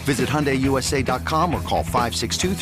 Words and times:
Visit 0.00 0.28
HyundaiUSA.com 0.28 1.54
or 1.54 1.60
call 1.60 1.82
562 1.82 2.54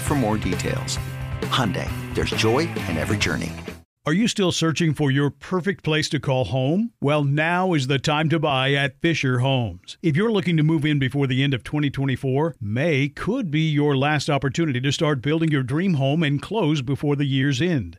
for 0.00 0.14
more 0.14 0.36
details. 0.36 0.98
Hyundai, 1.42 1.90
there's 2.14 2.30
joy 2.30 2.60
in 2.88 2.96
every 2.96 3.16
journey. 3.16 3.52
Are 4.08 4.14
you 4.14 4.26
still 4.26 4.52
searching 4.52 4.94
for 4.94 5.10
your 5.10 5.28
perfect 5.28 5.84
place 5.84 6.08
to 6.08 6.18
call 6.18 6.46
home? 6.46 6.92
Well, 6.98 7.24
now 7.24 7.74
is 7.74 7.88
the 7.88 7.98
time 7.98 8.30
to 8.30 8.38
buy 8.38 8.72
at 8.72 8.98
Fischer 9.02 9.40
Homes. 9.40 9.98
If 10.02 10.16
you're 10.16 10.32
looking 10.32 10.56
to 10.56 10.62
move 10.62 10.86
in 10.86 10.98
before 10.98 11.26
the 11.26 11.42
end 11.42 11.52
of 11.52 11.62
2024, 11.62 12.56
May 12.58 13.10
could 13.10 13.50
be 13.50 13.68
your 13.68 13.98
last 13.98 14.30
opportunity 14.30 14.80
to 14.80 14.92
start 14.92 15.20
building 15.20 15.50
your 15.50 15.62
dream 15.62 15.92
home 15.94 16.22
and 16.22 16.40
close 16.40 16.80
before 16.80 17.16
the 17.16 17.26
year's 17.26 17.60
end. 17.60 17.98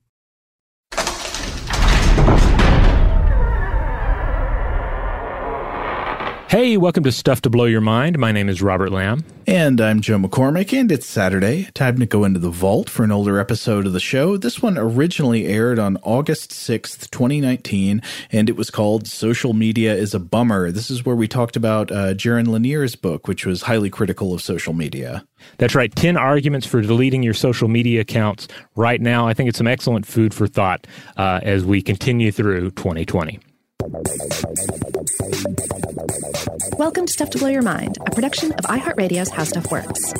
Hey, 6.51 6.75
welcome 6.75 7.05
to 7.05 7.13
Stuff 7.13 7.39
to 7.43 7.49
Blow 7.49 7.63
Your 7.63 7.79
Mind. 7.79 8.19
My 8.19 8.33
name 8.33 8.49
is 8.49 8.61
Robert 8.61 8.91
Lamb. 8.91 9.23
And 9.47 9.79
I'm 9.79 10.01
Joe 10.01 10.17
McCormick, 10.17 10.77
and 10.77 10.91
it's 10.91 11.05
Saturday. 11.05 11.69
Time 11.73 11.97
to 11.99 12.05
go 12.05 12.25
into 12.25 12.41
the 12.41 12.49
vault 12.49 12.89
for 12.89 13.05
an 13.05 13.11
older 13.13 13.39
episode 13.39 13.87
of 13.87 13.93
the 13.93 14.01
show. 14.01 14.35
This 14.35 14.61
one 14.61 14.77
originally 14.77 15.47
aired 15.47 15.79
on 15.79 15.95
August 16.03 16.51
6th, 16.51 17.09
2019, 17.09 18.01
and 18.33 18.49
it 18.49 18.57
was 18.57 18.69
called 18.69 19.07
Social 19.07 19.53
Media 19.53 19.95
is 19.95 20.13
a 20.13 20.19
Bummer. 20.19 20.73
This 20.73 20.91
is 20.91 21.05
where 21.05 21.15
we 21.15 21.25
talked 21.25 21.55
about 21.55 21.89
uh, 21.89 22.13
Jaron 22.15 22.47
Lanier's 22.47 22.97
book, 22.97 23.29
which 23.29 23.45
was 23.45 23.61
highly 23.61 23.89
critical 23.89 24.33
of 24.33 24.41
social 24.41 24.73
media. 24.73 25.25
That's 25.57 25.73
right. 25.73 25.95
10 25.95 26.17
arguments 26.17 26.67
for 26.67 26.81
deleting 26.81 27.23
your 27.23 27.33
social 27.33 27.69
media 27.69 28.01
accounts 28.01 28.49
right 28.75 28.99
now. 28.99 29.25
I 29.25 29.33
think 29.33 29.47
it's 29.47 29.57
some 29.57 29.67
excellent 29.67 30.05
food 30.05 30.33
for 30.33 30.47
thought 30.47 30.85
uh, 31.15 31.39
as 31.43 31.63
we 31.63 31.81
continue 31.81 32.29
through 32.29 32.71
2020. 32.71 33.39
Welcome 36.81 37.05
to 37.05 37.13
Stuff 37.13 37.29
to 37.29 37.37
Blow 37.37 37.49
Your 37.49 37.61
Mind, 37.61 37.99
a 38.07 38.09
production 38.09 38.53
of 38.53 38.65
iHeartRadio's 38.65 39.29
How 39.29 39.43
Stuff 39.43 39.69
Works. 39.71 40.13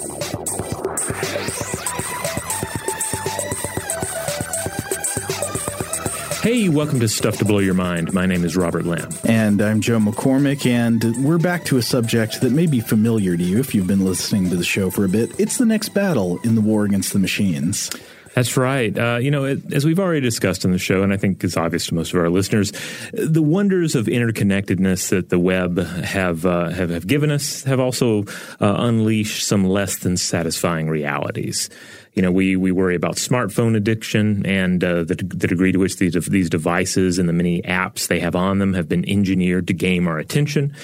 Hey, 6.44 6.70
welcome 6.70 7.00
to 7.00 7.10
Stuff 7.10 7.38
to 7.40 7.46
Blow 7.46 7.58
Your 7.58 7.74
Mind. 7.74 8.14
My 8.14 8.28
name 8.28 8.46
is 8.46 8.56
Robert 8.56 8.86
Lamb. 8.86 9.10
And 9.28 9.60
I'm 9.60 9.82
Joe 9.82 9.98
McCormick, 9.98 10.68
and 10.68 11.26
we're 11.26 11.40
back 11.40 11.64
to 11.66 11.78
a 11.78 11.82
subject 11.82 12.42
that 12.42 12.52
may 12.52 12.68
be 12.68 12.80
familiar 12.80 13.36
to 13.36 13.44
you 13.44 13.58
if 13.58 13.74
you've 13.74 13.88
been 13.88 14.06
listening 14.06 14.52
to 14.52 14.56
the 14.56 14.64
show 14.64 14.92
for 14.92 15.04
a 15.04 15.10
bit. 15.10 15.32
It's 15.40 15.58
the 15.58 15.66
next 15.66 15.90
battle 15.90 16.38
in 16.44 16.54
the 16.54 16.62
war 16.62 16.86
against 16.86 17.12
the 17.12 17.18
machines. 17.18 17.90
That's 18.34 18.56
right. 18.56 18.98
Uh, 18.98 19.18
you 19.18 19.30
know, 19.30 19.44
it, 19.44 19.74
as 19.74 19.86
we've 19.86 20.00
already 20.00 20.22
discussed 20.22 20.64
on 20.64 20.72
the 20.72 20.78
show, 20.78 21.04
and 21.04 21.12
I 21.12 21.18
think 21.18 21.44
it's 21.44 21.58
obvious 21.58 21.88
to 21.88 21.96
most 21.96 22.14
of 22.14 22.20
our 22.20 22.30
listeners, 22.30 22.72
the 23.12 23.42
wonders 23.42 23.94
of 23.94 24.06
interconnectedness 24.06 25.10
that 25.10 25.30
the 25.30 25.40
web 25.40 25.78
have 25.80 26.46
uh, 26.46 26.70
have, 26.70 26.90
have, 26.92 27.08
given 27.08 27.30
us 27.30 27.64
have 27.64 27.80
also 27.80 28.24
uh, 28.62 28.76
unleashed 28.80 29.46
some 29.46 29.66
less 29.66 29.98
than 29.98 30.16
satisfying 30.16 30.88
realities. 30.88 31.70
You 32.14 32.22
know, 32.22 32.32
we, 32.32 32.58
we 32.58 32.72
worry 32.72 32.96
about 32.96 33.16
smartphone 33.16 33.76
addiction 33.76 34.46
and 34.46 34.84
uh, 34.84 35.04
the, 35.04 35.16
the 35.16 35.48
degree 35.48 35.72
to 35.72 35.78
which 35.78 35.98
these, 35.98 36.14
these 36.26 36.50
devices 36.50 37.20
and 37.20 37.30
the 37.30 37.34
many 37.34 37.62
apps 37.62 38.08
they 38.08 38.20
have 38.20 38.36
on 38.36 38.60
them 38.60 38.74
have 38.74 38.90
been 38.90 39.08
engineered 39.08 39.68
to 39.68 39.74
game 39.74 40.08
our 40.08 40.20
attention. 40.20 40.76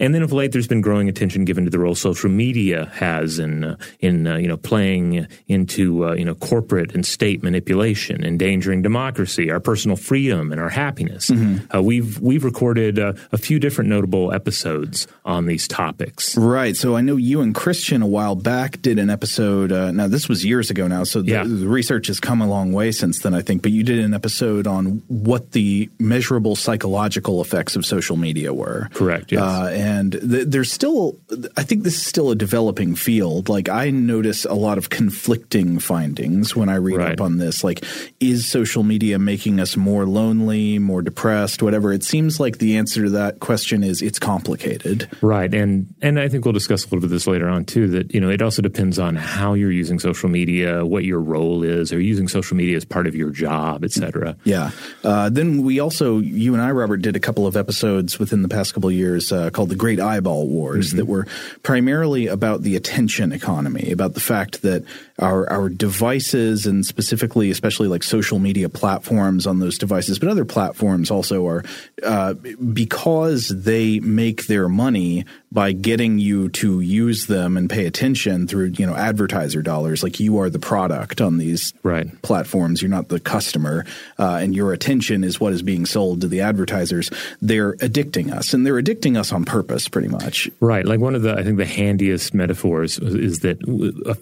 And 0.00 0.14
then 0.14 0.22
of 0.22 0.32
late, 0.32 0.52
there's 0.52 0.66
been 0.66 0.80
growing 0.80 1.08
attention 1.08 1.44
given 1.44 1.64
to 1.64 1.70
the 1.70 1.78
role 1.78 1.94
social 1.94 2.30
media 2.30 2.86
has 2.94 3.38
in 3.38 3.64
uh, 3.64 3.76
in 4.00 4.26
uh, 4.26 4.36
you 4.36 4.48
know 4.48 4.56
playing 4.56 5.28
into 5.46 6.08
uh, 6.08 6.14
you 6.14 6.24
know 6.24 6.34
corporate 6.34 6.94
and 6.94 7.04
state 7.04 7.42
manipulation, 7.42 8.24
endangering 8.24 8.80
democracy, 8.80 9.50
our 9.50 9.60
personal 9.60 9.96
freedom, 9.96 10.52
and 10.52 10.60
our 10.60 10.70
happiness. 10.70 11.28
Mm-hmm. 11.28 11.76
Uh, 11.76 11.82
we've 11.82 12.18
we've 12.20 12.44
recorded 12.44 12.98
uh, 12.98 13.12
a 13.30 13.38
few 13.38 13.58
different 13.60 13.90
notable 13.90 14.32
episodes 14.32 15.06
on 15.26 15.44
these 15.44 15.68
topics. 15.68 16.36
Right. 16.36 16.74
So 16.76 16.96
I 16.96 17.02
know 17.02 17.16
you 17.16 17.42
and 17.42 17.54
Christian 17.54 18.00
a 18.00 18.06
while 18.06 18.34
back 18.34 18.80
did 18.80 18.98
an 18.98 19.10
episode. 19.10 19.70
Uh, 19.70 19.92
now 19.92 20.08
this 20.08 20.28
was 20.28 20.44
years 20.44 20.70
ago 20.70 20.88
now, 20.88 21.04
so 21.04 21.20
the, 21.20 21.32
yeah. 21.32 21.44
the 21.44 21.68
research 21.68 22.06
has 22.06 22.18
come 22.18 22.40
a 22.40 22.48
long 22.48 22.72
way 22.72 22.90
since 22.90 23.18
then. 23.18 23.34
I 23.34 23.42
think, 23.42 23.60
but 23.60 23.70
you 23.70 23.84
did 23.84 23.98
an 23.98 24.14
episode 24.14 24.66
on 24.66 25.02
what 25.08 25.52
the 25.52 25.90
measurable 25.98 26.56
psychological 26.56 27.42
effects 27.42 27.76
of 27.76 27.84
social 27.84 28.16
media 28.16 28.54
were. 28.54 28.88
Correct. 28.94 29.30
Yes. 29.30 29.42
and 29.72 29.89
and 29.90 30.12
th- 30.12 30.46
there's 30.46 30.72
still 30.72 31.18
i 31.56 31.62
think 31.62 31.82
this 31.82 31.94
is 31.94 32.06
still 32.06 32.30
a 32.30 32.36
developing 32.36 32.94
field. 32.94 33.48
Like 33.48 33.68
i 33.68 33.90
notice 33.90 34.44
a 34.44 34.54
lot 34.54 34.78
of 34.78 34.90
conflicting 34.90 35.78
findings 35.78 36.54
when 36.54 36.68
i 36.68 36.76
read 36.76 36.98
right. 36.98 37.12
up 37.12 37.20
on 37.20 37.38
this. 37.38 37.64
Like 37.64 37.84
is 38.20 38.46
social 38.46 38.82
media 38.82 39.18
making 39.18 39.58
us 39.58 39.76
more 39.76 40.06
lonely 40.06 40.78
more 40.78 41.02
depressed 41.02 41.62
whatever? 41.62 41.92
It 41.92 42.04
seems 42.04 42.38
like 42.38 42.58
the 42.58 42.76
answer 42.76 43.04
to 43.04 43.10
that 43.10 43.40
question 43.40 43.82
is 43.82 44.02
it's 44.02 44.18
complicated. 44.18 45.08
Right. 45.20 45.52
And 45.52 45.92
and 46.00 46.20
i 46.20 46.28
think 46.28 46.44
we'll 46.44 46.52
discuss 46.52 46.84
a 46.84 46.86
little 46.86 47.00
bit 47.00 47.06
of 47.06 47.10
this 47.10 47.26
later 47.26 47.48
on 47.48 47.64
too 47.64 47.88
that 47.88 48.14
you 48.14 48.20
know 48.20 48.30
it 48.30 48.42
also 48.42 48.62
depends 48.62 48.98
on 48.98 49.16
how 49.16 49.54
you're 49.54 49.72
using 49.72 49.98
social 49.98 50.28
media 50.28 50.84
what 50.84 51.04
your 51.04 51.20
role 51.20 51.62
is. 51.62 51.92
Are 51.92 52.00
you 52.00 52.08
using 52.08 52.28
social 52.28 52.56
media 52.56 52.76
as 52.76 52.84
part 52.84 53.06
of 53.06 53.14
your 53.14 53.30
job 53.30 53.84
etc 53.84 54.36
yeah. 54.44 54.70
Uh, 55.02 55.28
then 55.28 55.62
we 55.62 55.80
also 55.80 56.18
you 56.18 56.54
and 56.54 56.62
i 56.62 56.70
robert 56.70 56.98
did 56.98 57.16
a 57.16 57.20
couple 57.20 57.46
of 57.46 57.56
episodes 57.56 58.18
within 58.18 58.42
the 58.42 58.48
past 58.48 58.74
couple 58.74 58.88
of 58.88 58.94
years 58.94 59.32
uh, 59.32 59.50
called 59.50 59.69
the 59.70 59.76
great 59.76 60.00
eyeball 60.00 60.46
wars 60.48 60.88
mm-hmm. 60.88 60.98
that 60.98 61.06
were 61.06 61.26
primarily 61.62 62.26
about 62.26 62.62
the 62.62 62.76
attention 62.76 63.32
economy, 63.32 63.90
about 63.90 64.14
the 64.14 64.20
fact 64.20 64.62
that 64.62 64.84
our 65.20 65.48
our 65.50 65.68
devices 65.68 66.66
and 66.66 66.84
specifically, 66.84 67.50
especially 67.50 67.88
like 67.88 68.02
social 68.02 68.38
media 68.38 68.68
platforms 68.68 69.46
on 69.46 69.58
those 69.58 69.78
devices, 69.78 70.18
but 70.18 70.28
other 70.28 70.44
platforms 70.44 71.10
also 71.10 71.46
are 71.46 71.64
uh, 72.02 72.34
because 72.34 73.48
they 73.48 74.00
make 74.00 74.46
their 74.46 74.68
money 74.68 75.24
by 75.52 75.72
getting 75.72 76.18
you 76.18 76.48
to 76.48 76.80
use 76.80 77.26
them 77.26 77.56
and 77.56 77.68
pay 77.68 77.86
attention 77.86 78.46
through 78.46 78.72
you 78.78 78.86
know 78.86 78.94
advertiser 78.94 79.62
dollars. 79.62 80.02
Like 80.02 80.20
you 80.20 80.38
are 80.38 80.48
the 80.48 80.58
product 80.58 81.20
on 81.20 81.38
these 81.38 81.74
right. 81.82 82.20
platforms, 82.22 82.80
you're 82.80 82.90
not 82.90 83.08
the 83.08 83.20
customer, 83.20 83.84
uh, 84.18 84.38
and 84.40 84.54
your 84.54 84.72
attention 84.72 85.24
is 85.24 85.40
what 85.40 85.52
is 85.52 85.62
being 85.62 85.86
sold 85.86 86.22
to 86.22 86.28
the 86.28 86.40
advertisers. 86.40 87.10
They're 87.42 87.74
addicting 87.76 88.32
us, 88.32 88.54
and 88.54 88.64
they're 88.64 88.80
addicting 88.80 89.18
us 89.18 89.32
on 89.32 89.44
purpose, 89.44 89.88
pretty 89.88 90.08
much. 90.08 90.48
Right. 90.60 90.86
Like 90.86 91.00
one 91.00 91.14
of 91.14 91.22
the 91.22 91.36
I 91.36 91.42
think 91.42 91.58
the 91.58 91.66
handiest 91.66 92.32
metaphors 92.32 92.98
is 92.98 93.40
that 93.40 93.60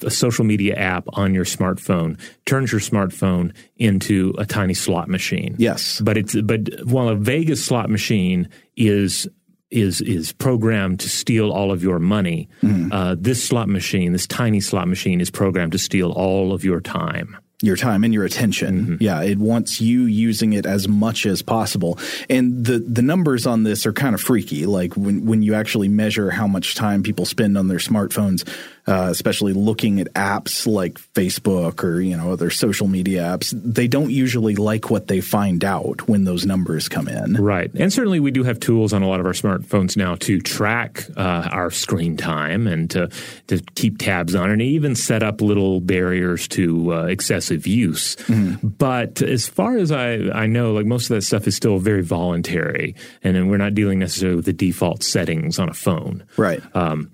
a, 0.02 0.10
social 0.10 0.44
media 0.44 0.74
app 0.88 1.04
on 1.12 1.34
your 1.34 1.44
smartphone 1.44 2.18
turns 2.46 2.72
your 2.72 2.80
smartphone 2.80 3.52
into 3.76 4.34
a 4.38 4.46
tiny 4.46 4.74
slot 4.74 5.08
machine. 5.08 5.54
Yes. 5.58 6.00
But 6.00 6.16
it's 6.16 6.34
but 6.34 6.60
while 6.84 7.08
a 7.08 7.14
Vegas 7.14 7.64
slot 7.64 7.90
machine 7.90 8.48
is 8.76 9.28
is 9.70 10.00
is 10.00 10.32
programmed 10.32 11.00
to 11.00 11.08
steal 11.08 11.52
all 11.52 11.70
of 11.70 11.82
your 11.82 11.98
money. 11.98 12.48
Mm. 12.62 12.88
Uh, 12.90 13.16
this 13.18 13.44
slot 13.44 13.68
machine, 13.68 14.12
this 14.12 14.26
tiny 14.26 14.60
slot 14.60 14.88
machine, 14.88 15.20
is 15.20 15.30
programmed 15.30 15.72
to 15.72 15.78
steal 15.78 16.10
all 16.12 16.52
of 16.52 16.64
your 16.64 16.80
time 16.80 17.36
your 17.60 17.76
time 17.76 18.04
and 18.04 18.14
your 18.14 18.24
attention. 18.24 18.80
Mm-hmm. 18.80 18.96
Yeah, 19.00 19.22
it 19.22 19.38
wants 19.38 19.80
you 19.80 20.02
using 20.02 20.52
it 20.52 20.64
as 20.64 20.86
much 20.86 21.26
as 21.26 21.42
possible. 21.42 21.98
And 22.30 22.64
the 22.64 22.78
the 22.78 23.02
numbers 23.02 23.46
on 23.46 23.64
this 23.64 23.84
are 23.84 23.92
kind 23.92 24.14
of 24.14 24.20
freaky. 24.20 24.66
Like 24.66 24.94
when 24.94 25.24
when 25.26 25.42
you 25.42 25.54
actually 25.54 25.88
measure 25.88 26.30
how 26.30 26.46
much 26.46 26.76
time 26.76 27.02
people 27.02 27.24
spend 27.24 27.58
on 27.58 27.66
their 27.66 27.78
smartphones, 27.78 28.48
uh, 28.88 29.08
especially 29.10 29.52
looking 29.52 30.00
at 30.00 30.10
apps 30.14 30.66
like 30.66 30.94
Facebook 31.12 31.84
or 31.84 32.00
you 32.00 32.16
know 32.16 32.32
other 32.32 32.48
social 32.48 32.86
media 32.86 33.22
apps, 33.22 33.52
they 33.54 33.86
don't 33.86 34.10
usually 34.10 34.56
like 34.56 34.88
what 34.88 35.08
they 35.08 35.20
find 35.20 35.62
out 35.62 36.08
when 36.08 36.24
those 36.24 36.46
numbers 36.46 36.88
come 36.88 37.06
in. 37.06 37.34
Right, 37.34 37.70
and 37.74 37.92
certainly 37.92 38.18
we 38.18 38.30
do 38.30 38.44
have 38.44 38.58
tools 38.58 38.94
on 38.94 39.02
a 39.02 39.08
lot 39.08 39.20
of 39.20 39.26
our 39.26 39.32
smartphones 39.32 39.94
now 39.94 40.14
to 40.16 40.40
track 40.40 41.04
uh, 41.18 41.48
our 41.52 41.70
screen 41.70 42.16
time 42.16 42.66
and 42.66 42.90
to 42.92 43.10
to 43.48 43.60
keep 43.74 43.98
tabs 43.98 44.34
on, 44.34 44.48
it, 44.48 44.54
and 44.54 44.62
even 44.62 44.94
set 44.94 45.22
up 45.22 45.42
little 45.42 45.80
barriers 45.80 46.48
to 46.48 46.94
uh, 46.94 47.02
excessive 47.04 47.66
use. 47.66 48.16
Mm-hmm. 48.16 48.68
But 48.68 49.20
as 49.20 49.46
far 49.46 49.76
as 49.76 49.92
I 49.92 50.14
I 50.30 50.46
know, 50.46 50.72
like 50.72 50.86
most 50.86 51.10
of 51.10 51.16
that 51.16 51.22
stuff 51.22 51.46
is 51.46 51.54
still 51.54 51.78
very 51.78 52.02
voluntary, 52.02 52.94
and 53.22 53.50
we're 53.50 53.58
not 53.58 53.74
dealing 53.74 53.98
necessarily 53.98 54.36
with 54.36 54.46
the 54.46 54.54
default 54.54 55.02
settings 55.02 55.58
on 55.58 55.68
a 55.68 55.74
phone. 55.74 56.24
Right. 56.38 56.62
Um, 56.74 57.10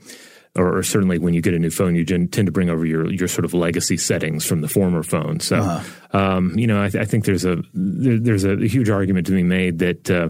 or, 0.57 0.79
or, 0.79 0.83
certainly 0.83 1.19
when 1.19 1.35
you 1.35 1.41
get 1.41 1.55
a 1.55 1.59
new 1.59 1.71
phone, 1.71 1.95
you 1.95 2.05
tend 2.05 2.33
to 2.33 2.53
bring 2.53 2.71
over 2.71 2.87
your 2.87 3.11
your 3.11 3.29
sort 3.29 3.45
of 3.45 3.55
legacy 3.55 3.97
settings 3.97 4.45
from 4.45 4.61
the 4.61 4.69
former 4.69 5.03
phone. 5.03 5.41
So, 5.41 5.57
uh-huh. 5.57 6.19
um, 6.19 6.59
you 6.59 6.67
know, 6.67 6.81
I, 6.81 6.87
I, 6.87 7.05
think 7.05 7.25
there's 7.25 7.45
a 7.45 7.63
there, 7.73 8.19
there's 8.19 8.45
a 8.45 8.57
huge 8.67 8.91
argument 8.91 9.27
to 9.27 9.33
be 9.33 9.43
made 9.43 9.79
that. 9.81 10.11
Uh, 10.11 10.29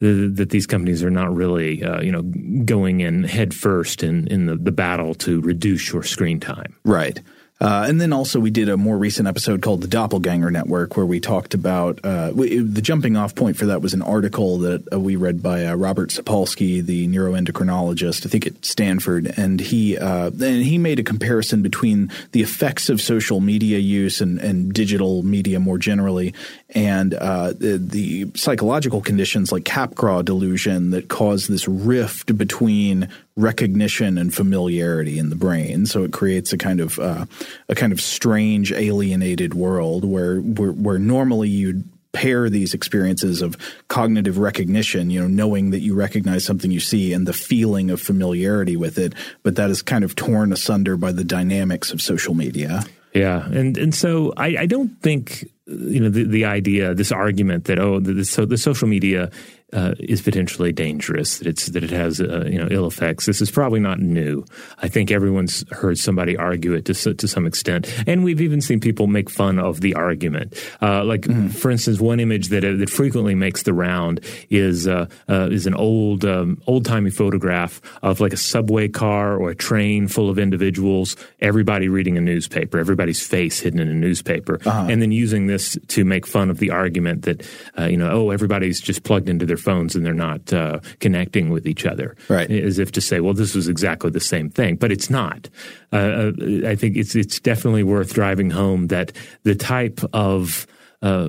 that 0.00 0.50
these 0.50 0.66
companies 0.66 1.02
are 1.02 1.10
not 1.10 1.34
really, 1.34 1.82
uh, 1.82 2.02
you 2.02 2.12
know, 2.12 2.22
going 2.64 3.00
in 3.00 3.22
head 3.22 3.54
first 3.54 4.02
in, 4.02 4.26
in 4.26 4.44
the, 4.44 4.56
the 4.56 4.72
battle 4.72 5.14
to 5.14 5.40
reduce 5.40 5.90
your 5.92 6.02
screen 6.02 6.38
time. 6.38 6.76
Right. 6.84 7.22
Uh, 7.60 7.86
and 7.88 8.00
then 8.00 8.12
also 8.12 8.40
we 8.40 8.50
did 8.50 8.68
a 8.68 8.76
more 8.76 8.98
recent 8.98 9.28
episode 9.28 9.62
called 9.62 9.80
the 9.80 9.86
Doppelganger 9.86 10.50
Network, 10.50 10.96
where 10.96 11.06
we 11.06 11.20
talked 11.20 11.54
about 11.54 12.00
uh, 12.04 12.32
we, 12.34 12.58
the 12.58 12.82
jumping 12.82 13.16
off 13.16 13.34
point 13.34 13.56
for 13.56 13.66
that 13.66 13.80
was 13.80 13.94
an 13.94 14.02
article 14.02 14.58
that 14.58 14.92
uh, 14.92 14.98
we 14.98 15.14
read 15.14 15.40
by 15.40 15.64
uh, 15.64 15.74
Robert 15.76 16.10
Sapolsky, 16.10 16.84
the 16.84 17.06
neuroendocrinologist, 17.06 18.26
I 18.26 18.28
think 18.28 18.48
at 18.48 18.64
Stanford, 18.64 19.32
and 19.36 19.60
he 19.60 19.96
uh, 19.96 20.30
and 20.30 20.64
he 20.64 20.78
made 20.78 20.98
a 20.98 21.04
comparison 21.04 21.62
between 21.62 22.10
the 22.32 22.42
effects 22.42 22.88
of 22.88 23.00
social 23.00 23.40
media 23.40 23.78
use 23.78 24.20
and, 24.20 24.40
and 24.40 24.72
digital 24.72 25.22
media 25.22 25.60
more 25.60 25.78
generally, 25.78 26.34
and 26.70 27.14
uh, 27.14 27.52
the, 27.52 27.78
the 27.78 28.32
psychological 28.34 29.00
conditions 29.00 29.52
like 29.52 29.62
Capgras 29.62 30.24
delusion 30.24 30.90
that 30.90 31.08
cause 31.08 31.46
this 31.46 31.68
rift 31.68 32.36
between 32.36 33.08
recognition 33.36 34.16
and 34.16 34.32
familiarity 34.32 35.18
in 35.18 35.30
the 35.30 35.36
brain. 35.36 35.86
So 35.86 36.04
it 36.04 36.12
creates 36.12 36.52
a 36.52 36.58
kind 36.58 36.80
of 36.80 36.98
uh, 36.98 37.26
a 37.68 37.74
kind 37.74 37.92
of 37.92 38.00
strange 38.00 38.72
alienated 38.72 39.54
world 39.54 40.04
where 40.04 40.38
where, 40.38 40.72
where 40.72 40.98
normally 40.98 41.48
you'd 41.48 41.88
pair 42.12 42.48
these 42.48 42.72
experiences 42.72 43.42
of 43.42 43.56
cognitive 43.88 44.38
recognition, 44.38 45.10
you 45.10 45.20
know, 45.20 45.26
knowing 45.26 45.70
that 45.70 45.80
you 45.80 45.94
recognize 45.94 46.44
something 46.44 46.70
you 46.70 46.80
see 46.80 47.12
and 47.12 47.26
the 47.26 47.32
feeling 47.32 47.90
of 47.90 48.00
familiarity 48.00 48.76
with 48.76 48.98
it, 48.98 49.12
but 49.42 49.56
that 49.56 49.68
is 49.68 49.82
kind 49.82 50.04
of 50.04 50.14
torn 50.14 50.52
asunder 50.52 50.96
by 50.96 51.10
the 51.10 51.24
dynamics 51.24 51.92
of 51.92 52.00
social 52.00 52.34
media. 52.34 52.84
Yeah, 53.12 53.46
and 53.46 53.76
and 53.76 53.94
so 53.94 54.32
I, 54.36 54.56
I 54.58 54.66
don't 54.66 55.00
think 55.00 55.48
you 55.66 56.00
know 56.00 56.08
the, 56.08 56.24
the 56.24 56.44
idea, 56.44 56.94
this 56.94 57.12
argument 57.12 57.64
that 57.66 57.78
oh 57.78 58.00
the, 58.00 58.12
the, 58.12 58.24
so 58.24 58.44
the 58.44 58.58
social 58.58 58.88
media 58.88 59.30
uh, 59.74 59.94
is 59.98 60.22
potentially 60.22 60.72
dangerous. 60.72 61.38
That 61.38 61.48
it's 61.48 61.66
that 61.66 61.82
it 61.82 61.90
has 61.90 62.20
uh, 62.20 62.46
you 62.46 62.58
know 62.58 62.68
ill 62.70 62.86
effects. 62.86 63.26
This 63.26 63.40
is 63.40 63.50
probably 63.50 63.80
not 63.80 63.98
new. 63.98 64.44
I 64.78 64.88
think 64.88 65.10
everyone's 65.10 65.64
heard 65.72 65.98
somebody 65.98 66.36
argue 66.36 66.74
it 66.74 66.84
to 66.86 67.14
to 67.14 67.28
some 67.28 67.46
extent, 67.46 67.92
and 68.06 68.24
we've 68.24 68.40
even 68.40 68.60
seen 68.60 68.80
people 68.80 69.06
make 69.06 69.28
fun 69.28 69.58
of 69.58 69.80
the 69.80 69.94
argument. 69.94 70.54
Uh, 70.80 71.04
like 71.04 71.22
mm. 71.22 71.52
for 71.52 71.70
instance, 71.70 72.00
one 72.00 72.20
image 72.20 72.48
that 72.48 72.64
uh, 72.64 72.76
that 72.76 72.88
frequently 72.88 73.34
makes 73.34 73.64
the 73.64 73.74
round 73.74 74.20
is 74.48 74.86
uh, 74.86 75.06
uh, 75.28 75.48
is 75.50 75.66
an 75.66 75.74
old 75.74 76.24
um, 76.24 76.62
old 76.66 76.84
timey 76.84 77.10
photograph 77.10 77.80
of 78.02 78.20
like 78.20 78.32
a 78.32 78.38
subway 78.38 78.86
car 78.86 79.36
or 79.36 79.50
a 79.50 79.56
train 79.56 80.06
full 80.06 80.30
of 80.30 80.38
individuals, 80.38 81.16
everybody 81.40 81.88
reading 81.88 82.16
a 82.16 82.20
newspaper, 82.20 82.78
everybody's 82.78 83.26
face 83.26 83.58
hidden 83.58 83.80
in 83.80 83.88
a 83.88 83.94
newspaper, 83.94 84.60
uh-huh. 84.64 84.86
and 84.88 85.02
then 85.02 85.10
using 85.10 85.48
this 85.48 85.76
to 85.88 86.04
make 86.04 86.26
fun 86.26 86.48
of 86.48 86.58
the 86.58 86.70
argument 86.70 87.22
that 87.22 87.44
you 87.90 87.96
know 87.96 88.10
oh 88.10 88.30
everybody's 88.30 88.80
just 88.80 89.02
plugged 89.02 89.28
into 89.28 89.44
their 89.44 89.56
phones 89.64 89.96
and 89.96 90.04
they're 90.04 90.12
not 90.12 90.52
uh, 90.52 90.80
connecting 91.00 91.50
with 91.50 91.66
each 91.66 91.86
other. 91.86 92.16
Right. 92.28 92.50
As 92.50 92.78
if 92.78 92.92
to 92.92 93.00
say, 93.00 93.20
well, 93.20 93.34
this 93.34 93.54
was 93.54 93.66
exactly 93.68 94.10
the 94.10 94.20
same 94.20 94.50
thing, 94.50 94.76
but 94.76 94.92
it's 94.92 95.10
not. 95.10 95.48
Uh, 95.92 95.96
uh 95.96 96.32
I 96.66 96.76
think 96.76 96.96
it's 96.96 97.14
it's 97.16 97.40
definitely 97.40 97.82
worth 97.82 98.14
driving 98.14 98.50
home 98.50 98.88
that 98.88 99.12
the 99.42 99.54
type 99.54 100.00
of 100.12 100.66
uh, 101.04 101.28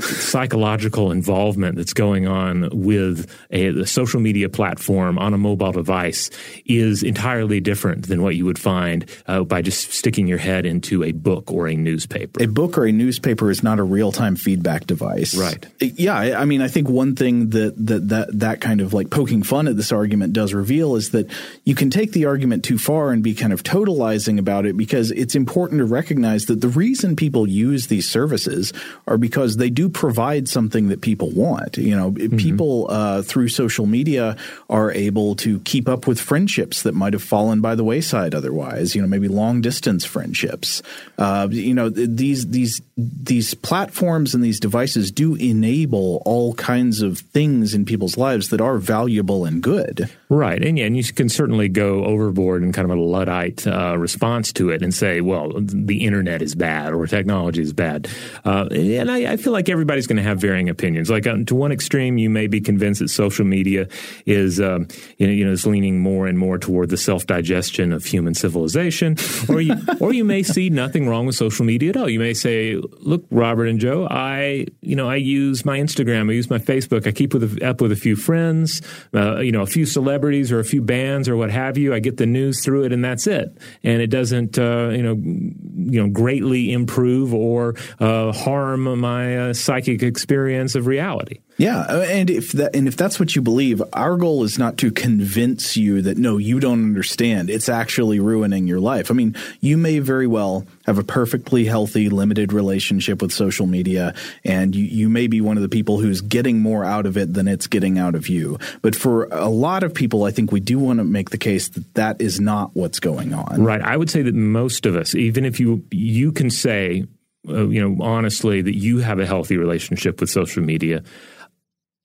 psychological 0.00 1.10
involvement 1.10 1.76
that's 1.76 1.94
going 1.94 2.26
on 2.26 2.68
with 2.72 3.26
a, 3.50 3.68
a, 3.68 3.86
social 3.86 4.20
media 4.20 4.50
platform 4.50 5.18
on 5.18 5.32
a 5.32 5.38
mobile 5.38 5.72
device 5.72 6.28
is 6.66 7.02
entirely 7.02 7.58
different 7.58 8.06
than 8.08 8.20
what 8.20 8.36
you 8.36 8.44
would 8.44 8.58
find 8.58 9.08
uh, 9.26 9.42
by 9.44 9.62
just 9.62 9.92
sticking 9.92 10.26
your 10.26 10.36
head 10.36 10.66
into 10.66 11.02
a 11.02 11.12
book 11.12 11.50
or 11.50 11.68
a 11.68 11.74
newspaper. 11.74 12.42
A 12.42 12.46
book 12.46 12.76
or 12.76 12.84
a 12.84 12.92
newspaper 12.92 13.50
is 13.50 13.62
not 13.62 13.78
a 13.78 13.82
real 13.82 14.12
time 14.12 14.36
feedback 14.36 14.86
device. 14.86 15.34
Right. 15.34 15.66
Yeah. 15.80 16.38
I 16.38 16.44
mean, 16.44 16.60
I 16.60 16.68
think 16.68 16.90
one 16.90 17.16
thing 17.16 17.48
that, 17.50 17.74
that, 17.86 18.08
that, 18.10 18.38
that 18.38 18.60
kind 18.60 18.82
of 18.82 18.92
like 18.92 19.08
poking 19.08 19.42
fun 19.42 19.68
at 19.68 19.76
this 19.78 19.90
argument 19.90 20.34
does 20.34 20.52
reveal 20.52 20.96
is 20.96 21.12
that 21.12 21.30
you 21.64 21.74
can 21.74 21.88
take 21.88 22.12
the 22.12 22.26
argument 22.26 22.62
too 22.62 22.76
far 22.76 23.10
and 23.10 23.22
be 23.22 23.34
kind 23.34 23.54
of 23.54 23.62
totalizing 23.62 24.38
about 24.38 24.66
it 24.66 24.76
because 24.76 25.12
it's 25.12 25.34
important 25.34 25.78
to 25.78 25.86
recognize 25.86 26.44
that 26.44 26.60
the 26.60 26.68
reason 26.68 27.16
people 27.16 27.48
use 27.48 27.86
these 27.86 28.06
services 28.06 28.74
are 29.06 29.18
because 29.18 29.56
they 29.56 29.70
do 29.70 29.88
provide 29.88 30.48
something 30.48 30.88
that 30.88 31.00
people 31.00 31.30
want. 31.30 31.76
You 31.76 31.96
know, 31.96 32.12
mm-hmm. 32.12 32.36
people 32.36 32.86
uh, 32.90 33.22
through 33.22 33.48
social 33.48 33.86
media 33.86 34.36
are 34.68 34.92
able 34.92 35.34
to 35.36 35.60
keep 35.60 35.88
up 35.88 36.06
with 36.06 36.20
friendships 36.20 36.82
that 36.82 36.94
might 36.94 37.12
have 37.12 37.22
fallen 37.22 37.60
by 37.60 37.74
the 37.74 37.84
wayside 37.84 38.34
otherwise. 38.34 38.94
You 38.94 39.02
know, 39.02 39.08
maybe 39.08 39.28
long 39.28 39.60
distance 39.60 40.04
friendships. 40.04 40.82
Uh, 41.16 41.48
you 41.50 41.74
know, 41.74 41.88
these 41.88 42.48
these 42.48 42.82
these 42.96 43.54
platforms 43.54 44.34
and 44.34 44.42
these 44.42 44.60
devices 44.60 45.10
do 45.10 45.34
enable 45.36 46.22
all 46.24 46.54
kinds 46.54 47.02
of 47.02 47.18
things 47.18 47.74
in 47.74 47.84
people's 47.84 48.16
lives 48.16 48.48
that 48.50 48.60
are 48.60 48.78
valuable 48.78 49.44
and 49.44 49.62
good. 49.62 50.10
Right, 50.30 50.62
and 50.62 50.78
yeah, 50.78 50.84
and 50.84 50.94
you 50.94 51.02
can 51.04 51.30
certainly 51.30 51.70
go 51.70 52.04
overboard 52.04 52.62
in 52.62 52.70
kind 52.70 52.84
of 52.90 52.98
a 52.98 53.00
luddite 53.00 53.66
uh, 53.66 53.96
response 53.96 54.52
to 54.54 54.68
it 54.68 54.82
and 54.82 54.92
say, 54.92 55.22
well, 55.22 55.52
the 55.56 56.04
internet 56.04 56.42
is 56.42 56.54
bad 56.54 56.92
or 56.92 57.06
technology 57.06 57.62
is 57.62 57.72
bad. 57.72 58.10
Uh, 58.44 58.68
and 58.70 59.10
I, 59.10 59.32
I, 59.32 59.36
feel 59.38 59.54
like 59.54 59.70
everybody's 59.70 60.06
going 60.06 60.18
to 60.18 60.22
have 60.22 60.38
varying 60.38 60.68
opinions. 60.68 61.08
Like 61.08 61.26
um, 61.26 61.46
to 61.46 61.54
one 61.54 61.72
extreme, 61.72 62.18
you 62.18 62.28
may 62.28 62.46
be 62.46 62.60
convinced 62.60 63.00
that 63.00 63.08
social 63.08 63.46
media 63.46 63.88
is 64.26 64.60
um, 64.60 64.88
you, 65.16 65.26
know, 65.26 65.32
you 65.32 65.46
know 65.46 65.52
is 65.52 65.66
leaning 65.66 65.98
more 65.98 66.26
and 66.26 66.38
more 66.38 66.58
toward 66.58 66.90
the 66.90 66.98
self 66.98 67.26
digestion 67.26 67.90
of 67.94 68.04
human 68.04 68.34
civilization, 68.34 69.16
or 69.48 69.62
you 69.62 69.76
or 70.00 70.12
you 70.12 70.24
may 70.24 70.42
see 70.42 70.68
nothing 70.68 71.08
wrong 71.08 71.24
with 71.24 71.36
social 71.36 71.64
media 71.64 71.88
at 71.88 71.96
all. 71.96 72.08
You 72.08 72.20
may 72.20 72.34
say, 72.34 72.74
look, 73.00 73.24
Robert 73.30 73.64
and 73.64 73.80
Joe, 73.80 74.06
I 74.10 74.66
you 74.82 74.94
know 74.94 75.08
I 75.08 75.16
use 75.16 75.64
my 75.64 75.78
Instagram, 75.78 76.28
I 76.28 76.34
use 76.34 76.50
my 76.50 76.58
Facebook, 76.58 77.06
I 77.06 77.12
keep 77.12 77.32
with 77.32 77.62
up 77.62 77.80
with 77.80 77.92
a 77.92 77.96
few 77.96 78.14
friends, 78.14 78.82
uh, 79.14 79.38
you 79.38 79.52
know, 79.52 79.62
a 79.62 79.66
few 79.66 79.86
celebrities 79.86 80.17
or 80.52 80.58
a 80.58 80.64
few 80.64 80.82
bands 80.82 81.28
or 81.28 81.36
what 81.36 81.50
have 81.50 81.78
you. 81.78 81.94
I 81.94 82.00
get 82.00 82.16
the 82.16 82.26
news 82.26 82.64
through 82.64 82.84
it, 82.84 82.92
and 82.92 83.04
that's 83.04 83.26
it. 83.26 83.56
And 83.82 84.02
it 84.02 84.08
doesn't 84.08 84.58
uh, 84.58 84.90
you 84.90 85.02
know 85.02 85.14
you 85.14 86.02
know 86.02 86.08
greatly 86.08 86.72
improve 86.72 87.32
or 87.34 87.74
uh, 88.00 88.32
harm 88.32 88.98
my 88.98 89.36
uh, 89.36 89.54
psychic 89.54 90.02
experience 90.02 90.74
of 90.74 90.86
reality. 90.86 91.40
Yeah, 91.58 91.80
uh, 91.80 92.06
and 92.08 92.30
if 92.30 92.52
that 92.52 92.76
and 92.76 92.86
if 92.86 92.96
that's 92.96 93.18
what 93.18 93.34
you 93.34 93.42
believe, 93.42 93.82
our 93.92 94.16
goal 94.16 94.44
is 94.44 94.60
not 94.60 94.78
to 94.78 94.92
convince 94.92 95.76
you 95.76 96.00
that 96.02 96.16
no, 96.16 96.38
you 96.38 96.60
don't 96.60 96.84
understand. 96.84 97.50
It's 97.50 97.68
actually 97.68 98.20
ruining 98.20 98.68
your 98.68 98.78
life. 98.78 99.10
I 99.10 99.14
mean, 99.14 99.34
you 99.60 99.76
may 99.76 99.98
very 99.98 100.28
well 100.28 100.64
have 100.86 100.98
a 100.98 101.02
perfectly 101.02 101.64
healthy, 101.64 102.10
limited 102.10 102.52
relationship 102.52 103.20
with 103.20 103.32
social 103.32 103.66
media, 103.66 104.14
and 104.44 104.72
you, 104.72 104.84
you 104.84 105.08
may 105.08 105.26
be 105.26 105.40
one 105.40 105.56
of 105.56 105.64
the 105.64 105.68
people 105.68 105.98
who's 105.98 106.20
getting 106.20 106.60
more 106.60 106.84
out 106.84 107.06
of 107.06 107.16
it 107.16 107.34
than 107.34 107.48
it's 107.48 107.66
getting 107.66 107.98
out 107.98 108.14
of 108.14 108.28
you. 108.28 108.56
But 108.80 108.94
for 108.94 109.24
a 109.24 109.48
lot 109.48 109.82
of 109.82 109.92
people, 109.92 110.22
I 110.22 110.30
think 110.30 110.52
we 110.52 110.60
do 110.60 110.78
want 110.78 111.00
to 111.00 111.04
make 111.04 111.30
the 111.30 111.38
case 111.38 111.66
that 111.70 111.92
that 111.94 112.20
is 112.20 112.38
not 112.38 112.70
what's 112.74 113.00
going 113.00 113.34
on. 113.34 113.64
Right. 113.64 113.82
I 113.82 113.96
would 113.96 114.10
say 114.10 114.22
that 114.22 114.34
most 114.34 114.86
of 114.86 114.94
us, 114.94 115.12
even 115.16 115.44
if 115.44 115.58
you 115.58 115.84
you 115.90 116.30
can 116.30 116.50
say, 116.50 117.04
uh, 117.48 117.66
you 117.66 117.80
know, 117.80 118.00
honestly 118.04 118.62
that 118.62 118.76
you 118.76 118.98
have 118.98 119.18
a 119.18 119.26
healthy 119.26 119.56
relationship 119.56 120.20
with 120.20 120.30
social 120.30 120.62
media 120.62 121.02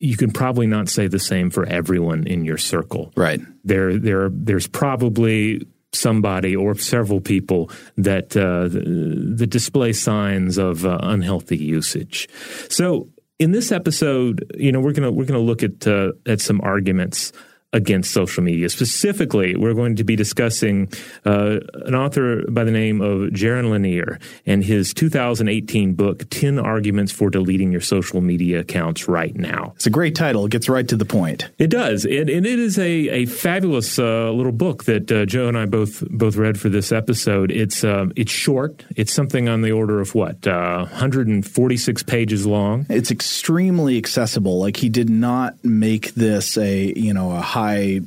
you 0.04 0.18
can 0.18 0.32
probably 0.32 0.68
not 0.68 0.90
say 0.90 1.08
the 1.08 1.18
same 1.18 1.50
for 1.50 1.66
everyone 1.66 2.28
in 2.28 2.44
your 2.44 2.58
circle. 2.58 3.14
Right. 3.16 3.40
There, 3.64 3.98
there, 3.98 4.30
there's 4.30 4.68
probably 4.68 5.66
somebody 5.94 6.58
or 6.58 6.76
several 6.76 7.22
people 7.22 7.72
that 7.96 8.36
uh, 8.36 8.68
that 8.68 9.48
display 9.50 9.94
signs 9.94 10.58
of 10.58 10.86
uh, 10.86 11.00
unhealthy 11.02 11.58
usage. 11.58 12.28
So, 12.70 13.08
in 13.40 13.52
this 13.52 13.72
episode, 13.72 14.46
you 14.58 14.72
know, 14.74 14.82
we're 14.82 14.92
gonna 14.92 15.12
we're 15.12 15.26
gonna 15.26 15.40
look 15.40 15.64
at 15.64 15.88
uh, 15.88 16.12
at 16.26 16.42
some 16.42 16.60
arguments 16.62 17.32
against 17.74 18.12
social 18.12 18.44
media. 18.44 18.70
Specifically, 18.70 19.56
we're 19.56 19.74
going 19.74 19.96
to 19.96 20.04
be 20.04 20.16
discussing 20.16 20.92
uh, 21.26 21.60
an 21.86 21.96
author 21.96 22.44
by 22.50 22.64
the 22.64 22.72
name 22.72 23.02
of 23.02 23.32
Jaron 23.32 23.72
Lanier 23.72 24.20
and 24.46 24.64
his 24.64 24.94
2018 24.94 25.96
book, 25.96 26.30
10 26.30 26.60
Arguments 26.60 27.12
for 27.12 27.30
Deleting 27.30 27.72
Your 27.72 27.82
Social 27.82 28.22
Media 28.22 28.60
Accounts 28.60 29.08
Right 29.08 29.36
Now. 29.36 29.74
It's 29.76 29.88
a 29.88 29.90
great 29.90 30.16
title. 30.16 30.46
It 30.46 30.52
gets 30.52 30.70
right 30.70 30.88
to 30.88 30.96
the 30.96 31.06
point. 31.06 31.50
It 31.58 31.70
does. 31.70 32.06
and 32.06 32.30
it 32.30 32.46
is 32.46 32.78
a, 32.78 32.90
a 33.10 33.26
fabulous 33.26 33.98
uh, 33.98 34.32
little 34.32 34.52
book 34.52 34.84
that 34.86 35.12
uh, 35.12 35.26
Joe 35.26 35.48
and 35.48 35.58
I 35.58 35.66
both 35.66 36.04
both 36.10 36.36
read 36.36 36.60
for 36.60 36.70
this 36.70 36.92
episode. 36.92 37.52
It's 37.52 37.84
uh, 37.84 38.08
it's 38.16 38.32
short. 38.32 38.86
It's 38.96 39.12
something 39.12 39.50
on 39.50 39.62
the 39.62 39.72
order 39.72 40.00
of 40.00 40.14
what, 40.16 40.46
146 40.46 42.02
uh, 42.02 42.06
pages 42.06 42.46
long. 42.46 42.86
It's 42.90 43.12
extremely 43.12 43.98
accessible. 43.98 44.60
Like 44.60 44.78
he 44.78 44.90
did 44.90 45.10
not 45.10 45.64
make 45.64 46.14
this 46.14 46.58
a, 46.58 46.94
you 46.98 47.14
know, 47.14 47.32
a 47.32 47.42
high 47.42 47.63
high 47.64 48.02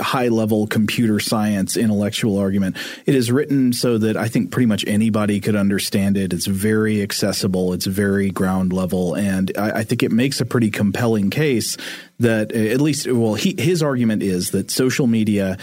high 0.00 0.28
level 0.28 0.68
computer 0.68 1.18
science 1.18 1.76
intellectual 1.76 2.38
argument. 2.38 2.76
It 3.04 3.16
is 3.16 3.32
written 3.32 3.72
so 3.72 3.98
that 3.98 4.16
I 4.16 4.28
think 4.28 4.52
pretty 4.52 4.66
much 4.66 4.84
anybody 4.86 5.40
could 5.40 5.56
understand 5.56 6.16
it. 6.16 6.32
It's 6.32 6.46
very 6.46 7.02
accessible. 7.02 7.72
It's 7.72 7.86
very 7.86 8.30
ground 8.30 8.72
level, 8.72 9.14
and 9.14 9.50
I, 9.58 9.80
I 9.80 9.84
think 9.84 10.02
it 10.02 10.12
makes 10.12 10.40
a 10.40 10.46
pretty 10.46 10.70
compelling 10.70 11.30
case 11.30 11.76
that 12.20 12.52
at 12.52 12.80
least 12.80 13.10
well, 13.10 13.34
he, 13.34 13.56
his 13.58 13.82
argument 13.82 14.22
is 14.22 14.52
that 14.52 14.70
social 14.70 15.06
media 15.06 15.58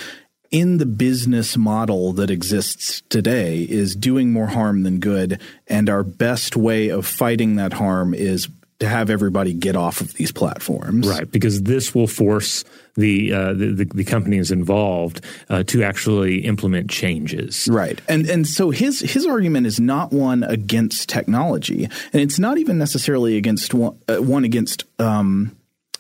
in 0.52 0.80
the 0.80 0.86
business 0.86 1.56
model 1.56 2.12
that 2.14 2.32
exists 2.32 3.04
today 3.10 3.62
is 3.62 3.96
doing 3.96 4.34
more 4.34 4.48
harm 4.48 4.84
than 4.84 5.00
good, 5.00 5.40
and 5.68 5.90
our 5.90 6.04
best 6.04 6.58
way 6.58 6.90
of 6.90 7.06
fighting 7.06 7.56
that 7.56 7.74
harm 7.74 8.14
is 8.14 8.50
to 8.80 8.88
have 8.88 9.10
everybody 9.10 9.54
get 9.54 9.76
off 9.76 10.02
of 10.02 10.14
these 10.14 10.32
platforms. 10.32 11.08
Right, 11.08 11.30
because 11.30 11.64
this 11.64 11.94
will 11.94 12.08
force 12.08 12.64
the 12.96 13.34
uh, 13.34 13.54
the, 13.54 13.90
the, 13.94 14.04
companies 14.04 14.52
involved 14.52 15.24
uh, 15.50 15.64
to 15.64 15.84
actually 15.84 16.40
implement 16.46 16.90
changes. 16.90 17.68
Right, 17.70 18.02
and 18.08 18.30
and 18.30 18.48
so 18.48 18.70
his 18.72 19.02
his 19.02 19.26
argument 19.26 19.68
is 19.68 19.80
not 19.80 20.12
one 20.12 20.44
against 20.44 21.10
technology, 21.10 21.86
and 21.86 22.22
it's 22.22 22.40
not 22.40 22.58
even 22.58 22.78
necessarily 22.78 23.38
against 23.38 23.74
one, 23.74 23.98
uh, 24.08 24.18
one 24.18 24.44
against. 24.44 24.86
Um, 25.00 25.56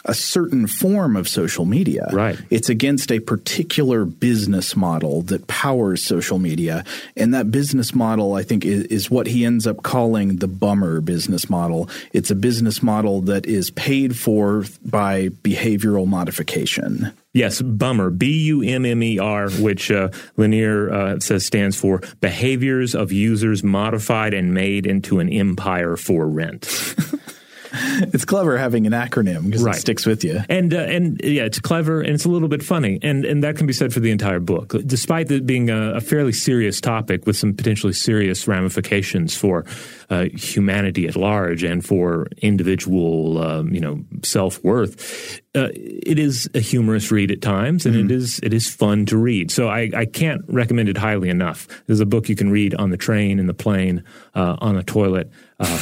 a 0.05 0.13
certain 0.13 0.67
form 0.67 1.15
of 1.15 1.27
social 1.27 1.65
media. 1.65 2.07
Right. 2.11 2.39
It's 2.49 2.69
against 2.69 3.11
a 3.11 3.19
particular 3.19 4.05
business 4.05 4.75
model 4.75 5.23
that 5.23 5.47
powers 5.47 6.01
social 6.01 6.39
media. 6.39 6.85
And 7.17 7.33
that 7.33 7.51
business 7.51 7.93
model, 7.93 8.33
I 8.33 8.43
think, 8.43 8.65
is, 8.65 8.85
is, 8.85 9.09
what 9.09 9.27
he 9.27 9.43
ends 9.43 9.67
up 9.67 9.83
calling 9.83 10.37
the 10.37 10.47
bummer 10.47 11.01
business 11.01 11.49
model. 11.49 11.89
It's 12.13 12.31
a 12.31 12.35
business 12.35 12.81
model 12.81 13.21
that 13.21 13.45
is 13.45 13.71
paid 13.71 14.17
for 14.17 14.65
by 14.85 15.29
behavioral 15.29 16.07
modification. 16.07 17.11
Yes, 17.33 17.61
bummer. 17.61 18.09
B 18.09 18.45
U 18.45 18.63
M 18.63 18.85
M 18.85 19.03
E 19.03 19.19
R, 19.19 19.49
which 19.49 19.91
uh, 19.91 20.09
Lanier 20.37 20.91
uh, 20.91 21.19
says 21.19 21.45
stands 21.45 21.79
for 21.79 22.01
behaviors 22.21 22.95
of 22.95 23.11
users 23.11 23.63
modified 23.63 24.33
and 24.33 24.53
made 24.53 24.87
into 24.87 25.19
an 25.19 25.29
empire 25.29 25.95
for 25.95 26.27
rent. 26.27 26.65
it's 28.13 28.25
clever 28.25 28.57
having 28.57 28.87
an 28.87 28.93
acronym 28.93 29.45
because 29.45 29.63
right. 29.63 29.75
it 29.75 29.79
sticks 29.79 30.05
with 30.05 30.23
you. 30.23 30.41
And 30.49 30.73
uh, 30.73 30.79
and 30.79 31.19
yeah, 31.23 31.43
it's 31.43 31.59
clever 31.59 32.01
and 32.01 32.13
it's 32.13 32.25
a 32.25 32.29
little 32.29 32.47
bit 32.47 32.63
funny, 32.63 32.99
and 33.01 33.25
and 33.25 33.43
that 33.43 33.57
can 33.57 33.67
be 33.67 33.73
said 33.73 33.93
for 33.93 33.99
the 33.99 34.11
entire 34.11 34.39
book. 34.39 34.75
Despite 34.85 35.31
it 35.31 35.45
being 35.45 35.69
a, 35.69 35.95
a 35.95 36.01
fairly 36.01 36.33
serious 36.33 36.81
topic 36.81 37.25
with 37.25 37.37
some 37.37 37.53
potentially 37.53 37.93
serious 37.93 38.47
ramifications 38.47 39.35
for 39.35 39.65
uh, 40.09 40.25
humanity 40.33 41.07
at 41.07 41.15
large 41.15 41.63
and 41.63 41.85
for 41.85 42.27
individual, 42.41 43.37
um, 43.41 43.73
you 43.73 43.79
know, 43.79 44.03
self 44.23 44.63
worth. 44.63 45.41
Uh, 45.55 45.69
it 45.73 46.19
is 46.19 46.49
a 46.53 46.59
humorous 46.59 47.11
read 47.11 47.31
at 47.31 47.41
times, 47.41 47.85
and 47.85 47.95
mm-hmm. 47.95 48.05
it 48.05 48.11
is 48.11 48.39
it 48.43 48.53
is 48.53 48.69
fun 48.69 49.05
to 49.05 49.17
read. 49.17 49.51
So 49.51 49.67
I, 49.67 49.89
I 49.95 50.05
can't 50.05 50.43
recommend 50.47 50.89
it 50.89 50.97
highly 50.97 51.29
enough. 51.29 51.67
There's 51.87 51.99
a 51.99 52.05
book 52.05 52.29
you 52.29 52.35
can 52.35 52.51
read 52.51 52.75
on 52.75 52.91
the 52.91 52.97
train, 52.97 53.39
in 53.39 53.47
the 53.47 53.53
plane, 53.53 54.03
uh, 54.35 54.57
on 54.59 54.77
a 54.77 54.83
toilet. 54.83 55.31
Uh, 55.59 55.79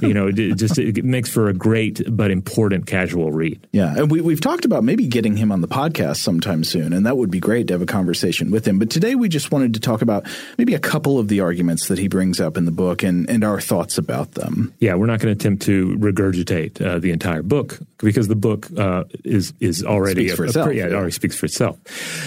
you 0.00 0.14
know, 0.14 0.28
it 0.28 0.54
just 0.54 0.78
it 0.78 1.04
makes 1.04 1.30
for 1.30 1.48
a 1.48 1.54
great 1.54 2.02
but 2.14 2.30
important 2.30 2.86
casual 2.86 3.30
read. 3.30 3.66
Yeah, 3.72 3.96
and 3.96 4.10
we 4.10 4.20
we've 4.20 4.40
talked 4.40 4.64
about 4.64 4.82
maybe 4.82 5.06
getting 5.06 5.36
him 5.36 5.52
on 5.52 5.60
the 5.60 5.68
podcast 5.68 6.16
sometime 6.16 6.64
soon, 6.64 6.92
and 6.92 7.06
that 7.06 7.16
would 7.16 7.30
be 7.30 7.40
great 7.40 7.68
to 7.68 7.74
have 7.74 7.82
a 7.82 7.86
conversation 7.86 8.50
with 8.50 8.66
him. 8.66 8.78
But 8.78 8.90
today 8.90 9.14
we 9.14 9.28
just 9.28 9.52
wanted 9.52 9.74
to 9.74 9.80
talk 9.80 10.02
about 10.02 10.26
maybe 10.58 10.74
a 10.74 10.78
couple 10.80 11.18
of 11.18 11.28
the 11.28 11.40
arguments 11.40 11.88
that 11.88 11.98
he 11.98 12.08
brings 12.08 12.40
up 12.40 12.56
in 12.56 12.64
the 12.64 12.72
book 12.72 13.02
and 13.02 13.28
and 13.30 13.44
our 13.44 13.60
thoughts 13.60 13.98
about 13.98 14.32
them. 14.32 14.74
Yeah, 14.80 14.94
we're 14.94 15.06
not 15.06 15.20
going 15.20 15.36
to 15.36 15.40
attempt 15.40 15.62
to 15.64 15.96
regurgitate 15.98 16.84
uh, 16.84 16.98
the 16.98 17.12
entire 17.12 17.42
book 17.42 17.78
because 17.98 18.26
the 18.26 18.36
book 18.36 18.68
uh, 18.76 19.04
is 19.24 19.52
is 19.60 19.84
already 19.84 20.28
speaks 20.28 20.36
for 20.36 20.44
itself. 20.46 20.68
A, 20.70 20.74
yeah, 20.74 20.86
it 20.86 20.92
already 20.92 21.12
speaks 21.12 21.36
for 21.36 21.46
itself. 21.46 21.78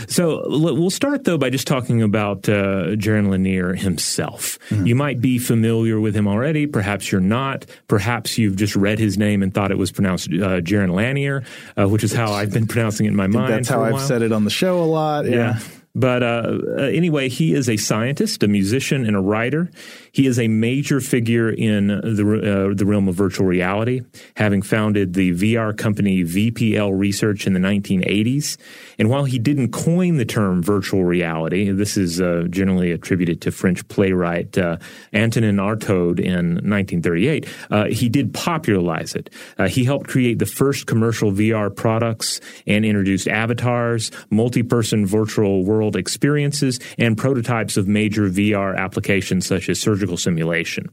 So 0.09 0.43
we'll 0.47 0.89
start 0.89 1.25
though 1.25 1.37
by 1.37 1.49
just 1.49 1.67
talking 1.67 2.01
about 2.01 2.47
uh, 2.47 2.95
Jaron 2.95 3.29
Lanier 3.29 3.73
himself. 3.73 4.57
Mm-hmm. 4.69 4.85
You 4.85 4.95
might 4.95 5.19
be 5.19 5.37
familiar 5.37 5.99
with 5.99 6.15
him 6.15 6.27
already. 6.27 6.65
Perhaps 6.65 6.92
you're 7.11 7.21
not. 7.21 7.65
Perhaps 7.87 8.37
you've 8.37 8.55
just 8.55 8.75
read 8.75 8.99
his 8.99 9.17
name 9.17 9.41
and 9.41 9.53
thought 9.53 9.71
it 9.71 9.77
was 9.77 9.91
pronounced 9.91 10.27
uh, 10.27 10.61
Jaron 10.61 10.93
Lanier, 10.93 11.43
uh, 11.77 11.87
which 11.87 12.03
is 12.03 12.13
how 12.13 12.31
I've 12.31 12.53
been 12.53 12.67
pronouncing 12.67 13.05
it 13.05 13.09
in 13.09 13.15
my 13.15 13.27
mind. 13.27 13.53
That's 13.53 13.69
how 13.69 13.83
I've 13.83 14.01
said 14.01 14.21
it 14.21 14.31
on 14.31 14.43
the 14.43 14.51
show 14.51 14.81
a 14.81 14.85
lot. 14.85 15.25
yeah. 15.25 15.31
yeah. 15.31 15.59
But 15.95 16.23
uh, 16.23 16.57
uh, 16.79 16.81
anyway, 16.81 17.29
he 17.29 17.53
is 17.53 17.69
a 17.69 17.77
scientist, 17.77 18.41
a 18.41 18.47
musician, 18.47 19.05
and 19.05 19.15
a 19.15 19.19
writer. 19.19 19.69
He 20.11 20.25
is 20.25 20.39
a 20.39 20.47
major 20.47 20.99
figure 20.99 21.51
in 21.51 21.87
the, 21.87 22.69
uh, 22.71 22.73
the 22.73 22.85
realm 22.85 23.07
of 23.07 23.13
virtual 23.13 23.45
reality, 23.45 24.01
having 24.35 24.63
founded 24.63 25.13
the 25.13 25.33
VR 25.33 25.77
company 25.77 26.23
VPL 26.23 26.97
Research 26.97 27.45
in 27.45 27.53
the 27.53 27.59
1980s. 27.59 28.57
And 28.97 29.07
while 29.09 29.25
he 29.25 29.37
didn't 29.37 29.71
coin 29.71 30.17
the 30.17 30.25
term 30.25 30.63
virtual 30.63 31.03
reality, 31.03 31.69
this 31.69 31.95
is 31.95 32.19
uh, 32.19 32.45
generally 32.49 32.91
attributed 32.91 33.39
to 33.41 33.51
French 33.51 33.87
playwright 33.87 34.57
uh, 34.57 34.77
Antonin 35.13 35.57
Artaud 35.57 36.19
in 36.19 36.55
1938, 36.55 37.47
uh, 37.69 37.85
he 37.85 38.09
did 38.09 38.33
popularize 38.33 39.13
it. 39.13 39.29
He 39.69 39.85
helped 39.85 40.09
create 40.09 40.39
the 40.39 40.45
first 40.45 40.87
commercial 40.87 41.31
VR 41.31 41.73
products 41.73 42.41
and 42.65 42.83
introduced 42.83 43.27
avatars, 43.27 44.11
multi 44.31 44.63
person 44.63 45.05
virtual 45.05 45.63
world 45.63 45.82
experiences, 45.91 46.79
and 46.97 47.17
prototypes 47.17 47.77
of 47.77 47.87
major 47.87 48.29
VR 48.29 48.75
applications 48.77 49.45
such 49.45 49.69
as 49.69 49.79
surgical 49.79 50.17
simulation. 50.17 50.89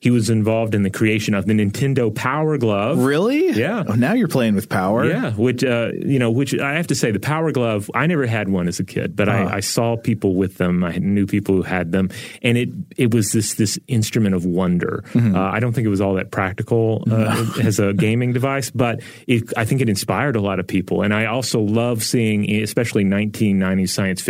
He 0.00 0.10
was 0.10 0.30
involved 0.30 0.74
in 0.74 0.82
the 0.82 0.90
creation 0.90 1.34
of 1.34 1.46
the 1.46 1.52
Nintendo 1.52 2.14
Power 2.14 2.56
Glove. 2.56 2.98
Really? 2.98 3.50
Yeah. 3.50 3.84
Oh, 3.86 3.94
now 3.94 4.14
you're 4.14 4.28
playing 4.28 4.54
with 4.54 4.68
power. 4.68 5.04
Yeah, 5.04 5.32
which 5.32 5.62
uh, 5.62 5.90
you 5.94 6.18
know, 6.18 6.30
which 6.30 6.58
I 6.58 6.74
have 6.74 6.86
to 6.88 6.94
say, 6.94 7.10
the 7.10 7.20
Power 7.20 7.52
Glove. 7.52 7.90
I 7.94 8.06
never 8.06 8.26
had 8.26 8.48
one 8.48 8.66
as 8.66 8.80
a 8.80 8.84
kid, 8.84 9.14
but 9.14 9.28
uh-huh. 9.28 9.50
I, 9.50 9.56
I, 9.56 9.60
saw 9.60 9.96
people 9.96 10.36
with 10.36 10.56
them. 10.56 10.82
I 10.84 10.96
knew 10.96 11.26
people 11.26 11.54
who 11.54 11.62
had 11.62 11.92
them, 11.92 12.08
and 12.42 12.56
it 12.56 12.70
it 12.96 13.12
was 13.12 13.32
this 13.32 13.54
this 13.54 13.78
instrument 13.88 14.34
of 14.34 14.46
wonder. 14.46 15.04
Mm-hmm. 15.12 15.36
Uh, 15.36 15.50
I 15.50 15.60
don't 15.60 15.74
think 15.74 15.86
it 15.86 15.90
was 15.90 16.00
all 16.00 16.14
that 16.14 16.30
practical 16.30 17.04
uh, 17.10 17.16
no. 17.16 17.52
as 17.62 17.78
a 17.78 17.92
gaming 17.92 18.32
device, 18.32 18.70
but 18.70 19.02
it, 19.26 19.52
I 19.56 19.66
think 19.66 19.82
it 19.82 19.88
inspired 19.90 20.36
a 20.36 20.40
lot 20.40 20.60
of 20.60 20.66
people. 20.66 21.02
And 21.02 21.12
I 21.12 21.26
also 21.26 21.60
love 21.60 22.02
seeing, 22.02 22.50
especially 22.62 23.04
1990s 23.04 23.90
science 23.90 24.22
fiction, 24.22 24.29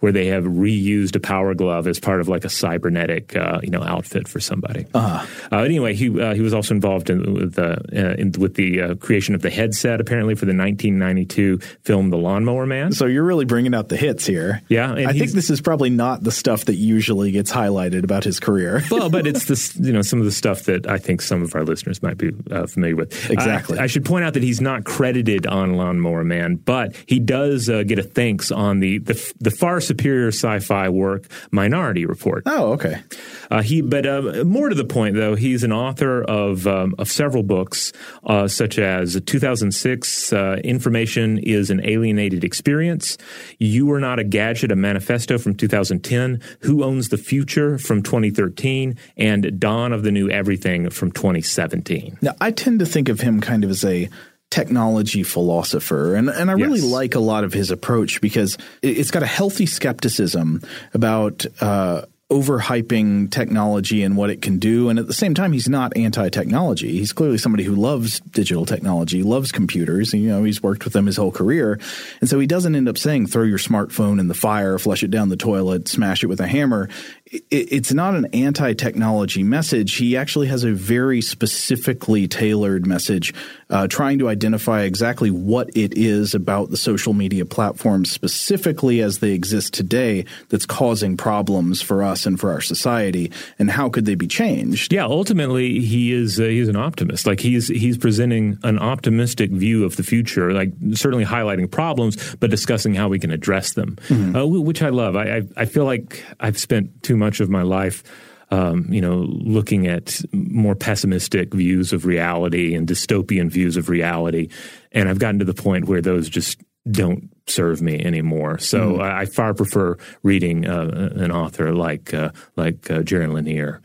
where 0.00 0.12
they 0.12 0.26
have 0.26 0.44
reused 0.44 1.16
a 1.16 1.20
Power 1.20 1.54
Glove 1.54 1.86
as 1.86 1.98
part 1.98 2.20
of 2.20 2.28
like 2.28 2.44
a 2.44 2.48
cybernetic 2.48 3.34
uh, 3.36 3.60
you 3.62 3.70
know 3.70 3.82
outfit 3.82 4.28
for 4.28 4.40
somebody. 4.40 4.86
Uh-huh. 4.94 5.26
Uh, 5.50 5.62
anyway, 5.62 5.94
he 5.94 6.08
uh, 6.20 6.34
he 6.34 6.40
was 6.40 6.54
also 6.54 6.74
involved 6.74 7.10
in, 7.10 7.34
with 7.34 7.54
the 7.54 7.72
uh, 7.72 8.14
in, 8.14 8.32
with 8.32 8.54
the 8.54 8.80
uh, 8.80 8.94
creation 8.96 9.34
of 9.34 9.42
the 9.42 9.50
headset 9.50 10.00
apparently 10.00 10.34
for 10.34 10.46
the 10.46 10.54
1992 10.54 11.58
film 11.82 12.10
The 12.10 12.16
Lawnmower 12.16 12.66
Man. 12.66 12.92
So 12.92 13.06
you're 13.06 13.24
really 13.24 13.44
bringing 13.44 13.74
out 13.74 13.88
the 13.88 13.96
hits 13.96 14.26
here. 14.26 14.62
Yeah, 14.68 14.92
I 14.92 15.12
think 15.12 15.32
this 15.32 15.50
is 15.50 15.60
probably 15.60 15.90
not 15.90 16.22
the 16.22 16.32
stuff 16.32 16.66
that 16.66 16.74
usually 16.74 17.30
gets 17.30 17.50
highlighted 17.50 18.04
about 18.04 18.24
his 18.24 18.40
career. 18.40 18.82
well, 18.90 19.10
but 19.10 19.26
it's 19.26 19.44
this 19.46 19.76
you 19.76 19.92
know 19.92 20.02
some 20.02 20.18
of 20.18 20.24
the 20.24 20.32
stuff 20.32 20.64
that 20.64 20.86
I 20.88 20.98
think 20.98 21.22
some 21.22 21.42
of 21.42 21.54
our 21.54 21.64
listeners 21.64 22.02
might 22.02 22.18
be 22.18 22.32
uh, 22.50 22.66
familiar 22.66 22.96
with. 22.96 23.30
Exactly. 23.30 23.78
I 23.78 23.86
should 23.86 24.04
point 24.04 24.24
out 24.24 24.34
that 24.34 24.42
he's 24.42 24.60
not 24.60 24.84
credited 24.84 25.46
on 25.46 25.74
Lawnmower 25.74 26.24
Man, 26.24 26.56
but 26.56 26.96
he 27.06 27.18
does 27.18 27.68
get 27.68 27.98
a 27.98 28.02
thanks 28.02 28.50
on 28.50 28.80
the 28.80 28.98
the 28.98 29.14
the 29.40 29.50
far 29.50 29.80
superior 29.80 30.28
sci-fi 30.28 30.88
work 30.88 31.26
Minority 31.50 32.06
Report. 32.06 32.42
Oh, 32.46 32.72
okay. 32.72 33.02
Uh, 33.50 33.62
he, 33.62 33.80
but 33.80 34.06
uh, 34.06 34.44
more 34.44 34.68
to 34.68 34.74
the 34.74 34.84
point, 34.84 35.16
though, 35.16 35.34
he's 35.34 35.62
an 35.62 35.72
author 35.72 36.22
of 36.22 36.66
um, 36.66 36.94
of 36.98 37.10
several 37.10 37.42
books, 37.42 37.92
uh, 38.24 38.48
such 38.48 38.78
as 38.78 39.20
2006, 39.20 40.32
uh, 40.32 40.60
"Information 40.64 41.38
is 41.38 41.70
an 41.70 41.80
Alienated 41.84 42.44
Experience," 42.44 43.18
"You 43.58 43.90
Are 43.92 44.00
Not 44.00 44.18
a 44.18 44.24
Gadget: 44.24 44.72
A 44.72 44.76
Manifesto" 44.76 45.38
from 45.38 45.54
2010, 45.54 46.40
"Who 46.60 46.82
Owns 46.82 47.08
the 47.08 47.18
Future" 47.18 47.78
from 47.78 48.02
2013, 48.02 48.96
and 49.16 49.60
"Dawn 49.60 49.92
of 49.92 50.02
the 50.02 50.12
New 50.12 50.28
Everything" 50.30 50.90
from 50.90 51.12
2017. 51.12 52.18
Now, 52.22 52.34
I 52.40 52.50
tend 52.50 52.78
to 52.80 52.86
think 52.86 53.08
of 53.08 53.20
him 53.20 53.40
kind 53.40 53.64
of 53.64 53.70
as 53.70 53.84
a 53.84 54.08
technology 54.50 55.22
philosopher. 55.22 56.14
And, 56.14 56.28
and 56.28 56.50
I 56.50 56.54
really 56.54 56.80
Yes. 56.80 56.88
like 56.88 57.14
a 57.14 57.20
lot 57.20 57.44
of 57.44 57.52
his 57.52 57.70
approach 57.70 58.20
because 58.20 58.56
it- 58.82 58.98
it's 58.98 59.10
got 59.10 59.22
a 59.22 59.26
healthy 59.26 59.66
skepticism 59.66 60.60
about 60.92 61.44
uh, 61.60 62.02
overhyping 62.30 63.30
technology 63.30 64.02
and 64.02 64.16
what 64.16 64.30
it 64.30 64.40
can 64.42 64.58
do. 64.58 64.88
And 64.88 64.98
at 64.98 65.06
the 65.06 65.12
same 65.12 65.34
time, 65.34 65.52
he's 65.52 65.68
not 65.68 65.96
anti 65.96 66.28
technology. 66.30 66.92
He's 66.92 67.12
clearly 67.12 67.38
somebody 67.38 67.64
who 67.64 67.74
loves 67.74 68.20
digital 68.20 68.64
technology, 68.64 69.22
loves 69.22 69.52
computers. 69.52 70.12
And, 70.12 70.22
you 70.22 70.28
know, 70.30 70.42
he's 70.44 70.62
worked 70.62 70.84
with 70.84 70.92
them 70.94 71.06
his 71.06 71.16
whole 71.16 71.30
career. 71.32 71.78
And 72.20 72.30
so 72.30 72.38
he 72.38 72.46
doesn't 72.46 72.74
end 72.74 72.88
up 72.88 72.96
saying, 72.98 73.26
throw 73.26 73.42
your 73.44 73.58
smartphone 73.58 74.18
in 74.20 74.28
the 74.28 74.34
fire, 74.34 74.78
flush 74.78 75.02
it 75.02 75.10
down 75.10 75.28
the 75.28 75.36
toilet, 75.36 75.86
smash 75.88 76.22
it 76.24 76.28
with 76.28 76.40
a 76.40 76.46
hammer. 76.46 76.88
It, 77.34 77.72
it's 77.72 77.92
not 77.92 78.14
an 78.14 78.26
anti 78.32 78.74
technology 78.74 79.42
message. 79.42 79.96
He 79.96 80.16
actually 80.16 80.46
has 80.48 80.62
a 80.62 80.72
very 80.72 81.20
specifically 81.20 82.28
tailored 82.28 82.86
message, 82.86 83.34
uh, 83.70 83.88
trying 83.88 84.18
to 84.20 84.28
identify 84.28 84.82
exactly 84.82 85.30
what 85.30 85.68
it 85.76 85.96
is 85.96 86.34
about 86.34 86.70
the 86.70 86.76
social 86.76 87.12
media 87.12 87.44
platforms, 87.44 88.10
specifically 88.10 89.00
as 89.00 89.18
they 89.18 89.32
exist 89.32 89.74
today, 89.74 90.24
that's 90.48 90.66
causing 90.66 91.16
problems 91.16 91.82
for 91.82 92.02
us 92.02 92.24
and 92.26 92.38
for 92.38 92.52
our 92.52 92.60
society, 92.60 93.32
and 93.58 93.70
how 93.70 93.88
could 93.88 94.04
they 94.04 94.14
be 94.14 94.28
changed? 94.28 94.92
Yeah, 94.92 95.04
ultimately, 95.04 95.80
he 95.80 96.12
is 96.12 96.38
uh, 96.38 96.44
he's 96.44 96.68
an 96.68 96.76
optimist. 96.76 97.26
Like 97.26 97.40
he's 97.40 97.66
he's 97.68 97.98
presenting 97.98 98.58
an 98.62 98.78
optimistic 98.78 99.50
view 99.50 99.84
of 99.84 99.96
the 99.96 100.04
future, 100.04 100.52
like 100.52 100.72
certainly 100.92 101.24
highlighting 101.24 101.68
problems, 101.70 102.36
but 102.36 102.50
discussing 102.50 102.94
how 102.94 103.08
we 103.08 103.18
can 103.18 103.30
address 103.30 103.72
them, 103.72 103.98
uh, 104.36 104.46
which 104.46 104.82
I 104.82 104.90
love. 104.90 105.16
I, 105.16 105.38
I 105.38 105.42
I 105.56 105.64
feel 105.64 105.84
like 105.84 106.24
I've 106.38 106.58
spent 106.58 107.02
too 107.02 107.16
much 107.16 107.23
of 107.40 107.50
my 107.50 107.62
life. 107.62 108.02
Um, 108.50 108.86
you 108.92 109.00
know, 109.00 109.26
looking 109.28 109.88
at 109.88 110.20
more 110.32 110.74
pessimistic 110.76 111.54
views 111.54 111.92
of 111.92 112.04
reality 112.04 112.74
and 112.74 112.86
dystopian 112.86 113.50
views 113.50 113.76
of 113.76 113.88
reality, 113.88 114.48
and 114.92 115.08
I've 115.08 115.18
gotten 115.18 115.38
to 115.40 115.44
the 115.44 115.54
point 115.54 115.86
where 115.86 116.02
those 116.02 116.28
just 116.28 116.60
don't 116.88 117.30
serve 117.46 117.80
me 117.80 117.98
anymore. 118.04 118.58
So 118.58 119.00
I, 119.00 119.22
I 119.22 119.24
far 119.26 119.54
prefer 119.54 119.96
reading 120.22 120.66
uh, 120.66 121.10
an 121.16 121.32
author 121.32 121.72
like 121.72 122.12
uh, 122.12 122.30
like 122.56 122.90
uh, 122.90 123.00
Jaron 123.00 123.32
Lanier. 123.32 123.80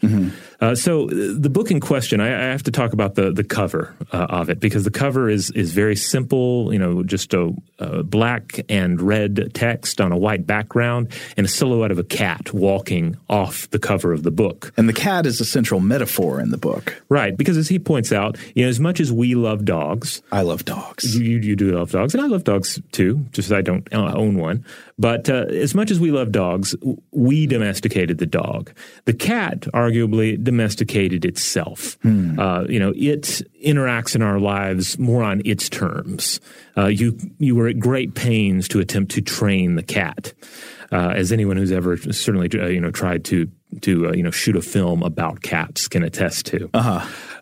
Uh, 0.61 0.75
so 0.75 1.05
uh, 1.05 1.33
the 1.37 1.49
book 1.49 1.71
in 1.71 1.79
question, 1.79 2.19
I, 2.19 2.27
I 2.27 2.51
have 2.51 2.63
to 2.63 2.71
talk 2.71 2.93
about 2.93 3.15
the 3.15 3.31
the 3.31 3.43
cover 3.43 3.95
uh, 4.11 4.27
of 4.29 4.49
it 4.49 4.59
because 4.59 4.83
the 4.83 4.91
cover 4.91 5.29
is 5.29 5.51
is 5.51 5.73
very 5.73 5.95
simple. 5.95 6.73
You 6.73 6.79
know, 6.79 7.03
just 7.03 7.33
a, 7.33 7.53
a 7.79 8.03
black 8.03 8.59
and 8.67 9.01
red 9.01 9.51
text 9.53 10.01
on 10.01 10.11
a 10.11 10.17
white 10.17 10.45
background 10.45 11.11
and 11.37 11.45
a 11.45 11.49
silhouette 11.49 11.91
of 11.91 11.99
a 11.99 12.03
cat 12.03 12.53
walking 12.53 13.17
off 13.29 13.69
the 13.71 13.79
cover 13.79 14.11
of 14.11 14.23
the 14.23 14.31
book. 14.31 14.73
And 14.75 14.89
the 14.89 14.93
cat 14.93 15.25
is 15.25 15.39
a 15.39 15.45
central 15.45 15.79
metaphor 15.79 16.39
in 16.41 16.51
the 16.51 16.57
book. 16.57 17.01
Right, 17.07 17.35
because 17.35 17.57
as 17.57 17.69
he 17.69 17.79
points 17.79 18.11
out, 18.11 18.37
you 18.55 18.63
know, 18.63 18.69
as 18.69 18.79
much 18.79 18.99
as 18.99 19.11
we 19.11 19.35
love 19.35 19.65
dogs, 19.65 20.21
I 20.31 20.41
love 20.41 20.65
dogs. 20.65 21.17
you, 21.17 21.23
you, 21.23 21.39
you 21.39 21.55
do 21.55 21.71
love 21.71 21.91
dogs, 21.91 22.13
and 22.13 22.23
I 22.23 22.27
love 22.27 22.43
dogs 22.43 22.79
too. 22.91 23.25
Just 23.31 23.51
I 23.51 23.61
don't 23.61 23.87
own 23.93 24.37
one. 24.37 24.65
But 24.99 25.29
uh, 25.29 25.45
as 25.49 25.73
much 25.73 25.91
as 25.91 25.99
we 25.99 26.11
love 26.11 26.33
dogs, 26.33 26.75
we 27.11 27.47
domesticated 27.47 28.17
the 28.17 28.25
dog. 28.25 28.71
The 29.05 29.13
cat 29.13 29.61
arguably 29.73 30.41
domesticated 30.43 31.23
itself. 31.23 31.97
Uh, 32.39 32.65
you 32.67 32.79
know, 32.79 32.91
it 32.95 33.41
interacts 33.65 34.13
in 34.13 34.21
our 34.21 34.39
lives 34.39 34.99
more 34.99 35.23
on 35.23 35.41
its 35.45 35.69
terms. 35.69 36.41
Uh, 36.77 36.87
you 36.87 37.17
you 37.37 37.55
were 37.55 37.69
at 37.69 37.79
great 37.79 38.13
pains 38.13 38.67
to 38.67 38.79
attempt 38.79 39.11
to 39.13 39.21
train 39.21 39.75
the 39.75 39.83
cat. 39.83 40.33
Uh, 40.91 41.13
as 41.15 41.31
anyone 41.31 41.55
who's 41.55 41.71
ever 41.71 41.97
certainly 41.97 42.49
uh, 42.59 42.65
you 42.65 42.81
know 42.81 42.89
tried 42.89 43.23
to 43.23 43.47
to 43.81 44.09
uh, 44.09 44.11
you 44.11 44.23
know 44.23 44.31
shoot 44.31 44.55
a 44.55 44.61
film 44.61 45.03
about 45.03 45.43
cats 45.43 45.87
can 45.87 46.03
attest 46.03 46.47
to. 46.47 46.69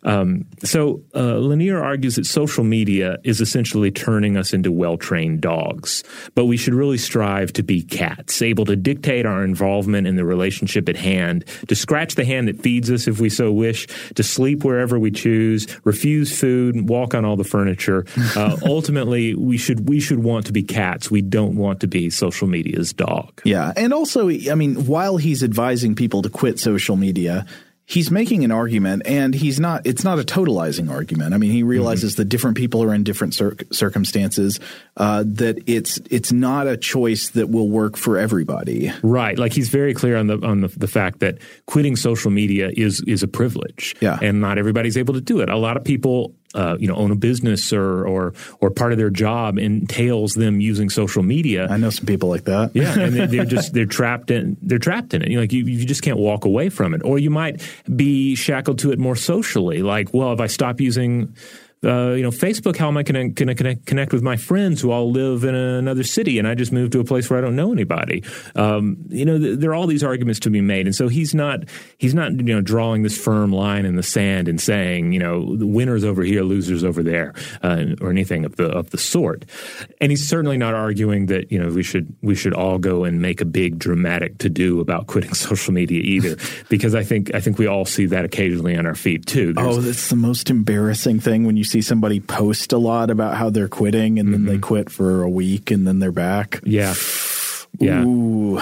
Um, 0.04 0.46
so 0.64 1.04
uh, 1.16 1.38
Lanier 1.38 1.84
argues 1.84 2.16
that 2.16 2.26
social 2.26 2.64
media 2.64 3.18
is 3.24 3.42
essentially 3.42 3.92
turning 3.92 4.38
us 4.38 4.54
into 4.54 4.72
well-trained 4.72 5.42
dogs, 5.42 6.04
but 6.36 6.46
we 6.46 6.58
should 6.58 6.74
really 6.74 6.98
strive 6.98 7.54
to 7.54 7.64
be 7.64 7.82
cats, 7.82 8.42
able 8.42 8.66
to 8.66 8.76
dictate 8.76 9.26
our 9.26 9.44
involvement 9.44 10.08
in 10.08 10.16
the 10.16 10.26
relationship 10.26 10.90
at 10.90 10.96
hand, 10.96 11.46
to 11.68 11.76
scratch 11.76 12.16
the 12.16 12.26
hand 12.26 12.48
that 12.48 12.62
feeds 12.62 12.92
us 12.92 13.08
if 13.08 13.20
we 13.20 13.30
so 13.30 13.52
wish, 13.52 13.88
to 14.16 14.24
sleep 14.24 14.64
wherever 14.64 15.00
we 15.00 15.12
choose, 15.12 15.68
refuse 15.84 16.38
food, 16.38 16.90
walk 16.90 17.14
on 17.14 17.26
all 17.26 17.36
the 17.36 17.44
furniture. 17.44 18.06
Uh, 18.36 18.58
ultimately, 18.66 19.36
we 19.36 19.58
should 19.58 19.88
we 19.88 20.00
should 20.00 20.24
want 20.24 20.46
to 20.46 20.54
be 20.54 20.64
cats. 20.64 21.10
We 21.10 21.22
don't 21.22 21.56
want 21.56 21.80
to 21.82 21.88
be 21.88 22.10
social 22.10 22.48
media's 22.48 22.94
dog. 22.94 23.42
Yeah. 23.44 23.74
And 23.76 23.94
also, 23.94 24.30
I 24.30 24.56
mean, 24.56 24.86
while 24.86 25.18
he's 25.18 25.44
advising 25.44 25.96
people 25.96 26.22
to 26.22 26.30
quit 26.30 26.60
social 26.60 26.96
media, 26.96 27.46
he's 27.90 28.12
making 28.12 28.44
an 28.44 28.52
argument 28.52 29.02
and 29.06 29.34
he's 29.34 29.60
not, 29.60 29.88
it's 29.88 30.04
not 30.04 30.20
a 30.20 30.24
totalizing 30.24 30.92
argument. 30.92 31.34
I 31.34 31.38
mean, 31.38 31.52
he 31.52 31.64
realizes 31.64 32.18
that 32.18 32.26
different 32.26 32.58
people 32.58 32.84
are 32.84 32.94
in 32.94 33.04
different 33.04 33.34
cir- 33.34 33.56
circumstances, 33.72 34.60
uh, 34.98 35.24
that 35.26 35.64
it's, 35.66 35.98
it's 36.12 36.32
not 36.32 36.68
a 36.68 36.76
choice 36.76 37.30
that 37.30 37.50
will 37.50 37.70
work 37.70 37.96
for 37.96 38.18
everybody. 38.18 38.92
Right. 39.02 39.40
Like 39.40 39.54
he's 39.54 39.70
very 39.70 39.94
clear 39.94 40.18
on 40.18 40.28
the 40.28 40.38
on 40.46 40.62
the, 40.62 40.68
the 40.68 40.88
fact 40.88 41.20
that 41.20 41.38
quitting 41.66 41.96
social 41.96 42.30
media 42.30 42.70
is 42.76 43.02
is 43.08 43.24
a 43.24 43.28
privilege. 43.28 43.96
Yeah. 44.02 44.20
And 44.22 44.42
not 44.42 44.58
everybody's 44.58 44.98
able 44.98 45.14
to 45.14 45.22
do 45.22 45.40
it. 45.40 45.50
A 45.50 45.58
lot 45.58 45.78
of 45.78 45.84
people 45.86 46.36
uh, 46.56 46.78
you 46.80 46.88
know, 46.88 46.96
own 46.96 47.12
a 47.12 47.16
business 47.16 47.74
or, 47.74 48.08
or 48.08 48.34
or 48.62 48.70
part 48.70 48.92
of 48.92 48.98
their 48.98 49.10
job 49.10 49.58
entails 49.58 50.34
them 50.34 50.62
using 50.62 50.90
social 50.90 51.24
media. 51.24 51.68
I 51.70 51.78
know 51.78 51.90
some 51.90 52.06
people 52.06 52.30
like 52.30 52.46
that. 52.46 52.72
Yeah, 52.74 52.98
and 52.98 53.14
they, 53.14 53.26
they're 53.26 53.46
just 53.58 53.74
they're 53.74 53.86
trapped 53.86 54.32
in 54.32 54.58
they're 54.62 54.80
trapped 54.80 55.14
in 55.14 55.22
it. 55.22 55.30
You 55.30 55.36
know, 55.36 55.42
like 55.42 55.54
you, 55.54 55.66
you 55.66 55.86
just 55.86 56.02
can't 56.02 56.18
walk 56.18 56.46
away 56.46 56.70
from 56.70 56.94
it, 56.94 57.04
or 57.04 57.20
you 57.20 57.30
might 57.30 57.62
be 57.96 58.36
shackled 58.36 58.80
to 58.80 58.92
it 58.92 59.00
more 59.00 59.16
socially. 59.16 59.82
Like, 59.82 60.14
well, 60.14 60.34
if 60.34 60.40
I 60.40 60.48
stop 60.48 60.80
using. 60.82 61.36
Uh, 61.84 62.14
you 62.14 62.24
know, 62.24 62.32
Facebook. 62.32 62.76
How 62.76 62.88
am 62.88 62.98
I 62.98 63.04
going 63.04 63.36
to 63.36 63.76
connect, 63.86 64.12
with 64.12 64.24
my 64.24 64.36
friends 64.36 64.82
who 64.82 64.90
all 64.92 65.12
live 65.12 65.44
in 65.44 65.54
another 65.54 66.04
city, 66.04 66.40
and 66.40 66.48
I 66.48 66.56
just 66.56 66.72
moved 66.72 66.92
to 66.94 67.00
a 67.00 67.04
place 67.04 67.30
where 67.30 67.38
I 67.38 67.42
don't 67.42 67.56
know 67.56 67.72
anybody? 67.72 68.24
Um, 68.56 68.98
you 69.10 69.26
know, 69.26 69.38
th- 69.38 69.60
there 69.60 69.70
are 69.70 69.76
all 69.76 69.86
these 69.86 70.04
arguments 70.04 70.40
to 70.42 70.50
be 70.50 70.60
made, 70.60 70.88
and 70.88 70.96
so 70.96 71.08
he's 71.08 71.36
not 71.36 71.60
he's 72.00 72.16
not 72.16 72.32
you 72.32 72.56
know 72.56 72.62
drawing 72.62 73.04
this 73.04 73.16
firm 73.16 73.52
line 73.52 73.86
in 73.86 73.96
the 73.96 74.02
sand 74.02 74.48
and 74.48 74.60
saying 74.60 75.14
you 75.14 75.20
know 75.20 75.56
the 75.56 75.68
winners 75.68 76.04
over 76.04 76.24
here, 76.24 76.42
losers 76.42 76.84
over 76.84 77.04
there, 77.04 77.36
uh, 77.62 77.86
or 78.02 78.10
anything 78.10 78.44
of 78.44 78.56
the 78.56 78.66
of 78.70 78.90
the 78.90 78.98
sort. 78.98 79.46
And 80.02 80.12
he's 80.12 80.28
certainly 80.28 80.58
not 80.58 80.74
arguing 80.74 81.28
that 81.28 81.52
you 81.52 81.60
know 81.60 81.70
we 81.70 81.84
should 81.84 82.12
we 82.24 82.34
should 82.34 82.56
all 82.56 82.80
go 82.80 83.04
and 83.04 83.22
make 83.22 83.40
a 83.40 83.46
big 83.46 83.78
dramatic 83.78 84.40
to 84.40 84.50
do 84.50 84.80
about 84.80 85.06
quitting 85.06 85.34
social 85.36 85.74
media 85.76 86.02
either, 86.02 86.38
because 86.70 86.96
I 86.96 87.04
think 87.04 87.36
I 87.36 87.40
think 87.40 87.60
we 87.60 87.68
all 87.68 87.86
see 87.86 88.08
that 88.08 88.26
occasionally 88.26 88.76
on 88.76 88.88
our 88.88 88.96
feed 88.96 89.28
too. 89.28 89.54
There's- 89.54 89.76
Oh, 89.78 89.80
that's 89.80 90.10
the 90.10 90.16
most 90.16 90.50
embarrassing 90.50 91.20
thing 91.20 91.44
when 91.46 91.56
you 91.56 91.67
see 91.68 91.82
somebody 91.82 92.20
post 92.20 92.74
a 92.74 92.78
lot 92.78 93.10
about 93.10 93.36
how 93.36 93.50
they're 93.50 93.68
quitting 93.68 94.20
and 94.20 94.34
then 94.34 94.46
they 94.46 94.54
mm-hmm. 94.54 94.62
quit 94.62 94.90
for 94.90 95.22
a 95.22 95.30
week 95.30 95.72
and 95.72 95.86
then 95.86 96.00
they're 96.00 96.12
back. 96.12 96.62
yeah. 96.64 96.94
Yeah. 97.80 98.04
Ooh. 98.04 98.60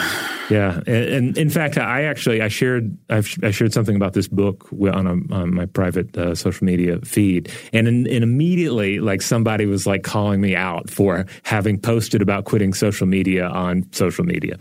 Yeah, 0.49 0.77
and, 0.85 0.87
and 0.87 1.37
in 1.39 1.49
fact, 1.49 1.77
I 1.79 2.03
actually 2.03 2.39
I 2.41 2.49
shared 2.49 2.95
I've, 3.09 3.27
I 3.41 3.49
shared 3.49 3.73
something 3.73 3.95
about 3.95 4.13
this 4.13 4.27
book 4.27 4.67
on, 4.71 5.07
a, 5.07 5.33
on 5.33 5.55
my 5.55 5.65
private 5.65 6.15
uh, 6.15 6.35
social 6.35 6.65
media 6.65 6.99
feed, 6.99 7.51
and 7.73 7.87
and 7.87 8.05
immediately 8.07 8.99
like 8.99 9.23
somebody 9.23 9.65
was 9.65 9.87
like 9.87 10.03
calling 10.03 10.41
me 10.41 10.55
out 10.55 10.91
for 10.91 11.25
having 11.43 11.79
posted 11.79 12.21
about 12.21 12.45
quitting 12.45 12.75
social 12.75 13.07
media 13.07 13.47
on 13.47 13.91
social 13.91 14.23
media. 14.23 14.57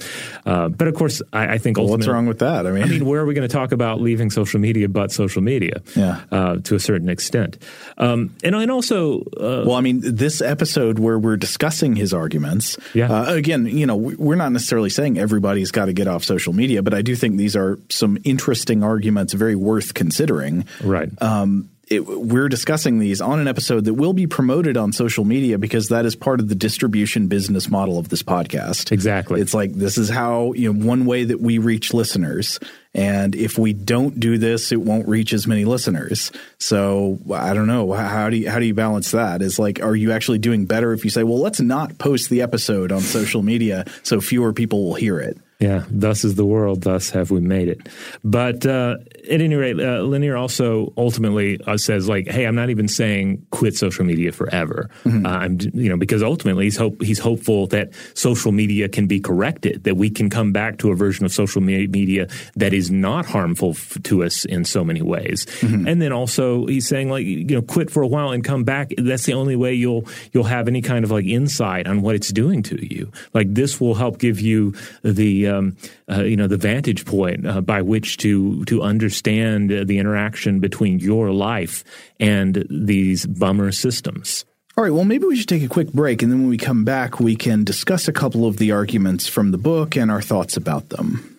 Uh, 0.47 0.69
but 0.71 0.89
of 0.89 0.95
course, 0.95 1.21
I, 1.35 1.55
I 1.55 1.59
think 1.59 1.77
Well, 1.77 1.89
what's 1.89 2.07
wrong 2.07 2.25
with 2.27 2.39
that? 2.39 2.67
I 2.67 2.71
mean, 2.71 2.83
I 2.85 2.87
mean, 2.87 3.05
where 3.05 3.21
are 3.21 3.27
we 3.27 3.35
going 3.35 3.47
to 3.47 3.53
talk 3.53 3.73
about 3.73 4.01
leaving 4.01 4.31
social 4.31 4.61
media 4.61 4.89
but 4.89 5.13
social 5.13 5.43
media? 5.43 5.83
Yeah. 5.95 6.23
uh, 6.33 6.57
to 6.65 6.77
a 6.77 6.81
certain 6.81 7.11
extent, 7.11 7.59
um, 7.99 8.35
and 8.43 8.55
and 8.55 8.71
also 8.71 9.21
uh, 9.37 9.65
Well, 9.67 9.75
I 9.75 9.83
mean, 9.83 10.01
this 10.03 10.41
episode 10.41 10.99
where 10.99 11.19
we're 11.19 11.37
discussing 11.37 11.95
his 11.95 12.15
arguments, 12.15 12.79
Yeah. 12.95 13.13
uh, 13.13 13.35
again, 13.35 13.67
you 13.67 13.85
know, 13.85 13.97
we- 13.97 14.15
we're 14.35 14.43
not 14.43 14.51
necessarily 14.51 14.91
saying 14.91 15.17
everybody's 15.17 15.71
got 15.71 15.85
to 15.85 15.93
get 15.93 16.09
off 16.09 16.25
social 16.25 16.53
media, 16.53 16.83
but 16.83 16.93
I 16.93 17.03
do 17.03 17.15
think 17.15 17.37
these 17.37 17.55
are 17.55 17.79
some 17.89 18.19
interesting 18.25 18.83
arguments, 18.83 19.33
very 19.33 19.55
worth 19.55 19.95
considering. 19.95 20.67
right. 20.83 21.09
Um, 21.23 21.71
it, 21.89 22.01
we're 22.07 22.49
discussing 22.49 22.99
these 22.99 23.21
on 23.21 23.39
an 23.41 23.49
episode 23.49 23.85
that 23.85 23.95
will 23.95 24.13
be 24.13 24.27
promoted 24.27 24.77
on 24.77 24.93
social 24.93 25.25
media 25.25 25.59
because 25.59 25.89
that 25.89 26.07
is 26.07 26.17
part 26.17 26.41
of 26.41 26.49
the 26.49 26.55
distribution 26.55 27.29
business 27.29 27.69
model 27.69 27.99
of 27.99 28.09
this 28.09 28.23
podcast. 28.23 28.93
Exactly. 28.93 29.41
It's 29.41 29.55
like 29.55 29.73
this 29.73 29.99
is 29.99 30.09
how, 30.09 30.53
you 30.55 30.73
know, 30.73 30.87
one 30.87 31.07
way 31.07 31.25
that 31.25 31.41
we 31.41 31.59
reach 31.59 31.93
listeners. 31.93 32.59
And 32.95 33.35
if 33.35 33.59
we 33.59 33.73
don't 33.73 34.21
do 34.21 34.39
this, 34.39 34.73
it 34.73 34.81
won't 34.81 35.09
reach 35.09 35.33
as 35.33 35.47
many 35.47 35.65
listeners. 35.65 36.31
So 36.59 37.19
I 37.33 37.53
don't 37.53 37.67
know. 37.67 37.93
How 37.93 38.31
do 38.31 38.37
you, 38.37 38.49
how 38.49 38.59
do 38.59 38.67
you 38.67 38.75
balance 38.75 39.11
that? 39.11 39.43
Is 39.43 39.59
like, 39.59 39.83
are 39.83 39.97
you 39.97 40.13
actually 40.13 40.39
doing 40.39 40.67
better 40.67 40.93
if 40.93 41.05
you 41.05 41.11
say, 41.11 41.25
well, 41.25 41.41
let's 41.41 41.61
not 41.61 41.99
post 41.99 42.31
the 42.31 42.43
episode 42.43 42.93
on 42.93 43.01
social 43.01 43.43
media 43.43 43.85
so 44.03 44.21
fewer 44.21 44.53
people 44.53 44.85
will 44.85 44.95
hear 44.95 45.19
it? 45.19 45.39
Yeah, 45.61 45.85
thus 45.89 46.25
is 46.25 46.35
the 46.35 46.45
world, 46.45 46.83
thus 46.83 47.11
have 47.11 47.31
we 47.31 47.41
made 47.41 47.69
it. 47.69 47.89
But 48.23 48.67
uh, 48.67 48.97
at 49.31 49.41
any 49.41 49.55
rate, 49.55 49.79
uh, 49.81 50.03
Lanier 50.03 50.37
also 50.37 50.93
ultimately 50.97 51.61
uh, 51.67 51.77
says, 51.77 52.09
like, 52.09 52.29
hey, 52.29 52.45
I'm 52.45 52.55
not 52.55 52.71
even 52.71 52.89
saying 52.89 53.47
quit 53.51 53.77
social 53.77 54.05
media 54.05 54.33
forever. 54.33 54.91
Mm-hmm. 55.05 55.27
Uh, 55.27 55.31
I'm, 55.31 55.59
you 55.73 55.89
know, 55.89 55.97
because 55.97 56.23
ultimately 56.23 56.65
he's 56.65 56.77
hope 56.77 57.03
he's 57.03 57.19
hopeful 57.19 57.67
that 57.69 57.93
social 58.15 58.53
media 58.53 58.89
can 58.89 59.07
be 59.07 59.21
corrected, 59.21 59.85
that 59.85 59.97
we 59.97 60.11
can 60.11 60.31
come 60.31 60.53
back 60.53 60.79
to 60.79 60.91
a 60.91 60.95
version 60.95 61.25
of 61.25 61.33
social 61.33 61.63
media 61.63 62.29
that 62.57 62.73
is 62.73 62.91
not 62.91 63.27
harmful 63.27 63.71
f- 63.71 63.97
to 64.05 64.23
us 64.23 64.45
in 64.45 64.65
so 64.65 64.85
many 64.85 65.03
ways. 65.03 65.47
Mm-hmm. 65.61 65.89
And 65.89 66.03
then 66.03 66.13
also 66.13 66.67
he's 66.67 66.87
saying, 66.87 67.11
like, 67.11 67.25
you 67.25 67.45
know, 67.45 67.63
quit 67.63 67.91
for 67.91 68.03
a 68.03 68.09
while 68.09 68.31
and 68.31 68.45
come 68.45 68.65
back. 68.65 68.93
That's 68.99 69.25
the 69.25 69.35
only 69.35 69.57
way 69.57 69.75
you'll 69.75 70.07
you'll 70.33 70.45
have 70.45 70.69
any 70.69 70.83
kind 70.83 71.05
of 71.05 71.11
like 71.11 71.27
insight 71.27 71.87
on 71.87 72.03
what 72.03 72.15
it's 72.15 72.33
doing 72.33 72.63
to 72.65 72.85
you. 72.85 73.11
Like 73.33 73.55
this 73.55 73.81
will 73.81 73.95
help 73.95 74.19
give 74.19 74.41
you 74.41 74.75
the 75.03 75.49
um, 75.49 75.77
uh, 76.11 76.23
you 76.23 76.37
know 76.37 76.47
the 76.47 76.57
vantage 76.59 77.05
point 77.05 77.47
uh, 77.47 77.61
by 77.61 77.81
which 77.83 78.19
to 78.19 78.65
to 78.67 78.83
understand 78.83 79.14
the 79.23 79.99
interaction 79.99 80.61
between 80.61 80.99
your 80.99 81.31
life 81.31 81.85
and 82.19 82.67
these 82.71 83.27
bummer 83.27 83.73
systems. 83.73 84.45
All 84.77 84.83
right, 84.83 84.93
well, 84.93 85.05
maybe 85.05 85.27
we 85.27 85.37
should 85.37 85.49
take 85.49 85.63
a 85.63 85.69
quick 85.69 85.93
break, 85.93 86.21
and 86.21 86.33
then 86.33 86.41
when 86.41 86.49
we 86.51 86.59
come 86.59 86.85
back, 86.85 87.21
we 87.21 87.37
can 87.37 87.63
discuss 87.63 88.09
a 88.09 88.13
couple 88.13 88.45
of 88.45 88.57
the 88.57 88.73
arguments 88.73 89.29
from 89.29 89.53
the 89.53 89.59
book 89.59 89.97
and 89.97 90.11
our 90.11 90.23
thoughts 90.23 90.57
about 90.57 90.89
them. 90.89 91.31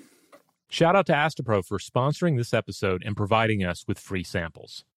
Shout 0.69 0.95
out 0.95 1.05
to 1.07 1.13
Astepro 1.13 1.65
for 1.65 1.77
sponsoring 1.77 2.37
this 2.37 2.53
episode 2.53 3.03
and 3.05 3.15
providing 3.15 3.63
us 3.63 3.85
with 3.87 3.99
free 3.99 4.23
samples. 4.23 4.85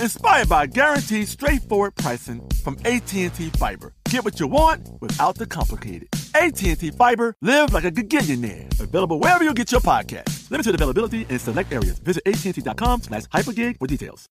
inspired 0.00 0.48
by 0.48 0.66
guaranteed 0.66 1.28
straightforward 1.28 1.94
pricing 1.94 2.42
from 2.64 2.76
AT&T 2.84 3.28
Fiber. 3.58 3.92
Get 4.04 4.24
what 4.24 4.40
you 4.40 4.46
want 4.46 4.88
without 5.00 5.36
the 5.36 5.46
complicated. 5.46 6.08
AT&T 6.34 6.90
Fiber, 6.90 7.34
live 7.42 7.72
like 7.72 7.84
a 7.84 7.90
gigillionaire. 7.90 8.80
Available 8.80 9.18
wherever 9.20 9.44
you 9.44 9.54
get 9.54 9.72
your 9.72 9.80
podcast. 9.80 10.50
Limited 10.50 10.74
availability 10.74 11.26
in 11.28 11.38
select 11.38 11.72
areas. 11.72 11.98
Visit 11.98 12.22
AT&T.com 12.26 13.02
slash 13.02 13.24
hypergig 13.24 13.78
for 13.78 13.86
details. 13.86 14.26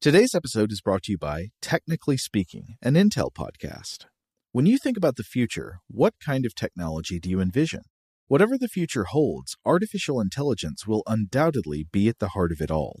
Today's 0.00 0.34
episode 0.34 0.70
is 0.70 0.82
brought 0.82 1.04
to 1.04 1.12
you 1.12 1.18
by 1.18 1.48
Technically 1.62 2.18
Speaking, 2.18 2.76
an 2.82 2.92
Intel 2.94 3.30
podcast. 3.32 4.04
When 4.52 4.66
you 4.66 4.76
think 4.76 4.98
about 4.98 5.16
the 5.16 5.22
future, 5.24 5.78
what 5.88 6.14
kind 6.24 6.44
of 6.44 6.54
technology 6.54 7.18
do 7.18 7.30
you 7.30 7.40
envision? 7.40 7.80
Whatever 8.26 8.56
the 8.58 8.68
future 8.68 9.04
holds, 9.04 9.56
artificial 9.64 10.20
intelligence 10.20 10.86
will 10.86 11.02
undoubtedly 11.06 11.86
be 11.90 12.08
at 12.08 12.18
the 12.18 12.28
heart 12.28 12.52
of 12.52 12.60
it 12.60 12.70
all. 12.70 13.00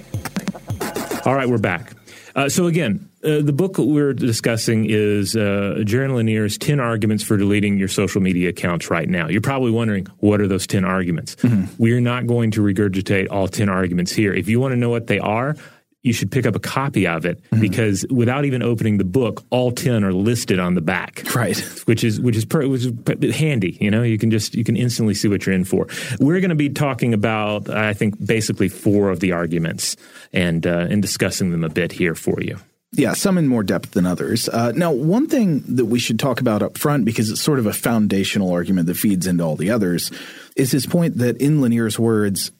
All 1.25 1.35
right, 1.35 1.47
we're 1.47 1.59
back. 1.59 1.93
Uh, 2.35 2.49
so 2.49 2.65
again, 2.65 3.09
uh, 3.23 3.41
the 3.41 3.53
book 3.53 3.77
we're 3.77 4.13
discussing 4.13 4.85
is 4.89 5.35
uh, 5.35 5.75
Jaron 5.79 6.15
Lanier's 6.15 6.57
10 6.57 6.79
Arguments 6.79 7.23
for 7.23 7.37
Deleting 7.37 7.77
Your 7.77 7.89
Social 7.89 8.21
Media 8.21 8.49
Accounts 8.49 8.89
Right 8.89 9.07
Now. 9.07 9.27
You're 9.27 9.41
probably 9.41 9.69
wondering, 9.69 10.07
what 10.17 10.41
are 10.41 10.47
those 10.47 10.65
10 10.65 10.83
arguments? 10.83 11.35
Mm-hmm. 11.35 11.73
We're 11.77 12.01
not 12.01 12.25
going 12.25 12.51
to 12.51 12.61
regurgitate 12.61 13.27
all 13.29 13.47
10 13.47 13.69
arguments 13.69 14.11
here. 14.11 14.33
If 14.33 14.47
you 14.47 14.59
want 14.59 14.71
to 14.71 14.77
know 14.77 14.89
what 14.89 15.07
they 15.07 15.19
are, 15.19 15.55
you 16.03 16.13
should 16.13 16.31
pick 16.31 16.45
up 16.45 16.55
a 16.55 16.59
copy 16.59 17.05
of 17.05 17.25
it 17.25 17.41
mm-hmm. 17.43 17.61
because 17.61 18.05
without 18.09 18.45
even 18.45 18.63
opening 18.63 18.97
the 18.97 19.03
book, 19.03 19.43
all 19.49 19.71
ten 19.71 20.03
are 20.03 20.13
listed 20.13 20.59
on 20.59 20.73
the 20.73 20.81
back. 20.81 21.23
Right, 21.35 21.57
which 21.85 22.03
is 22.03 22.19
which 22.19 22.35
is, 22.35 22.45
per, 22.45 22.67
which 22.67 22.85
is 22.85 23.35
handy. 23.35 23.77
You 23.79 23.91
know, 23.91 24.03
you 24.03 24.17
can 24.17 24.31
just 24.31 24.55
you 24.55 24.63
can 24.63 24.75
instantly 24.75 25.13
see 25.13 25.27
what 25.27 25.45
you're 25.45 25.55
in 25.55 25.65
for. 25.65 25.87
We're 26.19 26.39
going 26.39 26.49
to 26.49 26.55
be 26.55 26.69
talking 26.69 27.13
about, 27.13 27.69
I 27.69 27.93
think, 27.93 28.23
basically 28.25 28.69
four 28.69 29.09
of 29.09 29.19
the 29.19 29.31
arguments 29.31 29.95
and 30.33 30.65
uh, 30.65 30.87
and 30.89 31.01
discussing 31.01 31.51
them 31.51 31.63
a 31.63 31.69
bit 31.69 31.91
here 31.91 32.15
for 32.15 32.41
you. 32.41 32.57
Yeah, 32.93 33.13
some 33.13 33.37
in 33.37 33.47
more 33.47 33.63
depth 33.63 33.91
than 33.91 34.05
others. 34.05 34.49
Uh, 34.49 34.73
now, 34.75 34.91
one 34.91 35.27
thing 35.27 35.63
that 35.75 35.85
we 35.85 35.97
should 35.97 36.19
talk 36.19 36.41
about 36.41 36.61
up 36.61 36.77
front, 36.77 37.05
because 37.05 37.29
it's 37.29 37.39
sort 37.39 37.57
of 37.57 37.65
a 37.65 37.71
foundational 37.71 38.51
argument 38.51 38.87
that 38.87 38.97
feeds 38.97 39.27
into 39.27 39.45
all 39.45 39.55
the 39.55 39.69
others, 39.69 40.11
is 40.57 40.73
his 40.73 40.85
point 40.85 41.19
that, 41.19 41.37
in 41.37 41.61
Lanier's 41.61 41.97
words, 41.97 42.51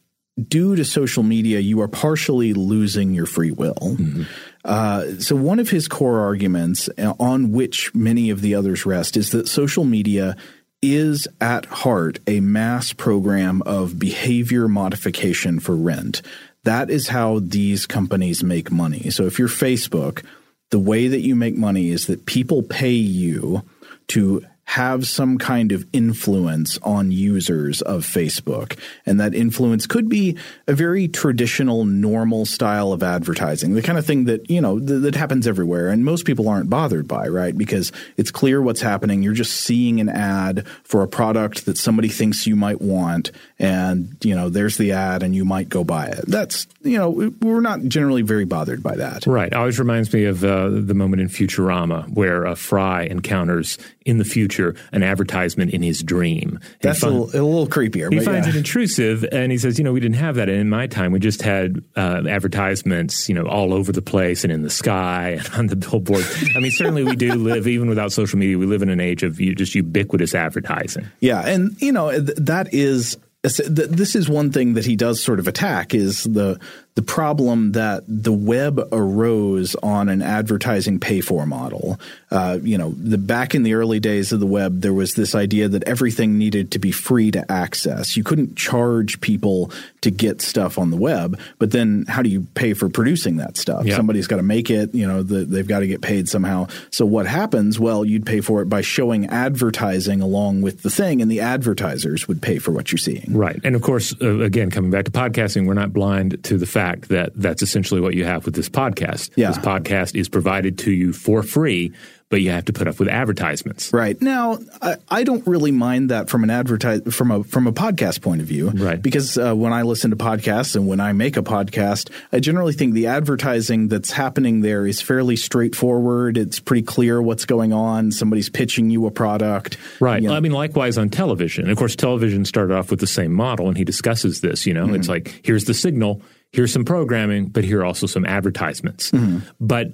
due 0.48 0.76
to 0.76 0.86
social 0.86 1.24
media, 1.24 1.60
you 1.60 1.82
are 1.82 1.88
partially 1.88 2.54
losing 2.54 3.14
your 3.14 3.26
free 3.26 3.52
will. 3.52 3.76
Mm-hmm. 3.76 4.24
Uh, 4.64 5.20
so, 5.20 5.36
one 5.36 5.60
of 5.60 5.70
his 5.70 5.88
core 5.88 6.20
arguments, 6.20 6.90
uh, 6.98 7.14
on 7.20 7.52
which 7.52 7.94
many 7.96 8.30
of 8.30 8.42
the 8.42 8.56
others 8.56 8.86
rest, 8.86 9.18
is 9.18 9.32
that 9.32 9.48
social 9.48 9.84
media 9.84 10.36
is 10.82 11.28
at 11.40 11.66
heart 11.66 12.20
a 12.28 12.40
mass 12.40 12.94
program 12.94 13.62
of 13.64 14.00
behavior 14.00 14.68
modification 14.68 15.60
for 15.60 15.76
rent. 15.76 16.22
That 16.64 16.90
is 16.90 17.08
how 17.08 17.40
these 17.40 17.86
companies 17.86 18.44
make 18.44 18.72
money. 18.72 19.10
So, 19.10 19.26
if 19.26 19.40
you're 19.40 19.48
Facebook, 19.48 20.24
the 20.70 20.80
way 20.80 21.08
that 21.08 21.22
you 21.22 21.36
make 21.36 21.56
money 21.56 21.90
is 21.90 22.08
that 22.08 22.26
people 22.26 22.64
pay 22.64 22.92
you 22.92 23.64
to 24.10 24.46
have 24.72 25.06
some 25.06 25.38
kind 25.38 25.74
of 25.74 25.86
influence 25.92 26.78
on 26.82 27.12
users 27.12 27.82
of 27.82 28.06
Facebook. 28.06 28.80
And 29.06 29.20
that 29.20 29.36
influence 29.36 29.86
could 29.86 30.08
be 30.08 30.38
a 30.66 30.74
very 30.74 31.10
traditional, 31.10 31.84
normal 31.84 32.46
style 32.46 32.94
of 32.94 33.04
advertising, 33.04 33.74
the 33.74 33.82
kind 33.82 33.98
of 33.98 34.06
thing 34.06 34.24
that, 34.26 34.50
you 34.50 34.62
know, 34.62 34.80
th- 34.80 35.02
that 35.02 35.16
happens 35.16 35.46
everywhere. 35.46 35.90
And 35.90 36.06
most 36.06 36.24
people 36.24 36.48
aren't 36.48 36.70
bothered 36.70 37.06
by, 37.06 37.28
right? 37.28 37.58
Because 37.58 37.92
it's 38.16 38.32
clear 38.32 38.62
what's 38.62 38.80
happening. 38.80 39.24
You're 39.24 39.34
just 39.34 39.60
seeing 39.60 40.00
an 40.00 40.08
ad 40.08 40.66
for 40.86 41.04
a 41.04 41.08
product 41.08 41.66
that 41.66 41.78
somebody 41.78 42.08
thinks 42.08 42.48
you 42.48 42.56
might 42.56 42.80
want. 42.80 43.32
And, 43.60 44.16
you 44.24 44.36
know, 44.36 44.48
there's 44.48 44.78
the 44.78 44.94
ad 44.94 45.22
and 45.22 45.36
you 45.36 45.44
might 45.44 45.68
go 45.68 45.84
buy 45.84 46.06
it. 46.06 46.24
That's, 46.28 46.66
you 46.82 46.98
know, 46.98 47.34
we're 47.42 47.60
not 47.60 47.82
generally 47.82 48.22
very 48.22 48.46
bothered 48.46 48.82
by 48.82 48.96
that. 48.96 49.28
Right. 49.28 49.54
Always 49.54 49.80
reminds 49.80 50.14
me 50.14 50.24
of 50.24 50.46
uh, 50.46 50.70
the 50.70 50.94
moment 50.94 51.22
in 51.22 51.28
Futurama 51.28 52.08
where 52.14 52.48
uh, 52.48 52.56
Fry 52.56 53.04
encounters 53.04 53.78
in 54.06 54.18
the 54.18 54.26
future 54.26 54.76
an 54.92 55.04
advertisement 55.04 55.74
in 55.74 55.82
his 55.82 56.02
dream. 56.02 56.60
That's 56.82 57.00
find, 57.00 57.14
a, 57.14 57.18
little, 57.20 57.42
a, 57.42 57.46
little, 57.46 57.68
creepier. 57.68 58.12
He 58.12 58.20
finds 58.20 58.48
yeah. 58.48 58.54
it 58.54 58.58
intrusive, 58.58 59.26
and 59.32 59.52
he 59.52 59.58
says, 59.58 59.78
"You 59.78 59.84
know, 59.84 59.94
we 59.94 60.00
didn't 60.00 60.18
have 60.18 60.36
that 60.36 60.50
in 60.50 60.70
my 60.70 60.88
time. 60.88 61.12
We 61.12 61.20
just 61.20 61.42
had 61.42 61.84
uh, 61.96 62.24
advertisements, 62.28 63.30
you 63.30 63.36
know, 63.36 63.46
all 63.46 63.74
over 63.74 63.92
the 63.92 64.02
place 64.02 64.44
and 64.44 64.52
in 64.52 64.64
the 64.64 64.70
sky 64.70 65.40
and 65.40 65.50
on 65.54 65.68
the 65.68 65.76
billboard. 65.76 66.26
I 66.56 66.60
mean, 66.60 66.72
certainly 66.72 67.04
we 67.04 67.16
do 67.16 67.34
live, 67.36 67.68
even 67.68 67.90
without 67.90 68.12
social 68.12 68.40
media, 68.40 68.58
we 68.58 68.66
live 68.66 68.82
in 68.82 68.90
an 68.90 69.00
age 69.00 69.24
of 69.24 69.38
just 69.38 69.76
ubiquitous 69.76 70.36
advertising. 70.36 71.08
Yeah, 71.20 71.42
and 71.42 71.80
you 71.82 71.92
know 71.92 72.20
that 72.20 72.74
is 72.74 73.18
this 73.44 74.16
is 74.16 74.30
one 74.30 74.52
thing 74.52 74.76
that 74.76 74.86
he 74.86 74.96
does 74.96 75.24
sort 75.24 75.40
of 75.40 75.48
attack 75.48 75.96
is 75.96 76.24
the 76.26 76.60
the 76.96 77.02
problem 77.02 77.72
that 77.72 78.04
the 78.06 78.34
web 78.34 78.80
arose 78.92 79.76
on 79.76 80.10
an 80.10 80.22
advertising 80.22 81.00
pay 81.00 81.22
for 81.22 81.46
model. 81.46 81.98
Uh, 82.30 82.60
you 82.62 82.78
know, 82.78 82.92
the 82.92 83.18
back 83.18 83.56
in 83.56 83.64
the 83.64 83.74
early 83.76 84.00
days 84.00 84.34
of 84.34 84.42
the 84.42 84.46
web, 84.46 84.82
there 84.82 84.94
was 84.94 85.14
this 85.14 85.34
idea 85.34 85.70
that 85.70 85.84
everything 85.86 86.38
needed 86.38 86.72
to 86.72 86.80
be 86.80 86.92
free 86.92 87.32
to 87.32 87.50
access. 87.50 88.18
You 88.18 88.24
couldn't 88.24 88.58
charge 88.58 89.22
people 89.22 89.72
to 90.02 90.12
get 90.12 90.42
stuff 90.42 90.78
on 90.78 90.92
the 90.92 90.98
web, 90.98 91.40
but 91.60 91.72
then 91.72 92.06
how 92.10 92.22
do 92.22 92.30
you 92.30 92.46
pay 92.56 92.74
for 92.74 92.90
producing 92.90 93.38
that 93.38 93.56
stuff? 93.56 93.86
Somebody's 93.96 94.28
got 94.28 94.38
to 94.38 94.44
make 94.44 94.70
it. 94.70 94.94
You 94.94 95.08
know, 95.08 95.24
the, 95.24 95.46
they've 95.46 95.68
got 95.68 95.80
to 95.80 95.88
get 95.88 96.02
paid 96.02 96.28
somehow. 96.28 96.68
So 96.90 97.06
what 97.06 97.26
happens? 97.26 97.80
Well, 97.80 98.04
you'd 98.04 98.26
pay 98.26 98.42
for 98.42 98.62
it 98.62 98.66
by 98.66 98.82
showing 98.82 99.28
advertising 99.28 100.22
along 100.22 100.62
with 100.62 100.82
the 100.82 100.90
thing, 100.90 101.22
and 101.22 101.32
the 101.32 101.40
advertisers 101.40 102.28
would 102.28 102.42
pay 102.42 102.58
for 102.58 102.72
what 102.72 102.92
you're 102.92 102.98
seeing. 102.98 103.28
Right, 103.30 103.62
and 103.64 103.76
of 103.76 103.82
course, 103.82 104.14
uh, 104.22 104.40
again, 104.40 104.72
coming 104.72 104.92
back 104.92 105.06
to 105.06 105.12
podcasting, 105.12 105.68
we're 105.68 105.74
not 105.74 105.94
blind 105.94 106.44
to 106.44 106.58
the 106.58 106.66
fact 106.66 106.81
fact 106.82 107.10
that 107.10 107.32
that's 107.36 107.62
essentially 107.62 108.02
what 108.02 108.16
you 108.16 108.26
have 108.26 108.46
with 108.46 108.56
this 108.56 108.70
podcast. 108.70 109.30
Yeah. 109.36 109.50
This 109.50 109.60
podcast 109.60 110.20
is 110.20 110.28
provided 110.30 110.80
to 110.80 110.92
you 110.92 111.14
for 111.14 111.44
free, 111.44 111.94
but 112.30 112.42
you 112.42 112.50
have 112.50 112.66
to 112.66 112.74
put 112.74 112.88
up 112.88 112.98
with 112.98 113.08
advertisements. 113.08 113.94
Right 113.94 114.20
now, 114.20 114.58
I, 114.82 114.96
I 115.08 115.24
don't 115.24 115.46
really 115.46 115.70
mind 115.70 116.10
that 116.10 116.28
from 116.28 116.44
an 116.44 116.50
advertise 116.50 117.02
from 117.14 117.30
a 117.30 117.44
from 117.44 117.68
a 117.68 117.72
podcast 117.72 118.22
point 118.24 118.42
of 118.42 118.48
view, 118.48 118.70
right? 118.70 119.00
Because 119.00 119.38
uh, 119.38 119.54
when 119.54 119.74
I 119.74 119.84
listen 119.84 120.10
to 120.10 120.18
podcasts 120.18 120.76
and 120.76 120.88
when 120.88 121.00
I 121.00 121.14
make 121.14 121.38
a 121.38 121.44
podcast, 121.44 122.10
I 122.32 122.40
generally 122.40 122.74
think 122.74 122.96
the 122.96 123.08
advertising 123.08 123.90
that's 123.90 124.10
happening 124.10 124.62
there 124.62 124.88
is 124.88 125.02
fairly 125.02 125.36
straightforward. 125.36 126.36
It's 126.36 126.60
pretty 126.60 126.84
clear 126.84 127.22
what's 127.22 127.46
going 127.46 127.74
on. 127.74 128.12
Somebody's 128.12 128.50
pitching 128.50 128.90
you 128.90 129.06
a 129.06 129.12
product, 129.12 129.78
right? 130.00 130.20
You 130.20 130.30
know. 130.30 130.36
I 130.36 130.40
mean, 130.40 130.54
likewise 130.54 130.98
on 130.98 131.10
television. 131.10 131.70
Of 131.70 131.78
course, 131.78 131.96
television 131.96 132.44
started 132.46 132.74
off 132.74 132.90
with 132.90 133.02
the 133.02 133.08
same 133.08 133.34
model, 133.34 133.68
and 133.68 133.78
he 133.78 133.84
discusses 133.84 134.42
this. 134.42 134.66
You 134.66 134.74
know, 134.74 134.86
mm-hmm. 134.86 134.96
it's 134.96 135.10
like 135.10 135.42
here's 135.44 135.66
the 135.66 135.76
signal 135.76 136.24
here's 136.52 136.74
some 136.74 136.86
programming, 136.86 137.48
but 137.48 137.64
here 137.64 137.82
are 137.82 137.86
also 137.86 138.08
some 138.08 138.26
advertisements. 138.26 139.12
Mm-hmm. 139.12 139.40
But 139.60 139.94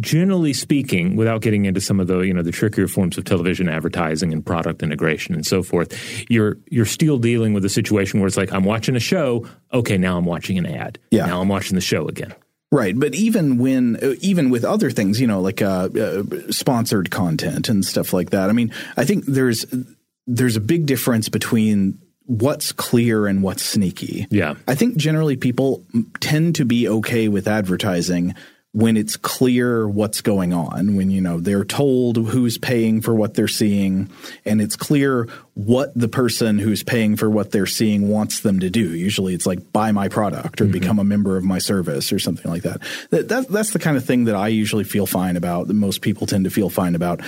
generally 0.00 0.52
speaking, 0.52 1.16
without 1.16 1.40
getting 1.40 1.64
into 1.64 1.80
some 1.80 2.00
of 2.00 2.06
the 2.06 2.20
you 2.20 2.34
know 2.34 2.42
the 2.42 2.52
trickier 2.52 2.88
forms 2.88 3.16
of 3.18 3.24
television 3.24 3.68
advertising 3.68 4.32
and 4.32 4.44
product 4.44 4.82
integration 4.82 5.34
and 5.34 5.46
so 5.46 5.62
forth, 5.62 5.94
you're 6.30 6.58
you're 6.70 6.86
still 6.86 7.18
dealing 7.18 7.52
with 7.52 7.64
a 7.64 7.70
situation 7.70 8.20
where 8.20 8.26
it's 8.26 8.36
like 8.36 8.52
I'm 8.52 8.64
watching 8.64 8.96
a 8.96 9.00
show, 9.00 9.46
okay, 9.72 9.98
now 9.98 10.18
I'm 10.18 10.24
watching 10.24 10.58
an 10.58 10.66
ad, 10.66 10.98
yeah, 11.10 11.26
now 11.26 11.40
I'm 11.40 11.48
watching 11.48 11.74
the 11.74 11.80
show 11.80 12.08
again. 12.08 12.34
Right, 12.70 12.98
but 12.98 13.14
even 13.14 13.56
when, 13.56 13.98
even 14.20 14.50
with 14.50 14.62
other 14.62 14.90
things, 14.90 15.18
you 15.18 15.26
know, 15.26 15.40
like 15.40 15.62
uh, 15.62 15.88
uh, 15.88 16.22
sponsored 16.50 17.10
content 17.10 17.70
and 17.70 17.82
stuff 17.82 18.12
like 18.12 18.28
that. 18.30 18.50
I 18.50 18.52
mean, 18.52 18.74
I 18.94 19.06
think 19.06 19.24
there's 19.24 19.64
there's 20.26 20.56
a 20.56 20.60
big 20.60 20.84
difference 20.84 21.30
between 21.30 21.98
what's 22.28 22.72
clear 22.72 23.26
and 23.26 23.42
what's 23.42 23.62
sneaky. 23.62 24.26
Yeah. 24.30 24.54
I 24.68 24.74
think 24.74 24.96
generally 24.96 25.36
people 25.36 25.84
tend 26.20 26.56
to 26.56 26.66
be 26.66 26.86
okay 26.86 27.28
with 27.28 27.48
advertising 27.48 28.34
when 28.72 28.98
it's 28.98 29.16
clear 29.16 29.88
what's 29.88 30.20
going 30.20 30.52
on, 30.52 30.94
when 30.94 31.10
you 31.10 31.22
know 31.22 31.40
they're 31.40 31.64
told 31.64 32.18
who's 32.18 32.58
paying 32.58 33.00
for 33.00 33.14
what 33.14 33.32
they're 33.32 33.48
seeing, 33.48 34.10
and 34.44 34.60
it's 34.60 34.76
clear 34.76 35.26
what 35.54 35.90
the 35.98 36.06
person 36.06 36.58
who's 36.58 36.82
paying 36.82 37.16
for 37.16 37.30
what 37.30 37.50
they're 37.50 37.66
seeing 37.66 38.08
wants 38.08 38.40
them 38.40 38.60
to 38.60 38.68
do. 38.68 38.94
Usually, 38.94 39.32
it's 39.32 39.46
like 39.46 39.72
buy 39.72 39.90
my 39.90 40.08
product 40.08 40.60
or 40.60 40.64
mm-hmm. 40.64 40.72
become 40.72 40.98
a 40.98 41.04
member 41.04 41.38
of 41.38 41.44
my 41.44 41.58
service 41.58 42.12
or 42.12 42.18
something 42.18 42.50
like 42.50 42.62
that. 42.62 42.82
that. 43.08 43.28
That 43.28 43.48
that's 43.48 43.72
the 43.72 43.78
kind 43.78 43.96
of 43.96 44.04
thing 44.04 44.26
that 44.26 44.36
I 44.36 44.48
usually 44.48 44.84
feel 44.84 45.06
fine 45.06 45.38
about. 45.38 45.68
That 45.68 45.74
most 45.74 46.02
people 46.02 46.26
tend 46.26 46.44
to 46.44 46.50
feel 46.50 46.68
fine 46.68 46.94
about. 46.94 47.22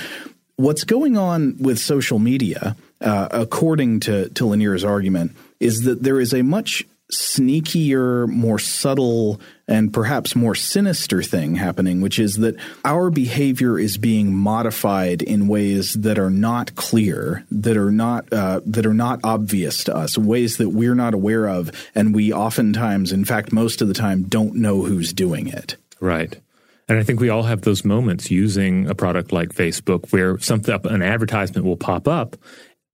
What's 0.56 0.84
going 0.84 1.16
on 1.16 1.56
with 1.58 1.78
social 1.78 2.18
media 2.18 2.76
uh, 3.00 3.28
according 3.30 4.00
to, 4.00 4.28
to 4.30 4.46
Lanier's 4.46 4.84
argument, 4.84 5.32
is 5.58 5.82
that 5.82 6.02
there 6.02 6.20
is 6.20 6.32
a 6.34 6.42
much 6.42 6.84
sneakier, 7.10 8.28
more 8.28 8.58
subtle, 8.58 9.40
and 9.66 9.92
perhaps 9.92 10.34
more 10.34 10.54
sinister 10.54 11.22
thing 11.22 11.56
happening, 11.56 12.00
which 12.00 12.18
is 12.18 12.36
that 12.36 12.56
our 12.84 13.10
behavior 13.10 13.78
is 13.78 13.98
being 13.98 14.34
modified 14.34 15.22
in 15.22 15.48
ways 15.48 15.94
that 15.94 16.18
are 16.18 16.30
not 16.30 16.74
clear, 16.76 17.44
that 17.50 17.76
are 17.76 17.90
not 17.90 18.32
uh, 18.32 18.60
that 18.64 18.86
are 18.86 18.94
not 18.94 19.20
obvious 19.24 19.84
to 19.84 19.96
us, 19.96 20.16
ways 20.16 20.56
that 20.58 20.70
we're 20.70 20.94
not 20.94 21.14
aware 21.14 21.48
of, 21.48 21.70
and 21.94 22.14
we 22.14 22.32
oftentimes, 22.32 23.12
in 23.12 23.24
fact, 23.24 23.52
most 23.52 23.82
of 23.82 23.88
the 23.88 23.94
time, 23.94 24.24
don't 24.24 24.54
know 24.54 24.82
who's 24.82 25.12
doing 25.12 25.48
it. 25.48 25.76
Right. 26.00 26.40
And 26.88 26.98
I 26.98 27.04
think 27.04 27.20
we 27.20 27.28
all 27.28 27.44
have 27.44 27.60
those 27.60 27.84
moments 27.84 28.32
using 28.32 28.88
a 28.88 28.96
product 28.96 29.30
like 29.30 29.50
Facebook 29.50 30.12
where 30.12 30.40
something 30.40 30.76
an 30.86 31.02
advertisement 31.02 31.64
will 31.64 31.76
pop 31.76 32.08
up 32.08 32.36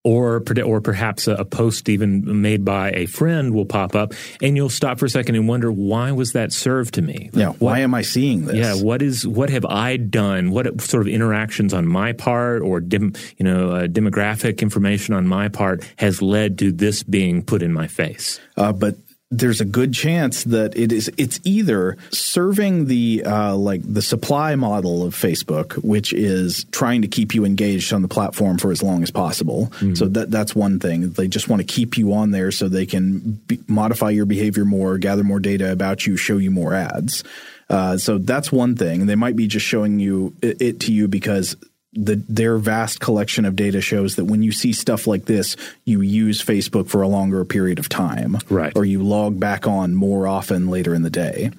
or 0.07 0.41
or 0.65 0.81
perhaps 0.81 1.27
a, 1.27 1.45
post 1.45 1.89
even 1.89 2.41
made 2.41 2.65
by 2.65 2.93
a 2.93 3.07
friend 3.07 3.53
will 3.53 3.67
pop 3.67 3.97
up, 3.97 4.15
and 4.41 4.57
you'll 4.57 4.69
stop 4.69 5.01
for 5.01 5.07
a 5.07 5.11
second 5.11 5.35
and 5.35 5.49
wonder 5.49 5.73
why 5.73 6.13
was 6.13 6.33
that 6.33 6.53
served 6.53 6.95
to 6.95 7.03
me? 7.03 7.31
Like, 7.33 7.35
yeah, 7.35 7.49
what, 7.49 7.61
why 7.61 7.79
am 7.81 7.93
I 7.93 8.03
seeing 8.03 8.47
this? 8.47 8.55
Yeah, 8.55 8.75
what 8.75 9.03
is 9.03 9.27
what 9.27 9.51
have 9.51 9.65
I 9.65 9.97
done? 9.97 10.53
What 10.53 10.81
sort 10.81 11.03
of 11.03 11.09
interactions 11.09 11.75
on 11.75 11.89
my 11.89 12.13
part 12.13 12.63
or 12.63 12.79
dim, 12.81 13.15
you 13.37 13.45
know 13.45 13.73
uh, 13.73 13.87
demographic 13.89 14.63
information 14.63 15.13
on 15.13 15.27
my 15.27 15.49
part 15.49 15.85
has 15.97 16.23
led 16.23 16.59
to 16.61 16.71
this 16.71 17.03
being 17.03 17.43
put 17.43 17.61
in 17.61 17.73
my 17.73 17.89
face? 17.89 18.39
Uh, 18.57 18.73
but 18.73 18.95
there's 19.31 19.61
a 19.61 19.65
good 19.65 19.93
chance 19.93 20.45
that 20.45 20.77
it 20.77 20.93
is 20.93 21.11
it's 21.17 21.41
either 21.43 21.97
serving 22.11 22.87
the 22.87 23.25
uh, 23.25 23.57
like 23.57 23.81
the 23.83 24.03
supply 24.03 24.55
model 24.55 25.05
of 25.05 25.15
Facebook, 25.15 25.73
which 25.83 26.13
is 26.13 26.65
trying 26.71 27.03
to 27.03 27.09
keep 27.09 27.35
you 27.35 27.45
engaged 27.45 27.93
on 27.93 28.03
the 28.03 28.09
platform 28.09 28.57
for 28.57 28.71
as 28.71 28.83
long 28.83 29.03
as 29.03 29.11
possible. 29.11 29.67
Mm-hmm. 29.77 29.95
So 29.95 30.07
that 30.07 30.31
that's 30.31 30.55
one 30.55 30.79
thing. 30.79 31.11
They 31.11 31.27
just 31.27 31.49
want 31.49 31.61
to 31.61 31.67
keep 31.67 31.99
you 31.99 32.13
on 32.13 32.31
there 32.31 32.53
so 32.53 32.69
they 32.69 32.87
can 32.87 33.41
be, 33.49 33.59
modify 33.67 34.11
your 34.11 34.27
behavior 34.27 34.65
more, 34.65 34.97
gather 34.97 35.25
more 35.25 35.41
data 35.41 35.73
about 35.73 36.07
you, 36.07 36.17
show 36.17 36.37
you 36.37 36.53
more 36.53 36.73
ads. 36.73 37.25
Uh, 37.69 37.99
so 37.99 38.19
that's 38.19 38.53
one 38.53 38.77
thing. 38.77 39.07
They 39.07 39.17
might 39.17 39.35
be 39.35 39.49
just 39.49 39.67
showing 39.67 39.99
you 39.99 40.37
it, 40.41 40.63
it 40.63 40.81
to 40.81 40.93
you 40.93 41.09
because 41.09 41.57
the, 41.97 42.23
their 42.29 42.59
vast 42.59 43.01
collection 43.01 43.45
of 43.45 43.57
data 43.57 43.81
shows 43.81 44.17
that 44.17 44.27
when 44.27 44.43
you 44.43 44.53
see 44.53 44.73
stuff 44.73 45.07
like 45.07 45.25
this, 45.25 45.57
you 45.85 46.01
use 46.01 46.43
Facebook 46.43 46.89
for 46.89 47.03
a 47.03 47.09
longer 47.09 47.45
period 47.45 47.79
of 47.79 47.89
time, 47.89 48.39
right? 48.49 48.73
Or 48.77 48.85
you 48.85 49.03
log 49.03 49.41
back 49.41 49.67
on 49.67 49.95
more 49.95 50.27
often 50.27 50.69
later 50.69 50.95
in 50.95 51.03
the 51.03 51.11
day. 51.11 51.51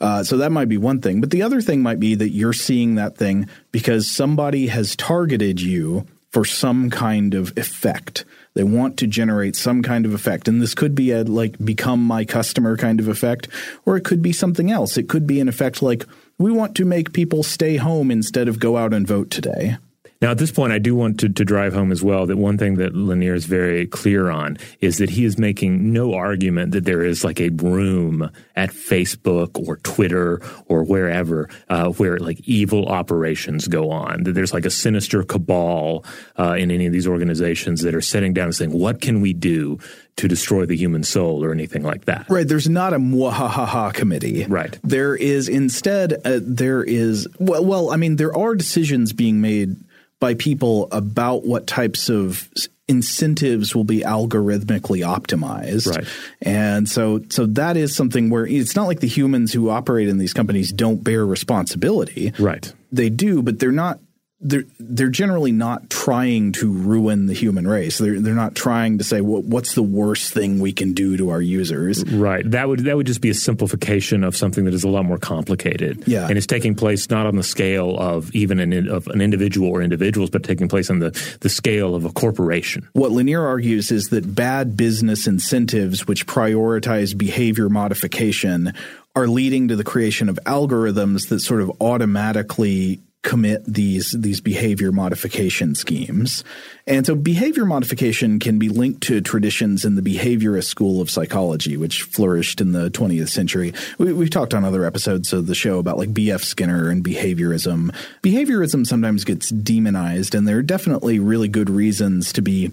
Uh, 0.00 0.22
so 0.22 0.36
that 0.38 0.52
might 0.52 0.68
be 0.68 0.76
one 0.76 1.00
thing, 1.00 1.20
but 1.20 1.30
the 1.30 1.42
other 1.42 1.60
thing 1.60 1.82
might 1.82 2.00
be 2.00 2.14
that 2.14 2.30
you're 2.30 2.52
seeing 2.52 2.94
that 2.96 3.16
thing 3.16 3.48
because 3.72 4.10
somebody 4.10 4.68
has 4.68 4.94
targeted 4.94 5.60
you 5.60 6.06
for 6.30 6.44
some 6.44 6.90
kind 6.90 7.34
of 7.34 7.56
effect. 7.56 8.24
They 8.54 8.64
want 8.64 8.98
to 8.98 9.06
generate 9.06 9.56
some 9.56 9.82
kind 9.82 10.04
of 10.04 10.12
effect. 10.12 10.48
And 10.48 10.60
this 10.60 10.74
could 10.74 10.94
be 10.94 11.12
a 11.12 11.22
like 11.22 11.56
become 11.64 12.04
my 12.04 12.24
customer 12.24 12.76
kind 12.76 13.00
of 13.00 13.08
effect, 13.08 13.48
or 13.86 13.96
it 13.96 14.04
could 14.04 14.20
be 14.20 14.32
something 14.32 14.70
else. 14.70 14.96
It 14.96 15.08
could 15.08 15.26
be 15.26 15.40
an 15.40 15.48
effect 15.48 15.80
like 15.80 16.04
we 16.38 16.52
want 16.52 16.76
to 16.76 16.84
make 16.84 17.12
people 17.12 17.42
stay 17.42 17.76
home 17.76 18.10
instead 18.10 18.48
of 18.48 18.60
go 18.60 18.76
out 18.76 18.94
and 18.94 19.06
vote 19.06 19.30
today. 19.30 19.76
Now, 20.20 20.32
at 20.32 20.38
this 20.38 20.50
point, 20.50 20.72
I 20.72 20.78
do 20.78 20.96
want 20.96 21.20
to, 21.20 21.28
to 21.28 21.44
drive 21.44 21.74
home 21.74 21.92
as 21.92 22.02
well 22.02 22.26
that 22.26 22.36
one 22.36 22.58
thing 22.58 22.74
that 22.76 22.92
Lanier 22.92 23.34
is 23.34 23.44
very 23.44 23.86
clear 23.86 24.30
on 24.30 24.58
is 24.80 24.98
that 24.98 25.10
he 25.10 25.24
is 25.24 25.38
making 25.38 25.92
no 25.92 26.14
argument 26.14 26.72
that 26.72 26.84
there 26.84 27.04
is 27.04 27.22
like 27.22 27.40
a 27.40 27.50
room 27.50 28.28
at 28.56 28.70
Facebook 28.70 29.64
or 29.68 29.76
Twitter 29.76 30.42
or 30.66 30.82
wherever 30.82 31.48
uh, 31.68 31.90
where 31.90 32.18
like 32.18 32.40
evil 32.48 32.86
operations 32.86 33.68
go 33.68 33.90
on. 33.92 34.24
That 34.24 34.32
there's 34.32 34.52
like 34.52 34.66
a 34.66 34.70
sinister 34.70 35.22
cabal 35.22 36.04
uh, 36.36 36.54
in 36.58 36.72
any 36.72 36.86
of 36.86 36.92
these 36.92 37.06
organizations 37.06 37.82
that 37.82 37.94
are 37.94 38.00
sitting 38.00 38.32
down 38.32 38.46
and 38.46 38.54
saying, 38.56 38.72
"What 38.72 39.00
can 39.00 39.20
we 39.20 39.32
do 39.32 39.78
to 40.18 40.26
destroy 40.26 40.66
the 40.66 40.76
human 40.76 41.04
soul 41.04 41.44
or 41.44 41.52
anything 41.52 41.84
like 41.84 42.06
that. 42.06 42.26
Right. 42.28 42.46
There's 42.46 42.68
not 42.68 42.92
a 42.92 42.98
mwahaha 42.98 43.94
committee. 43.94 44.46
Right. 44.46 44.76
There 44.82 45.14
is 45.14 45.48
instead, 45.48 46.14
uh, 46.24 46.40
there 46.42 46.82
is, 46.82 47.28
well, 47.38 47.64
well, 47.64 47.92
I 47.92 47.96
mean, 47.96 48.16
there 48.16 48.36
are 48.36 48.56
decisions 48.56 49.12
being 49.12 49.40
made 49.40 49.76
by 50.20 50.34
people 50.34 50.88
about 50.90 51.44
what 51.44 51.66
types 51.66 52.08
of 52.08 52.48
incentives 52.88 53.74
will 53.74 53.84
be 53.84 54.00
algorithmically 54.00 55.06
optimized. 55.06 55.94
Right. 55.94 56.06
And 56.40 56.88
so 56.88 57.20
so 57.28 57.46
that 57.46 57.76
is 57.76 57.94
something 57.94 58.30
where 58.30 58.46
it's 58.46 58.74
not 58.74 58.86
like 58.86 59.00
the 59.00 59.08
humans 59.08 59.52
who 59.52 59.68
operate 59.68 60.08
in 60.08 60.18
these 60.18 60.32
companies 60.32 60.72
don't 60.72 61.04
bear 61.04 61.24
responsibility. 61.24 62.32
Right. 62.38 62.72
They 62.90 63.10
do, 63.10 63.42
but 63.42 63.58
they're 63.58 63.70
not 63.70 64.00
they're 64.40 64.64
they're 64.78 65.08
generally 65.08 65.50
not 65.50 65.90
trying 65.90 66.52
to 66.52 66.70
ruin 66.70 67.26
the 67.26 67.34
human 67.34 67.66
race. 67.66 67.98
They're 67.98 68.20
they're 68.20 68.34
not 68.34 68.54
trying 68.54 68.98
to 68.98 69.04
say 69.04 69.20
well, 69.20 69.42
what's 69.42 69.74
the 69.74 69.82
worst 69.82 70.32
thing 70.32 70.60
we 70.60 70.72
can 70.72 70.92
do 70.92 71.16
to 71.16 71.30
our 71.30 71.42
users. 71.42 72.04
Right. 72.08 72.48
That 72.48 72.68
would 72.68 72.80
that 72.84 72.96
would 72.96 73.06
just 73.06 73.20
be 73.20 73.30
a 73.30 73.34
simplification 73.34 74.22
of 74.22 74.36
something 74.36 74.64
that 74.64 74.74
is 74.74 74.84
a 74.84 74.88
lot 74.88 75.04
more 75.04 75.18
complicated. 75.18 76.04
Yeah. 76.06 76.28
And 76.28 76.38
it's 76.38 76.46
taking 76.46 76.76
place 76.76 77.10
not 77.10 77.26
on 77.26 77.34
the 77.34 77.42
scale 77.42 77.98
of 77.98 78.32
even 78.34 78.60
an 78.60 78.88
of 78.88 79.08
an 79.08 79.20
individual 79.20 79.68
or 79.70 79.82
individuals, 79.82 80.30
but 80.30 80.44
taking 80.44 80.68
place 80.68 80.88
on 80.88 81.00
the 81.00 81.10
the 81.40 81.48
scale 81.48 81.96
of 81.96 82.04
a 82.04 82.10
corporation. 82.10 82.88
What 82.92 83.10
Lanier 83.10 83.44
argues 83.44 83.90
is 83.90 84.10
that 84.10 84.36
bad 84.36 84.76
business 84.76 85.26
incentives 85.26 86.06
which 86.06 86.26
prioritize 86.26 87.16
behavior 87.16 87.68
modification 87.68 88.72
are 89.16 89.26
leading 89.26 89.66
to 89.66 89.74
the 89.74 89.82
creation 89.82 90.28
of 90.28 90.38
algorithms 90.46 91.28
that 91.28 91.40
sort 91.40 91.60
of 91.60 91.72
automatically 91.80 93.00
commit 93.22 93.64
these 93.66 94.12
these 94.12 94.40
behavior 94.40 94.92
modification 94.92 95.74
schemes. 95.74 96.44
And 96.86 97.04
so 97.04 97.14
behavior 97.14 97.66
modification 97.66 98.38
can 98.38 98.58
be 98.58 98.68
linked 98.68 99.02
to 99.04 99.20
traditions 99.20 99.84
in 99.84 99.96
the 99.96 100.02
behaviorist 100.02 100.64
school 100.64 101.00
of 101.00 101.10
psychology, 101.10 101.76
which 101.76 102.02
flourished 102.02 102.60
in 102.60 102.72
the 102.72 102.90
20th 102.90 103.28
century. 103.28 103.74
We, 103.98 104.16
have 104.16 104.30
talked 104.30 104.54
on 104.54 104.64
other 104.64 104.84
episodes 104.84 105.32
of 105.32 105.46
the 105.46 105.54
show 105.54 105.78
about 105.78 105.98
like 105.98 106.14
B.F. 106.14 106.42
Skinner 106.42 106.88
and 106.88 107.04
behaviorism. 107.04 107.94
Behaviorism 108.22 108.86
sometimes 108.86 109.24
gets 109.24 109.50
demonized, 109.50 110.34
and 110.34 110.46
there 110.46 110.58
are 110.58 110.62
definitely 110.62 111.18
really 111.18 111.48
good 111.48 111.68
reasons 111.68 112.32
to 112.32 112.42
be 112.42 112.72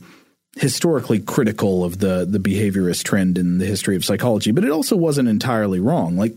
historically 0.56 1.20
critical 1.20 1.84
of 1.84 2.00
the 2.00 2.26
the 2.26 2.39
behaviorist 2.39 3.04
trend 3.04 3.38
in 3.38 3.58
the 3.58 3.65
history 3.65 3.96
of 3.96 4.06
psychology, 4.06 4.52
but 4.52 4.63
it 4.63 4.72
also 4.72 4.96
wasn't 4.96 5.28
entirely 5.28 5.80
wrong. 5.80 6.15
Like 6.15 6.34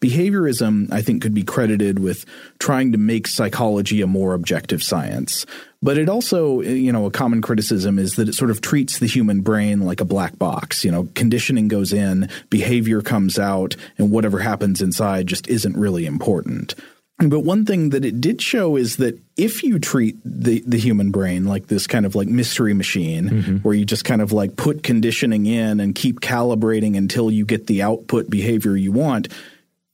behaviorism, 0.00 0.90
I 0.90 1.02
think 1.02 1.22
could 1.22 1.34
be 1.34 1.42
credited 1.42 1.98
with 1.98 2.24
trying 2.58 2.92
to 2.92 2.98
make 2.98 3.26
psychology 3.26 4.00
a 4.00 4.06
more 4.06 4.32
objective 4.32 4.82
science. 4.82 5.44
But 5.82 5.98
it 5.98 6.08
also, 6.08 6.60
you 6.60 6.90
know, 6.90 7.06
a 7.06 7.10
common 7.10 7.40
criticism 7.40 7.98
is 7.98 8.16
that 8.16 8.28
it 8.28 8.34
sort 8.34 8.50
of 8.50 8.60
treats 8.60 8.98
the 8.98 9.06
human 9.06 9.42
brain 9.42 9.82
like 9.82 10.00
a 10.00 10.04
black 10.04 10.38
box. 10.38 10.84
You 10.84 10.90
know, 10.90 11.08
conditioning 11.14 11.68
goes 11.68 11.92
in, 11.92 12.30
behavior 12.50 13.02
comes 13.02 13.38
out, 13.38 13.76
and 13.98 14.10
whatever 14.10 14.38
happens 14.40 14.80
inside 14.80 15.26
just 15.26 15.46
isn't 15.46 15.76
really 15.76 16.06
important. 16.06 16.74
But 17.18 17.40
one 17.40 17.64
thing 17.64 17.90
that 17.90 18.04
it 18.04 18.20
did 18.20 18.40
show 18.40 18.76
is 18.76 18.98
that 18.98 19.20
if 19.36 19.64
you 19.64 19.80
treat 19.80 20.16
the, 20.24 20.62
the 20.64 20.78
human 20.78 21.10
brain 21.10 21.46
like 21.46 21.66
this 21.66 21.88
kind 21.88 22.06
of 22.06 22.14
like 22.14 22.28
mystery 22.28 22.74
machine 22.74 23.28
mm-hmm. 23.28 23.56
where 23.58 23.74
you 23.74 23.84
just 23.84 24.04
kind 24.04 24.22
of 24.22 24.30
like 24.30 24.54
put 24.54 24.84
conditioning 24.84 25.46
in 25.46 25.80
and 25.80 25.96
keep 25.96 26.20
calibrating 26.20 26.96
until 26.96 27.28
you 27.28 27.44
get 27.44 27.66
the 27.66 27.82
output 27.82 28.30
behavior 28.30 28.76
you 28.76 28.92
want, 28.92 29.26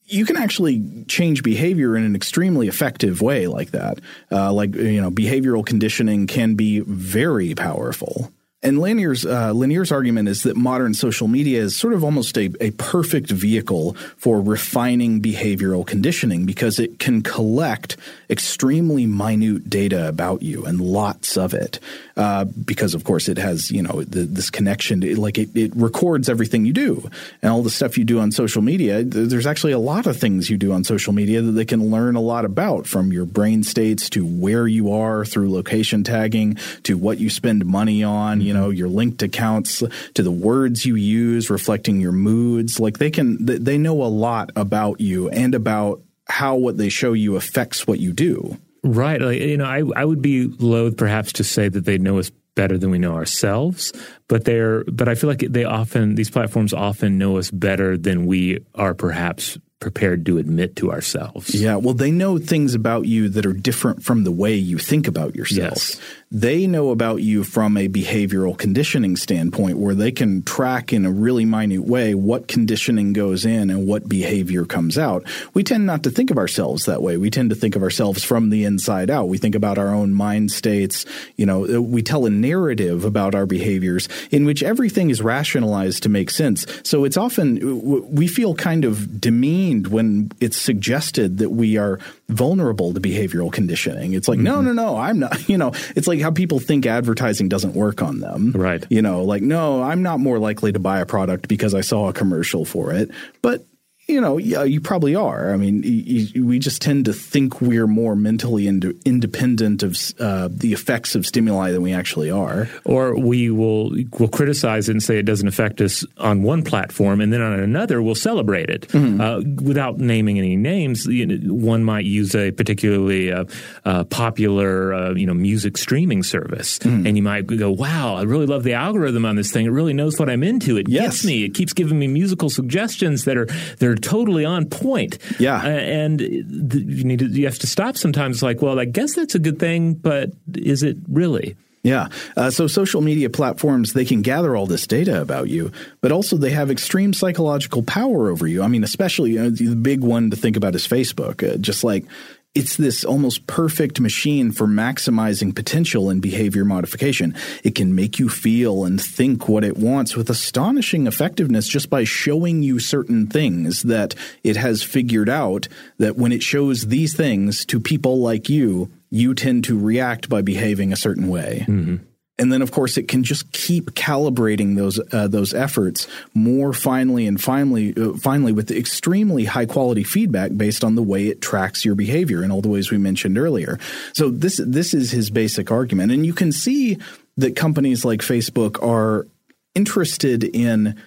you 0.05 0.27
can 0.27 0.37
actually 0.37 1.05
change 1.09 1.43
behavior 1.43 1.97
in 1.97 2.05
an 2.05 2.15
extremely 2.15 2.69
effective 2.69 3.23
way 3.23 3.47
like 3.47 3.71
that. 3.71 4.01
Uh, 4.31 4.53
like, 4.53 4.75
you 4.75 5.01
know, 5.01 5.11
behavioral 5.11 5.65
conditioning 5.65 6.27
can 6.27 6.57
be 6.57 6.81
very 6.81 7.55
powerful. 7.55 8.31
And 8.65 8.79
Lanier's, 8.79 9.27
uh, 9.27 9.53
Lanier's 9.53 9.93
argument 9.93 10.27
is 10.29 10.43
that 10.45 10.57
modern 10.57 10.95
social 10.95 11.29
media 11.29 11.61
is 11.61 11.77
sort 11.77 11.93
of 11.93 12.03
almost 12.03 12.39
a, 12.39 12.51
a 12.61 12.71
perfect 12.73 13.31
vehicle 13.31 13.93
for 14.17 14.41
refining 14.41 15.21
behavioral 15.21 15.87
conditioning 15.87 16.47
because 16.47 16.79
it 16.79 16.99
can 16.99 17.23
collect 17.23 17.99
extremely 18.31 19.05
minute 19.05 19.69
data 19.69 20.09
about 20.09 20.43
you 20.43 20.65
and 20.65 20.81
lots 20.81 21.37
of 21.37 21.53
it. 21.53 21.79
Uh, 22.17 22.45
because 22.45 22.95
of 22.95 23.03
course 23.03 23.29
it 23.29 23.39
has 23.39 23.73
you 23.73 23.83
know 23.83 24.05
the, 24.05 24.21
this 24.21 24.49
connection 24.49 25.01
to, 25.01 25.21
like 25.21 25.37
it, 25.37 25.49
it 25.57 25.75
records 25.75 26.29
everything 26.29 26.65
you 26.65 26.73
do 26.73 27.11
and 27.43 27.51
all 27.51 27.61
the 27.61 27.69
stuff 27.69 27.99
you 27.99 28.05
do 28.05 28.21
on 28.21 28.31
social 28.31 28.63
media 28.63 29.03
there's 29.03 29.49
actually 29.49 29.73
a 29.73 29.81
lot 29.81 30.07
of 30.07 30.17
things 30.17 30.49
you 30.49 30.57
do 30.57 30.73
on 30.73 30.85
social 30.85 31.13
media 31.13 31.43
that 31.43 31.51
they 31.51 31.65
can 31.65 31.91
learn 31.91 32.15
a 32.15 32.21
lot 32.21 32.45
about 32.45 32.87
from 32.87 33.13
your 33.13 33.25
brain 33.25 33.65
states 33.65 34.09
to 34.09 34.25
where 34.25 34.69
you 34.69 34.93
are 34.93 35.25
through 35.25 35.51
location 35.51 36.05
tagging 36.05 36.55
to 36.85 36.97
what 36.97 37.19
you 37.19 37.29
spend 37.29 37.67
money 37.67 38.05
on 38.05 38.41
you 38.41 38.54
know 38.55 38.71
your 38.71 38.89
linked 38.89 39.23
accounts 39.23 39.83
to 40.15 40.23
the 40.23 40.31
words 40.31 40.87
you 40.87 40.95
use 40.95 41.51
reflecting 41.51 42.01
your 42.01 42.13
moods 42.13 42.81
like 42.81 42.99
they 42.99 43.11
can 43.11 43.37
they 43.41 43.77
know 43.77 44.03
a 44.03 44.09
lot 44.09 44.51
about 44.57 45.01
you 45.01 45.29
and 45.29 45.55
about 45.55 46.01
how 46.27 46.55
what 46.55 46.79
they 46.79 46.89
show 46.89 47.13
you 47.13 47.37
affects 47.37 47.87
what 47.87 47.99
you 47.99 48.13
do 48.13 48.57
Right. 48.85 49.21
Like, 49.21 49.41
you 49.41 49.57
know, 49.57 49.65
I, 49.65 49.83
I 49.97 50.05
would 50.05 50.21
be 50.21 50.47
loath 50.47 50.99
perhaps 50.99 51.33
to 51.35 51.45
say 51.45 51.69
that 51.69 51.87
they 51.87 51.97
know 51.97 52.19
us 52.19 52.31
better 52.55 52.79
than 52.79 52.91
we 52.91 52.99
know 52.99 53.15
ourselves, 53.15 53.93
but 54.29 54.45
they're, 54.45 54.85
but 54.85 55.09
I 55.09 55.15
feel 55.15 55.29
like 55.29 55.41
they 55.41 55.65
often, 55.65 56.15
these 56.15 56.31
platforms 56.31 56.73
often 56.73 57.19
know 57.19 57.39
us 57.39 57.51
better 57.51 57.97
than 57.97 58.27
we 58.27 58.65
are 58.75 58.95
perhaps 58.95 59.59
prepared 59.81 60.25
to 60.27 60.39
admit 60.39 60.77
to 60.77 60.93
ourselves. 60.93 61.55
Yeah, 61.55 61.77
well, 61.77 61.95
they 61.95 62.11
know 62.11 62.39
things 62.39 62.75
about 62.75 63.07
you 63.07 63.29
that 63.31 63.45
are 63.45 63.53
different 63.53 64.03
from 64.05 64.25
the 64.25 64.31
way 64.31 64.55
you 64.55 64.79
think 64.79 65.09
about 65.09 65.35
yourself. 65.35 65.77
Yes. 65.77 66.01
They 66.35 66.67
know 66.67 66.91
about 66.91 67.23
you 67.23 67.45
from 67.45 67.77
a 67.77 67.89
behavioral 67.89 68.59
conditioning 68.59 69.15
standpoint 69.15 69.79
where 69.79 69.95
they 69.95 70.11
can 70.11 70.43
track 70.43 70.93
in 70.93 71.07
a 71.07 71.13
really 71.13 71.45
minute 71.45 71.85
way 71.85 72.13
what 72.13 72.49
conditioning 72.49 73.13
goes 73.13 73.45
in 73.45 73.71
and 73.71 73.87
what 73.87 74.09
behavior 74.09 74.65
comes 74.65 74.99
out. 74.99 75.23
We 75.55 75.63
tend 75.63 75.87
not 75.87 76.03
to 76.03 76.11
think 76.11 76.33
of 76.33 76.37
ourselves 76.37 76.87
that 76.87 77.03
way. 77.03 77.17
We 77.19 77.31
tend 77.31 77.51
to 77.51 77.57
think 77.57 77.77
of 77.77 77.85
ourselves 77.85 78.25
from 78.25 78.51
the 78.51 78.65
inside 78.65 79.11
out. 79.11 79.29
We 79.29 79.39
think 79.39 79.55
about 79.55 79.79
our 79.79 79.95
own 79.95 80.13
mind 80.13 80.51
states. 80.51 81.07
You 81.37 81.47
know, 81.47 81.73
uh, 81.73 81.81
we 81.81 82.03
tell 82.03 82.27
a 82.27 82.31
narrative 82.31 83.05
about 83.05 83.37
our 83.37 83.47
behaviors 83.47 84.09
in 84.33 84.45
which 84.45 84.65
everything 84.65 85.11
is 85.11 85.23
rationalized 85.23 86.03
to 86.03 86.09
make 86.09 86.31
sense. 86.31 86.67
So 86.83 87.05
it's 87.05 87.17
often, 87.17 88.11
we 88.13 88.27
feel 88.27 88.57
kind 88.57 88.85
of 88.85 89.21
demeaned 89.21 89.87
when 89.87 90.33
it's 90.41 90.57
suggested 90.57 91.39
that 91.39 91.51
we 91.51 91.79
are 91.79 92.01
vulnerable 92.29 92.95
to 92.95 93.01
behavioral 93.01 93.53
conditioning. 93.53 94.15
It's 94.15 94.29
like, 94.29 94.39
mm-hmm. 94.39 94.45
no, 94.45 94.61
no, 94.61 94.73
no, 94.73 94.97
I'm 94.97 95.19
not, 95.19 95.49
you 95.49 95.59
know, 95.59 95.73
it's 95.95 96.09
like 96.09 96.21
how 96.21 96.31
people 96.31 96.59
think 96.59 96.87
advertising 96.87 97.49
doesn't 97.49 97.75
work 97.75 98.03
on 98.03 98.21
them. 98.21 98.53
Right. 98.53 98.85
You 98.91 99.03
know, 99.03 99.25
like, 99.25 99.43
no, 99.43 99.83
I'm 99.83 100.03
not 100.03 100.21
more 100.21 100.39
likely 100.39 100.73
to 100.73 100.79
buy 100.79 101.01
a 101.01 101.07
product 101.07 101.49
because 101.49 101.75
I 101.75 101.83
saw 101.83 102.09
a 102.09 102.13
commercial 102.13 102.65
for 102.65 102.93
it. 102.93 103.11
But 103.43 103.65
you 104.07 104.21
know, 104.21 104.37
yeah, 104.37 104.65
you 104.65 104.81
probably 104.81 105.15
are. 105.15 105.53
I 105.53 105.57
mean, 105.57 105.83
you, 105.83 106.45
we 106.45 106.59
just 106.59 106.83
tend 106.83 107.07
to 107.07 107.13
think 107.15 107.63
we're 107.63 107.87
more 107.87 108.15
mentally 108.15 108.67
ind- 108.67 109.01
independent 109.07 109.83
of 109.83 109.97
uh, 110.21 110.49
the 110.51 110.75
effects 110.75 111.15
of 111.15 111.25
stimuli 111.25 111.71
than 111.71 111.81
we 111.81 111.95
actually 111.95 112.31
are. 112.31 112.69
Or 112.85 113.19
we 113.19 113.51
will 113.51 113.97
will 114.19 114.29
criticize 114.29 114.91
it 114.91 114.93
and 114.93 115.03
say 115.03 115.19
it 115.19 115.25
doesn't 115.25 115.49
affect 115.49 115.81
us 115.81 116.05
on 116.19 116.43
one 116.43 116.63
platform, 116.63 117.23
and 117.23 117.33
then 117.33 117.41
on 117.41 117.59
another 117.59 118.03
we'll 118.03 118.15
celebrate 118.15 118.69
it 118.69 118.89
mm-hmm. 118.89 119.21
uh, 119.21 119.41
without 119.67 119.99
naming 119.99 120.39
any 120.39 120.57
names. 120.57 121.09
One 121.09 121.83
might 121.83 122.05
use 122.05 122.35
a 122.35 122.51
particularly 122.51 123.33
uh, 123.33 123.47
uh 123.87 124.05
popular, 124.05 124.93
uh, 124.93 125.15
you 125.15 125.27
know, 125.27 125.35
music 125.35 125.79
streaming 125.79 126.23
service, 126.23 126.79
mm-hmm. 126.81 127.07
and 127.07 127.17
you 127.17 127.23
might 127.23 127.47
go, 127.47 127.71
"Wow, 127.71 128.17
I 128.17 128.23
really 128.23 128.47
love 128.47 128.65
the 128.65 128.75
algorithm 128.75 129.25
on 129.25 129.37
this 129.37 129.51
thing. 129.51 129.65
It 129.65 129.71
really 129.71 129.95
knows 129.95 130.19
what 130.19 130.29
I'm 130.29 130.43
into. 130.43 130.77
It 130.77 130.91
yes. 130.91 131.03
gets 131.05 131.25
me. 131.25 131.45
It 131.45 131.55
keeps 131.55 131.73
giving 131.73 131.99
me 131.99 132.07
musical 132.07 132.51
suggestions 132.51 133.25
that 133.25 133.39
are 133.39 133.47
that 133.47 133.89
are 133.89 133.94
totally 133.97 134.45
on 134.45 134.67
point. 134.67 135.19
Yeah, 135.39 135.57
uh, 135.57 135.69
and 135.69 136.19
the, 136.19 136.85
you 136.87 137.05
need 137.05 137.21
to, 137.21 137.27
you 137.27 137.47
have 137.47 137.59
to 137.61 137.67
stop 137.67 137.97
sometimes. 137.97 138.43
Like, 138.43 138.63
well, 138.63 138.79
I 138.79 138.85
guess 138.85 139.15
that's 139.15 139.35
a 139.35 139.39
good 139.39 139.59
thing, 139.59 139.95
but 139.95 140.31
is 140.55 140.83
it 140.83 140.97
really? 141.09 141.57
Yeah. 141.85 142.09
Uh, 142.35 142.51
so 142.51 142.67
social 142.67 143.03
media 143.03 143.29
platforms, 143.29 143.93
they 143.93 144.07
can 144.07 144.23
gather 144.23 144.57
all 144.57 144.67
this 144.67 144.87
data 144.87 145.21
about 145.21 145.51
you, 145.51 145.71
but 146.01 146.13
also 146.13 146.39
they 146.39 146.51
have 146.51 146.71
extreme 146.71 147.13
psychological 147.13 147.83
power 147.83 148.31
over 148.31 148.47
you. 148.47 148.63
I 148.63 148.69
mean, 148.69 148.85
especially 148.85 149.39
uh, 149.39 149.51
the 149.51 149.77
big 149.77 150.01
one 150.01 150.31
to 150.31 150.37
think 150.37 150.57
about 150.57 150.75
is 150.75 150.89
Facebook. 150.89 151.47
Uh, 151.47 151.59
just 151.59 151.85
like 151.85 152.07
it's 152.55 152.77
this 152.77 153.05
almost 153.05 153.47
perfect 153.47 154.01
machine 154.01 154.53
for 154.53 154.67
maximizing 154.67 155.55
potential 155.55 156.09
in 156.09 156.21
behavior 156.21 156.65
modification. 156.65 157.35
It 157.65 157.75
can 157.75 157.95
make 157.95 158.19
you 158.19 158.29
feel 158.29 158.85
and 158.85 159.01
think 159.01 159.49
what 159.49 159.65
it 159.65 159.77
wants 159.77 160.17
with 160.17 160.31
astonishing 160.31 161.07
effectiveness 161.07 161.67
just 161.67 161.91
by 161.91 162.05
showing 162.05 162.63
you 162.63 162.79
certain 162.79 163.27
things 163.27 163.83
that 163.83 164.15
it 164.45 164.57
has 164.57 164.83
figured 164.83 165.29
out 165.29 165.67
that 165.99 166.17
when 166.17 166.33
it 166.33 166.43
shows 166.43 166.87
these 166.87 167.15
things 167.15 167.65
to 167.67 167.81
people 167.81 168.19
like 168.21 168.49
you, 168.49 168.91
you 169.11 169.35
tend 169.35 169.65
to 169.65 169.79
react 169.79 170.29
by 170.29 170.43
behaving 170.43 170.93
a 170.93 170.97
certain 170.97 171.29
way. 171.29 171.65
Mm-hmm 171.69 171.97
and 172.39 172.53
then 172.53 172.63
of 172.63 172.73
course 172.73 172.97
it 172.97 173.09
can 173.09 173.23
just 173.23 173.51
keep 173.53 173.93
calibrating 173.93 174.77
those 174.77 175.01
uh, 175.13 175.29
those 175.29 175.55
efforts 175.55 176.07
more 176.35 176.73
finely 176.73 177.27
and 177.27 177.41
finally 177.41 177.95
uh, 177.97 178.13
finally 178.15 178.53
with 178.53 178.71
extremely 178.71 179.45
high 179.45 179.67
quality 179.67 180.05
feedback 180.05 180.51
based 180.57 180.85
on 180.85 180.95
the 180.95 181.03
way 181.03 181.29
it 181.29 181.41
tracks 181.41 181.85
your 181.85 181.95
behavior 181.95 182.43
in 182.43 182.51
all 182.51 182.61
the 182.61 182.69
ways 182.69 182.91
we 182.91 182.99
mentioned 182.99 183.39
earlier. 183.39 183.79
So 184.13 184.31
this 184.31 184.61
this 184.65 184.95
is 184.95 185.11
his 185.11 185.31
basic 185.31 185.71
argument, 185.71 186.13
and 186.13 186.27
you 186.27 186.35
can 186.35 186.53
see 186.53 186.99
that 187.37 187.57
companies 187.57 188.05
like 188.05 188.21
Facebook 188.21 188.83
are 188.83 189.27
interested 189.75 190.45
in 190.45 191.01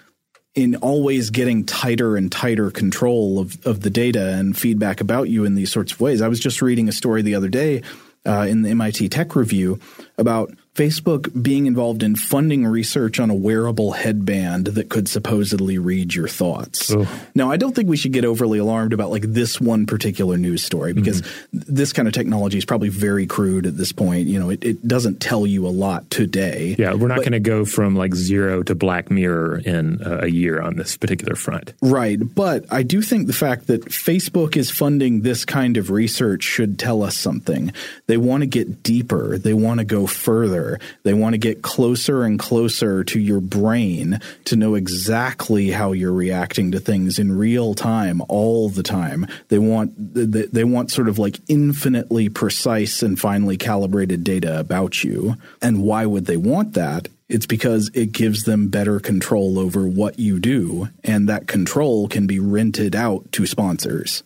in 0.56 0.76
always 0.78 1.30
getting 1.30 1.64
tighter 1.64 2.18
and 2.18 2.32
tighter 2.32 2.72
control 2.72 3.38
of, 3.38 3.64
of 3.64 3.82
the 3.82 3.92
data 3.92 4.34
and 4.34 4.58
feedback 4.58 5.00
about 5.00 5.30
you 5.30 5.46
in 5.46 5.54
these 5.54 5.72
sorts 5.72 5.92
of 5.92 6.02
ways. 6.02 6.20
I 6.20 6.28
was 6.28 6.40
just 6.40 6.64
reading 6.64 6.90
a 6.90 6.92
story 6.92 7.22
the 7.22 7.36
other 7.36 7.48
day 7.48 7.84
uh, 8.26 8.48
in 8.50 8.64
the 8.64 8.72
MIT 8.72 9.10
Tech 9.10 9.36
Review 9.36 9.80
about 10.18 10.52
Facebook 10.78 11.42
being 11.42 11.66
involved 11.66 12.04
in 12.04 12.16
funding 12.16 12.66
research 12.66 13.20
on 13.20 13.32
a 13.32 13.36
wearable 13.36 13.94
headband 13.94 14.68
that 14.68 14.90
could 14.90 15.08
supposedly 15.08 15.80
read 15.80 16.14
your 16.14 16.28
thoughts. 16.28 16.94
Ugh. 16.94 17.08
Now, 17.34 17.50
I 17.50 17.58
don't 17.58 17.76
think 17.76 17.90
we 17.90 17.98
should 17.98 18.14
get 18.14 18.26
overly 18.26 18.60
alarmed 18.60 18.94
about 18.94 19.10
like 19.10 19.24
this 19.24 19.60
one 19.60 19.88
particular 19.88 20.38
news 20.38 20.64
story 20.64 20.94
because 20.94 21.24
mm-hmm. 21.24 21.74
this 21.74 21.94
kind 21.94 22.08
of 22.08 22.14
technology 22.14 22.60
is 22.60 22.66
probably 22.66 22.90
very 22.90 23.26
crude 23.26 23.66
at 23.66 23.76
this 23.76 23.92
point. 23.92 24.28
You 24.28 24.40
know, 24.40 24.52
it, 24.52 24.64
it 24.64 24.88
doesn't 24.88 25.20
tell 25.20 25.48
you 25.48 25.66
a 25.66 25.70
lot 25.70 26.08
today. 26.12 26.76
Yeah, 26.78 26.94
we're 26.94 27.08
not 27.08 27.20
going 27.20 27.32
to 27.32 27.40
go 27.40 27.66
from 27.66 27.96
like 27.96 28.14
zero 28.14 28.62
to 28.62 28.76
Black 28.76 29.10
Mirror 29.10 29.64
in 29.66 30.04
uh, 30.04 30.20
a 30.22 30.28
year 30.28 30.62
on 30.62 30.76
this 30.76 30.96
particular 30.96 31.36
front. 31.36 31.74
Right. 31.82 32.20
But 32.20 32.66
I 32.72 32.84
do 32.84 33.02
think 33.02 33.26
the 33.26 33.34
fact 33.34 33.66
that 33.68 33.86
Facebook 33.86 34.56
is 34.56 34.70
funding 34.70 35.22
this 35.22 35.44
kind 35.44 35.78
of 35.78 35.90
research 35.90 36.44
should 36.44 36.78
tell 36.78 37.02
us 37.02 37.18
something. 37.18 37.72
They 38.06 38.18
want 38.18 38.42
to 38.42 38.48
get 38.48 38.84
deeper, 38.84 39.40
they 39.40 39.56
want 39.56 39.80
to 39.80 39.86
go 39.86 40.06
further. 40.06 40.67
They 41.04 41.14
want 41.14 41.34
to 41.34 41.38
get 41.38 41.62
closer 41.62 42.24
and 42.24 42.40
closer 42.40 43.04
to 43.04 43.20
your 43.20 43.40
brain 43.40 44.20
to 44.46 44.56
know 44.56 44.76
exactly 44.76 45.72
how 45.72 45.92
you're 45.92 46.14
reacting 46.14 46.72
to 46.72 46.80
things 46.80 47.20
in 47.20 47.38
real 47.38 47.74
time 47.74 48.22
all 48.28 48.70
the 48.70 48.84
time. 48.84 49.26
They 49.50 49.60
want 49.60 49.94
they 49.98 50.64
want 50.64 50.92
sort 50.92 51.10
of 51.10 51.18
like 51.18 51.40
infinitely 51.48 52.30
precise 52.30 53.02
and 53.02 53.20
finely 53.20 53.58
calibrated 53.58 54.24
data 54.24 54.60
about 54.60 55.04
you. 55.04 55.36
And 55.62 55.82
why 55.82 56.06
would 56.06 56.26
they 56.26 56.38
want 56.38 56.74
that? 56.74 57.10
It's 57.30 57.46
because 57.46 57.92
it 57.94 58.14
gives 58.14 58.44
them 58.44 58.70
better 58.70 59.00
control 59.02 59.60
over 59.60 59.86
what 59.86 60.18
you 60.18 60.40
do, 60.40 60.88
and 61.04 61.28
that 61.28 61.48
control 61.48 62.08
can 62.08 62.26
be 62.26 62.40
rented 62.40 62.96
out 62.96 63.32
to 63.34 63.46
sponsors. 63.46 64.24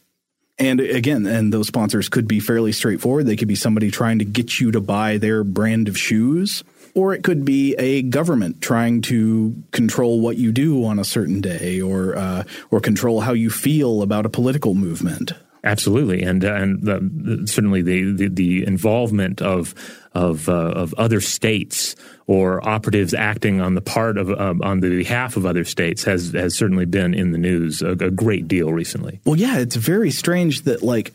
And 0.62 0.80
again, 0.80 1.26
and 1.26 1.52
those 1.52 1.66
sponsors 1.66 2.08
could 2.08 2.28
be 2.28 2.40
fairly 2.40 2.72
straightforward. 2.72 3.26
They 3.26 3.36
could 3.36 3.48
be 3.48 3.56
somebody 3.56 3.90
trying 3.90 4.20
to 4.20 4.26
get 4.26 4.60
you 4.60 4.70
to 4.72 4.80
buy 4.80 5.18
their 5.18 5.44
brand 5.44 5.88
of 5.88 5.98
shoes, 5.98 6.64
or 6.94 7.16
it 7.16 7.24
could 7.24 7.44
be 7.44 7.74
a 7.80 8.04
government 8.04 8.62
trying 8.62 9.02
to 9.04 9.56
control 9.72 10.22
what 10.22 10.38
you 10.38 10.52
do 10.52 10.86
on 10.86 11.00
a 11.00 11.04
certain 11.04 11.42
day, 11.42 11.82
or 11.82 12.16
uh, 12.16 12.44
or 12.70 12.80
control 12.80 13.22
how 13.22 13.34
you 13.34 13.50
feel 13.50 14.04
about 14.04 14.28
a 14.28 14.30
political 14.30 14.76
movement. 14.76 15.34
Absolutely, 15.64 16.24
and 16.24 16.44
uh, 16.44 16.54
and 16.54 16.82
the, 16.82 17.44
certainly 17.46 17.84
the, 17.84 18.14
the, 18.14 18.28
the 18.30 18.66
involvement 18.66 19.42
of 19.44 19.76
of 20.14 20.50
uh, 20.50 20.54
of 20.54 20.94
other 20.96 21.22
states 21.22 21.96
or 22.26 22.68
operatives 22.68 23.14
acting 23.14 23.62
on 23.62 23.76
the 23.76 23.82
part 23.82 24.18
of 24.18 24.32
um, 24.32 24.62
on 24.64 24.80
the 24.80 24.90
behalf 24.90 25.38
of 25.38 25.46
other 25.46 25.64
states 25.64 26.04
has 26.04 26.32
has 26.34 26.56
certainly 26.56 26.86
been 26.86 27.14
in 27.14 27.32
the 27.32 27.38
news 27.38 27.84
a, 27.84 27.92
a 27.92 28.10
great 28.10 28.48
deal 28.48 28.74
recently. 28.74 29.20
Well, 29.24 29.36
yeah, 29.36 29.60
it's 29.60 29.76
very 29.76 30.10
strange 30.10 30.64
that 30.64 30.82
like 30.82 31.14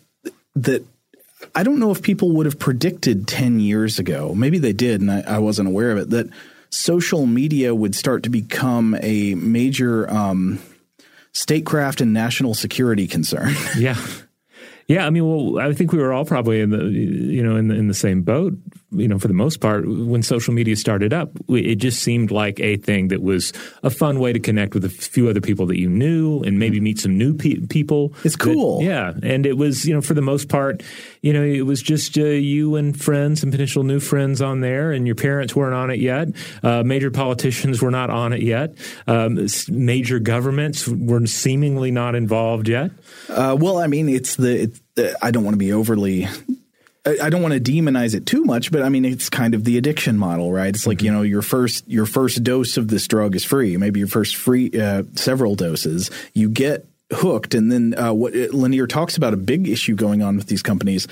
that. 0.54 0.84
I 1.54 1.64
don't 1.64 1.80
know 1.80 1.90
if 1.90 2.02
people 2.02 2.30
would 2.32 2.46
have 2.46 2.58
predicted 2.58 3.26
ten 3.26 3.58
years 3.58 3.98
ago. 3.98 4.32
Maybe 4.32 4.58
they 4.58 4.72
did, 4.72 5.00
and 5.00 5.10
I, 5.10 5.22
I 5.22 5.38
wasn't 5.38 5.68
aware 5.68 5.90
of 5.90 5.98
it. 5.98 6.10
That 6.10 6.28
social 6.70 7.26
media 7.26 7.74
would 7.74 7.96
start 7.96 8.22
to 8.24 8.30
become 8.30 8.96
a 9.02 9.34
major 9.34 10.08
um, 10.08 10.60
statecraft 11.32 12.00
and 12.00 12.12
national 12.12 12.54
security 12.54 13.08
concern. 13.08 13.54
yeah. 13.76 13.96
Yeah, 14.88 15.04
I 15.04 15.10
mean, 15.10 15.26
well, 15.26 15.58
I 15.58 15.72
think 15.72 15.92
we 15.92 15.98
were 15.98 16.12
all 16.12 16.24
probably 16.24 16.60
in 16.60 16.70
the 16.70 16.84
you 16.84 17.42
know 17.42 17.56
in 17.56 17.68
the 17.68 17.74
in 17.74 17.88
the 17.88 17.94
same 17.94 18.22
boat. 18.22 18.54
You 18.92 19.08
know, 19.08 19.18
for 19.18 19.26
the 19.26 19.34
most 19.34 19.60
part, 19.60 19.86
when 19.86 20.22
social 20.22 20.54
media 20.54 20.76
started 20.76 21.12
up, 21.12 21.30
it 21.48 21.76
just 21.76 22.02
seemed 22.02 22.30
like 22.30 22.60
a 22.60 22.76
thing 22.76 23.08
that 23.08 23.20
was 23.20 23.52
a 23.82 23.90
fun 23.90 24.20
way 24.20 24.32
to 24.32 24.38
connect 24.38 24.74
with 24.74 24.84
a 24.84 24.88
few 24.88 25.28
other 25.28 25.40
people 25.40 25.66
that 25.66 25.78
you 25.78 25.90
knew 25.90 26.40
and 26.42 26.58
maybe 26.58 26.80
meet 26.80 27.00
some 27.00 27.18
new 27.18 27.34
pe- 27.34 27.66
people. 27.66 28.14
It's 28.22 28.36
cool. 28.36 28.78
That, 28.78 28.84
yeah, 28.84 29.12
and 29.22 29.44
it 29.44 29.56
was 29.56 29.84
you 29.84 29.94
know 29.94 30.00
for 30.00 30.14
the 30.14 30.22
most 30.22 30.48
part, 30.48 30.84
you 31.20 31.32
know, 31.32 31.42
it 31.42 31.62
was 31.62 31.82
just 31.82 32.16
uh, 32.16 32.24
you 32.24 32.76
and 32.76 32.98
friends 32.98 33.42
and 33.42 33.50
potential 33.50 33.82
new 33.82 33.98
friends 33.98 34.40
on 34.40 34.60
there, 34.60 34.92
and 34.92 35.06
your 35.06 35.16
parents 35.16 35.56
weren't 35.56 35.74
on 35.74 35.90
it 35.90 35.98
yet. 35.98 36.28
Uh, 36.62 36.84
major 36.84 37.10
politicians 37.10 37.82
were 37.82 37.90
not 37.90 38.08
on 38.08 38.32
it 38.32 38.42
yet. 38.42 38.76
Um, 39.08 39.46
major 39.68 40.20
governments 40.20 40.86
were 40.86 41.26
seemingly 41.26 41.90
not 41.90 42.14
involved 42.14 42.68
yet. 42.68 42.92
Uh, 43.28 43.56
well, 43.58 43.78
I 43.78 43.88
mean, 43.88 44.08
it's 44.08 44.36
the. 44.36 44.62
It, 44.96 45.14
I 45.20 45.30
don't 45.30 45.44
want 45.44 45.54
to 45.54 45.58
be 45.58 45.72
overly 45.72 46.26
I 47.06 47.30
don't 47.30 47.42
want 47.42 47.54
to 47.54 47.60
demonize 47.60 48.14
it 48.14 48.26
too 48.26 48.44
much, 48.44 48.72
but 48.72 48.82
I 48.82 48.88
mean 48.88 49.04
it's 49.04 49.30
kind 49.30 49.54
of 49.54 49.64
the 49.64 49.78
addiction 49.78 50.18
model, 50.18 50.52
right? 50.52 50.74
It's 50.74 50.86
like 50.86 50.98
mm-hmm. 50.98 51.06
you 51.06 51.12
know 51.12 51.22
your 51.22 51.42
first 51.42 51.86
your 51.88 52.06
first 52.06 52.42
dose 52.42 52.76
of 52.76 52.88
this 52.88 53.06
drug 53.06 53.36
is 53.36 53.44
free, 53.44 53.76
maybe 53.76 54.00
your 54.00 54.08
first 54.08 54.36
free 54.36 54.70
uh, 54.72 55.04
several 55.14 55.54
doses. 55.54 56.10
You 56.34 56.48
get 56.48 56.86
hooked, 57.12 57.54
and 57.54 57.70
then 57.70 57.94
uh, 57.96 58.12
what 58.12 58.34
Lanier 58.34 58.86
talks 58.86 59.16
about 59.16 59.34
a 59.34 59.36
big 59.36 59.68
issue 59.68 59.94
going 59.94 60.22
on 60.22 60.36
with 60.36 60.48
these 60.48 60.62
companies 60.62 61.06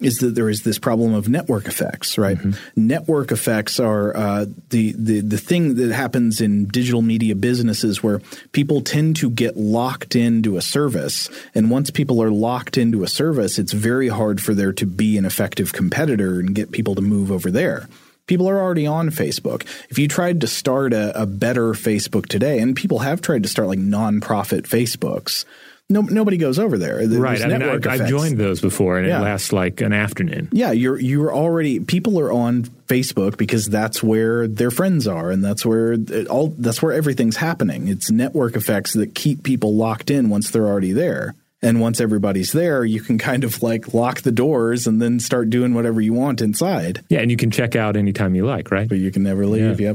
is 0.00 0.18
that 0.18 0.36
there 0.36 0.48
is 0.48 0.62
this 0.62 0.78
problem 0.78 1.12
of 1.12 1.28
network 1.28 1.66
effects, 1.66 2.16
right? 2.18 2.38
Mm-hmm. 2.38 2.86
Network 2.86 3.32
effects 3.32 3.80
are 3.80 4.16
uh, 4.16 4.46
the, 4.70 4.92
the 4.96 5.20
the 5.20 5.38
thing 5.38 5.74
that 5.74 5.92
happens 5.92 6.40
in 6.40 6.66
digital 6.66 7.02
media 7.02 7.34
businesses 7.34 8.00
where 8.02 8.20
people 8.52 8.80
tend 8.80 9.16
to 9.16 9.28
get 9.28 9.56
locked 9.56 10.14
into 10.14 10.56
a 10.56 10.62
service, 10.62 11.28
and 11.54 11.70
once 11.70 11.90
people 11.90 12.22
are 12.22 12.30
locked 12.30 12.78
into 12.78 13.02
a 13.02 13.08
service, 13.08 13.58
it's 13.58 13.72
very 13.72 14.08
hard 14.08 14.40
for 14.40 14.54
there 14.54 14.72
to 14.72 14.86
be 14.86 15.18
an 15.18 15.24
effective 15.24 15.72
competitor 15.72 16.38
and 16.38 16.54
get 16.54 16.70
people 16.70 16.94
to 16.94 17.02
move 17.02 17.32
over 17.32 17.50
there. 17.50 17.88
People 18.28 18.48
are 18.48 18.60
already 18.60 18.86
on 18.86 19.08
Facebook. 19.08 19.62
If 19.88 19.98
you 19.98 20.06
tried 20.06 20.42
to 20.42 20.46
start 20.46 20.92
a, 20.92 21.22
a 21.22 21.26
better 21.26 21.72
Facebook 21.72 22.26
today, 22.26 22.60
and 22.60 22.76
people 22.76 23.00
have 23.00 23.20
tried 23.20 23.42
to 23.42 23.48
start 23.48 23.66
like 23.68 23.78
nonprofit 23.80 24.62
Facebooks, 24.62 25.44
no, 25.90 26.02
nobody 26.02 26.36
goes 26.36 26.58
over 26.58 26.76
there. 26.76 27.06
There's 27.06 27.20
right. 27.20 27.40
I 27.40 27.46
mean, 27.48 27.62
I, 27.62 27.96
have 27.96 28.08
joined 28.08 28.36
those 28.36 28.60
before, 28.60 28.98
and 28.98 29.06
yeah. 29.06 29.20
it 29.20 29.22
lasts 29.22 29.54
like 29.54 29.80
an 29.80 29.94
afternoon. 29.94 30.48
Yeah, 30.52 30.72
you're 30.72 30.98
you're 30.98 31.34
already 31.34 31.80
people 31.80 32.20
are 32.20 32.30
on 32.30 32.64
Facebook 32.88 33.38
because 33.38 33.66
that's 33.66 34.02
where 34.02 34.46
their 34.46 34.70
friends 34.70 35.06
are, 35.06 35.30
and 35.30 35.42
that's 35.42 35.64
where 35.64 35.94
uh, 35.94 36.24
all 36.24 36.48
that's 36.58 36.82
where 36.82 36.92
everything's 36.92 37.36
happening. 37.36 37.88
It's 37.88 38.10
network 38.10 38.54
effects 38.54 38.92
that 38.94 39.14
keep 39.14 39.42
people 39.42 39.76
locked 39.76 40.10
in 40.10 40.28
once 40.28 40.50
they're 40.50 40.66
already 40.66 40.92
there. 40.92 41.34
And 41.60 41.80
once 41.80 42.00
everybody's 42.00 42.52
there, 42.52 42.84
you 42.84 43.00
can 43.00 43.16
kind 43.18 43.42
of 43.42 43.62
like 43.62 43.94
lock 43.94 44.20
the 44.20 44.30
doors 44.30 44.86
and 44.86 45.00
then 45.00 45.18
start 45.20 45.48
doing 45.48 45.72
whatever 45.72 46.02
you 46.02 46.12
want 46.12 46.42
inside. 46.42 47.02
Yeah, 47.08 47.20
and 47.20 47.30
you 47.30 47.38
can 47.38 47.50
check 47.50 47.76
out 47.76 47.96
anytime 47.96 48.34
you 48.34 48.44
like, 48.44 48.70
right? 48.70 48.88
But 48.88 48.98
you 48.98 49.10
can 49.10 49.22
never 49.22 49.46
leave. 49.46 49.80
Yeah. 49.80 49.94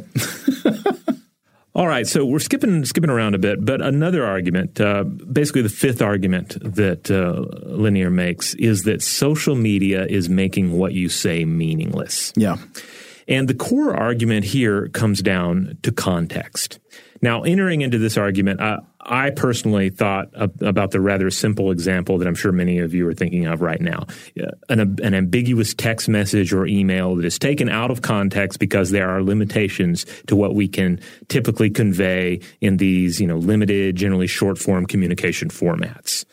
Yep. 0.65 0.95
All 1.75 1.87
right, 1.87 2.05
so 2.05 2.23
we're 2.23 2.37
skipping 2.37 2.85
skipping 2.85 3.09
around 3.09 3.33
a 3.33 3.39
bit, 3.39 3.65
but 3.65 3.81
another 3.81 4.23
argument, 4.23 4.79
uh, 4.79 5.03
basically 5.03 5.63
the 5.63 5.69
fifth 5.69 6.03
argument 6.03 6.55
that 6.61 7.09
uh, 7.09 7.45
Lanier 7.65 8.11
makes, 8.11 8.53
is 8.55 8.83
that 8.83 9.01
social 9.01 9.55
media 9.55 10.05
is 10.05 10.29
making 10.29 10.71
what 10.73 10.93
you 10.93 11.09
say 11.09 11.45
meaningless. 11.45 12.31
Yeah. 12.35 12.57
And 13.27 13.47
the 13.47 13.55
core 13.55 13.95
argument 13.95 14.45
here 14.45 14.89
comes 14.89 15.23
down 15.23 15.79
to 15.81 15.91
context. 15.91 16.79
Now, 17.23 17.41
entering 17.41 17.81
into 17.81 17.97
this 17.97 18.17
argument, 18.17 18.59
I 19.05 19.31
personally 19.31 19.89
thought 19.89 20.29
about 20.33 20.91
the 20.91 21.01
rather 21.01 21.29
simple 21.29 21.71
example 21.71 22.17
that 22.17 22.27
I'm 22.27 22.35
sure 22.35 22.51
many 22.51 22.79
of 22.79 22.93
you 22.93 23.07
are 23.07 23.13
thinking 23.13 23.45
of 23.45 23.61
right 23.61 23.81
now. 23.81 24.07
An, 24.69 24.79
an, 24.79 25.13
ambiguous 25.13 25.73
text 25.73 26.07
message 26.07 26.53
or 26.53 26.65
email 26.65 27.15
that 27.15 27.25
is 27.25 27.37
taken 27.37 27.69
out 27.69 27.91
of 27.91 28.01
context 28.01 28.59
because 28.59 28.91
there 28.91 29.09
are 29.09 29.21
limitations 29.21 30.05
to 30.27 30.35
what 30.35 30.55
we 30.55 30.67
can 30.67 30.99
typically 31.27 31.69
convey 31.69 32.39
in 32.61 32.77
these, 32.77 33.19
you 33.19 33.27
know, 33.27 33.37
limited, 33.37 33.95
generally 33.95 34.27
short 34.27 34.57
form 34.57 34.85
communication 34.85 35.49
formats. 35.49 36.25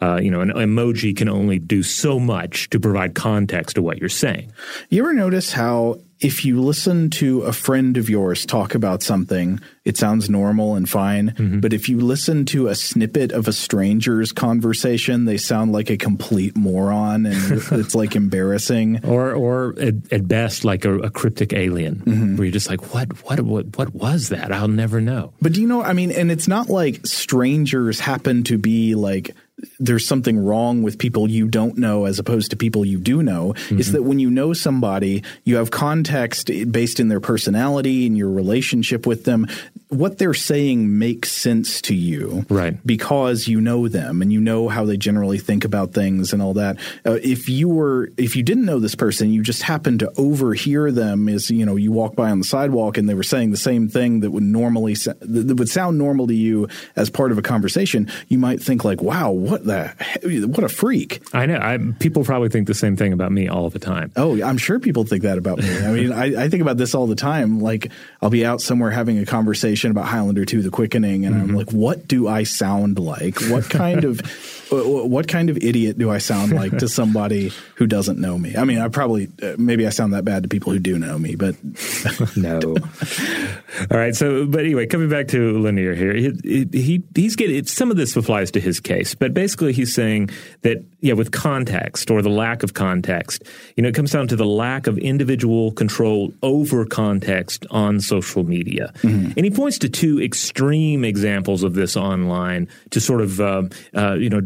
Uh, 0.00 0.16
you 0.16 0.30
know, 0.30 0.40
an 0.40 0.50
emoji 0.50 1.16
can 1.16 1.28
only 1.28 1.58
do 1.58 1.82
so 1.82 2.18
much 2.18 2.68
to 2.70 2.78
provide 2.78 3.14
context 3.14 3.76
to 3.76 3.82
what 3.82 3.98
you're 3.98 4.08
saying. 4.08 4.52
You 4.90 5.02
ever 5.02 5.14
notice 5.14 5.52
how 5.52 6.00
if 6.20 6.44
you 6.44 6.60
listen 6.60 7.10
to 7.10 7.42
a 7.42 7.52
friend 7.52 7.96
of 7.96 8.08
yours 8.08 8.46
talk 8.46 8.74
about 8.74 9.02
something, 9.02 9.60
it 9.84 9.96
sounds 9.96 10.30
normal 10.30 10.74
and 10.74 10.88
fine. 10.88 11.30
Mm-hmm. 11.30 11.60
But 11.60 11.72
if 11.72 11.88
you 11.88 12.00
listen 12.00 12.15
to 12.16 12.68
a 12.68 12.74
snippet 12.74 13.32
of 13.32 13.48
a 13.48 13.52
stranger's 13.52 14.32
conversation, 14.32 15.24
they 15.24 15.36
sound 15.36 15.72
like 15.72 15.90
a 15.90 15.96
complete 15.96 16.56
moron 16.56 17.26
and 17.26 17.52
it's 17.72 17.94
like 17.94 18.16
embarrassing. 18.16 19.04
Or, 19.04 19.32
or 19.32 19.74
at, 19.78 20.12
at 20.12 20.28
best, 20.28 20.64
like 20.64 20.84
a, 20.84 20.98
a 20.98 21.10
cryptic 21.10 21.52
alien, 21.52 21.96
mm-hmm. 21.96 22.36
where 22.36 22.46
you're 22.46 22.52
just 22.52 22.70
like, 22.70 22.94
what, 22.94 23.24
what, 23.24 23.40
what, 23.40 23.76
what 23.76 23.94
was 23.94 24.30
that? 24.30 24.52
I'll 24.52 24.68
never 24.68 25.00
know. 25.00 25.32
But 25.40 25.52
do 25.52 25.60
you 25.60 25.66
know? 25.66 25.82
I 25.82 25.92
mean, 25.92 26.10
and 26.10 26.30
it's 26.30 26.48
not 26.48 26.68
like 26.68 27.06
strangers 27.06 28.00
happen 28.00 28.44
to 28.44 28.58
be 28.58 28.94
like 28.94 29.34
there's 29.78 30.06
something 30.06 30.38
wrong 30.38 30.82
with 30.82 30.98
people 30.98 31.30
you 31.30 31.48
don't 31.48 31.78
know 31.78 32.04
as 32.04 32.18
opposed 32.18 32.50
to 32.50 32.56
people 32.56 32.84
you 32.84 32.98
do 32.98 33.22
know 33.22 33.54
mm-hmm. 33.54 33.78
is 33.78 33.92
that 33.92 34.02
when 34.02 34.18
you 34.18 34.30
know 34.30 34.52
somebody, 34.52 35.22
you 35.44 35.56
have 35.56 35.70
context 35.70 36.50
based 36.70 37.00
in 37.00 37.08
their 37.08 37.20
personality 37.20 38.06
and 38.06 38.18
your 38.18 38.30
relationship 38.30 39.06
with 39.06 39.24
them. 39.24 39.46
What 39.88 40.18
they're 40.18 40.34
saying 40.34 40.98
makes 40.98 41.30
sense 41.30 41.80
to 41.82 41.94
you, 41.94 42.44
right? 42.50 42.84
Because 42.84 43.46
you 43.46 43.60
know 43.60 43.88
them 43.88 44.20
and 44.20 44.32
you 44.32 44.40
know 44.40 44.68
how 44.68 44.84
they 44.84 44.96
generally 44.96 45.38
think 45.38 45.64
about 45.64 45.92
things 45.92 46.32
and 46.32 46.42
all 46.42 46.54
that. 46.54 46.76
Uh, 47.04 47.18
if 47.22 47.48
you 47.48 47.68
were, 47.68 48.10
if 48.16 48.34
you 48.34 48.42
didn't 48.42 48.64
know 48.64 48.80
this 48.80 48.94
person, 48.96 49.32
you 49.32 49.42
just 49.42 49.62
happened 49.62 50.00
to 50.00 50.12
overhear 50.16 50.90
them 50.90 51.28
as 51.28 51.50
you 51.50 51.64
know 51.64 51.76
you 51.76 51.92
walk 51.92 52.16
by 52.16 52.30
on 52.30 52.40
the 52.40 52.44
sidewalk 52.44 52.98
and 52.98 53.08
they 53.08 53.14
were 53.14 53.22
saying 53.22 53.52
the 53.52 53.56
same 53.56 53.88
thing 53.88 54.20
that 54.20 54.32
would 54.32 54.42
normally 54.42 54.94
that 54.94 55.54
would 55.56 55.68
sound 55.68 55.98
normal 55.98 56.26
to 56.26 56.34
you 56.34 56.68
as 56.96 57.10
part 57.10 57.32
of 57.32 57.38
a 57.38 57.42
conversation. 57.42 58.10
You 58.28 58.38
might 58.38 58.62
think 58.62 58.84
like, 58.84 59.00
"Wow." 59.02 59.36
what 59.46 59.64
the 59.64 59.92
what 60.48 60.64
a 60.64 60.68
freak. 60.68 61.22
I 61.32 61.46
know. 61.46 61.58
I, 61.58 61.78
people 61.98 62.24
probably 62.24 62.48
think 62.48 62.66
the 62.66 62.74
same 62.74 62.96
thing 62.96 63.12
about 63.12 63.32
me 63.32 63.48
all 63.48 63.70
the 63.70 63.78
time. 63.78 64.12
Oh, 64.16 64.42
I'm 64.42 64.58
sure 64.58 64.78
people 64.78 65.04
think 65.04 65.22
that 65.22 65.38
about 65.38 65.58
me. 65.58 65.78
I 65.78 65.92
mean, 65.92 66.12
I, 66.12 66.44
I, 66.44 66.48
think 66.48 66.62
about 66.62 66.76
this 66.76 66.94
all 66.94 67.06
the 67.06 67.14
time. 67.14 67.60
Like, 67.60 67.90
I'll 68.20 68.30
be 68.30 68.44
out 68.44 68.60
somewhere 68.60 68.90
having 68.90 69.18
a 69.18 69.26
conversation 69.76 69.90
about 69.90 70.06
Highlander 70.06 70.44
2: 70.44 70.62
The 70.62 70.70
Quickening, 70.70 71.26
and 71.26 71.34
mm-hmm. 71.34 71.50
I'm 71.50 71.54
like, 71.54 71.70
what 71.72 72.08
do 72.08 72.28
I 72.28 72.44
sound 72.44 72.98
like? 72.98 73.40
What 73.48 73.68
kind 73.68 74.04
of 74.04 74.20
what 74.70 75.28
kind 75.28 75.50
of 75.50 75.56
idiot 75.58 75.98
do 75.98 76.10
I 76.10 76.18
sound 76.18 76.52
like 76.52 76.78
to 76.78 76.88
somebody 77.00 77.52
who 77.76 77.86
doesn't 77.86 78.18
know 78.18 78.36
me? 78.36 78.56
I 78.56 78.64
mean, 78.64 78.78
I 78.78 78.88
probably 78.88 79.28
uh, 79.42 79.54
maybe 79.58 79.86
I 79.86 79.90
sound 79.90 80.12
that 80.12 80.24
bad 80.24 80.42
to 80.42 80.48
people 80.48 80.72
who 80.72 80.78
do 80.78 80.98
know 80.98 81.18
me, 81.18 81.36
but 81.36 81.56
no. 82.36 82.60
All 83.90 83.98
right. 83.98 84.14
So, 84.14 84.46
but 84.46 84.60
anyway, 84.60 84.86
coming 84.86 85.08
back 85.08 85.28
to 85.28 85.58
Lanier 85.60 85.94
here, 85.94 86.14
he, 86.14 86.66
he 86.72 87.02
he's 87.14 87.36
getting 87.36 87.64
some 87.66 87.90
of 87.90 87.96
this 87.96 88.16
applies 88.16 88.50
to 88.52 88.60
his 88.60 88.80
case, 88.80 89.14
but 89.14 89.34
basically 89.34 89.72
he's 89.72 89.94
saying 89.94 90.30
that 90.62 90.84
yeah, 91.00 91.12
with 91.12 91.30
context 91.30 92.10
or 92.10 92.20
the 92.20 92.30
lack 92.30 92.62
of 92.62 92.74
context, 92.74 93.44
you 93.76 93.82
know, 93.82 93.88
it 93.88 93.94
comes 93.94 94.10
down 94.10 94.26
to 94.28 94.36
the 94.36 94.46
lack 94.46 94.86
of 94.88 94.98
individual 94.98 95.70
control 95.72 96.32
over 96.42 96.84
context 96.84 97.64
on 97.70 98.00
social 98.00 98.42
media, 98.42 98.92
mm-hmm. 99.02 99.32
and 99.36 99.44
he 99.44 99.50
points 99.50 99.78
to 99.78 99.88
two 99.88 100.20
extreme 100.20 101.04
examples 101.04 101.62
of 101.62 101.74
this 101.74 101.96
online 101.96 102.66
to 102.90 103.00
sort 103.00 103.20
of 103.20 103.40
uh, 103.40 103.62
uh, 103.94 104.14
you 104.14 104.28
know 104.28 104.40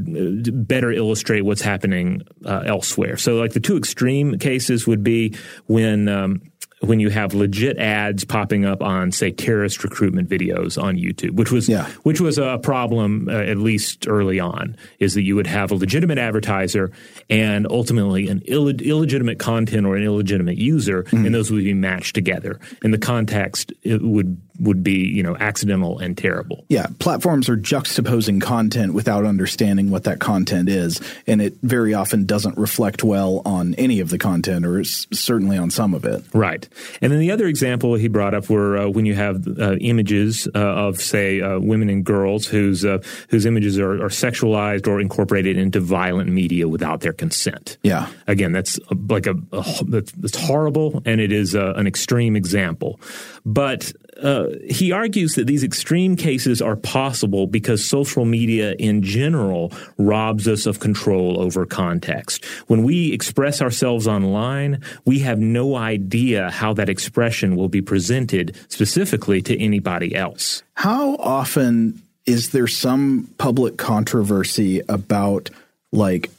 better 0.52 0.90
illustrate 0.90 1.42
what's 1.42 1.62
happening 1.62 2.22
uh, 2.44 2.62
elsewhere. 2.66 3.16
So, 3.16 3.36
like 3.36 3.52
the 3.52 3.60
two 3.60 3.76
extreme 3.76 4.38
cases 4.38 4.86
would 4.86 5.02
be 5.02 5.36
when 5.66 6.08
um, 6.08 6.42
when 6.80 6.98
you 6.98 7.10
have 7.10 7.34
legit 7.34 7.78
ads 7.78 8.24
popping 8.24 8.64
up 8.64 8.82
on, 8.82 9.12
say, 9.12 9.30
terrorist 9.30 9.84
recruitment 9.84 10.28
videos 10.28 10.82
on 10.82 10.96
YouTube, 10.96 11.32
which 11.32 11.52
was 11.52 11.68
yeah. 11.68 11.86
which 12.02 12.20
was 12.20 12.38
a 12.38 12.58
problem 12.62 13.28
uh, 13.28 13.32
at 13.32 13.58
least 13.58 14.08
early 14.08 14.40
on, 14.40 14.76
is 14.98 15.14
that 15.14 15.22
you 15.22 15.36
would 15.36 15.46
have 15.46 15.70
a 15.70 15.74
legitimate 15.74 16.18
advertiser 16.18 16.90
and 17.28 17.66
ultimately 17.70 18.28
an 18.28 18.42
Ill- 18.46 18.68
illegitimate 18.68 19.38
content 19.38 19.86
or 19.86 19.96
an 19.96 20.02
illegitimate 20.02 20.56
user, 20.56 21.02
mm-hmm. 21.04 21.26
and 21.26 21.34
those 21.34 21.50
would 21.50 21.64
be 21.64 21.74
matched 21.74 22.14
together. 22.14 22.58
And 22.82 22.94
the 22.94 22.98
context 22.98 23.72
would 23.84 24.40
would 24.60 24.82
be 24.82 25.08
you 25.08 25.22
know 25.22 25.36
accidental 25.36 25.98
and 25.98 26.16
terrible. 26.16 26.64
Yeah, 26.68 26.86
platforms 26.98 27.48
are 27.48 27.56
juxtaposing 27.56 28.40
content 28.40 28.94
without 28.94 29.24
understanding 29.24 29.90
what 29.90 30.04
that 30.04 30.20
content 30.20 30.68
is, 30.68 31.00
and 31.26 31.40
it 31.42 31.54
very 31.62 31.94
often 31.94 32.26
doesn't 32.26 32.56
reflect 32.58 33.02
well 33.02 33.42
on 33.44 33.74
any 33.74 34.00
of 34.00 34.10
the 34.10 34.18
content, 34.18 34.66
or 34.66 34.84
certainly 34.84 35.56
on 35.56 35.70
some 35.70 35.94
of 35.94 36.04
it. 36.04 36.24
Right. 36.32 36.68
And 37.00 37.12
then 37.12 37.20
the 37.20 37.30
other 37.30 37.46
example 37.46 37.94
he 37.94 38.08
brought 38.08 38.34
up 38.34 38.48
were 38.48 38.76
uh, 38.76 38.88
when 38.88 39.06
you 39.06 39.14
have 39.14 39.46
uh, 39.46 39.76
images 39.76 40.48
uh, 40.54 40.58
of, 40.58 41.00
say, 41.00 41.40
uh, 41.40 41.58
women 41.58 41.88
and 41.88 42.04
girls 42.04 42.46
whose 42.46 42.84
uh, 42.84 42.98
whose 43.28 43.46
images 43.46 43.78
are, 43.78 43.94
are, 44.04 44.10
sexualized 44.10 44.86
or 44.86 45.00
incorporated 45.00 45.56
into 45.56 45.80
violent 45.80 46.30
media 46.30 46.68
without 46.68 47.00
their 47.00 47.12
consent. 47.12 47.78
Yeah. 47.82 48.08
Again, 48.26 48.52
that's 48.52 48.78
like 49.08 49.26
a, 49.26 49.34
a 49.52 49.64
that's, 49.86 50.12
that's, 50.12 50.36
horrible, 50.36 51.02
and 51.04 51.20
it 51.20 51.32
is 51.32 51.54
uh, 51.54 51.74
an 51.76 51.86
extreme 51.86 52.36
example. 52.36 53.00
But 53.44 53.92
uh, 54.22 54.48
he 54.68 54.92
argues 54.92 55.34
that 55.34 55.46
these 55.46 55.64
extreme 55.64 56.16
cases 56.16 56.60
are 56.60 56.76
possible 56.76 57.46
because 57.46 57.84
social 57.84 58.24
media 58.24 58.74
in 58.78 59.02
general 59.02 59.72
robs 59.98 60.46
us 60.46 60.66
of 60.66 60.80
control 60.80 61.40
over 61.40 61.66
context. 61.66 62.44
When 62.66 62.82
we 62.82 63.12
express 63.12 63.62
ourselves 63.62 64.06
online, 64.06 64.82
we 65.04 65.20
have 65.20 65.38
no 65.38 65.76
idea 65.76 66.50
how 66.50 66.74
that 66.74 66.88
expression 66.88 67.56
will 67.56 67.68
be 67.68 67.82
presented 67.82 68.56
specifically 68.68 69.42
to 69.42 69.58
anybody 69.58 70.14
else. 70.14 70.62
How 70.74 71.16
often 71.16 72.02
is 72.26 72.50
there 72.50 72.66
some 72.66 73.28
public 73.38 73.76
controversy 73.76 74.80
about 74.88 75.50
like 75.92 76.30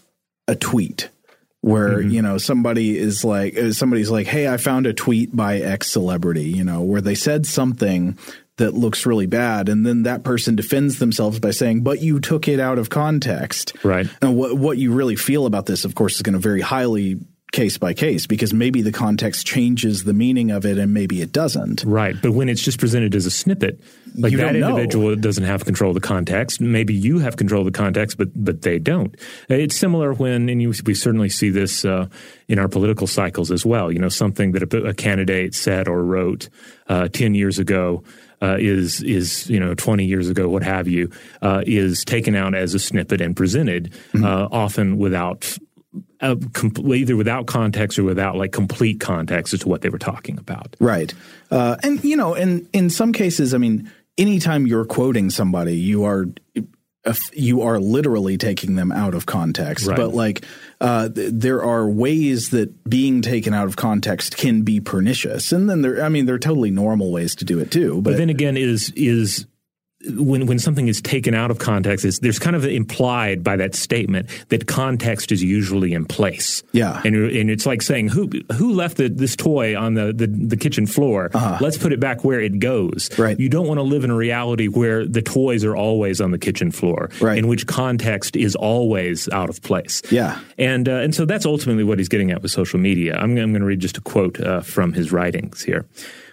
a 0.48 0.56
tweet? 0.56 1.10
Where 1.62 2.00
mm-hmm. 2.00 2.10
you 2.10 2.22
know 2.22 2.38
somebody 2.38 2.98
is 2.98 3.24
like 3.24 3.58
uh, 3.58 3.72
somebody's 3.72 4.10
like 4.10 4.28
hey 4.28 4.48
i 4.48 4.58
found 4.58 4.86
a 4.86 4.94
tweet 4.94 5.36
by 5.36 5.58
x 5.58 5.92
celebrity 5.92 6.44
you 6.44 6.64
know 6.64 6.82
where 6.82 7.02
they 7.02 7.16
said 7.16 7.46
something 7.46 8.18
that 8.58 8.74
looks 8.74 9.06
really 9.06 9.28
bad 9.28 9.70
and 9.70 9.86
then 9.86 10.04
that 10.04 10.24
person 10.24 10.56
defends 10.56 11.00
themselves 11.00 11.40
by 11.40 11.52
saying 11.52 11.82
but 11.82 12.02
you 12.02 12.20
took 12.20 12.48
it 12.48 12.60
out 12.60 12.80
of 12.80 12.90
context 12.90 13.74
right 13.84 14.08
and 14.22 14.36
what 14.36 14.58
what 14.58 14.78
you 14.78 14.92
really 14.92 15.16
feel 15.16 15.46
about 15.46 15.66
this 15.68 15.86
of 15.86 15.96
course 15.96 16.16
is 16.16 16.22
going 16.22 16.34
to 16.34 16.40
vary 16.40 16.62
highly 16.62 17.20
case 17.52 17.78
by 17.78 17.94
case 17.94 18.28
because 18.28 18.54
maybe 18.54 18.82
the 18.82 18.92
context 18.92 19.46
changes 19.46 20.06
the 20.06 20.14
meaning 20.14 20.52
of 20.52 20.66
it 20.66 20.78
and 20.78 20.94
maybe 20.94 21.22
it 21.22 21.34
doesn't. 21.34 21.84
Right. 21.86 22.16
But 22.22 22.32
when 22.32 22.48
it's 22.48 22.62
just 22.62 22.80
presented 22.80 23.14
as 23.14 23.26
a 23.26 23.32
snippet, 23.32 23.82
like 24.16 24.32
you 24.32 24.38
that 24.38 24.56
individual 24.56 25.16
doesn't 25.16 25.44
have 25.44 25.66
control 25.66 25.92
of 25.92 25.96
the 25.96 26.06
context. 26.08 26.62
Maybe 26.62 26.94
you 26.94 27.20
have 27.20 27.36
control 27.36 27.66
of 27.66 27.72
the 27.72 27.78
context, 27.78 28.18
but 28.18 28.30
but 28.36 28.62
they 28.62 28.80
don't. 28.80 29.16
It's 29.50 29.76
similar 29.76 30.14
when, 30.14 30.50
and 30.50 30.62
you, 30.62 30.74
we 30.86 30.94
certainly 30.94 31.30
see 31.30 31.50
this 31.50 31.86
uh, 31.86 32.08
in 32.48 32.60
our 32.60 32.68
political 32.68 33.08
cycles 33.08 33.52
as 33.52 33.66
well. 33.66 33.92
You 33.92 34.00
know, 34.00 34.10
something 34.10 34.54
that 34.54 34.74
a, 34.74 34.84
a 34.88 34.94
candidate 34.94 35.54
said 35.54 35.88
or 35.88 36.04
wrote 36.04 36.50
uh, 36.88 37.08
ten 37.10 37.36
years 37.36 37.60
ago. 37.60 38.04
Uh, 38.44 38.58
is 38.60 39.04
is 39.04 39.48
you 39.52 39.60
know 39.60 39.76
twenty 39.76 40.04
years 40.04 40.28
ago, 40.28 40.50
what 40.50 40.64
have 40.64 40.88
you, 40.88 41.12
uh, 41.44 41.62
is 41.68 42.04
taken 42.04 42.36
out 42.36 42.56
as 42.56 42.74
a 42.74 42.80
snippet 42.80 43.22
and 43.22 43.36
presented, 43.36 43.92
mm-hmm. 43.92 44.26
Uh, 44.26 44.48
often 44.52 44.98
without 44.98 45.60
uh, 46.22 46.36
either 46.94 47.16
without 47.16 47.48
context 47.48 47.98
or 48.00 48.04
without 48.04 48.36
like 48.36 48.52
complete 48.52 49.00
context 49.00 49.54
as 49.54 49.62
to 49.62 49.70
what 49.70 49.82
they 49.82 49.90
were 49.90 50.00
talking 50.00 50.38
about. 50.38 50.76
Right. 50.80 51.14
Uh, 51.50 51.78
and 51.84 52.04
you 52.04 52.16
know, 52.16 52.34
in 52.34 52.68
in 52.74 52.90
some 52.90 53.14
cases, 53.14 53.54
I 53.54 53.58
mean, 53.58 53.92
anytime 54.18 54.68
you're 54.68 54.86
quoting 54.86 55.30
somebody, 55.30 55.76
you 55.76 56.06
are 56.06 56.28
you 57.34 57.62
are 57.64 57.80
literally 57.80 58.38
taking 58.38 58.76
them 58.76 58.92
out 58.92 59.16
of 59.16 59.26
context. 59.26 59.88
Right. 59.88 59.98
But 59.98 60.14
like, 60.14 60.46
uh, 60.80 61.10
th- 61.10 61.32
there 61.34 61.64
are 61.64 61.90
ways 61.90 62.52
that 62.52 62.88
being 62.88 63.22
taken 63.22 63.54
out 63.54 63.68
of 63.68 63.76
context 63.76 64.38
can 64.38 64.62
be 64.62 64.80
pernicious, 64.80 65.52
and 65.52 65.70
then 65.70 65.82
there, 65.82 66.04
I 66.04 66.10
mean, 66.10 66.26
there 66.28 66.36
are 66.36 66.40
totally 66.40 66.70
normal 66.70 67.12
ways 67.12 67.36
to 67.36 67.46
do 67.46 67.60
it 67.60 67.72
too. 67.72 67.96
But, 67.96 68.12
but 68.12 68.18
then 68.18 68.30
again, 68.30 68.56
is 68.56 68.92
is 68.96 69.48
when 70.10 70.46
when 70.46 70.60
something 70.60 70.88
is 70.88 71.02
taken 71.02 71.34
out 71.34 71.52
of 71.52 71.60
context, 71.60 72.22
there's 72.22 72.40
kind 72.40 72.56
of 72.56 72.66
implied 72.66 73.44
by 73.44 73.56
that 73.58 73.76
statement 73.76 74.28
that 74.50 74.68
context 74.68 75.32
is 75.32 75.44
usually 75.44 75.94
in 75.94 76.06
place. 76.06 76.64
Yeah, 76.72 77.02
and 77.06 77.16
and 77.16 77.50
it's 77.50 77.66
like 77.66 77.82
saying 77.82 78.10
who 78.10 78.30
who 78.54 78.74
left 78.74 78.98
the, 78.98 79.10
this 79.10 79.36
toy 79.36 79.78
on 79.78 79.94
the, 79.94 80.14
the, 80.14 80.28
the 80.28 80.58
kitchen 80.58 80.88
floor? 80.88 81.30
Uh-huh. 81.34 81.58
Let's 81.62 81.78
put 81.78 81.94
it 81.94 82.00
back 82.00 82.24
where 82.24 82.40
it 82.40 82.60
goes. 82.60 83.10
Right. 83.18 83.40
You 83.40 83.50
don't 83.50 83.68
want 83.68 83.78
to 83.78 83.84
live 83.84 84.04
in 84.04 84.10
a 84.10 84.16
reality 84.16 84.68
where 84.68 85.06
the 85.06 85.22
toys 85.22 85.64
are 85.64 85.76
always 85.76 86.22
on 86.22 86.32
the 86.32 86.40
kitchen 86.40 86.72
floor. 86.72 87.10
Right. 87.20 87.38
In 87.38 87.48
which 87.48 87.68
context 87.68 88.36
is 88.36 88.56
always 88.56 89.30
out 89.30 89.50
of 89.50 89.62
place. 89.62 90.02
Yeah. 90.12 90.40
And 90.58 90.88
uh, 90.88 90.94
and 90.94 91.14
so 91.14 91.26
that's 91.26 91.46
ultimately 91.46 91.84
what 91.84 91.98
he's 91.98 92.10
getting 92.10 92.32
at 92.32 92.42
with 92.42 92.52
social 92.52 92.80
media. 92.80 93.16
I'm, 93.16 93.38
I'm 93.38 93.52
going 93.52 93.62
to 93.62 93.66
read 93.66 93.80
just 93.80 93.98
a 93.98 94.02
quote 94.02 94.40
uh, 94.40 94.62
from 94.62 94.94
his 94.94 95.12
writings 95.12 95.62
here. 95.62 95.86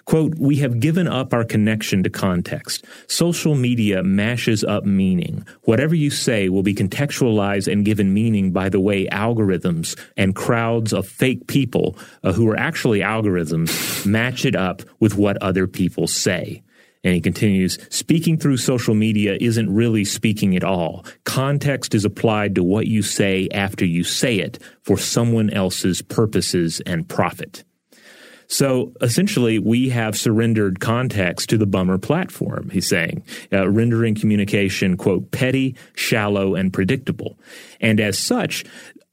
Quote, 0.09 0.39
we 0.39 0.57
have 0.57 0.81
given 0.81 1.07
up 1.07 1.35
our 1.35 1.45
connection 1.45 2.03
to 2.03 2.09
context. 2.09 2.87
Social 3.09 3.55
media 3.55 4.03
mashes 4.03 4.65
up 4.65 4.87
meaning. 4.87 5.47
Whatever 5.65 5.95
you 5.95 6.09
say 6.09 6.49
will 6.49 6.63
be 6.63 6.75
contextualized 6.75 7.71
and 7.71 7.85
given 7.85 8.15
meaning 8.15 8.51
by 8.51 8.71
the 8.71 8.81
way 8.81 9.07
algorithms 9.09 10.01
and 10.17 10.35
crowds 10.35 10.95
of 10.95 11.07
fake 11.07 11.47
people 11.47 11.95
uh, 12.25 12.33
who 12.33 12.49
are 12.49 12.59
actually 12.59 13.01
algorithms 13.01 14.07
match 14.07 14.47
it 14.47 14.57
up 14.57 14.81
with 14.99 15.15
what 15.15 15.37
other 15.43 15.67
people 15.67 16.07
say. 16.07 16.63
And 17.05 17.13
he 17.13 17.21
continues, 17.21 17.77
speaking 17.91 18.39
through 18.39 18.57
social 18.57 18.95
media 18.95 19.37
isn't 19.39 19.71
really 19.71 20.07
speaking 20.07 20.57
at 20.57 20.65
all. 20.65 21.05
Context 21.25 21.95
is 21.95 22.07
applied 22.07 22.55
to 22.55 22.65
what 22.65 22.87
you 22.87 23.03
say 23.03 23.47
after 23.53 23.85
you 23.85 24.05
say 24.05 24.37
it 24.37 24.59
for 24.81 24.97
someone 24.97 25.51
else's 25.51 26.01
purposes 26.01 26.81
and 26.87 27.07
profit. 27.07 27.63
So 28.49 28.93
essentially, 29.03 29.59
we 29.59 29.91
have 29.91 30.17
surrendered 30.17 30.81
context 30.81 31.51
to 31.51 31.59
the 31.59 31.67
bummer 31.67 31.99
platform, 31.99 32.71
he's 32.71 32.89
saying, 32.89 33.23
uh, 33.53 33.69
rendering 33.69 34.15
communication, 34.15 34.97
quote, 34.97 35.31
petty, 35.31 35.77
shallow, 35.95 36.55
and 36.55 36.73
predictable. 36.73 37.39
And 37.79 38.01
as 38.01 38.19
such, 38.19 38.65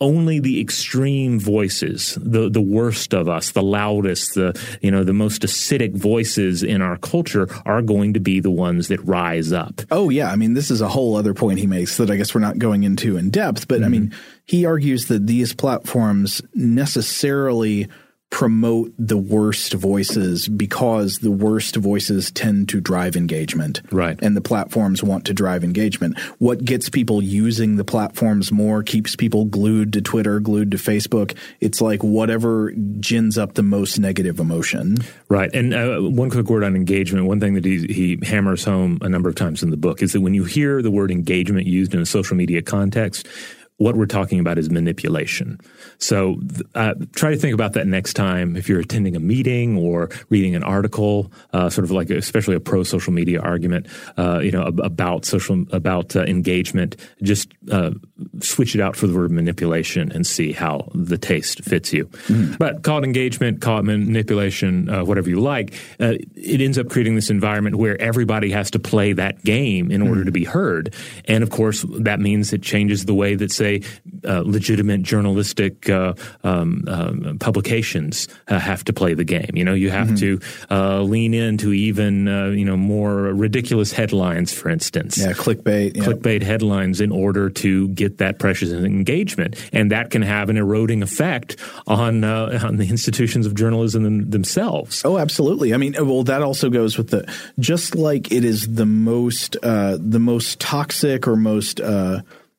only 0.02 0.40
the 0.40 0.60
extreme 0.60 1.40
voices, 1.40 2.18
the 2.22 2.50
the 2.50 2.62
worst 2.62 3.14
of 3.14 3.30
us, 3.30 3.52
the 3.52 3.64
loudest, 3.64 4.36
the 4.36 4.60
you 4.82 4.92
know 4.92 5.04
the 5.04 5.14
most 5.14 5.42
acidic 5.44 5.96
voices 5.96 6.64
in 6.64 6.82
our 6.82 6.98
culture 6.98 7.48
are 7.66 7.82
going 7.82 8.14
to 8.14 8.20
be 8.20 8.40
the 8.40 8.52
ones 8.52 8.90
that 8.90 9.00
rise 9.06 9.54
up. 9.54 9.82
Oh 9.92 10.10
yeah, 10.10 10.32
I 10.32 10.36
mean 10.36 10.54
this 10.54 10.70
is 10.70 10.82
a 10.82 10.90
whole 10.90 11.16
other 11.16 11.34
point 11.34 11.60
he 11.60 11.68
makes 11.68 11.98
that 11.98 12.12
I 12.12 12.18
guess 12.18 12.36
we're 12.36 12.42
not 12.42 12.58
going 12.58 12.84
into 12.84 13.16
in 13.16 13.30
depth, 13.30 13.68
but 13.68 13.78
mm-hmm. 13.78 13.86
I 13.86 13.90
mean 13.90 14.16
he 14.46 14.66
argues 14.66 15.08
that 15.08 15.28
these 15.28 15.54
platforms 15.54 16.42
necessarily 16.54 17.88
promote 18.36 18.92
the 19.00 19.16
worst 19.16 19.74
voices 19.76 20.50
because 20.50 21.20
the 21.20 21.32
worst 21.32 21.78
voices 21.78 22.30
tend 22.32 22.68
to 22.68 22.82
drive 22.82 23.16
engagement. 23.16 23.82
Right. 23.94 24.20
And 24.22 24.36
the 24.36 24.42
platforms 24.42 25.02
want 25.02 25.24
to 25.28 25.34
drive 25.34 25.64
engagement. 25.64 26.20
What 26.38 26.66
gets 26.66 26.90
people 26.90 27.24
using 27.24 27.78
the 27.78 27.86
platforms 27.86 28.52
more, 28.52 28.84
keeps 28.84 29.16
people 29.16 29.46
glued 29.46 29.94
to 29.94 30.02
Twitter, 30.02 30.42
glued 30.42 30.72
to 30.72 30.78
Facebook. 30.78 31.34
It's 31.62 31.80
like 31.80 32.04
whatever 32.04 32.72
gins 33.00 33.38
up 33.38 33.54
the 33.54 33.64
most 33.64 34.00
negative 34.00 34.42
emotion. 34.42 34.98
Right. 35.30 35.50
And 35.54 35.74
uh, 35.74 36.02
one 36.02 36.30
quick 36.30 36.50
word 36.50 36.66
on 36.66 36.76
engagement. 36.76 37.28
One 37.28 37.40
thing 37.40 37.54
that 37.54 37.64
he, 37.64 37.88
he 37.88 38.20
hammers 38.22 38.66
home 38.66 38.98
a 39.00 39.08
number 39.08 39.30
of 39.30 39.36
times 39.36 39.64
in 39.64 39.70
the 39.70 39.78
book 39.78 40.02
is 40.02 40.12
that 40.12 40.20
when 40.20 40.34
you 40.34 40.44
hear 40.44 40.82
the 40.82 40.92
word 40.92 41.10
engagement 41.10 41.68
used 41.68 41.94
in 41.94 42.02
a 42.02 42.06
social 42.06 42.36
media 42.36 42.62
context, 42.62 43.30
what 43.78 43.96
we're 43.98 44.06
talking 44.06 44.40
about 44.40 44.58
is 44.58 44.70
manipulation. 44.70 45.60
So 45.98 46.40
uh, 46.76 46.94
try 47.14 47.32
to 47.32 47.38
think 47.38 47.54
about 47.54 47.74
that 47.74 47.88
next 47.88 48.14
time 48.14 48.56
if 48.56 48.70
you're 48.70 48.80
attending 48.80 49.16
a 49.16 49.20
meeting 49.20 49.78
or 49.78 50.10
reading 50.30 50.56
an 50.56 50.64
article, 50.64 51.32
uh, 51.52 51.70
sort 51.70 51.84
of 51.84 51.92
like 51.92 52.10
especially 52.10 52.56
a 52.56 52.60
pro 52.60 52.84
social 52.84 53.12
media 53.12 53.42
argument, 53.42 53.88
uh, 54.18 54.40
you 54.40 54.52
know, 54.52 54.64
about 54.64 55.26
social 55.26 55.66
about 55.72 56.16
uh, 56.16 56.24
engagement. 56.24 56.96
Just 57.22 57.54
uh, 57.70 57.92
switch 58.40 58.76
it 58.76 58.82
out 58.82 58.96
for 58.96 59.08
the 59.08 59.14
word 59.14 59.32
manipulation 59.32 60.12
and 60.12 60.26
see 60.26 60.52
how 60.52 60.90
the 60.94 61.18
taste 61.18 61.64
fits 61.64 61.92
you. 61.94 62.06
Mm. 62.28 62.58
But 62.58 62.84
call 62.84 63.00
it 63.00 63.04
engagement, 63.04 63.62
call 63.62 63.80
it 63.80 63.84
manipulation, 63.84 64.90
uh, 64.90 65.04
whatever 65.04 65.30
you 65.30 65.40
like. 65.40 65.74
it 66.00 66.62
ends 66.62 66.78
up 66.78 66.90
creating 66.90 67.16
this 67.16 67.30
environment 67.30 67.76
where 67.76 68.00
everybody 68.02 68.52
has 68.52 68.72
to 68.72 68.80
play 68.80 69.14
that 69.14 69.44
game 69.44 69.92
in 69.92 70.02
order 70.02 70.22
mm. 70.22 70.26
to 70.26 70.32
be 70.32 70.44
heard, 70.44 70.94
and 71.26 71.44
of 71.44 71.50
course 71.50 71.86
that 72.00 72.20
means 72.20 72.54
it 72.54 72.62
changes 72.62 73.06
the 73.06 73.14
way 73.14 73.36
that 73.36 73.52
say 73.52 73.82
legitimate 74.24 75.04
journalistic 75.04 75.90
uh, 75.90 76.14
um, 76.44 76.84
uh, 76.88 77.34
publications 77.40 78.28
uh, 78.48 78.60
have 78.60 78.84
to 78.86 78.94
play 78.94 79.14
the 79.14 79.24
game. 79.24 79.52
You 79.54 79.64
know, 79.64 79.74
you 79.74 79.90
have 79.90 80.10
mm-hmm. 80.10 80.40
to 80.70 80.76
uh, 80.76 81.02
lean 81.02 81.34
into 81.34 81.74
even 81.74 82.28
uh, 82.28 82.48
you 82.48 82.66
know 82.66 82.78
more 82.78 83.34
ridiculous 83.34 83.92
headlines, 83.92 84.54
for 84.54 84.70
instance. 84.70 85.18
Yeah, 85.18 85.34
clickbait. 85.34 85.94
Clickbait 85.96 86.42
headlines 86.42 87.02
in 87.02 87.12
order 87.12 87.50
to 87.50 87.88
get 87.90 88.05
that 88.18 88.40
precious 88.40 88.72
engagement, 88.72 89.56
and 89.74 89.92
that 89.92 90.10
can 90.10 90.22
have 90.22 90.50
an 90.50 90.58
eroding 90.58 91.04
effect 91.04 91.58
on 91.88 92.24
uh, 92.24 92.60
on 92.64 92.78
the 92.78 92.90
institutions 92.90 93.46
of 93.46 93.56
journalism 93.56 94.04
them, 94.04 94.30
themselves. 94.30 95.04
Oh, 95.06 95.18
absolutely. 95.18 95.74
I 95.74 95.78
mean, 95.78 95.98
uh, 95.98 96.04
well, 96.06 96.24
that 96.24 96.42
also 96.42 96.70
goes 96.70 96.98
with 96.98 97.10
the 97.10 97.32
just 97.60 97.96
like 97.96 98.32
it 98.32 98.46
is 98.46 98.76
the 98.76 98.86
most 98.86 99.58
uh, 99.64 99.98
the 100.00 100.20
most 100.20 100.60
toxic 100.60 101.28
or 101.28 101.36
most 101.36 101.80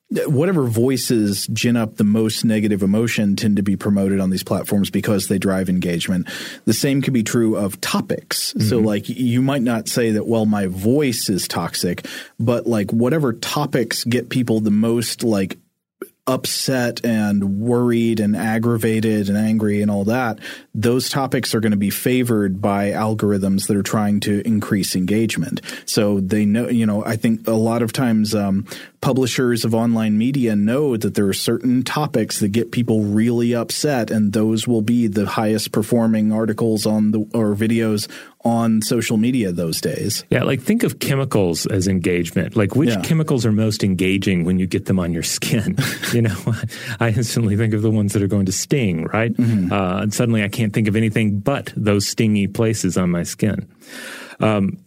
whatever 0.09 0.67
voices 0.67 1.47
gin 1.47 1.75
up 1.75 1.97
the 1.97 2.03
most 2.03 2.45
negative 2.45 2.81
emotion 2.81 3.35
tend 3.35 3.57
to 3.57 3.61
be 3.61 3.75
promoted 3.75 4.19
on 4.19 4.29
these 4.29 4.43
platforms 4.43 4.89
because 4.89 5.27
they 5.27 5.37
drive 5.37 5.67
engagement. 5.67 6.27
The 6.65 6.73
same 6.73 7.01
can 7.01 7.13
be 7.13 7.23
true 7.23 7.57
of 7.57 7.81
topics. 7.81 8.53
Mm-hmm. 8.53 8.69
So 8.69 8.79
like 8.79 9.09
you 9.09 9.41
might 9.41 9.63
not 9.63 9.89
say 9.89 10.11
that 10.11 10.25
well 10.25 10.45
my 10.45 10.67
voice 10.67 11.29
is 11.29 11.47
toxic, 11.47 12.05
but 12.39 12.65
like 12.65 12.91
whatever 12.91 13.33
topics 13.33 14.05
get 14.05 14.29
people 14.29 14.61
the 14.61 14.71
most 14.71 15.23
like 15.23 15.57
upset 16.27 17.03
and 17.05 17.59
worried 17.59 18.19
and 18.19 18.35
aggravated 18.35 19.29
and 19.29 19.37
angry 19.37 19.81
and 19.81 19.89
all 19.89 20.03
that, 20.03 20.39
those 20.75 21.09
topics 21.09 21.55
are 21.55 21.61
going 21.61 21.71
to 21.71 21.77
be 21.77 21.89
favored 21.89 22.61
by 22.61 22.91
algorithms 22.91 23.67
that 23.67 23.77
are 23.77 23.83
trying 23.83 24.19
to 24.19 24.45
increase 24.45 24.95
engagement. 24.95 25.61
So 25.85 26.19
they 26.19 26.45
know, 26.45 26.67
you 26.67 26.85
know, 26.85 27.03
I 27.03 27.15
think 27.15 27.47
a 27.47 27.53
lot 27.53 27.81
of 27.81 27.93
times 27.93 28.35
um, 28.35 28.65
publishers 29.01 29.63
of 29.63 29.73
online 29.75 30.17
media 30.17 30.55
know 30.55 30.97
that 30.97 31.15
there 31.15 31.27
are 31.27 31.33
certain 31.33 31.83
topics 31.83 32.39
that 32.39 32.49
get 32.49 32.71
people 32.71 33.03
really 33.03 33.53
upset, 33.53 34.11
and 34.11 34.33
those 34.33 34.67
will 34.67 34.81
be 34.81 35.07
the 35.07 35.25
highest 35.25 35.71
performing 35.71 36.31
articles 36.31 36.85
on 36.85 37.11
the 37.11 37.19
or 37.33 37.55
videos 37.55 38.07
on 38.43 38.81
social 38.81 39.17
media 39.17 39.51
those 39.51 39.81
days. 39.81 40.23
Yeah, 40.29 40.43
like 40.43 40.61
think 40.61 40.83
of 40.83 40.99
chemicals 40.99 41.65
as 41.65 41.87
engagement. 41.87 42.55
Like 42.55 42.75
which 42.75 42.89
yeah. 42.89 43.01
chemicals 43.01 43.45
are 43.45 43.51
most 43.51 43.83
engaging 43.83 44.45
when 44.45 44.57
you 44.57 44.67
get 44.67 44.85
them 44.85 44.99
on 44.99 45.13
your 45.13 45.23
skin? 45.23 45.77
you 46.13 46.21
know, 46.21 46.35
I 46.99 47.09
instantly 47.09 47.57
think 47.57 47.73
of 47.73 47.81
the 47.81 47.91
ones 47.91 48.13
that 48.13 48.21
are 48.21 48.27
going 48.27 48.45
to 48.45 48.51
sting, 48.51 49.05
right? 49.05 49.33
Mm-hmm. 49.33 49.71
Uh, 49.71 50.01
and 50.01 50.13
suddenly 50.13 50.43
I 50.43 50.49
can't 50.49 50.73
think 50.73 50.87
of 50.87 50.95
anything 50.95 51.39
but 51.39 51.73
those 51.75 52.07
stingy 52.07 52.47
places 52.47 52.97
on 52.97 53.09
my 53.09 53.23
skin. 53.23 53.67
Um, 54.39 54.77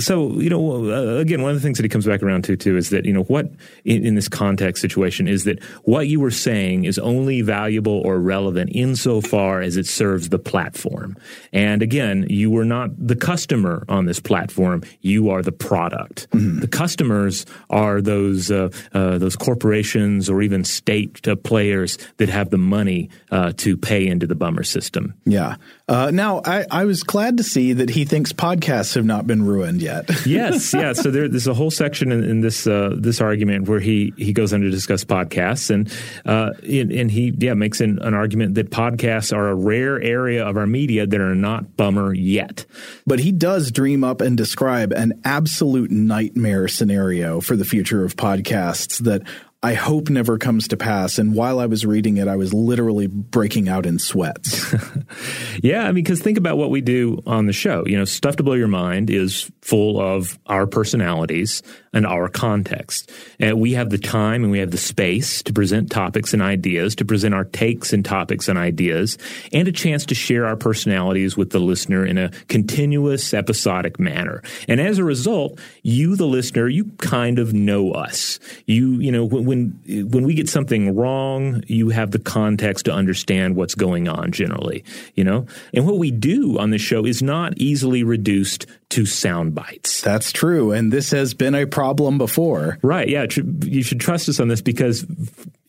so 0.00 0.38
you 0.38 0.50
know, 0.50 0.90
uh, 0.90 1.18
again, 1.18 1.42
one 1.42 1.50
of 1.50 1.56
the 1.56 1.62
things 1.62 1.78
that 1.78 1.84
he 1.84 1.88
comes 1.88 2.06
back 2.06 2.22
around 2.22 2.44
to 2.44 2.56
too 2.56 2.76
is 2.76 2.90
that 2.90 3.04
you 3.04 3.12
know 3.12 3.22
what 3.24 3.50
in, 3.84 4.04
in, 4.04 4.14
this 4.14 4.28
context 4.28 4.80
situation 4.82 5.26
is 5.28 5.44
that 5.44 5.62
what 5.84 6.08
you 6.08 6.20
were 6.20 6.30
saying 6.30 6.84
is 6.84 6.98
only 6.98 7.40
valuable 7.40 8.02
or 8.04 8.18
relevant 8.18 8.70
insofar 8.74 9.60
as 9.60 9.76
it 9.76 9.86
serves 9.86 10.28
the 10.28 10.38
platform. 10.38 11.16
And 11.52 11.82
again, 11.82 12.26
you 12.28 12.50
were 12.50 12.64
not 12.64 12.90
the 12.98 13.16
customer 13.16 13.84
on 13.88 14.04
this 14.04 14.20
platform; 14.20 14.82
you 15.00 15.30
are 15.30 15.42
the 15.42 15.52
product. 15.52 16.28
Mm-hmm. 16.30 16.60
The 16.60 16.68
customers 16.68 17.46
are 17.70 18.02
those 18.02 18.50
uh, 18.50 18.68
uh, 18.92 19.18
those 19.18 19.36
corporations 19.36 20.28
or 20.28 20.42
even 20.42 20.64
state 20.64 21.26
uh, 21.26 21.36
players 21.36 21.96
that 22.18 22.28
have 22.28 22.50
the 22.50 22.58
money 22.58 23.08
uh, 23.30 23.52
to 23.58 23.76
pay 23.76 24.06
into 24.06 24.26
the 24.26 24.34
bummer 24.34 24.64
system. 24.64 25.14
Yeah. 25.24 25.56
Uh, 25.88 26.10
now, 26.12 26.42
I, 26.44 26.66
I 26.70 26.84
was 26.84 27.02
glad 27.02 27.38
to 27.38 27.42
see 27.42 27.72
that 27.72 27.88
he 27.88 28.04
thinks 28.04 28.32
podcasts 28.56 28.94
have 28.94 29.04
not 29.04 29.26
been 29.26 29.44
ruined 29.44 29.82
yet. 29.82 30.08
yes, 30.26 30.72
yeah. 30.72 30.92
So 30.92 31.10
there, 31.10 31.28
there's 31.28 31.46
a 31.46 31.54
whole 31.54 31.70
section 31.70 32.12
in, 32.12 32.24
in 32.24 32.40
this 32.40 32.66
uh, 32.66 32.94
this 32.96 33.20
argument 33.20 33.68
where 33.68 33.80
he 33.80 34.12
he 34.16 34.32
goes 34.32 34.52
on 34.52 34.60
to 34.60 34.70
discuss 34.70 35.04
podcasts, 35.04 35.70
and 35.70 35.92
uh, 36.24 36.52
and 36.62 37.10
he 37.10 37.34
yeah 37.38 37.54
makes 37.54 37.80
an, 37.80 37.98
an 38.00 38.14
argument 38.14 38.54
that 38.54 38.70
podcasts 38.70 39.36
are 39.36 39.48
a 39.48 39.54
rare 39.54 40.00
area 40.00 40.46
of 40.46 40.56
our 40.56 40.66
media 40.66 41.06
that 41.06 41.20
are 41.20 41.34
not 41.34 41.76
bummer 41.76 42.14
yet. 42.14 42.64
But 43.06 43.20
he 43.20 43.32
does 43.32 43.70
dream 43.70 44.04
up 44.04 44.20
and 44.20 44.36
describe 44.36 44.92
an 44.92 45.20
absolute 45.24 45.90
nightmare 45.90 46.68
scenario 46.68 47.40
for 47.40 47.56
the 47.56 47.64
future 47.64 48.04
of 48.04 48.16
podcasts 48.16 48.98
that 49.04 49.22
I 49.60 49.74
hope 49.74 50.08
never 50.08 50.38
comes 50.38 50.68
to 50.68 50.76
pass. 50.76 51.18
And 51.18 51.34
while 51.34 51.58
I 51.58 51.66
was 51.66 51.84
reading 51.84 52.18
it, 52.18 52.28
I 52.28 52.36
was 52.36 52.54
literally 52.54 53.08
breaking 53.08 53.68
out 53.68 53.86
in 53.86 53.98
sweats. 53.98 54.72
yeah, 55.62 55.82
I 55.82 55.86
mean, 55.86 56.04
because 56.04 56.22
think 56.22 56.38
about 56.38 56.56
what 56.58 56.70
we 56.70 56.80
do 56.80 57.20
on 57.26 57.46
the 57.46 57.52
show. 57.52 57.84
You 57.84 57.98
know, 57.98 58.04
Stuff 58.04 58.36
to 58.36 58.44
Blow 58.44 58.54
Your 58.54 58.68
Mind 58.68 59.10
is 59.10 59.50
full 59.62 60.00
of 60.00 60.38
our 60.46 60.68
personalities 60.68 61.62
and 61.92 62.06
our 62.06 62.28
context. 62.28 63.10
And 63.38 63.60
we 63.60 63.72
have 63.72 63.90
the 63.90 63.98
time 63.98 64.42
and 64.42 64.50
we 64.50 64.58
have 64.58 64.70
the 64.70 64.78
space 64.78 65.42
to 65.42 65.52
present 65.52 65.90
topics 65.90 66.32
and 66.32 66.42
ideas, 66.42 66.94
to 66.96 67.04
present 67.04 67.34
our 67.34 67.44
takes 67.44 67.92
and 67.92 68.04
topics 68.04 68.48
and 68.48 68.58
ideas, 68.58 69.18
and 69.52 69.68
a 69.68 69.72
chance 69.72 70.06
to 70.06 70.14
share 70.14 70.46
our 70.46 70.56
personalities 70.56 71.36
with 71.36 71.50
the 71.50 71.60
listener 71.60 72.04
in 72.04 72.18
a 72.18 72.30
continuous, 72.48 73.32
episodic 73.34 73.98
manner. 73.98 74.42
And 74.68 74.80
as 74.80 74.98
a 74.98 75.04
result, 75.04 75.58
you, 75.82 76.16
the 76.16 76.26
listener, 76.26 76.68
you 76.68 76.86
kind 76.98 77.38
of 77.38 77.52
know 77.52 77.92
us. 77.92 78.38
You, 78.66 78.92
you 78.94 79.12
know, 79.12 79.24
when, 79.24 79.78
when 79.86 80.24
we 80.24 80.34
get 80.34 80.48
something 80.48 80.94
wrong, 80.94 81.62
you 81.66 81.90
have 81.90 82.10
the 82.10 82.18
context 82.18 82.84
to 82.86 82.92
understand 82.92 83.56
what's 83.56 83.74
going 83.74 84.08
on 84.08 84.32
generally, 84.32 84.84
you 85.14 85.24
know? 85.24 85.46
And 85.72 85.86
what 85.86 85.98
we 85.98 86.10
do 86.10 86.58
on 86.58 86.70
the 86.70 86.78
show 86.78 87.04
is 87.04 87.22
not 87.22 87.54
easily 87.56 88.02
reduced 88.02 88.66
to 88.90 89.04
sound 89.04 89.54
bites. 89.54 90.00
That's 90.00 90.32
true. 90.32 90.72
And 90.72 90.92
this 90.92 91.10
has 91.10 91.34
been 91.34 91.54
a 91.54 91.66
problem 91.66 92.16
before. 92.16 92.78
Right. 92.82 93.08
Yeah. 93.08 93.26
You 93.62 93.82
should 93.82 94.00
trust 94.00 94.28
us 94.28 94.40
on 94.40 94.48
this 94.48 94.62
because 94.62 95.04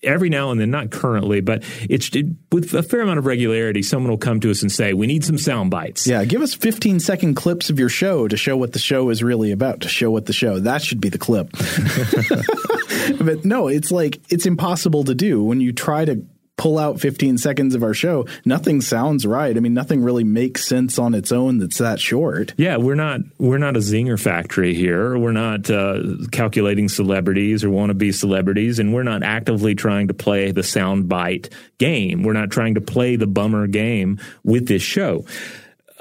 every 0.03 0.29
now 0.29 0.51
and 0.51 0.61
then, 0.61 0.71
not 0.71 0.91
currently, 0.91 1.41
but 1.41 1.63
it's 1.89 2.15
it, 2.15 2.27
with 2.51 2.73
a 2.73 2.81
fair 2.81 3.01
amount 3.01 3.19
of 3.19 3.25
regularity, 3.25 3.83
someone 3.83 4.09
will 4.09 4.17
come 4.17 4.39
to 4.39 4.49
us 4.49 4.61
and 4.61 4.71
say, 4.71 4.93
"We 4.93 5.07
need 5.07 5.25
some 5.25 5.37
sound 5.37 5.71
bites." 5.71 6.07
Yeah, 6.07 6.23
give 6.23 6.41
us 6.41 6.53
15 6.53 6.99
second 6.99 7.35
clips 7.35 7.69
of 7.69 7.77
your 7.77 7.89
show 7.89 8.27
to 8.27 8.37
show 8.37 8.55
what 8.55 8.73
the 8.73 8.79
show 8.79 9.09
is 9.09 9.21
really 9.21 9.51
about. 9.51 9.81
To 9.81 9.89
show 9.89 10.11
what 10.11 10.25
the 10.25 10.33
show 10.33 10.59
that 10.59 10.81
should 10.81 11.01
be 11.01 11.09
the 11.09 11.17
clip. 11.17 11.51
but 13.19 13.43
no, 13.43 13.67
it's 13.67 13.91
like 13.91 14.21
it's 14.29 14.45
impossible 14.45 15.03
to 15.03 15.15
do 15.15 15.43
when 15.43 15.59
you 15.59 15.73
try 15.73 16.05
to 16.05 16.23
pull 16.59 16.77
out 16.77 16.99
15 16.99 17.37
seconds 17.37 17.73
of 17.73 17.83
our 17.83 17.93
show, 17.93 18.27
nothing 18.43 18.81
sounds 18.81 19.25
right. 19.25 19.55
I 19.55 19.61
mean, 19.61 19.73
nothing 19.73 20.03
really 20.03 20.25
makes 20.25 20.65
sense 20.65 20.99
on 20.99 21.15
its 21.15 21.31
own 21.31 21.57
that's 21.57 21.77
that 21.77 22.01
short. 22.01 22.53
Yeah, 22.57 22.75
we're 22.75 22.95
not 22.95 23.21
we're 23.37 23.57
not 23.57 23.77
a 23.77 23.79
zinger 23.79 24.19
factory 24.19 24.73
here. 24.75 25.17
We're 25.17 25.31
not 25.31 25.69
uh, 25.69 26.03
calculating 26.33 26.89
celebrities 26.89 27.63
or 27.63 27.69
wannabe 27.69 28.13
celebrities, 28.13 28.77
and 28.77 28.93
we're 28.93 29.03
not 29.03 29.23
actively 29.23 29.73
trying 29.73 30.09
to 30.09 30.13
play 30.13 30.51
the 30.51 30.61
soundbite 30.61 31.51
game. 31.77 32.23
We're 32.23 32.33
not 32.33 32.51
trying 32.51 32.75
to 32.75 32.81
play 32.81 33.15
the 33.15 33.27
bummer 33.27 33.65
game 33.65 34.19
with 34.43 34.67
this 34.67 34.81
show. 34.81 35.25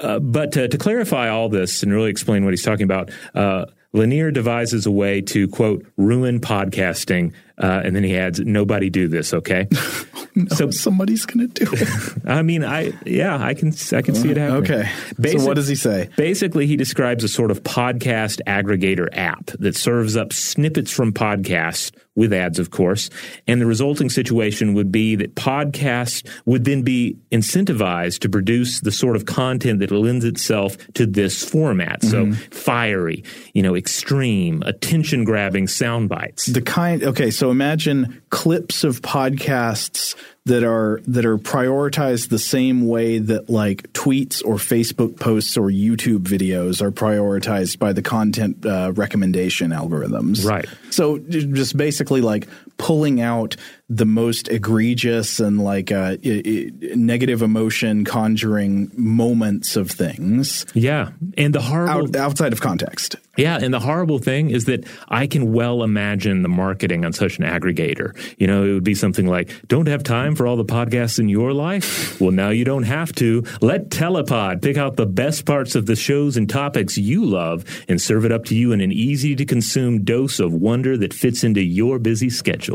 Uh, 0.01 0.19
but 0.19 0.51
to, 0.53 0.67
to, 0.67 0.77
clarify 0.77 1.27
all 1.29 1.49
this 1.49 1.83
and 1.83 1.91
really 1.91 2.09
explain 2.09 2.45
what 2.45 2.51
he's 2.51 2.63
talking 2.63 2.85
about, 2.85 3.11
uh, 3.35 3.65
Lanier 3.91 4.31
devises 4.31 4.85
a 4.85 4.91
way 4.91 5.19
to 5.21 5.47
quote 5.47 5.85
ruin 5.97 6.39
podcasting, 6.39 7.33
uh, 7.59 7.81
and 7.83 7.95
then 7.95 8.03
he 8.03 8.17
adds, 8.17 8.39
"Nobody 8.39 8.89
do 8.89 9.07
this, 9.07 9.33
okay?" 9.33 9.67
no, 10.35 10.45
so 10.55 10.71
somebody's 10.71 11.25
going 11.25 11.49
to 11.49 11.65
do 11.65 11.71
it. 11.73 12.17
I 12.25 12.41
mean, 12.41 12.63
I 12.63 12.93
yeah, 13.05 13.37
I 13.37 13.53
can 13.53 13.73
I 13.93 14.01
can 14.01 14.15
see 14.15 14.31
it 14.31 14.37
happening. 14.37 14.63
Okay. 14.63 14.91
Basic, 15.19 15.39
so 15.39 15.45
what 15.45 15.55
does 15.55 15.67
he 15.67 15.75
say? 15.75 16.09
Basically, 16.17 16.67
he 16.67 16.75
describes 16.75 17.23
a 17.23 17.27
sort 17.27 17.51
of 17.51 17.63
podcast 17.63 18.41
aggregator 18.47 19.07
app 19.11 19.47
that 19.59 19.75
serves 19.75 20.15
up 20.15 20.33
snippets 20.33 20.91
from 20.91 21.13
podcasts 21.13 21.91
with 22.19 22.33
ads, 22.33 22.59
of 22.59 22.69
course. 22.69 23.09
And 23.47 23.61
the 23.61 23.65
resulting 23.65 24.09
situation 24.09 24.73
would 24.73 24.91
be 24.91 25.15
that 25.15 25.35
podcasts 25.35 26.27
would 26.45 26.65
then 26.65 26.81
be 26.81 27.17
incentivized 27.31 28.19
to 28.19 28.29
produce 28.29 28.81
the 28.81 28.91
sort 28.91 29.15
of 29.15 29.25
content 29.25 29.79
that 29.79 29.89
lends 29.89 30.25
itself 30.25 30.75
to 30.95 31.05
this 31.05 31.43
format. 31.43 32.01
Mm-hmm. 32.01 32.33
So 32.33 32.39
fiery, 32.51 33.23
you 33.53 33.63
know, 33.63 33.73
extreme, 33.73 34.61
attention 34.65 35.23
grabbing 35.23 35.67
sound 35.67 36.09
bites. 36.09 36.47
The 36.47 36.61
kind, 36.61 37.03
okay, 37.03 37.31
so 37.31 37.48
imagine 37.49 38.21
clips 38.29 38.83
of 38.83 39.01
podcasts 39.01 40.15
that 40.45 40.63
are 40.63 40.99
that 41.07 41.25
are 41.25 41.37
prioritized 41.37 42.29
the 42.29 42.39
same 42.39 42.87
way 42.87 43.19
that 43.19 43.49
like 43.49 43.91
tweets 43.93 44.43
or 44.43 44.55
Facebook 44.55 45.19
posts 45.19 45.57
or 45.57 45.67
YouTube 45.67 46.19
videos 46.19 46.81
are 46.81 46.91
prioritized 46.91 47.79
by 47.79 47.93
the 47.93 48.01
content 48.01 48.65
uh, 48.65 48.91
recommendation 48.95 49.71
algorithms. 49.71 50.45
Right. 50.45 50.67
So 50.89 51.19
just 51.19 51.77
basically 51.77 52.21
like 52.21 52.47
pulling 52.79 53.21
out 53.21 53.55
the 53.91 54.05
most 54.05 54.47
egregious 54.49 55.39
and 55.39 55.59
like 55.63 55.91
uh, 55.91 56.15
I- 56.23 56.43
I- 56.45 56.71
negative 56.95 57.41
emotion 57.41 58.05
conjuring 58.05 58.91
moments 58.95 59.75
of 59.75 59.89
things. 59.91 60.65
Yeah, 60.73 61.09
and 61.37 61.53
the 61.53 61.61
horrible 61.61 62.07
Out, 62.07 62.15
outside 62.15 62.53
of 62.53 62.61
context. 62.61 63.15
Yeah, 63.35 63.57
and 63.61 63.73
the 63.73 63.79
horrible 63.79 64.19
thing 64.19 64.49
is 64.51 64.65
that 64.65 64.85
I 65.07 65.25
can 65.25 65.53
well 65.53 65.81
imagine 65.83 66.41
the 66.43 66.49
marketing 66.49 67.03
on 67.05 67.13
such 67.13 67.39
an 67.39 67.45
aggregator. 67.45 68.13
You 68.37 68.47
know, 68.47 68.63
it 68.65 68.73
would 68.73 68.83
be 68.83 68.95
something 68.95 69.25
like, 69.27 69.49
"Don't 69.67 69.87
have 69.87 70.03
time 70.03 70.35
for 70.35 70.45
all 70.45 70.57
the 70.57 70.65
podcasts 70.65 71.19
in 71.19 71.29
your 71.29 71.53
life? 71.53 72.19
Well, 72.21 72.31
now 72.31 72.49
you 72.49 72.65
don't 72.65 72.83
have 72.83 73.11
to. 73.15 73.43
Let 73.61 73.89
Telepod 73.89 74.61
pick 74.61 74.77
out 74.77 74.97
the 74.97 75.05
best 75.07 75.45
parts 75.45 75.75
of 75.75 75.85
the 75.87 75.95
shows 75.95 76.37
and 76.37 76.47
topics 76.49 76.97
you 76.97 77.25
love 77.25 77.63
and 77.87 77.99
serve 77.99 78.23
it 78.25 78.31
up 78.31 78.45
to 78.45 78.55
you 78.55 78.71
in 78.71 78.81
an 78.81 78.91
easy 78.91 79.35
to 79.35 79.45
consume 79.45 80.03
dose 80.03 80.39
of 80.39 80.53
wonder 80.53 80.95
that 80.97 81.13
fits 81.13 81.43
into 81.43 81.61
your 81.63 81.97
busy 81.97 82.29
schedule." 82.29 82.68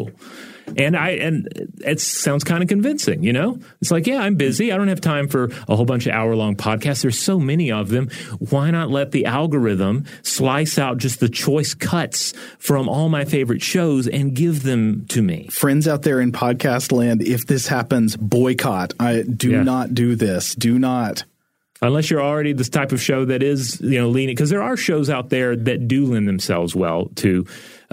And 0.78 0.97
I 0.97 1.11
and 1.11 1.47
it 1.84 2.01
sounds 2.01 2.42
kind 2.42 2.62
of 2.62 2.68
convincing, 2.70 3.22
you 3.22 3.34
know? 3.34 3.59
It's 3.82 3.90
like, 3.90 4.07
yeah, 4.07 4.20
I'm 4.20 4.36
busy. 4.36 4.72
I 4.72 4.78
don't 4.78 4.88
have 4.88 5.01
time 5.01 5.28
for 5.28 5.51
a 5.68 5.76
whole 5.76 5.84
bunch 5.84 6.07
of 6.07 6.14
hour 6.14 6.34
long 6.34 6.57
podcasts. 6.57 7.03
There's 7.03 7.18
so 7.18 7.38
many 7.38 7.70
of 7.70 7.90
them. 7.90 8.09
Why 8.38 8.70
not 8.70 8.90
let 8.90 9.11
the 9.12 9.26
algorithm 9.26 10.07
slice 10.22 10.78
out 10.78 10.97
just 10.97 11.20
the 11.20 11.28
choice 11.28 11.74
cuts 11.74 12.32
from 12.59 12.88
all 12.88 13.11
my 13.11 13.26
favorite 13.26 13.61
shows 13.62 14.09
and 14.09 14.34
give 14.34 14.62
them 14.62 15.05
to 15.11 15.20
me? 15.20 15.49
Friends 15.49 15.86
out 15.86 16.01
there 16.01 16.18
in 16.18 16.32
podcast 16.32 16.92
land, 16.92 17.20
if 17.22 17.47
this 17.47 17.66
happens, 17.66 18.16
boycott. 18.16 18.95
I 18.99 19.20
do 19.22 19.51
Yeah. 19.51 19.62
not 19.64 19.95
do 19.95 20.16
this. 20.16 20.55
Do 20.55 20.78
not. 20.78 21.24
Unless 21.82 22.09
you're 22.09 22.22
already 22.22 22.55
this 22.55 22.70
type 22.70 22.92
of 22.92 23.03
show 23.03 23.26
that 23.26 23.42
is, 23.42 23.78
you 23.82 24.01
know, 24.01 24.09
leaning 24.09 24.34
because 24.34 24.49
there 24.49 24.62
are 24.62 24.76
shows 24.78 25.11
out 25.11 25.28
there 25.28 25.55
that 25.55 25.86
do 25.86 26.07
lend 26.07 26.26
themselves 26.26 26.74
well 26.74 27.11
to 27.16 27.45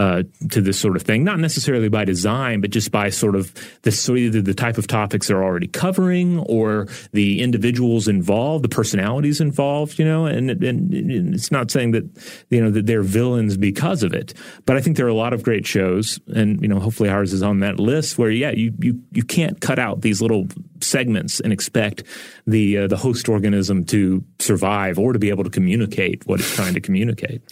uh, 0.01 0.23
to 0.49 0.61
this 0.61 0.79
sort 0.79 0.95
of 0.95 1.03
thing, 1.03 1.23
not 1.23 1.37
necessarily 1.37 1.87
by 1.87 2.03
design, 2.03 2.59
but 2.59 2.71
just 2.71 2.89
by 2.89 3.11
sort 3.11 3.35
of 3.35 3.53
the 3.83 3.91
sort 3.91 4.17
of 4.17 4.45
the 4.45 4.53
type 4.55 4.79
of 4.79 4.87
topics 4.87 5.27
they're 5.27 5.43
already 5.43 5.67
covering 5.67 6.39
or 6.39 6.87
the 7.11 7.39
individuals 7.39 8.07
involved, 8.07 8.63
the 8.63 8.69
personalities 8.69 9.39
involved, 9.39 9.99
you 9.99 10.05
know, 10.05 10.25
and, 10.25 10.49
and, 10.49 10.91
and 10.91 11.35
it's 11.35 11.51
not 11.51 11.69
saying 11.69 11.91
that 11.91 12.03
you 12.49 12.59
know 12.59 12.71
that 12.71 12.87
they're 12.87 13.03
villains 13.03 13.57
because 13.57 14.01
of 14.01 14.11
it, 14.11 14.33
but 14.65 14.75
I 14.75 14.81
think 14.81 14.97
there 14.97 15.05
are 15.05 15.09
a 15.09 15.13
lot 15.13 15.33
of 15.33 15.43
great 15.43 15.67
shows, 15.67 16.19
and 16.33 16.59
you 16.63 16.67
know, 16.67 16.79
hopefully 16.79 17.09
ours 17.09 17.31
is 17.31 17.43
on 17.43 17.59
that 17.59 17.79
list 17.79 18.17
where 18.17 18.31
yeah, 18.31 18.49
you 18.49 18.73
you 18.79 18.99
you 19.11 19.21
can't 19.21 19.61
cut 19.61 19.77
out 19.77 20.01
these 20.01 20.19
little 20.19 20.47
segments 20.83 21.39
and 21.39 21.53
expect 21.53 22.03
the 22.47 22.79
uh, 22.79 22.87
the 22.87 22.97
host 22.97 23.29
organism 23.29 23.85
to 23.85 24.23
survive 24.39 24.97
or 24.97 25.13
to 25.13 25.19
be 25.19 25.29
able 25.29 25.43
to 25.43 25.49
communicate 25.49 26.25
what 26.25 26.39
it's 26.39 26.55
trying 26.55 26.73
to 26.73 26.81
communicate. 26.81 27.41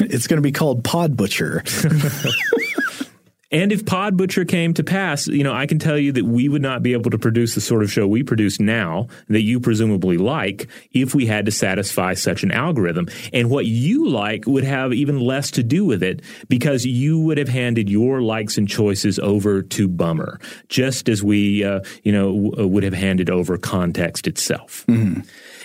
It's 0.00 0.26
going 0.26 0.38
to 0.38 0.42
be 0.42 0.52
called 0.52 0.82
Pod 0.84 1.16
Butcher. 1.16 1.62
And 3.54 3.70
if 3.70 3.86
Pod 3.86 4.16
Butcher 4.16 4.44
came 4.44 4.74
to 4.74 4.82
pass, 4.82 5.28
you 5.28 5.44
know, 5.44 5.52
I 5.52 5.66
can 5.66 5.78
tell 5.78 5.96
you 5.96 6.10
that 6.10 6.24
we 6.24 6.48
would 6.48 6.60
not 6.60 6.82
be 6.82 6.92
able 6.92 7.12
to 7.12 7.18
produce 7.18 7.54
the 7.54 7.60
sort 7.60 7.84
of 7.84 7.92
show 7.92 8.04
we 8.04 8.24
produce 8.24 8.58
now 8.58 9.06
that 9.28 9.42
you 9.42 9.60
presumably 9.60 10.16
like 10.16 10.66
if 10.90 11.14
we 11.14 11.26
had 11.26 11.46
to 11.46 11.52
satisfy 11.52 12.14
such 12.14 12.42
an 12.42 12.50
algorithm. 12.50 13.06
And 13.32 13.50
what 13.50 13.66
you 13.66 14.08
like 14.08 14.44
would 14.48 14.64
have 14.64 14.92
even 14.92 15.20
less 15.20 15.52
to 15.52 15.62
do 15.62 15.84
with 15.84 16.02
it 16.02 16.20
because 16.48 16.84
you 16.84 17.20
would 17.20 17.38
have 17.38 17.48
handed 17.48 17.88
your 17.88 18.22
likes 18.22 18.58
and 18.58 18.68
choices 18.68 19.20
over 19.20 19.62
to 19.62 19.86
Bummer, 19.86 20.40
just 20.68 21.08
as 21.08 21.22
we, 21.22 21.62
uh, 21.62 21.78
you 22.02 22.10
know, 22.10 22.50
w- 22.50 22.66
would 22.66 22.82
have 22.82 22.92
handed 22.94 23.30
over 23.30 23.56
context 23.56 24.26
itself. 24.26 24.84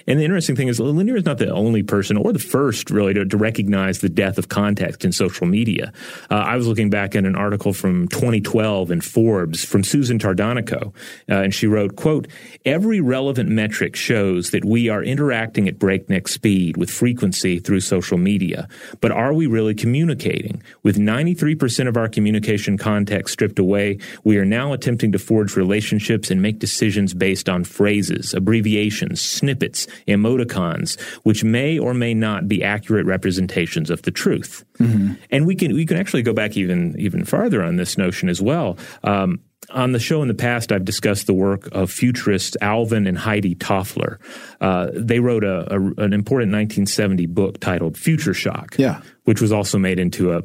And 0.07 0.19
the 0.19 0.23
interesting 0.23 0.55
thing 0.55 0.67
is, 0.67 0.79
Lanier 0.79 1.17
is 1.17 1.25
not 1.25 1.37
the 1.37 1.51
only 1.51 1.83
person 1.83 2.17
or 2.17 2.33
the 2.33 2.39
first 2.39 2.89
really 2.89 3.13
to, 3.13 3.25
to 3.25 3.37
recognize 3.37 3.99
the 3.99 4.09
death 4.09 4.37
of 4.37 4.49
context 4.49 5.05
in 5.05 5.11
social 5.11 5.47
media. 5.47 5.91
Uh, 6.29 6.35
I 6.35 6.55
was 6.55 6.67
looking 6.67 6.89
back 6.89 7.15
at 7.15 7.25
an 7.25 7.35
article 7.35 7.73
from 7.73 8.07
2012 8.07 8.91
in 8.91 9.01
Forbes 9.01 9.63
from 9.63 9.83
Susan 9.83 10.19
Tardanico, 10.19 10.93
uh, 11.29 11.35
and 11.35 11.53
she 11.53 11.67
wrote, 11.67 11.95
quote, 11.95 12.27
every 12.65 13.01
relevant 13.01 13.49
metric 13.49 13.95
shows 13.95 14.51
that 14.51 14.65
we 14.65 14.89
are 14.89 15.03
interacting 15.03 15.67
at 15.67 15.79
breakneck 15.79 16.27
speed 16.27 16.77
with 16.77 16.89
frequency 16.89 17.59
through 17.59 17.79
social 17.79 18.17
media. 18.17 18.67
But 19.01 19.11
are 19.11 19.33
we 19.33 19.47
really 19.47 19.75
communicating? 19.75 20.61
With 20.83 20.97
93% 20.97 21.87
of 21.87 21.97
our 21.97 22.09
communication 22.09 22.77
context 22.77 23.33
stripped 23.33 23.59
away, 23.59 23.99
we 24.23 24.37
are 24.37 24.45
now 24.45 24.73
attempting 24.73 25.11
to 25.11 25.19
forge 25.19 25.55
relationships 25.55 26.31
and 26.31 26.41
make 26.41 26.59
decisions 26.59 27.13
based 27.13 27.49
on 27.49 27.63
phrases, 27.63 28.33
abbreviations, 28.33 29.21
snippets, 29.21 29.87
emoticons, 30.07 30.99
which 31.23 31.43
may 31.43 31.77
or 31.79 31.93
may 31.93 32.13
not 32.13 32.47
be 32.47 32.63
accurate 32.63 33.05
representations 33.05 33.89
of 33.89 34.01
the 34.03 34.11
truth. 34.11 34.63
And 34.79 35.45
we 35.45 35.55
can 35.55 35.73
we 35.73 35.85
can 35.85 35.97
actually 35.97 36.21
go 36.23 36.33
back 36.33 36.55
even 36.57 36.95
even 36.97 37.25
farther 37.25 37.61
on 37.63 37.75
this 37.75 37.97
notion 37.97 38.29
as 38.29 38.41
well. 38.41 38.77
Um, 39.03 39.41
on 39.71 39.91
the 39.91 39.99
show 39.99 40.21
in 40.23 40.27
the 40.29 40.33
past, 40.33 40.71
I've 40.71 40.85
discussed 40.85 41.27
the 41.27 41.33
work 41.33 41.67
of 41.73 41.91
futurists 41.91 42.57
Alvin 42.61 43.05
and 43.05 43.17
Heidi 43.19 43.53
Toffler. 43.55 44.17
Uh, 44.59 44.87
they 44.95 45.19
wrote 45.19 45.43
a, 45.43 45.71
a, 45.71 45.75
an 45.75 46.13
important 46.13 46.51
1970 46.53 47.27
book 47.27 47.59
titled 47.59 47.95
Future 47.97 48.33
Shock, 48.33 48.75
Yeah. 48.79 49.01
which 49.25 49.41
was 49.41 49.51
also 49.51 49.77
made 49.77 49.99
into 49.99 50.31
a 50.31 50.41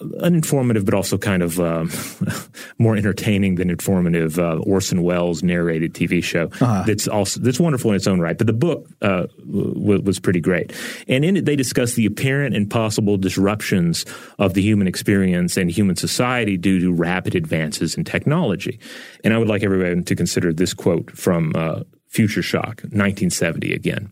uninformative, 0.00 0.84
but 0.84 0.94
also 0.94 1.16
kind 1.16 1.42
of 1.42 1.60
um, 1.60 1.90
more 2.78 2.96
entertaining 2.96 3.54
than 3.54 3.70
informative 3.70 4.38
uh, 4.38 4.56
Orson 4.58 5.02
Welles 5.02 5.42
narrated 5.42 5.94
TV 5.94 6.22
show. 6.22 6.46
Uh-huh. 6.60 6.82
That's 6.86 7.06
also 7.06 7.40
that's 7.40 7.60
wonderful 7.60 7.90
in 7.90 7.96
its 7.96 8.06
own 8.06 8.20
right. 8.20 8.36
But 8.36 8.46
the 8.48 8.52
book 8.52 8.88
uh, 9.02 9.26
w- 9.38 10.02
was 10.02 10.18
pretty 10.18 10.40
great, 10.40 10.72
and 11.06 11.24
in 11.24 11.36
it 11.36 11.44
they 11.44 11.56
discuss 11.56 11.94
the 11.94 12.06
apparent 12.06 12.56
and 12.56 12.68
possible 12.68 13.16
disruptions 13.16 14.04
of 14.38 14.54
the 14.54 14.62
human 14.62 14.88
experience 14.88 15.56
and 15.56 15.70
human 15.70 15.96
society 15.96 16.56
due 16.56 16.80
to 16.80 16.92
rapid 16.92 17.34
advances 17.34 17.94
in 17.94 18.04
technology. 18.04 18.80
And 19.22 19.32
I 19.32 19.38
would 19.38 19.48
like 19.48 19.62
everyone 19.62 20.04
to 20.04 20.16
consider 20.16 20.52
this 20.52 20.74
quote 20.74 21.10
from 21.12 21.52
uh, 21.54 21.84
Future 22.08 22.42
Shock, 22.42 22.82
1970 22.82 23.72
again. 23.72 24.10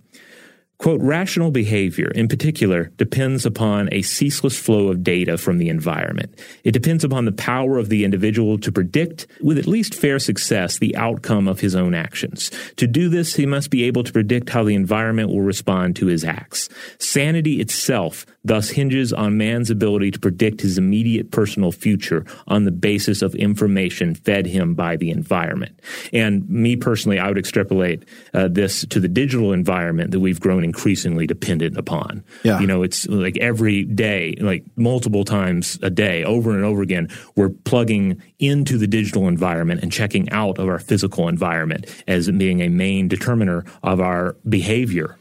Quote, 0.83 1.01
rational 1.01 1.53
behavior 1.53 2.11
in 2.12 2.26
particular 2.26 2.91
depends 2.97 3.47
upon 3.47 3.89
a 3.93 4.03
ceaseless 4.03 4.59
flow 4.59 4.89
of 4.89 5.05
data 5.05 5.39
from 5.39 5.59
the 5.59 5.68
environment. 5.68 6.37
It 6.64 6.72
depends 6.72 7.05
upon 7.05 7.24
the 7.24 7.30
power 7.30 7.78
of 7.78 7.89
the 7.89 8.05
individual 8.05 8.59
to 8.59 8.72
predict 8.72 9.28
with 9.41 9.59
at 9.59 9.68
least 9.68 9.95
fair 9.95 10.18
success 10.18 10.80
the 10.80 10.97
outcome 10.97 11.47
of 11.47 11.61
his 11.61 11.76
own 11.76 11.95
actions. 11.95 12.51
To 12.78 12.89
do 12.89 13.09
this, 13.09 13.37
he 13.37 13.47
must 13.47 13.70
be 13.70 13.85
able 13.85 14.03
to 14.03 14.12
predict 14.12 14.51
how 14.51 14.64
the 14.64 14.74
environment 14.74 15.28
will 15.28 15.43
respond 15.43 15.95
to 15.97 16.07
his 16.07 16.24
acts. 16.24 16.68
Sanity 16.99 17.61
itself 17.61 18.26
thus 18.45 18.70
hinges 18.70 19.12
on 19.12 19.37
man's 19.37 19.70
ability 19.70 20.11
to 20.11 20.18
predict 20.18 20.61
his 20.61 20.78
immediate 20.78 21.30
personal 21.30 21.70
future 21.70 22.24
on 22.49 22.64
the 22.64 22.72
basis 22.72 23.22
of 23.22 23.35
information 23.37 24.14
fed 24.14 24.47
him 24.47 24.74
by 24.74 24.97
the 24.97 25.11
environment. 25.11 25.78
And 26.12 26.49
me 26.51 26.74
personally, 26.74 27.20
I 27.20 27.28
would 27.28 27.39
extrapolate 27.39 28.05
uh, 28.35 28.49
this 28.49 28.85
to 28.87 28.99
the 28.99 29.09
digital 29.09 29.53
environment 29.53 30.11
that 30.11 30.18
we've 30.20 30.41
grown 30.41 30.64
increasingly 30.73 31.27
dependent 31.27 31.77
upon. 31.77 32.25
Yeah. 32.45 32.59
You 32.61 32.66
know, 32.66 32.83
it's 32.83 33.07
like 33.07 33.37
every 33.37 33.85
day, 33.85 34.35
like 34.41 34.64
multiple 34.75 35.23
times 35.23 35.79
a 35.83 35.91
day, 35.91 36.25
over 36.25 36.53
and 36.53 36.64
over 36.64 36.81
again, 36.81 37.09
we're 37.37 37.51
plugging 37.51 38.23
into 38.39 38.79
the 38.79 38.87
digital 38.87 39.29
environment 39.29 39.83
and 39.83 39.93
checking 39.93 40.31
out 40.31 40.59
of 40.59 40.66
our 40.68 40.79
physical 40.79 41.29
environment 41.29 41.87
as 42.09 42.31
being 42.31 42.62
a 42.62 42.68
main 42.68 43.07
determiner 43.07 43.66
of 43.83 44.01
our 44.01 44.35
behavior 44.49 45.18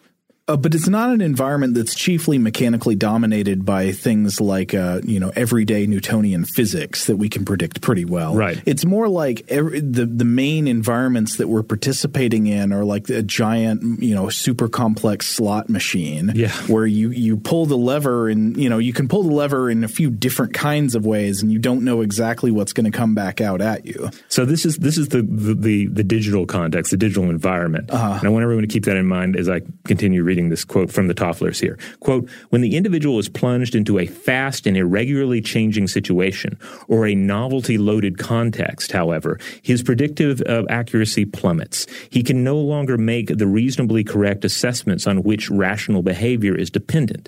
uh, 0.48 0.58
but 0.58 0.74
it's 0.74 0.88
not 0.88 1.12
an 1.12 1.22
environment 1.22 1.76
that's 1.76 1.94
chiefly 1.94 2.38
mechanically 2.38 2.96
dominated 2.96 3.64
by 3.64 3.92
things 3.92 4.42
like, 4.42 4.74
uh, 4.74 5.00
you 5.04 5.20
know, 5.20 5.32
everyday 5.36 5.86
Newtonian 5.86 6.46
physics 6.46 7.06
that 7.06 7.18
we 7.18 7.30
can 7.30 7.46
predict 7.46 7.82
pretty 7.82 8.06
well. 8.06 8.36
Right. 8.36 8.62
It's 8.66 8.84
more 8.84 9.08
like 9.08 9.46
every, 9.50 9.80
the 9.80 10.06
the 10.06 10.26
main 10.26 10.68
environments 10.68 11.38
that 11.38 11.48
we're 11.48 11.64
participating 11.64 12.48
in 12.48 12.74
are 12.74 12.84
like 12.84 13.10
a 13.10 13.22
giant, 13.22 14.02
you 14.02 14.16
know, 14.16 14.30
super 14.30 14.68
complex 14.68 15.28
slot 15.28 15.70
machine. 15.70 16.32
Yeah. 16.34 16.52
Where 16.68 16.88
you 16.88 17.12
you 17.12 17.38
pull 17.38 17.68
the 17.68 17.78
lever 17.78 18.28
and 18.28 18.58
you 18.58 18.68
know 18.68 18.80
you 18.80 18.94
can 18.94 19.08
pull 19.08 19.24
the 19.24 19.34
lever 19.34 19.70
in 19.70 19.84
a 19.84 19.88
few 19.88 20.10
different 20.10 20.54
kinds 20.54 20.96
of 20.96 21.06
ways, 21.06 21.42
and 21.42 21.52
you 21.52 21.60
don't 21.60 21.84
know 21.84 22.02
exactly 22.02 22.50
what's 22.50 22.74
going 22.74 22.92
to 22.92 22.98
come 22.98 23.14
back 23.14 23.42
out 23.42 23.62
at 23.62 23.86
you. 23.86 24.10
So 24.28 24.46
this 24.46 24.66
is 24.66 24.78
this 24.78 24.98
is 24.98 25.10
the 25.10 25.22
the 25.22 25.54
the, 25.54 25.88
the 25.88 26.04
digital 26.04 26.48
context, 26.48 26.92
the 26.92 26.98
digital 26.98 27.30
environment, 27.30 27.92
uh-huh. 27.92 28.18
and 28.20 28.24
I 28.26 28.30
want 28.30 28.44
everyone 28.44 28.64
to 28.64 28.74
keep 28.74 28.86
that 28.86 28.98
in 28.98 29.06
mind 29.06 29.36
as 29.36 29.48
I 29.48 29.62
continue 29.86 30.24
reading 30.32 30.48
this 30.48 30.64
quote 30.64 30.90
from 30.90 31.10
the 31.10 31.14
Tofflers 31.14 31.60
here. 31.60 31.78
Quote, 32.00 32.30
when 32.52 32.62
the 32.62 32.78
individual 32.78 33.20
is 33.20 33.28
plunged 33.28 33.76
into 33.76 34.00
a 34.00 34.06
fast 34.06 34.66
and 34.66 34.78
irregularly 34.78 35.42
changing 35.42 35.90
situation 35.90 36.58
or 36.88 37.06
a 37.06 37.14
novelty 37.14 37.78
loaded 37.78 38.18
context, 38.18 38.94
however, 38.94 39.38
his 39.62 39.84
predictive 39.84 40.42
uh, 40.48 40.64
accuracy 40.70 41.26
plummets. 41.26 41.86
He 42.10 42.24
can 42.24 42.46
no 42.46 42.58
longer 42.58 42.98
make 42.98 43.28
the 43.38 43.46
reasonably 43.46 44.06
correct 44.06 44.46
assessments 44.46 45.06
on 45.06 45.24
which 45.24 45.50
rational 45.50 46.02
behavior 46.02 46.56
is 46.56 46.70
dependent. 46.70 47.28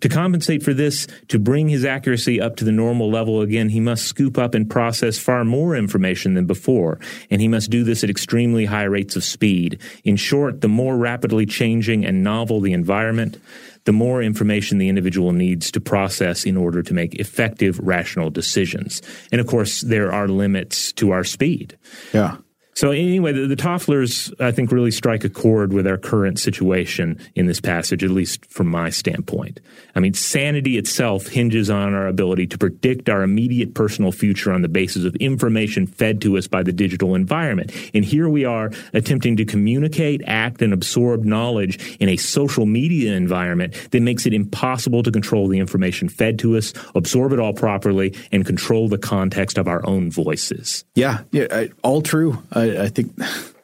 To 0.00 0.08
compensate 0.08 0.64
for 0.64 0.74
this, 0.74 1.06
to 1.28 1.38
bring 1.38 1.68
his 1.68 1.84
accuracy 1.84 2.40
up 2.40 2.56
to 2.56 2.64
the 2.64 2.72
normal 2.72 3.08
level 3.08 3.42
again, 3.42 3.68
he 3.68 3.78
must 3.78 4.06
scoop 4.06 4.36
up 4.36 4.56
and 4.56 4.68
process 4.68 5.20
far 5.20 5.44
more 5.44 5.76
information 5.76 6.34
than 6.34 6.46
before, 6.46 6.98
and 7.30 7.40
he 7.40 7.46
must 7.46 7.70
do 7.70 7.84
this 7.84 8.02
at 8.02 8.10
extremely 8.10 8.64
high 8.64 8.90
rates 8.96 9.14
of 9.14 9.22
speed. 9.22 9.80
In 10.02 10.16
short, 10.16 10.62
the 10.62 10.68
more 10.68 10.96
rapidly 10.96 11.46
changing 11.46 12.04
and 12.04 12.24
novel 12.24 12.39
the 12.60 12.72
environment, 12.72 13.40
the 13.84 13.92
more 13.92 14.22
information 14.22 14.78
the 14.78 14.88
individual 14.88 15.32
needs 15.32 15.70
to 15.72 15.80
process 15.80 16.44
in 16.44 16.56
order 16.56 16.82
to 16.82 16.94
make 16.94 17.14
effective, 17.14 17.78
rational 17.78 18.30
decisions. 18.30 19.02
And 19.32 19.40
of 19.40 19.46
course, 19.46 19.80
there 19.82 20.12
are 20.12 20.28
limits 20.28 20.92
to 20.94 21.12
our 21.12 21.24
speed. 21.24 21.78
Yeah. 22.12 22.36
So 22.74 22.92
anyway, 22.92 23.32
the, 23.32 23.46
the 23.46 23.56
Tofflers, 23.56 24.32
I 24.40 24.52
think, 24.52 24.72
really 24.72 24.90
strike 24.90 25.24
a 25.24 25.28
chord 25.28 25.72
with 25.72 25.86
our 25.86 25.98
current 25.98 26.38
situation 26.38 27.18
in 27.34 27.46
this 27.46 27.60
passage, 27.60 28.02
at 28.04 28.10
least 28.10 28.46
from 28.46 28.68
my 28.68 28.90
standpoint. 28.90 29.60
I 29.94 30.00
mean, 30.00 30.14
sanity 30.14 30.78
itself 30.78 31.26
hinges 31.26 31.68
on 31.68 31.94
our 31.94 32.06
ability 32.06 32.46
to 32.48 32.58
predict 32.58 33.08
our 33.08 33.22
immediate 33.22 33.74
personal 33.74 34.12
future 34.12 34.52
on 34.52 34.62
the 34.62 34.68
basis 34.68 35.04
of 35.04 35.14
information 35.16 35.86
fed 35.86 36.20
to 36.22 36.38
us 36.38 36.46
by 36.46 36.62
the 36.62 36.72
digital 36.72 37.14
environment. 37.14 37.72
And 37.92 38.04
here 38.04 38.28
we 38.28 38.44
are 38.44 38.70
attempting 38.92 39.36
to 39.36 39.44
communicate, 39.44 40.22
act, 40.26 40.62
and 40.62 40.72
absorb 40.72 41.24
knowledge 41.24 41.96
in 41.98 42.08
a 42.08 42.16
social 42.16 42.66
media 42.66 43.14
environment 43.14 43.74
that 43.90 44.00
makes 44.00 44.26
it 44.26 44.32
impossible 44.32 45.02
to 45.02 45.10
control 45.10 45.48
the 45.48 45.58
information 45.58 46.08
fed 46.08 46.38
to 46.38 46.56
us, 46.56 46.72
absorb 46.94 47.32
it 47.32 47.40
all 47.40 47.52
properly, 47.52 48.14
and 48.32 48.46
control 48.46 48.88
the 48.88 48.98
context 48.98 49.58
of 49.58 49.68
our 49.68 49.84
own 49.86 50.10
voices. 50.10 50.84
Yeah, 50.94 51.24
yeah, 51.32 51.66
all 51.82 52.00
true. 52.00 52.42
I, 52.78 52.88
think, 52.88 53.18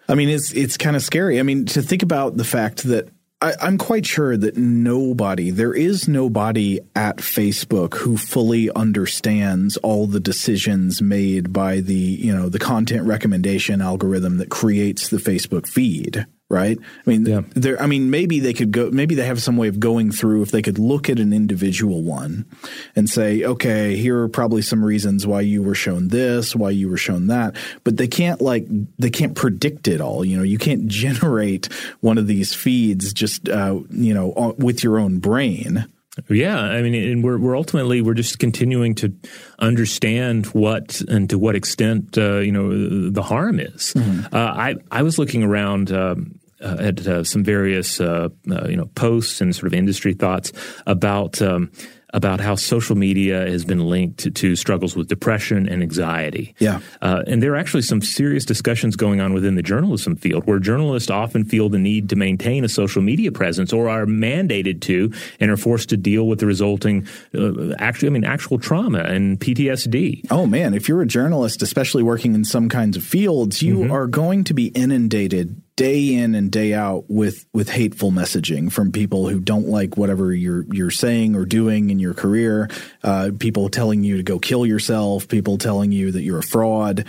I 0.08 0.14
mean, 0.14 0.28
it's 0.28 0.52
it's 0.52 0.76
kind 0.76 0.96
of 0.96 1.02
scary. 1.02 1.38
I 1.38 1.42
mean, 1.42 1.66
to 1.66 1.82
think 1.82 2.02
about 2.02 2.36
the 2.36 2.44
fact 2.44 2.84
that 2.84 3.08
I, 3.40 3.54
am 3.60 3.76
quite 3.76 4.06
sure 4.06 4.36
that 4.36 4.56
nobody, 4.56 5.50
there 5.50 5.74
is 5.74 6.08
nobody 6.08 6.80
at 6.94 7.18
Facebook 7.18 7.94
who 7.94 8.16
fully 8.16 8.70
understands 8.70 9.76
all 9.78 10.06
the 10.06 10.20
decisions 10.20 11.02
made 11.02 11.52
by 11.52 11.80
the, 11.80 11.94
you 11.94 12.34
know, 12.34 12.48
the 12.48 12.58
content 12.58 13.06
recommendation 13.06 13.82
algorithm 13.82 14.38
that 14.38 14.48
creates 14.48 15.10
the 15.10 15.18
Facebook 15.18 15.68
feed 15.68 16.26
right? 16.48 16.78
I 16.78 17.10
mean, 17.10 17.26
yeah. 17.26 17.40
there. 17.54 17.80
I 17.80 17.86
mean, 17.86 18.10
maybe 18.10 18.38
they 18.40 18.52
could 18.52 18.70
go. 18.70 18.90
Maybe 18.90 19.14
they 19.14 19.26
have 19.26 19.42
some 19.42 19.56
way 19.56 19.68
of 19.68 19.80
going 19.80 20.12
through 20.12 20.42
if 20.42 20.50
they 20.50 20.62
could 20.62 20.78
look 20.78 21.10
at 21.10 21.18
an 21.18 21.32
individual 21.32 22.02
one 22.02 22.46
and 22.94 23.10
say, 23.10 23.42
okay, 23.42 23.96
here 23.96 24.20
are 24.20 24.28
probably 24.28 24.62
some 24.62 24.84
reasons 24.84 25.26
why 25.26 25.40
you 25.40 25.62
were 25.62 25.74
shown 25.74 26.08
this, 26.08 26.54
why 26.54 26.70
you 26.70 26.88
were 26.88 26.96
shown 26.96 27.26
that. 27.28 27.56
But 27.84 27.96
they 27.96 28.08
can't 28.08 28.40
like 28.40 28.66
they 28.98 29.10
can't 29.10 29.34
predict 29.34 29.88
it 29.88 30.00
all. 30.00 30.24
You 30.24 30.36
know, 30.38 30.44
you 30.44 30.58
can't 30.58 30.86
generate 30.96 31.66
one 32.00 32.18
of 32.18 32.26
these 32.26 32.54
feeds 32.54 33.12
just 33.12 33.48
uh, 33.48 33.80
you 33.90 34.14
know 34.14 34.54
with 34.58 34.84
your 34.84 34.98
own 34.98 35.18
brain. 35.18 35.86
Yeah, 36.28 36.58
I 36.58 36.82
mean, 36.82 36.94
and 36.94 37.22
we're 37.22 37.38
we're 37.38 37.56
ultimately 37.56 38.00
we're 38.00 38.14
just 38.14 38.38
continuing 38.38 38.94
to 38.96 39.14
understand 39.58 40.46
what 40.46 41.02
and 41.08 41.28
to 41.30 41.38
what 41.38 41.54
extent 41.54 42.16
uh, 42.16 42.38
you 42.38 42.52
know 42.52 43.10
the 43.10 43.22
harm 43.22 43.60
is. 43.60 43.92
Mm-hmm. 43.94 44.34
Uh, 44.34 44.38
I 44.38 44.74
I 44.90 45.02
was 45.02 45.18
looking 45.18 45.42
around. 45.42 45.92
Um, 45.92 46.40
uh, 46.58 46.76
at 46.80 47.06
uh, 47.06 47.22
some 47.22 47.44
various 47.44 48.00
uh, 48.00 48.30
uh, 48.50 48.66
you 48.66 48.76
know 48.76 48.86
posts 48.94 49.42
and 49.42 49.54
sort 49.54 49.66
of 49.66 49.74
industry 49.74 50.14
thoughts 50.14 50.52
about 50.86 51.42
um, 51.42 51.70
about 52.16 52.40
how 52.40 52.54
social 52.54 52.96
media 52.96 53.46
has 53.46 53.66
been 53.66 53.86
linked 53.86 54.18
to, 54.20 54.30
to 54.30 54.56
struggles 54.56 54.96
with 54.96 55.06
depression 55.06 55.68
and 55.68 55.82
anxiety. 55.82 56.54
Yeah. 56.58 56.80
Uh, 57.02 57.22
and 57.26 57.42
there 57.42 57.52
are 57.52 57.56
actually 57.56 57.82
some 57.82 58.00
serious 58.00 58.46
discussions 58.46 58.96
going 58.96 59.20
on 59.20 59.34
within 59.34 59.54
the 59.54 59.62
journalism 59.62 60.16
field 60.16 60.46
where 60.46 60.58
journalists 60.58 61.10
often 61.10 61.44
feel 61.44 61.68
the 61.68 61.78
need 61.78 62.08
to 62.08 62.16
maintain 62.16 62.64
a 62.64 62.70
social 62.70 63.02
media 63.02 63.30
presence 63.30 63.70
or 63.70 63.90
are 63.90 64.06
mandated 64.06 64.80
to 64.80 65.12
and 65.40 65.50
are 65.50 65.58
forced 65.58 65.90
to 65.90 65.98
deal 65.98 66.26
with 66.26 66.40
the 66.40 66.46
resulting, 66.46 67.06
uh, 67.34 67.74
actually, 67.78 68.08
I 68.08 68.12
mean, 68.12 68.24
actual 68.24 68.58
trauma 68.58 69.00
and 69.00 69.38
PTSD. 69.38 70.28
Oh, 70.30 70.46
man. 70.46 70.72
If 70.72 70.88
you're 70.88 71.02
a 71.02 71.06
journalist, 71.06 71.60
especially 71.60 72.02
working 72.02 72.34
in 72.34 72.44
some 72.44 72.70
kinds 72.70 72.96
of 72.96 73.04
fields, 73.04 73.60
you 73.60 73.80
mm-hmm. 73.80 73.92
are 73.92 74.06
going 74.06 74.44
to 74.44 74.54
be 74.54 74.68
inundated 74.68 75.60
day 75.76 76.14
in 76.14 76.34
and 76.34 76.50
day 76.50 76.72
out 76.72 77.04
with 77.08 77.46
with 77.52 77.68
hateful 77.68 78.10
messaging 78.10 78.72
from 78.72 78.90
people 78.90 79.28
who 79.28 79.38
don't 79.38 79.68
like 79.68 79.96
whatever 79.96 80.32
you're 80.32 80.64
you're 80.72 80.90
saying 80.90 81.36
or 81.36 81.44
doing 81.44 81.90
in 81.90 81.98
your 81.98 82.14
career. 82.14 82.68
Uh, 83.04 83.30
people 83.38 83.68
telling 83.68 84.02
you 84.02 84.16
to 84.16 84.22
go 84.22 84.38
kill 84.38 84.66
yourself. 84.66 85.28
People 85.28 85.58
telling 85.58 85.92
you 85.92 86.10
that 86.12 86.22
you're 86.22 86.38
a 86.38 86.42
fraud. 86.42 87.04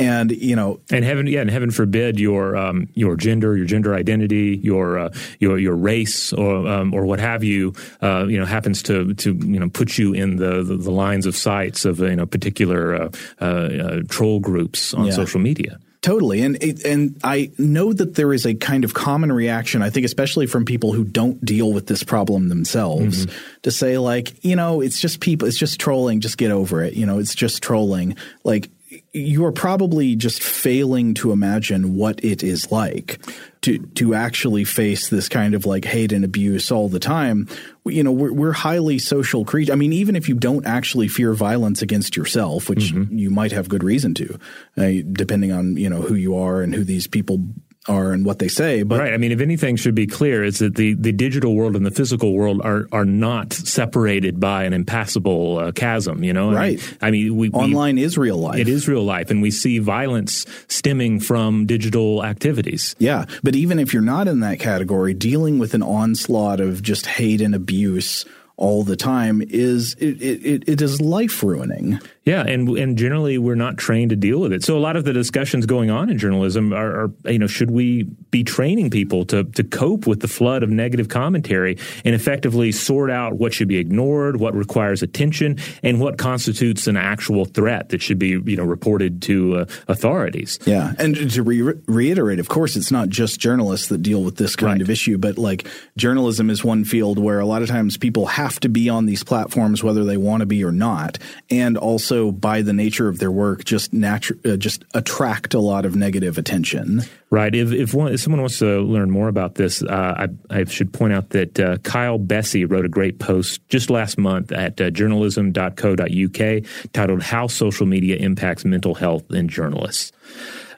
And 0.00 0.30
you 0.30 0.54
know, 0.54 0.78
and 0.92 1.04
heaven, 1.04 1.26
yeah, 1.26 1.40
and 1.40 1.50
heaven 1.50 1.72
forbid 1.72 2.20
your 2.20 2.56
um, 2.56 2.88
your 2.94 3.16
gender, 3.16 3.56
your 3.56 3.66
gender 3.66 3.96
identity, 3.96 4.60
your 4.62 4.96
uh, 4.96 5.12
your 5.40 5.58
your 5.58 5.74
race, 5.74 6.32
or 6.32 6.68
um, 6.68 6.94
or 6.94 7.04
what 7.04 7.18
have 7.18 7.42
you, 7.42 7.74
uh, 8.00 8.24
you 8.28 8.38
know, 8.38 8.44
happens 8.44 8.80
to 8.84 9.12
to 9.14 9.34
you 9.34 9.58
know 9.58 9.68
put 9.68 9.98
you 9.98 10.12
in 10.12 10.36
the 10.36 10.62
the, 10.62 10.76
the 10.76 10.92
lines 10.92 11.26
of 11.26 11.34
sights 11.34 11.84
of 11.84 11.98
you 11.98 12.14
know 12.14 12.26
particular 12.26 12.94
uh, 12.94 13.10
uh, 13.40 13.44
uh 13.44 14.02
troll 14.08 14.38
groups 14.38 14.94
on 14.94 15.06
yeah. 15.06 15.12
social 15.12 15.40
media. 15.40 15.80
Totally. 16.00 16.42
And 16.42 16.62
and 16.84 17.18
I 17.24 17.50
know 17.58 17.92
that 17.92 18.14
there 18.14 18.32
is 18.32 18.46
a 18.46 18.54
kind 18.54 18.84
of 18.84 18.94
common 18.94 19.32
reaction, 19.32 19.82
I 19.82 19.90
think 19.90 20.06
especially 20.06 20.46
from 20.46 20.64
people 20.64 20.92
who 20.92 21.02
don't 21.02 21.44
deal 21.44 21.72
with 21.72 21.88
this 21.88 22.04
problem 22.04 22.48
themselves 22.48 23.26
mm-hmm. 23.26 23.60
to 23.62 23.70
say 23.72 23.98
like, 23.98 24.44
you 24.44 24.54
know, 24.54 24.80
it's 24.80 25.00
just 25.00 25.20
people 25.20 25.48
it's 25.48 25.58
just 25.58 25.80
trolling, 25.80 26.20
just 26.20 26.38
get 26.38 26.52
over 26.52 26.84
it. 26.84 26.94
You 26.94 27.04
know, 27.04 27.18
it's 27.18 27.34
just 27.34 27.64
trolling. 27.64 28.16
Like 28.44 28.70
you 29.12 29.44
are 29.44 29.52
probably 29.52 30.14
just 30.14 30.40
failing 30.40 31.14
to 31.14 31.32
imagine 31.32 31.96
what 31.96 32.24
it 32.24 32.44
is 32.44 32.70
like. 32.70 33.18
to 33.62 33.78
to 33.96 34.14
actually 34.14 34.64
face 34.64 35.08
this 35.08 35.28
kind 35.28 35.54
of 35.54 35.66
like 35.66 35.84
hate 35.84 36.12
and 36.12 36.24
abuse 36.24 36.70
all 36.70 36.88
the 36.88 37.00
time. 37.00 37.48
You 37.88 38.02
know, 38.02 38.12
we're, 38.12 38.32
we're 38.32 38.52
highly 38.52 38.98
social 38.98 39.44
creatures. 39.44 39.72
I 39.72 39.76
mean, 39.76 39.92
even 39.92 40.16
if 40.16 40.28
you 40.28 40.34
don't 40.34 40.66
actually 40.66 41.08
fear 41.08 41.32
violence 41.34 41.82
against 41.82 42.16
yourself, 42.16 42.68
which 42.68 42.92
mm-hmm. 42.92 43.16
you 43.16 43.30
might 43.30 43.52
have 43.52 43.68
good 43.68 43.84
reason 43.84 44.14
to, 44.14 44.38
uh, 44.76 44.90
depending 45.12 45.52
on 45.52 45.76
you 45.76 45.88
know 45.88 46.02
who 46.02 46.14
you 46.14 46.36
are 46.36 46.62
and 46.62 46.74
who 46.74 46.84
these 46.84 47.06
people 47.06 47.44
are 47.88 48.12
and 48.12 48.24
what 48.24 48.38
they 48.38 48.48
say. 48.48 48.82
But 48.82 49.00
right. 49.00 49.14
I 49.14 49.16
mean, 49.16 49.32
if 49.32 49.40
anything 49.40 49.76
should 49.76 49.94
be 49.94 50.06
clear, 50.06 50.44
is 50.44 50.58
that 50.58 50.74
the, 50.74 50.94
the 50.94 51.12
digital 51.12 51.54
world 51.54 51.76
and 51.76 51.84
the 51.84 51.90
physical 51.90 52.34
world 52.34 52.60
are 52.62 52.86
are 52.92 53.04
not 53.04 53.52
separated 53.52 54.38
by 54.38 54.64
an 54.64 54.72
impassable 54.72 55.58
uh, 55.58 55.72
chasm. 55.72 56.22
You 56.22 56.32
know, 56.32 56.52
right? 56.52 56.80
I 57.00 57.10
mean, 57.10 57.26
I 57.26 57.30
mean 57.30 57.36
we, 57.36 57.50
online 57.50 57.96
we, 57.96 58.02
is 58.02 58.18
real 58.18 58.36
life. 58.36 58.58
It 58.58 58.68
is 58.68 58.88
real 58.88 59.02
life, 59.02 59.30
and 59.30 59.42
we 59.42 59.50
see 59.50 59.78
violence 59.78 60.46
stemming 60.68 61.20
from 61.20 61.66
digital 61.66 62.24
activities. 62.24 62.94
Yeah, 62.98 63.24
but 63.42 63.54
even 63.54 63.78
if 63.78 63.92
you're 63.92 64.02
not 64.02 64.28
in 64.28 64.40
that 64.40 64.60
category, 64.60 65.14
dealing 65.14 65.58
with 65.58 65.74
an 65.74 65.82
onslaught 65.82 66.60
of 66.60 66.82
just 66.82 67.06
hate 67.06 67.40
and 67.40 67.54
abuse 67.54 68.24
all 68.58 68.82
the 68.82 68.96
time 68.96 69.40
is 69.40 69.94
it, 69.94 70.20
it, 70.20 70.68
it 70.68 70.82
is 70.82 71.00
life 71.00 71.42
ruining. 71.42 72.00
Yeah, 72.28 72.42
and 72.42 72.68
and 72.76 72.98
generally 72.98 73.38
we're 73.38 73.54
not 73.54 73.78
trained 73.78 74.10
to 74.10 74.16
deal 74.16 74.38
with 74.38 74.52
it. 74.52 74.62
So 74.62 74.76
a 74.76 74.80
lot 74.80 74.96
of 74.96 75.04
the 75.04 75.14
discussions 75.14 75.64
going 75.64 75.90
on 75.90 76.10
in 76.10 76.18
journalism 76.18 76.74
are, 76.74 77.04
are, 77.04 77.10
you 77.24 77.38
know 77.38 77.46
should 77.46 77.70
we 77.70 78.02
be 78.30 78.44
training 78.44 78.90
people 78.90 79.24
to 79.26 79.44
to 79.44 79.64
cope 79.64 80.06
with 80.06 80.20
the 80.20 80.28
flood 80.28 80.62
of 80.62 80.68
negative 80.68 81.08
commentary 81.08 81.78
and 82.04 82.14
effectively 82.14 82.70
sort 82.70 83.10
out 83.10 83.36
what 83.36 83.54
should 83.54 83.66
be 83.66 83.78
ignored, 83.78 84.36
what 84.36 84.54
requires 84.54 85.02
attention, 85.02 85.56
and 85.82 86.00
what 86.00 86.18
constitutes 86.18 86.86
an 86.86 86.98
actual 86.98 87.46
threat 87.46 87.88
that 87.88 88.02
should 88.02 88.18
be 88.18 88.28
you 88.28 88.56
know 88.56 88.64
reported 88.64 89.22
to 89.22 89.60
uh, 89.60 89.64
authorities. 89.88 90.58
Yeah, 90.66 90.92
and 90.98 91.30
to 91.30 91.42
re- 91.42 91.80
reiterate, 91.86 92.40
of 92.40 92.48
course, 92.50 92.76
it's 92.76 92.90
not 92.90 93.08
just 93.08 93.40
journalists 93.40 93.88
that 93.88 94.02
deal 94.02 94.22
with 94.22 94.36
this 94.36 94.54
kind 94.54 94.72
right. 94.72 94.82
of 94.82 94.90
issue, 94.90 95.16
but 95.16 95.38
like 95.38 95.66
journalism 95.96 96.50
is 96.50 96.62
one 96.62 96.84
field 96.84 97.18
where 97.18 97.40
a 97.40 97.46
lot 97.46 97.62
of 97.62 97.68
times 97.68 97.96
people 97.96 98.26
have 98.26 98.60
to 98.60 98.68
be 98.68 98.90
on 98.90 99.06
these 99.06 99.24
platforms 99.24 99.82
whether 99.82 100.04
they 100.04 100.18
want 100.18 100.40
to 100.40 100.46
be 100.46 100.62
or 100.62 100.72
not, 100.72 101.16
and 101.48 101.78
also 101.78 102.17
also, 102.18 102.32
by 102.32 102.62
the 102.62 102.72
nature 102.72 103.08
of 103.08 103.18
their 103.18 103.30
work, 103.30 103.64
just 103.64 103.92
natu- 103.92 104.44
uh, 104.46 104.56
just 104.56 104.84
attract 104.94 105.54
a 105.54 105.60
lot 105.60 105.84
of 105.84 105.94
negative 105.96 106.38
attention. 106.38 107.02
Right. 107.30 107.54
If 107.54 107.72
if, 107.72 107.94
one, 107.94 108.12
if 108.12 108.20
someone 108.20 108.40
wants 108.40 108.58
to 108.58 108.80
learn 108.80 109.10
more 109.10 109.28
about 109.28 109.54
this, 109.54 109.82
uh, 109.82 110.26
I, 110.50 110.60
I, 110.60 110.64
should 110.64 110.92
point 110.92 111.12
out 111.12 111.30
that 111.30 111.60
uh, 111.60 111.78
Kyle 111.78 112.18
Bessey 112.18 112.68
wrote 112.68 112.84
a 112.84 112.88
great 112.88 113.18
post 113.18 113.60
just 113.68 113.90
last 113.90 114.18
month 114.18 114.50
at 114.50 114.80
uh, 114.80 114.90
journalism.co.uk 114.90 116.64
titled 116.92 117.22
"How 117.22 117.46
Social 117.46 117.86
Media 117.86 118.16
Impacts 118.16 118.64
Mental 118.64 118.94
Health 118.94 119.30
in 119.30 119.48
Journalists." 119.48 120.12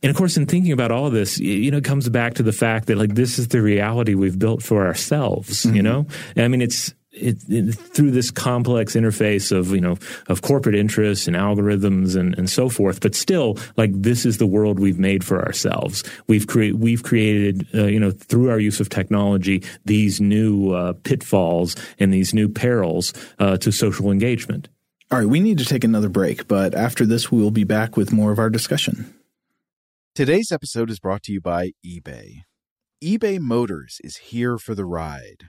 And 0.03 0.11
of 0.11 0.16
course, 0.16 0.36
in 0.36 0.47
thinking 0.47 0.72
about 0.72 0.91
all 0.91 1.11
this, 1.11 1.38
you 1.38 1.70
know, 1.70 1.76
it 1.76 1.84
comes 1.84 2.09
back 2.09 2.34
to 2.34 2.43
the 2.43 2.53
fact 2.53 2.86
that 2.86 2.97
like 2.97 3.14
this 3.14 3.38
is 3.38 3.49
the 3.49 3.61
reality 3.61 4.14
we've 4.14 4.38
built 4.38 4.62
for 4.62 4.86
ourselves. 4.86 5.66
Mm-hmm. 5.66 5.76
You 5.76 5.82
know, 5.82 6.07
I 6.36 6.49
mean, 6.49 6.62
it's 6.62 6.95
it, 7.12 7.38
it, 7.48 7.72
through 7.72 8.12
this 8.12 8.30
complex 8.30 8.94
interface 8.94 9.50
of 9.50 9.70
you 9.70 9.80
know 9.80 9.96
of 10.28 10.42
corporate 10.42 10.74
interests 10.74 11.26
and 11.26 11.36
algorithms 11.36 12.16
and, 12.16 12.36
and 12.38 12.48
so 12.48 12.68
forth. 12.68 13.00
But 13.00 13.14
still, 13.14 13.58
like 13.76 13.90
this 13.94 14.24
is 14.24 14.38
the 14.38 14.46
world 14.46 14.78
we've 14.78 14.98
made 14.98 15.24
for 15.24 15.44
ourselves. 15.44 16.04
We've 16.28 16.46
created 16.46 16.80
we've 16.80 17.02
created 17.02 17.66
uh, 17.74 17.86
you 17.86 17.98
know 17.98 18.11
through 18.11 18.50
our 18.50 18.61
use 18.61 18.80
of 18.80 18.88
technology 18.88 19.62
these 19.84 20.20
new 20.20 20.72
uh, 20.72 20.92
pitfalls 21.02 21.76
and 21.98 22.12
these 22.14 22.32
new 22.32 22.48
perils 22.48 23.12
uh, 23.38 23.56
to 23.58 23.72
social 23.72 24.11
engagement. 24.11 24.68
All 25.11 25.18
right, 25.18 25.28
we 25.28 25.40
need 25.40 25.58
to 25.58 25.64
take 25.64 25.82
another 25.82 26.08
break, 26.08 26.46
but 26.46 26.72
after 26.72 27.04
this, 27.04 27.32
we 27.32 27.42
will 27.42 27.50
be 27.50 27.64
back 27.64 27.96
with 27.96 28.12
more 28.12 28.30
of 28.30 28.38
our 28.38 28.48
discussion. 28.48 29.12
Today's 30.14 30.52
episode 30.52 30.88
is 30.88 31.00
brought 31.00 31.24
to 31.24 31.32
you 31.32 31.40
by 31.40 31.72
eBay. 31.84 32.42
eBay 33.02 33.40
Motors 33.40 33.98
is 34.04 34.18
here 34.18 34.56
for 34.56 34.76
the 34.76 34.84
ride. 34.84 35.48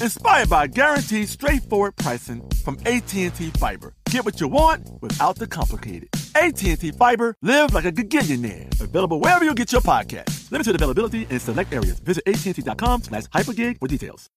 Inspired 0.00 0.48
by 0.48 0.66
guaranteed 0.66 1.28
straightforward 1.28 1.94
pricing 1.94 2.42
from 2.64 2.78
AT&T 2.86 3.50
Fiber. 3.58 3.92
Get 4.06 4.24
what 4.24 4.40
you 4.40 4.48
want 4.48 4.88
without 5.02 5.36
the 5.36 5.46
complicated. 5.46 6.08
AT&T 6.34 6.92
Fiber, 6.92 7.36
live 7.42 7.74
like 7.74 7.84
a 7.84 7.92
gigillionaire. 7.92 8.80
Available 8.80 9.20
wherever 9.20 9.44
you 9.44 9.54
get 9.54 9.72
your 9.72 9.82
podcast. 9.82 10.50
Limited 10.50 10.74
availability 10.74 11.26
in 11.28 11.38
select 11.38 11.74
areas. 11.74 11.98
Visit 11.98 12.22
AT&T.com 12.26 13.02
slash 13.02 13.24
hypergig 13.24 13.78
for 13.78 13.88
details. 13.88 14.30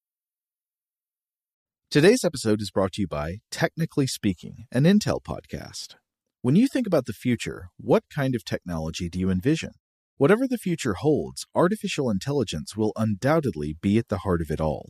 Today's 1.90 2.26
episode 2.26 2.62
is 2.62 2.70
brought 2.70 2.92
to 2.94 3.02
you 3.02 3.08
by 3.08 3.38
Technically 3.50 4.08
Speaking, 4.08 4.66
an 4.70 4.84
Intel 4.84 5.22
podcast. 5.24 5.96
When 6.42 6.58
you 6.58 6.68
think 6.68 6.88
about 6.88 7.06
the 7.06 7.14
future, 7.14 7.70
what 7.78 8.04
kind 8.14 8.36
of 8.36 8.44
technology 8.44 9.08
do 9.08 9.18
you 9.18 9.30
envision? 9.30 9.72
Whatever 10.18 10.46
the 10.46 10.58
future 10.58 10.96
holds, 10.96 11.46
artificial 11.56 12.10
intelligence 12.10 12.76
will 12.76 12.92
undoubtedly 12.98 13.78
be 13.82 13.98
at 13.98 14.10
the 14.10 14.20
heart 14.20 14.42
of 14.42 14.52
it 14.52 14.60
all. 14.60 14.90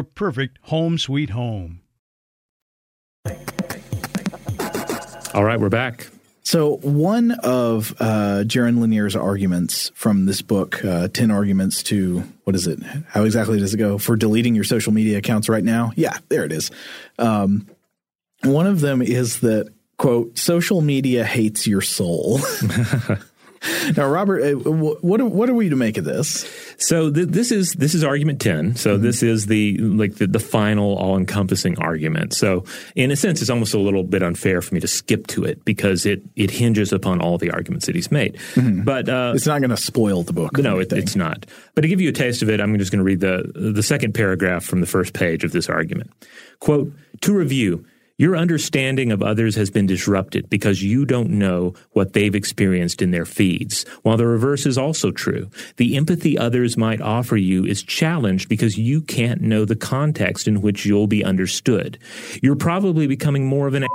perfect 0.03 0.59
home 0.63 0.97
sweet 0.97 1.31
home. 1.31 1.81
All 5.33 5.43
right, 5.45 5.59
we're 5.59 5.69
back. 5.69 6.07
So, 6.43 6.77
one 6.77 7.31
of 7.43 7.95
uh, 7.99 8.43
Jaron 8.45 8.81
Lanier's 8.81 9.15
arguments 9.15 9.91
from 9.93 10.25
this 10.25 10.41
book, 10.41 10.83
uh, 10.83 11.07
10 11.07 11.31
Arguments 11.31 11.83
to, 11.83 12.21
what 12.43 12.55
is 12.55 12.67
it? 12.67 12.81
How 13.07 13.23
exactly 13.23 13.59
does 13.59 13.73
it 13.73 13.77
go? 13.77 13.97
For 13.97 14.15
deleting 14.15 14.55
your 14.55 14.63
social 14.63 14.91
media 14.91 15.19
accounts 15.19 15.47
right 15.47 15.63
now? 15.63 15.93
Yeah, 15.95 16.17
there 16.29 16.43
it 16.43 16.51
is. 16.51 16.71
Um, 17.19 17.67
one 18.43 18.67
of 18.67 18.81
them 18.81 19.01
is 19.01 19.39
that, 19.41 19.71
quote, 19.97 20.37
social 20.37 20.81
media 20.81 21.23
hates 21.23 21.67
your 21.67 21.81
soul. 21.81 22.39
now, 23.97 24.07
Robert, 24.07 24.41
uh, 24.41 24.71
what 24.71 25.21
what 25.21 25.49
are 25.49 25.53
we 25.53 25.69
to 25.69 25.75
make 25.75 25.97
of 25.97 26.05
this? 26.05 26.49
So 26.77 27.11
th- 27.11 27.27
this 27.27 27.51
is 27.51 27.73
this 27.73 27.93
is 27.93 28.03
argument 28.03 28.41
ten. 28.41 28.75
So 28.75 28.95
mm-hmm. 28.95 29.03
this 29.03 29.21
is 29.21 29.45
the 29.45 29.77
like 29.77 30.15
the, 30.15 30.25
the 30.25 30.39
final 30.39 30.97
all 30.97 31.15
encompassing 31.15 31.77
argument. 31.77 32.33
So 32.33 32.65
in 32.95 33.11
a 33.11 33.15
sense, 33.15 33.39
it's 33.39 33.51
almost 33.51 33.75
a 33.75 33.79
little 33.79 34.03
bit 34.03 34.23
unfair 34.23 34.61
for 34.63 34.73
me 34.73 34.81
to 34.81 34.87
skip 34.87 35.27
to 35.27 35.43
it 35.43 35.63
because 35.63 36.07
it 36.07 36.23
it 36.35 36.49
hinges 36.49 36.91
upon 36.91 37.21
all 37.21 37.37
the 37.37 37.51
arguments 37.51 37.85
that 37.85 37.93
he's 37.93 38.11
made. 38.11 38.35
Mm-hmm. 38.55 38.83
But 38.83 39.07
uh, 39.07 39.33
it's 39.35 39.45
not 39.45 39.59
going 39.59 39.69
to 39.69 39.77
spoil 39.77 40.23
the 40.23 40.33
book. 40.33 40.57
No, 40.57 40.79
it, 40.79 40.91
it's 40.91 41.15
not. 41.15 41.45
But 41.75 41.81
to 41.81 41.87
give 41.87 42.01
you 42.01 42.09
a 42.09 42.13
taste 42.13 42.41
of 42.41 42.49
it, 42.49 42.59
I'm 42.59 42.75
just 42.79 42.91
going 42.91 42.99
to 42.99 43.05
read 43.05 43.19
the 43.19 43.51
the 43.53 43.83
second 43.83 44.13
paragraph 44.13 44.63
from 44.63 44.81
the 44.81 44.87
first 44.87 45.13
page 45.13 45.43
of 45.43 45.51
this 45.51 45.69
argument. 45.69 46.11
Quote: 46.59 46.91
To 47.21 47.33
review. 47.33 47.85
Your 48.21 48.37
understanding 48.37 49.11
of 49.11 49.23
others 49.23 49.55
has 49.55 49.71
been 49.71 49.87
disrupted 49.87 50.47
because 50.47 50.83
you 50.83 51.05
don't 51.05 51.31
know 51.31 51.73
what 51.93 52.13
they've 52.13 52.35
experienced 52.35 53.01
in 53.01 53.09
their 53.09 53.25
feeds, 53.25 53.83
while 54.03 54.15
the 54.15 54.27
reverse 54.27 54.67
is 54.67 54.77
also 54.77 55.09
true. 55.09 55.49
The 55.77 55.97
empathy 55.97 56.37
others 56.37 56.77
might 56.77 57.01
offer 57.01 57.35
you 57.35 57.65
is 57.65 57.81
challenged 57.81 58.47
because 58.47 58.77
you 58.77 59.01
can't 59.01 59.41
know 59.41 59.65
the 59.65 59.75
context 59.75 60.47
in 60.47 60.61
which 60.61 60.85
you'll 60.85 61.07
be 61.07 61.25
understood. 61.25 61.97
You're 62.43 62.55
probably 62.55 63.07
becoming 63.07 63.47
more 63.47 63.65
of 63.65 63.73
an 63.73 63.87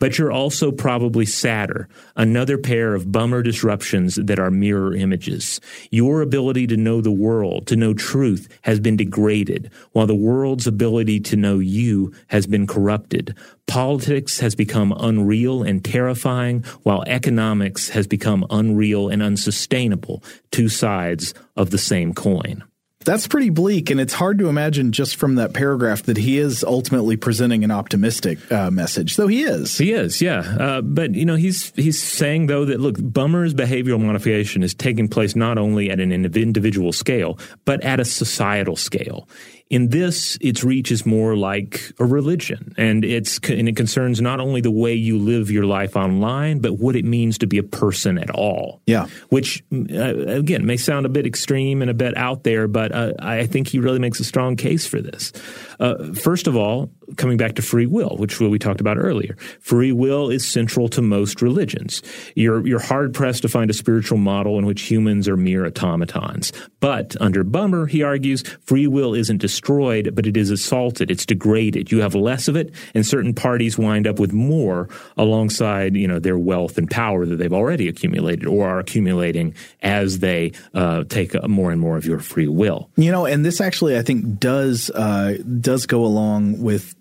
but 0.00 0.18
you're 0.18 0.32
also 0.32 0.70
probably 0.70 1.26
sadder, 1.26 1.88
another 2.16 2.58
pair 2.58 2.94
of 2.94 3.12
bummer 3.12 3.42
disruptions 3.42 4.16
that 4.16 4.38
are 4.38 4.50
mirror 4.50 4.94
images. 4.94 5.60
Your 5.90 6.22
ability 6.22 6.66
to 6.68 6.76
know 6.76 7.00
the 7.00 7.12
world, 7.12 7.66
to 7.68 7.76
know 7.76 7.94
truth, 7.94 8.48
has 8.62 8.80
been 8.80 8.96
degraded, 8.96 9.70
while 9.92 10.06
the 10.06 10.14
world's 10.14 10.66
ability 10.66 11.20
to 11.20 11.36
know 11.36 11.58
you 11.58 12.12
has 12.28 12.46
been 12.46 12.66
corrupted. 12.66 13.36
Politics 13.66 14.40
has 14.40 14.54
become 14.54 14.94
unreal 14.98 15.62
and 15.62 15.84
terrifying, 15.84 16.64
while 16.82 17.04
economics 17.06 17.90
has 17.90 18.06
become 18.06 18.46
unreal 18.50 19.08
and 19.08 19.22
unsustainable, 19.22 20.22
two 20.50 20.68
sides 20.68 21.34
of 21.56 21.70
the 21.70 21.78
same 21.78 22.14
coin 22.14 22.64
that's 23.08 23.26
pretty 23.26 23.48
bleak, 23.48 23.88
and 23.88 23.98
it's 23.98 24.12
hard 24.12 24.38
to 24.38 24.48
imagine 24.48 24.92
just 24.92 25.16
from 25.16 25.36
that 25.36 25.54
paragraph 25.54 26.02
that 26.02 26.18
he 26.18 26.36
is 26.36 26.62
ultimately 26.62 27.16
presenting 27.16 27.64
an 27.64 27.70
optimistic 27.70 28.38
uh, 28.52 28.70
message. 28.70 29.16
Though 29.16 29.28
he 29.28 29.44
is, 29.44 29.78
he 29.78 29.92
is, 29.92 30.20
yeah. 30.20 30.40
Uh, 30.40 30.82
but 30.82 31.14
you 31.14 31.24
know, 31.24 31.34
he's 31.34 31.72
he's 31.74 32.02
saying 32.02 32.48
though 32.48 32.66
that 32.66 32.80
look, 32.80 32.96
Bummer's 33.00 33.54
behavioral 33.54 33.98
modification 33.98 34.62
is 34.62 34.74
taking 34.74 35.08
place 35.08 35.34
not 35.34 35.56
only 35.56 35.90
at 35.90 36.00
an 36.00 36.12
individual 36.12 36.92
scale, 36.92 37.38
but 37.64 37.82
at 37.82 37.98
a 37.98 38.04
societal 38.04 38.76
scale. 38.76 39.26
In 39.70 39.90
this, 39.90 40.38
its 40.40 40.64
reach 40.64 40.90
is 40.90 41.04
more 41.04 41.36
like 41.36 41.92
a 41.98 42.06
religion, 42.06 42.74
and 42.78 43.04
it's 43.04 43.38
and 43.50 43.68
it 43.68 43.76
concerns 43.76 44.20
not 44.20 44.40
only 44.40 44.62
the 44.62 44.70
way 44.70 44.94
you 44.94 45.18
live 45.18 45.50
your 45.50 45.66
life 45.66 45.94
online, 45.94 46.60
but 46.60 46.78
what 46.78 46.96
it 46.96 47.04
means 47.04 47.36
to 47.38 47.46
be 47.46 47.58
a 47.58 47.62
person 47.62 48.16
at 48.16 48.30
all. 48.30 48.80
Yeah, 48.86 49.08
which 49.28 49.62
uh, 49.72 50.16
again 50.26 50.64
may 50.64 50.78
sound 50.78 51.04
a 51.04 51.10
bit 51.10 51.26
extreme 51.26 51.82
and 51.82 51.90
a 51.90 51.94
bit 51.94 52.16
out 52.16 52.44
there, 52.44 52.66
but 52.66 52.92
uh, 52.92 53.12
I 53.18 53.46
think 53.46 53.68
he 53.68 53.78
really 53.78 53.98
makes 53.98 54.20
a 54.20 54.24
strong 54.24 54.56
case 54.56 54.86
for 54.86 55.02
this. 55.02 55.32
Uh, 55.78 56.14
first 56.14 56.46
of 56.46 56.56
all, 56.56 56.90
coming 57.16 57.36
back 57.36 57.54
to 57.54 57.62
free 57.62 57.86
will, 57.86 58.16
which 58.18 58.38
we 58.40 58.58
talked 58.58 58.80
about 58.80 58.98
earlier, 58.98 59.36
free 59.60 59.92
will 59.92 60.30
is 60.30 60.46
central 60.46 60.88
to 60.90 61.02
most 61.02 61.40
religions. 61.42 62.02
You're 62.34 62.66
you're 62.66 62.78
hard 62.78 63.14
pressed 63.14 63.42
to 63.42 63.48
find 63.48 63.70
a 63.70 63.74
spiritual 63.74 64.18
model 64.18 64.58
in 64.58 64.66
which 64.66 64.82
humans 64.82 65.28
are 65.28 65.36
mere 65.36 65.66
automatons. 65.66 66.52
But 66.80 67.16
under 67.20 67.44
Bummer, 67.44 67.86
he 67.86 68.02
argues, 68.02 68.42
free 68.64 68.86
will 68.86 69.14
isn't 69.14 69.38
destroyed, 69.38 70.14
but 70.14 70.26
it 70.26 70.36
is 70.36 70.50
assaulted. 70.50 71.10
It's 71.10 71.26
degraded. 71.26 71.90
You 71.90 72.00
have 72.00 72.14
less 72.14 72.48
of 72.48 72.56
it, 72.56 72.72
and 72.94 73.06
certain 73.06 73.34
parties 73.34 73.78
wind 73.78 74.06
up 74.06 74.18
with 74.18 74.32
more 74.32 74.88
alongside 75.16 75.96
you 75.96 76.06
know 76.06 76.18
their 76.18 76.38
wealth 76.38 76.78
and 76.78 76.90
power 76.90 77.24
that 77.26 77.36
they've 77.36 77.52
already 77.52 77.88
accumulated 77.88 78.46
or 78.46 78.68
are 78.68 78.78
accumulating 78.78 79.54
as 79.82 80.18
they 80.18 80.52
uh, 80.74 81.04
take 81.04 81.34
more 81.48 81.70
and 81.70 81.80
more 81.80 81.96
of 81.96 82.04
your 82.04 82.20
free 82.20 82.48
will. 82.48 82.90
You 82.96 83.10
know, 83.10 83.24
and 83.26 83.44
this 83.44 83.60
actually 83.60 83.96
I 83.96 84.02
think 84.02 84.38
does 84.38 84.90
uh, 84.90 85.38
does 85.60 85.86
go 85.86 86.04
along 86.04 86.60
with 86.60 86.94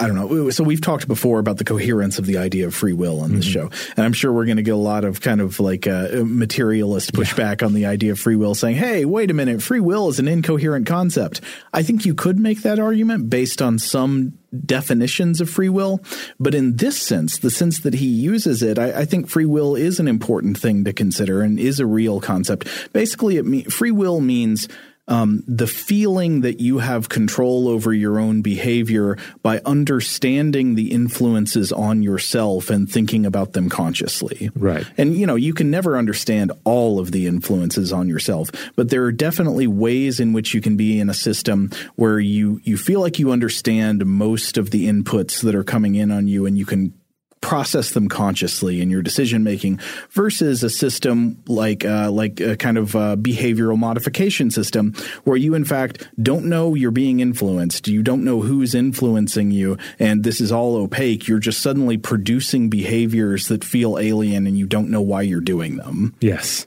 I 0.00 0.06
don't 0.06 0.16
know. 0.16 0.48
So 0.48 0.64
we've 0.64 0.80
talked 0.80 1.06
before 1.06 1.38
about 1.40 1.58
the 1.58 1.64
coherence 1.64 2.18
of 2.18 2.24
the 2.24 2.38
idea 2.38 2.66
of 2.66 2.74
free 2.74 2.94
will 2.94 3.20
on 3.20 3.34
this 3.34 3.46
mm-hmm. 3.46 3.68
show, 3.68 3.92
and 3.96 4.06
I'm 4.06 4.14
sure 4.14 4.32
we're 4.32 4.46
going 4.46 4.56
to 4.56 4.62
get 4.62 4.72
a 4.72 4.76
lot 4.76 5.04
of 5.04 5.20
kind 5.20 5.42
of 5.42 5.60
like 5.60 5.86
uh, 5.86 6.08
materialist 6.24 7.12
pushback 7.12 7.60
yeah. 7.60 7.66
on 7.66 7.74
the 7.74 7.84
idea 7.84 8.12
of 8.12 8.18
free 8.18 8.36
will, 8.36 8.54
saying, 8.54 8.76
"Hey, 8.76 9.04
wait 9.04 9.30
a 9.30 9.34
minute, 9.34 9.62
free 9.62 9.78
will 9.78 10.08
is 10.08 10.18
an 10.18 10.26
incoherent 10.26 10.86
concept." 10.86 11.42
I 11.74 11.82
think 11.82 12.06
you 12.06 12.14
could 12.14 12.38
make 12.38 12.62
that 12.62 12.78
argument 12.78 13.28
based 13.28 13.60
on 13.60 13.78
some 13.78 14.38
definitions 14.64 15.40
of 15.42 15.50
free 15.50 15.68
will, 15.68 16.00
but 16.40 16.54
in 16.54 16.76
this 16.76 17.00
sense, 17.00 17.38
the 17.38 17.50
sense 17.50 17.80
that 17.80 17.94
he 17.94 18.06
uses 18.06 18.62
it, 18.62 18.78
I, 18.78 19.00
I 19.00 19.04
think 19.04 19.28
free 19.28 19.44
will 19.44 19.76
is 19.76 20.00
an 20.00 20.08
important 20.08 20.58
thing 20.58 20.84
to 20.84 20.94
consider 20.94 21.42
and 21.42 21.60
is 21.60 21.78
a 21.78 21.86
real 21.86 22.20
concept. 22.20 22.66
Basically, 22.94 23.36
it 23.36 23.44
me- 23.44 23.64
free 23.64 23.92
will 23.92 24.20
means 24.20 24.66
um, 25.10 25.42
the 25.46 25.66
feeling 25.66 26.40
that 26.42 26.60
you 26.60 26.78
have 26.78 27.08
control 27.08 27.68
over 27.68 27.92
your 27.92 28.18
own 28.18 28.40
behavior 28.40 29.18
by 29.42 29.60
understanding 29.66 30.76
the 30.76 30.92
influences 30.92 31.72
on 31.72 32.02
yourself 32.02 32.70
and 32.70 32.90
thinking 32.90 33.26
about 33.26 33.52
them 33.52 33.68
consciously. 33.68 34.50
Right. 34.54 34.86
And, 34.96 35.14
you 35.14 35.26
know, 35.26 35.34
you 35.34 35.52
can 35.52 35.70
never 35.70 35.98
understand 35.98 36.52
all 36.64 37.00
of 37.00 37.10
the 37.10 37.26
influences 37.26 37.92
on 37.92 38.08
yourself, 38.08 38.50
but 38.76 38.88
there 38.90 39.04
are 39.04 39.12
definitely 39.12 39.66
ways 39.66 40.20
in 40.20 40.32
which 40.32 40.54
you 40.54 40.60
can 40.60 40.76
be 40.76 41.00
in 41.00 41.10
a 41.10 41.14
system 41.14 41.70
where 41.96 42.20
you, 42.20 42.60
you 42.62 42.76
feel 42.76 43.00
like 43.00 43.18
you 43.18 43.32
understand 43.32 44.06
most 44.06 44.56
of 44.56 44.70
the 44.70 44.86
inputs 44.86 45.42
that 45.42 45.56
are 45.56 45.64
coming 45.64 45.96
in 45.96 46.12
on 46.12 46.28
you 46.28 46.46
and 46.46 46.56
you 46.56 46.64
can 46.64 46.94
process 47.40 47.90
them 47.92 48.08
consciously 48.08 48.80
in 48.80 48.90
your 48.90 49.02
decision 49.02 49.42
making 49.42 49.80
versus 50.10 50.62
a 50.62 50.70
system 50.70 51.42
like 51.46 51.84
uh, 51.84 52.10
like 52.10 52.40
a 52.40 52.56
kind 52.56 52.76
of 52.76 52.94
uh, 52.94 53.16
behavioral 53.16 53.78
modification 53.78 54.50
system 54.50 54.94
where 55.24 55.36
you 55.36 55.54
in 55.54 55.64
fact 55.64 56.08
don't 56.22 56.44
know 56.44 56.74
you're 56.74 56.90
being 56.90 57.20
influenced. 57.20 57.88
You 57.88 58.02
don't 58.02 58.24
know 58.24 58.40
who's 58.40 58.74
influencing 58.74 59.50
you 59.50 59.78
and 59.98 60.22
this 60.22 60.40
is 60.40 60.52
all 60.52 60.76
opaque. 60.76 61.28
You're 61.28 61.38
just 61.38 61.60
suddenly 61.60 61.96
producing 61.96 62.68
behaviors 62.68 63.48
that 63.48 63.64
feel 63.64 63.98
alien 63.98 64.46
and 64.46 64.58
you 64.58 64.66
don't 64.66 64.90
know 64.90 65.02
why 65.02 65.22
you're 65.22 65.40
doing 65.40 65.76
them. 65.76 66.14
Yes. 66.20 66.66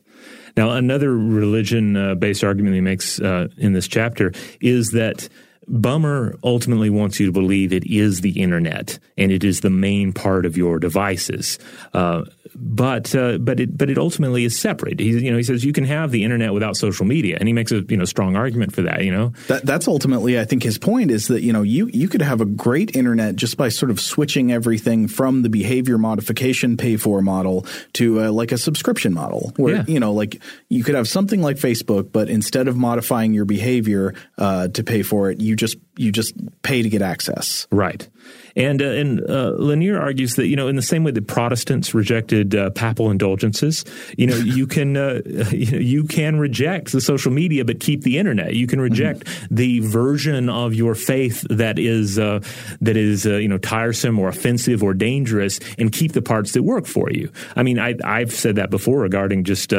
Now 0.57 0.71
another 0.71 1.15
religion 1.15 1.97
uh, 1.97 2.15
based 2.15 2.43
argument 2.43 2.75
he 2.75 2.81
makes 2.81 3.19
uh, 3.19 3.47
in 3.57 3.73
this 3.73 3.87
chapter 3.87 4.31
is 4.59 4.91
that 4.91 5.29
Bummer 5.67 6.35
ultimately 6.43 6.89
wants 6.89 7.19
you 7.19 7.25
to 7.25 7.31
believe 7.31 7.73
it 7.73 7.85
is 7.85 8.21
the 8.21 8.41
internet 8.41 8.99
and 9.17 9.31
it 9.31 9.43
is 9.43 9.61
the 9.61 9.69
main 9.69 10.13
part 10.13 10.45
of 10.45 10.57
your 10.57 10.79
devices. 10.79 11.59
Uh, 11.93 12.23
but 12.55 13.15
uh, 13.15 13.37
but 13.37 13.59
it 13.59 13.77
but 13.77 13.89
it 13.89 13.97
ultimately 13.97 14.45
is 14.45 14.59
separate. 14.59 14.99
He 14.99 15.09
you 15.09 15.31
know 15.31 15.37
he 15.37 15.43
says 15.43 15.63
you 15.63 15.73
can 15.73 15.85
have 15.85 16.11
the 16.11 16.23
internet 16.23 16.53
without 16.53 16.75
social 16.75 17.05
media, 17.05 17.37
and 17.39 17.47
he 17.47 17.53
makes 17.53 17.71
a 17.71 17.81
you 17.81 17.97
know 17.97 18.05
strong 18.05 18.35
argument 18.35 18.73
for 18.73 18.83
that. 18.83 19.03
You 19.03 19.11
know 19.11 19.33
that 19.47 19.65
that's 19.65 19.87
ultimately 19.87 20.39
I 20.39 20.45
think 20.45 20.63
his 20.63 20.77
point 20.77 21.11
is 21.11 21.27
that 21.27 21.41
you 21.41 21.53
know 21.53 21.61
you 21.61 21.89
you 21.93 22.07
could 22.07 22.21
have 22.21 22.41
a 22.41 22.45
great 22.45 22.95
internet 22.95 23.35
just 23.35 23.57
by 23.57 23.69
sort 23.69 23.89
of 23.91 23.99
switching 23.99 24.51
everything 24.51 25.07
from 25.07 25.41
the 25.41 25.49
behavior 25.49 25.97
modification 25.97 26.77
pay 26.77 26.97
for 26.97 27.21
model 27.21 27.65
to 27.93 28.25
uh, 28.25 28.31
like 28.31 28.51
a 28.51 28.57
subscription 28.57 29.13
model, 29.13 29.53
where 29.57 29.75
yeah. 29.75 29.85
you 29.87 29.99
know 29.99 30.13
like 30.13 30.41
you 30.69 30.83
could 30.83 30.95
have 30.95 31.07
something 31.07 31.41
like 31.41 31.57
Facebook, 31.57 32.11
but 32.11 32.29
instead 32.29 32.67
of 32.67 32.77
modifying 32.77 33.33
your 33.33 33.45
behavior 33.45 34.13
uh, 34.37 34.67
to 34.69 34.83
pay 34.83 35.01
for 35.01 35.31
it, 35.31 35.39
you 35.39 35.55
just 35.55 35.77
you 35.97 36.11
just 36.11 36.33
pay 36.61 36.81
to 36.81 36.89
get 36.89 37.01
access. 37.01 37.67
Right. 37.71 38.07
And 38.55 38.81
uh, 38.81 38.85
and 38.85 39.29
uh, 39.29 39.53
Lanier 39.57 39.99
argues 39.99 40.35
that 40.35 40.47
you 40.47 40.55
know 40.55 40.67
in 40.67 40.75
the 40.75 40.81
same 40.81 41.03
way 41.03 41.11
that 41.11 41.27
Protestants 41.27 41.93
rejected 41.93 42.53
uh, 42.53 42.69
papal 42.71 43.09
indulgences, 43.09 43.83
you 44.17 44.27
know 44.27 44.35
you 44.35 44.67
can 44.67 44.95
uh, 44.95 45.21
you 45.51 46.03
can 46.03 46.37
reject 46.37 46.91
the 46.91 47.01
social 47.01 47.31
media 47.31 47.65
but 47.65 47.79
keep 47.79 48.03
the 48.03 48.17
internet. 48.17 48.53
You 48.53 48.67
can 48.67 48.79
reject 48.79 49.25
mm-hmm. 49.25 49.55
the 49.55 49.79
version 49.79 50.49
of 50.49 50.73
your 50.73 50.93
faith 50.93 51.45
that 51.49 51.79
is 51.79 52.19
uh, 52.19 52.41
that 52.81 52.95
is 52.95 53.25
uh, 53.25 53.37
you 53.37 53.47
know 53.47 53.57
tiresome 53.57 54.19
or 54.19 54.27
offensive 54.27 54.83
or 54.83 54.93
dangerous, 54.93 55.59
and 55.79 55.91
keep 55.91 56.11
the 56.13 56.21
parts 56.21 56.51
that 56.51 56.63
work 56.63 56.85
for 56.85 57.09
you. 57.11 57.31
I 57.55 57.63
mean, 57.63 57.79
I, 57.79 58.19
have 58.19 58.31
said 58.31 58.57
that 58.57 58.69
before 58.69 58.99
regarding 58.99 59.43
just 59.45 59.73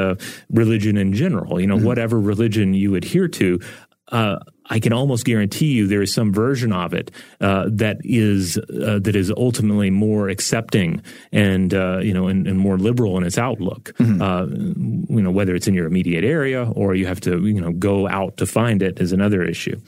religion 0.50 0.96
in 0.96 1.12
general. 1.12 1.60
You 1.60 1.68
know, 1.68 1.76
mm-hmm. 1.76 1.86
whatever 1.86 2.20
religion 2.20 2.74
you 2.74 2.96
adhere 2.96 3.28
to, 3.28 3.60
uh, 4.08 4.38
I 4.66 4.78
can 4.78 4.92
almost 4.92 5.24
guarantee 5.24 5.72
you 5.72 5.86
there 5.86 6.02
is 6.02 6.12
some 6.12 6.32
version 6.32 6.72
of 6.72 6.94
it 6.94 7.10
uh, 7.40 7.66
that 7.70 7.98
is 8.02 8.56
uh, 8.56 8.98
that 9.02 9.14
is 9.14 9.30
ultimately 9.30 9.90
more 9.90 10.28
accepting 10.28 11.02
and 11.32 11.74
uh, 11.74 11.98
you 11.98 12.14
know 12.14 12.28
and, 12.28 12.46
and, 12.46 12.58
more 12.58 12.78
liberal 12.78 13.18
in 13.18 13.24
its 13.24 13.36
outlook. 13.36 13.92
Mm-hmm. 13.98 14.22
Uh, 14.22 14.46
you 15.14 15.22
know 15.22 15.30
whether 15.30 15.54
it's 15.54 15.68
in 15.68 15.74
your 15.74 15.86
immediate 15.86 16.24
area 16.24 16.70
or 16.74 16.94
you 16.94 17.06
have 17.06 17.20
to 17.20 17.46
you 17.46 17.60
know 17.60 17.72
go 17.72 18.08
out 18.08 18.38
to 18.38 18.46
find 18.46 18.82
it 18.82 19.00
is 19.00 19.12
another 19.12 19.42
issue. 19.42 19.78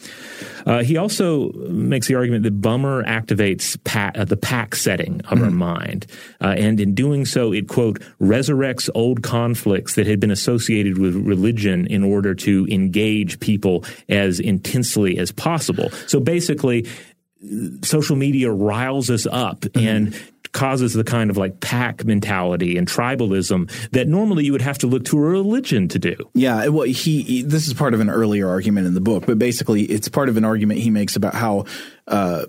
Uh, 0.67 0.83
he 0.83 0.97
also 0.97 1.53
makes 1.69 2.09
the 2.09 2.15
argument 2.17 2.43
that 2.43 2.61
Bummer 2.61 3.05
activates 3.05 3.79
uh, 3.97 4.25
the 4.25 4.37
pack 4.37 4.75
setting 4.75 5.21
of 5.21 5.39
mm-hmm. 5.39 5.45
our 5.45 5.51
mind, 5.51 6.07
and 6.41 6.81
in 6.81 6.95
doing 6.95 7.25
so, 7.25 7.53
it 7.53 7.69
quote 7.69 8.01
resurrects 8.21 8.91
old 8.95 9.23
conflicts 9.23 9.95
that 9.95 10.07
had 10.07 10.21
been 10.21 10.31
associated 10.31 10.99
with 10.99 11.15
religion 11.15 11.87
in 11.87 12.03
order 12.03 12.35
to 12.35 12.67
engage 12.71 13.39
people 13.41 13.85
as 14.09 14.41
intensely 14.41 15.19
as 15.19 15.31
possible. 15.33 15.91
So 16.07 16.21
basically, 16.21 16.87
social 17.83 18.17
media 18.17 18.51
riles 18.51 19.11
us 19.11 19.27
up 19.27 19.61
mm-hmm. 19.61 19.87
and 19.87 20.23
causes 20.53 20.95
the 20.95 21.05
kind 21.05 21.31
of 21.31 21.37
like 21.37 21.61
pack 21.61 22.05
mentality 22.05 22.77
and 22.77 22.89
tribalism 22.89 23.71
that 23.91 24.09
normally 24.09 24.45
you 24.45 24.53
would 24.53 24.63
have 24.63 24.79
to 24.79 24.87
look 24.87 25.05
to 25.07 25.17
a 25.19 25.21
religion 25.21 25.89
to 25.89 25.99
do. 25.99 26.17
Yeah, 26.35 26.69
well, 26.69 26.87
he, 26.87 27.23
he 27.23 27.43
this 27.43 27.67
is 27.67 27.75
part 27.75 27.95
of 27.95 28.01
an 28.01 28.11
earlier 28.11 28.49
argument 28.49 28.87
in 28.87 28.95
the 28.95 29.01
book, 29.01 29.27
but 29.27 29.39
basically 29.39 29.83
it's 29.83 30.09
part 30.09 30.29
of 30.29 30.37
an 30.37 30.45
argument 30.45 30.81
he 30.81 30.91
makes 30.91 31.17
about 31.17 31.35
how 31.35 31.65
uh, 32.07 32.47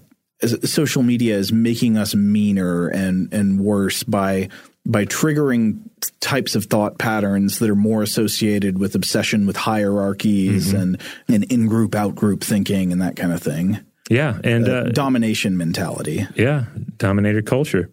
social 0.63 1.03
media 1.03 1.37
is 1.37 1.51
making 1.51 1.97
us 1.97 2.13
meaner 2.13 2.87
and 2.87 3.33
and 3.33 3.59
worse 3.59 4.03
by 4.03 4.49
by 4.87 5.05
triggering 5.05 5.81
types 6.21 6.55
of 6.55 6.65
thought 6.65 6.97
patterns 6.97 7.59
that 7.59 7.69
are 7.69 7.75
more 7.75 8.01
associated 8.01 8.79
with 8.79 8.95
obsession 8.95 9.45
with 9.45 9.57
hierarchies 9.57 10.69
mm-hmm. 10.69 10.77
and, 10.77 11.01
and 11.27 11.43
in 11.51 11.67
group, 11.67 11.93
out 11.93 12.15
group 12.15 12.41
thinking 12.41 12.93
and 12.93 13.01
that 13.01 13.17
kind 13.17 13.33
of 13.33 13.41
thing. 13.41 13.79
Yeah. 14.09 14.39
And 14.43 14.67
uh, 14.67 14.83
domination 14.89 15.57
mentality. 15.57 16.27
Yeah. 16.35 16.65
Dominator 16.97 17.41
culture. 17.41 17.89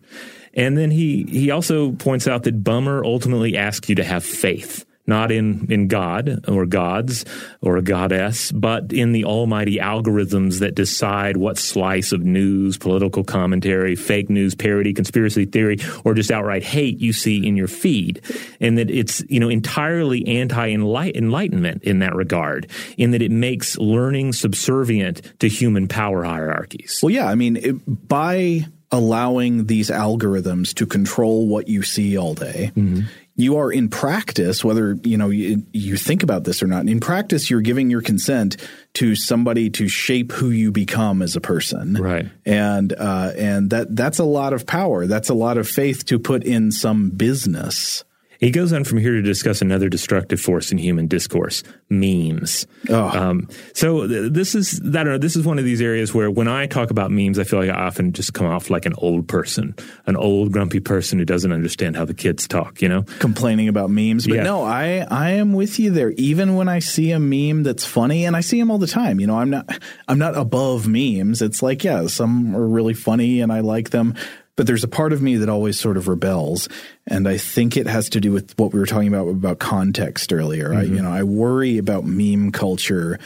And 0.55 0.79
then 0.79 0.91
he, 0.91 1.25
he 1.25 1.51
also 1.51 1.93
points 1.93 2.29
out 2.29 2.45
that 2.45 2.63
Bummer 2.63 3.05
ultimately 3.05 3.57
asks 3.57 3.89
you 3.89 3.95
to 3.97 4.05
have 4.05 4.25
faith 4.25 4.85
not 5.07 5.31
in, 5.31 5.71
in 5.71 5.89
God 5.89 6.45
or 6.49 6.65
gods 6.67 7.25
or 7.61 7.77
a 7.77 7.83
goddess, 7.83 8.51
but 8.53 8.93
in 8.93 9.13
the 9.13 9.25
almighty 9.25 9.77
algorithms 9.77 10.61
that 10.61 10.75
decide 10.75 11.37
what 11.37 11.59
slice 11.59 12.13
of 12.13 12.23
news, 12.23 12.79
political 12.79 13.23
commentary, 13.23 13.97
fake 13.97 14.31
news, 14.31 14.55
parody, 14.55 14.95
conspiracy 14.95 15.45
theory, 15.45 15.79
or 16.05 16.15
just 16.15 16.31
outright 16.31 16.63
hate 16.63 16.99
you 16.99 17.13
see 17.13 17.47
in 17.47 17.57
your 17.57 17.69
feed. 17.69 18.23
And 18.61 18.79
that 18.79 18.91
it's, 18.91 19.23
you 19.29 19.41
know, 19.41 19.49
entirely 19.49 20.27
anti-enlightenment 20.27 21.83
in 21.83 21.99
that 21.99 22.15
regard, 22.15 22.71
in 22.97 23.11
that 23.11 23.21
it 23.21 23.31
makes 23.31 23.77
learning 23.77 24.33
subservient 24.33 25.39
to 25.41 25.49
human 25.49 25.87
power 25.87 26.25
hierarchies. 26.25 27.01
Well, 27.03 27.11
yeah. 27.11 27.27
I 27.27 27.35
mean, 27.35 27.57
it, 27.57 28.09
by 28.09 28.67
allowing 28.91 29.67
these 29.67 29.91
algorithms 29.91 30.73
to 30.75 30.87
control 30.87 31.49
what 31.49 31.69
you 31.69 31.83
see 31.83 32.17
all 32.17 32.33
day, 32.33 32.73
mm-hmm 32.75 33.07
you 33.37 33.57
are 33.57 33.73
in 33.73 33.89
practice, 33.89 34.65
whether 34.65 34.97
you 35.03 35.17
know 35.17 35.29
you, 35.29 35.65
you, 35.73 35.97
think 35.97 36.23
about 36.23 36.45
this 36.45 36.63
or 36.63 36.67
not. 36.67 36.89
In 36.89 37.01
practice, 37.01 37.51
you're 37.51 37.61
giving 37.61 37.91
your 37.91 38.01
consent 38.01 38.57
to 38.95 39.17
somebody 39.17 39.71
to 39.71 39.89
shape 39.89 40.31
who 40.31 40.51
you 40.51 40.71
become 40.71 41.21
as 41.21 41.35
a 41.35 41.41
person, 41.41 41.95
right? 41.95 42.27
And 42.47 42.93
uh, 42.93 43.33
and 43.37 43.71
that 43.71 43.95
that's 43.97 44.21
a 44.21 44.25
lot 44.25 44.53
of 44.53 44.67
power. 44.67 45.07
That's 45.07 45.31
a 45.31 45.35
lot 45.35 45.59
of 45.59 45.69
faith 45.69 46.05
to 46.07 46.19
put 46.19 46.45
in 46.45 46.71
some 46.71 47.11
business. 47.11 48.05
He 48.45 48.51
goes 48.51 48.75
on 48.75 48.85
from 48.85 48.99
here 48.99 49.13
to 49.13 49.23
discuss 49.23 49.63
another 49.63 49.89
destructive 49.89 50.39
force 50.39 50.71
in 50.71 50.77
human 50.77 51.07
discourse: 51.07 51.63
memes. 51.89 52.67
Oh. 52.91 53.09
Um, 53.09 53.49
so 53.73 54.07
this 54.07 54.55
is 54.55 54.83
I 54.85 55.03
don't 55.03 55.07
know. 55.07 55.19
This 55.19 55.35
is 55.35 55.47
one 55.47 55.59
of 55.59 55.65
these 55.65 55.81
areas 55.81 56.13
where 56.13 56.31
when 56.31 56.47
I 56.47 56.67
talk 56.67 56.91
about 56.91 57.11
memes, 57.11 57.39
I 57.39 57.45
feel 57.45 57.59
like 57.59 57.71
I 57.71 57.87
often 57.87 58.13
just 58.13 58.35
come 58.35 58.47
off 58.47 58.69
like 58.69 58.85
an 58.85 58.93
old 58.99 59.29
person, 59.29 59.75
an 60.05 60.15
old 60.15 60.53
grumpy 60.53 60.79
person 60.79 61.19
who 61.19 61.25
doesn't 61.25 61.53
understand 61.53 61.97
how 61.97 62.05
the 62.05 62.13
kids 62.13 62.47
talk. 62.47 62.83
You 62.83 62.91
know, 62.91 63.05
complaining 63.19 63.69
about 63.69 63.89
memes. 63.89 64.27
But 64.27 64.37
yeah. 64.37 64.43
no, 64.43 64.63
I 64.63 65.07
I 65.11 65.31
am 65.31 65.55
with 65.55 65.79
you 65.79 65.91
there. 65.91 66.11
Even 66.19 66.55
when 66.55 66.69
I 66.69 66.81
see 66.81 67.13
a 67.13 67.19
meme 67.19 67.63
that's 67.63 67.87
funny, 67.87 68.27
and 68.27 68.37
I 68.37 68.41
see 68.41 68.59
them 68.61 68.71
all 68.71 68.77
the 68.77 68.87
time. 68.87 69.21
You 69.21 69.27
know, 69.27 69.39
I'm 69.39 69.49
not 69.49 69.71
I'm 70.07 70.19
not 70.19 70.37
above 70.37 70.87
memes. 70.87 71.41
It's 71.41 71.63
like 71.63 71.83
yeah, 71.83 72.09
some 72.09 72.55
are 72.55 72.69
really 72.69 72.93
funny 72.93 73.41
and 73.41 73.51
I 73.51 73.61
like 73.61 73.89
them 73.89 74.15
but 74.57 74.67
there's 74.67 74.85
a 74.85 74.89
part 74.89 75.13
of 75.13 75.21
me 75.21 75.37
that 75.37 75.49
always 75.49 75.79
sort 75.79 75.97
of 75.97 76.09
rebels, 76.09 76.69
and 77.07 77.29
I 77.29 77.37
think 77.37 77.77
it 77.77 77.87
has 77.87 78.09
to 78.11 78.21
do 78.21 78.33
with 78.33 78.57
what 78.59 78.73
we 78.73 78.79
were 78.79 78.87
talking 78.87 79.09
about 79.09 79.29
about 79.29 79.59
context 79.59 80.33
earlier. 80.33 80.71
Mm-hmm. 80.71 80.79
I, 80.79 80.83
you 80.83 81.03
know, 81.03 81.11
I 81.11 81.23
worry 81.23 81.79
about 81.79 82.05
meme 82.05 82.53
culture 82.53 83.19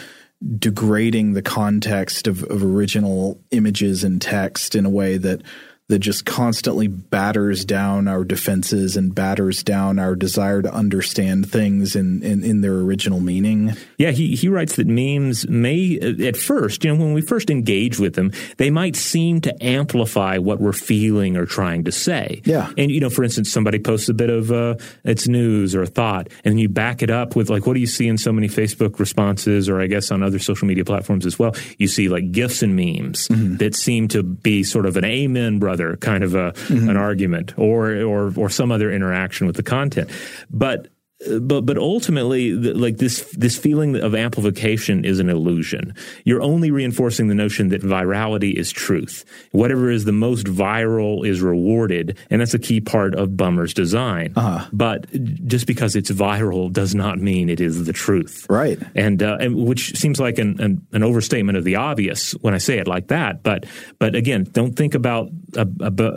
degrading 0.56 1.32
the 1.32 1.42
context 1.42 2.28
of, 2.28 2.44
of 2.44 2.62
original 2.62 3.40
images 3.50 4.04
and 4.04 4.22
text 4.22 4.76
in 4.76 4.86
a 4.86 4.90
way 4.90 5.16
that 5.16 5.42
that 5.88 6.00
just 6.00 6.26
constantly 6.26 6.86
batters 6.86 7.64
down 7.64 8.08
our 8.08 8.22
defenses 8.22 8.94
and 8.94 9.14
batters 9.14 9.62
down 9.62 9.98
our 9.98 10.14
desire 10.14 10.60
to 10.60 10.72
understand 10.72 11.50
things 11.50 11.96
in, 11.96 12.22
in, 12.22 12.44
in, 12.44 12.60
their 12.60 12.74
original 12.74 13.20
meaning. 13.20 13.74
Yeah, 13.96 14.10
he, 14.10 14.36
he 14.36 14.48
writes 14.48 14.76
that 14.76 14.86
memes 14.86 15.48
may, 15.48 15.98
at 16.26 16.36
first, 16.36 16.84
you 16.84 16.92
know, 16.92 17.02
when 17.02 17.14
we 17.14 17.22
first 17.22 17.48
engage 17.48 17.98
with 17.98 18.14
them, 18.14 18.32
they 18.58 18.68
might 18.68 18.96
seem 18.96 19.40
to 19.42 19.64
amplify 19.64 20.36
what 20.36 20.60
we're 20.60 20.74
feeling 20.74 21.38
or 21.38 21.46
trying 21.46 21.84
to 21.84 21.92
say. 21.92 22.42
Yeah. 22.44 22.70
And, 22.76 22.90
you 22.90 23.00
know, 23.00 23.08
for 23.08 23.24
instance, 23.24 23.50
somebody 23.50 23.78
posts 23.78 24.10
a 24.10 24.14
bit 24.14 24.28
of 24.28 24.52
uh, 24.52 24.74
it's 25.04 25.26
news 25.26 25.74
or 25.74 25.82
a 25.82 25.86
thought, 25.86 26.28
and 26.44 26.60
you 26.60 26.68
back 26.68 27.02
it 27.02 27.08
up 27.08 27.34
with, 27.34 27.48
like, 27.48 27.66
what 27.66 27.72
do 27.72 27.80
you 27.80 27.86
see 27.86 28.08
in 28.08 28.18
so 28.18 28.30
many 28.30 28.48
Facebook 28.48 28.98
responses 28.98 29.70
or 29.70 29.80
I 29.80 29.86
guess 29.86 30.10
on 30.10 30.22
other 30.22 30.38
social 30.38 30.68
media 30.68 30.84
platforms 30.84 31.24
as 31.24 31.38
well? 31.38 31.54
You 31.78 31.88
see, 31.88 32.10
like, 32.10 32.30
GIFs 32.30 32.62
and 32.62 32.76
memes 32.76 33.28
mm-hmm. 33.28 33.56
that 33.56 33.74
seem 33.74 34.08
to 34.08 34.22
be 34.22 34.62
sort 34.64 34.84
of 34.84 34.98
an 34.98 35.06
amen, 35.06 35.58
brother 35.58 35.77
other 35.78 35.96
kind 35.96 36.24
of 36.24 36.34
a, 36.34 36.52
mm-hmm. 36.52 36.88
an 36.88 36.96
argument 36.96 37.54
or, 37.56 37.92
or, 38.02 38.32
or 38.36 38.50
some 38.50 38.72
other 38.72 38.90
interaction 38.90 39.46
with 39.46 39.56
the 39.56 39.62
content. 39.62 40.10
But 40.50 40.88
but 41.40 41.62
but 41.62 41.76
ultimately 41.76 42.52
like 42.52 42.98
this 42.98 43.22
this 43.36 43.58
feeling 43.58 43.96
of 43.96 44.14
amplification 44.14 45.04
is 45.04 45.18
an 45.18 45.28
illusion. 45.28 45.94
You're 46.24 46.42
only 46.42 46.70
reinforcing 46.70 47.26
the 47.26 47.34
notion 47.34 47.70
that 47.70 47.82
virality 47.82 48.54
is 48.54 48.70
truth. 48.70 49.24
Whatever 49.50 49.90
is 49.90 50.04
the 50.04 50.12
most 50.12 50.46
viral 50.46 51.26
is 51.26 51.40
rewarded 51.40 52.16
and 52.30 52.40
that's 52.40 52.54
a 52.54 52.58
key 52.58 52.80
part 52.80 53.16
of 53.16 53.36
bummer's 53.36 53.74
design. 53.74 54.32
Uh-huh. 54.36 54.66
but 54.72 55.10
just 55.46 55.66
because 55.66 55.96
it's 55.96 56.10
viral 56.10 56.72
does 56.72 56.94
not 56.94 57.18
mean 57.18 57.48
it 57.48 57.60
is 57.60 57.84
the 57.86 57.92
truth. 57.92 58.46
Right. 58.48 58.78
And, 58.94 59.22
uh, 59.22 59.38
and 59.40 59.56
which 59.56 59.96
seems 59.96 60.20
like 60.20 60.38
an, 60.38 60.60
an, 60.60 60.86
an 60.92 61.02
overstatement 61.02 61.58
of 61.58 61.64
the 61.64 61.76
obvious 61.76 62.32
when 62.32 62.54
i 62.54 62.58
say 62.58 62.78
it 62.78 62.86
like 62.86 63.08
that. 63.08 63.42
But 63.42 63.66
but 63.98 64.14
again 64.14 64.44
don't 64.44 64.74
think 64.74 64.94
about 64.94 65.30
uh, 65.56 65.64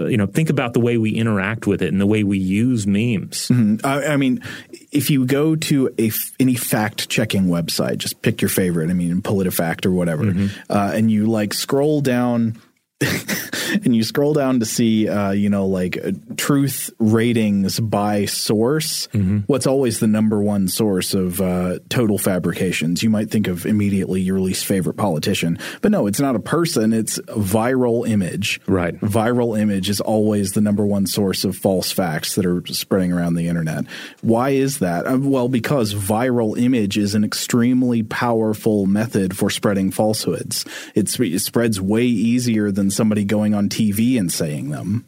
you 0.06 0.18
know 0.18 0.28
think 0.28 0.50
about 0.52 0.74
the 0.74 0.80
way 0.80 0.98
we 0.98 1.12
interact 1.12 1.66
with 1.66 1.82
it 1.82 1.92
and 1.92 2.00
the 2.00 2.06
way 2.06 2.24
we 2.24 2.38
use 2.38 2.86
memes. 2.86 3.48
Mm-hmm. 3.48 3.86
I, 3.86 4.14
I 4.14 4.18
mean 4.18 4.44
if 4.92 5.10
you 5.10 5.26
go 5.26 5.56
to 5.56 5.94
a 5.98 6.12
any 6.40 6.56
fact 6.56 7.10
checking 7.10 7.46
website, 7.46 7.98
just 7.98 8.22
pick 8.22 8.42
your 8.42 8.50
favorite. 8.50 8.90
I 8.90 8.94
mean, 8.94 9.22
PolitiFact 9.22 9.86
or 9.86 9.92
whatever, 9.92 10.26
mm-hmm. 10.26 10.72
uh, 10.72 10.92
and 10.94 11.10
you 11.10 11.28
like 11.28 11.54
scroll 11.54 12.02
down 12.02 12.62
and 13.84 13.96
you 13.96 14.04
scroll 14.04 14.34
down 14.34 14.60
to 14.60 14.66
see, 14.66 15.08
uh, 15.08 15.32
you 15.32 15.50
know, 15.50 15.66
like 15.66 15.98
uh, 16.04 16.12
truth 16.38 16.92
ratings 17.00 17.80
by 17.80 18.26
source, 18.26 19.08
mm-hmm. 19.08 19.40
what's 19.48 19.68
always 19.68 20.00
the 20.00 20.08
number 20.08 20.42
one 20.42 20.68
source 20.68 21.14
of 21.14 21.42
uh, 21.42 21.80
total 21.90 22.18
fabrications? 22.18 23.02
You 23.02 23.10
might 23.10 23.30
think 23.32 23.48
of 23.48 23.66
immediately 23.66 24.22
your 24.22 24.40
least 24.40 24.66
favorite 24.66 24.96
politician, 24.96 25.58
but 25.82 25.92
no, 25.92 26.08
it's 26.08 26.20
not 26.20 26.36
a 26.36 26.40
person. 26.40 26.94
It's 26.94 27.18
a 27.18 27.22
viral 27.34 28.08
image. 28.08 28.62
Right. 28.68 29.00
Viral 29.00 29.60
image 29.60 29.90
is 29.90 30.02
always 30.02 30.52
the 30.54 30.62
number 30.62 30.86
one 30.86 31.08
source 31.08 31.44
of 31.44 31.56
false 31.56 31.92
facts 31.92 32.36
that 32.36 32.46
are 32.46 32.64
spreading 32.68 33.12
around 33.12 33.36
the 33.36 33.48
internet. 33.48 33.86
Why 34.22 34.52
is 34.52 34.80
that? 34.80 35.08
Uh, 35.08 35.18
well, 35.20 35.50
because 35.50 35.94
viral 35.94 36.60
image 36.60 36.98
is 36.98 37.16
an 37.16 37.24
extremely 37.24 38.04
powerful 38.04 38.86
method 38.86 39.36
for 39.36 39.50
spreading 39.50 39.92
falsehoods. 39.92 40.66
It's, 40.94 41.20
it 41.20 41.40
spreads 41.40 41.82
way 41.82 42.06
easier 42.06 42.72
than 42.72 42.91
somebody 42.92 43.26
going 43.26 43.54
on 43.54 43.70
TV 43.70 44.20
and 44.20 44.32
saying 44.32 44.70
them. 44.70 45.06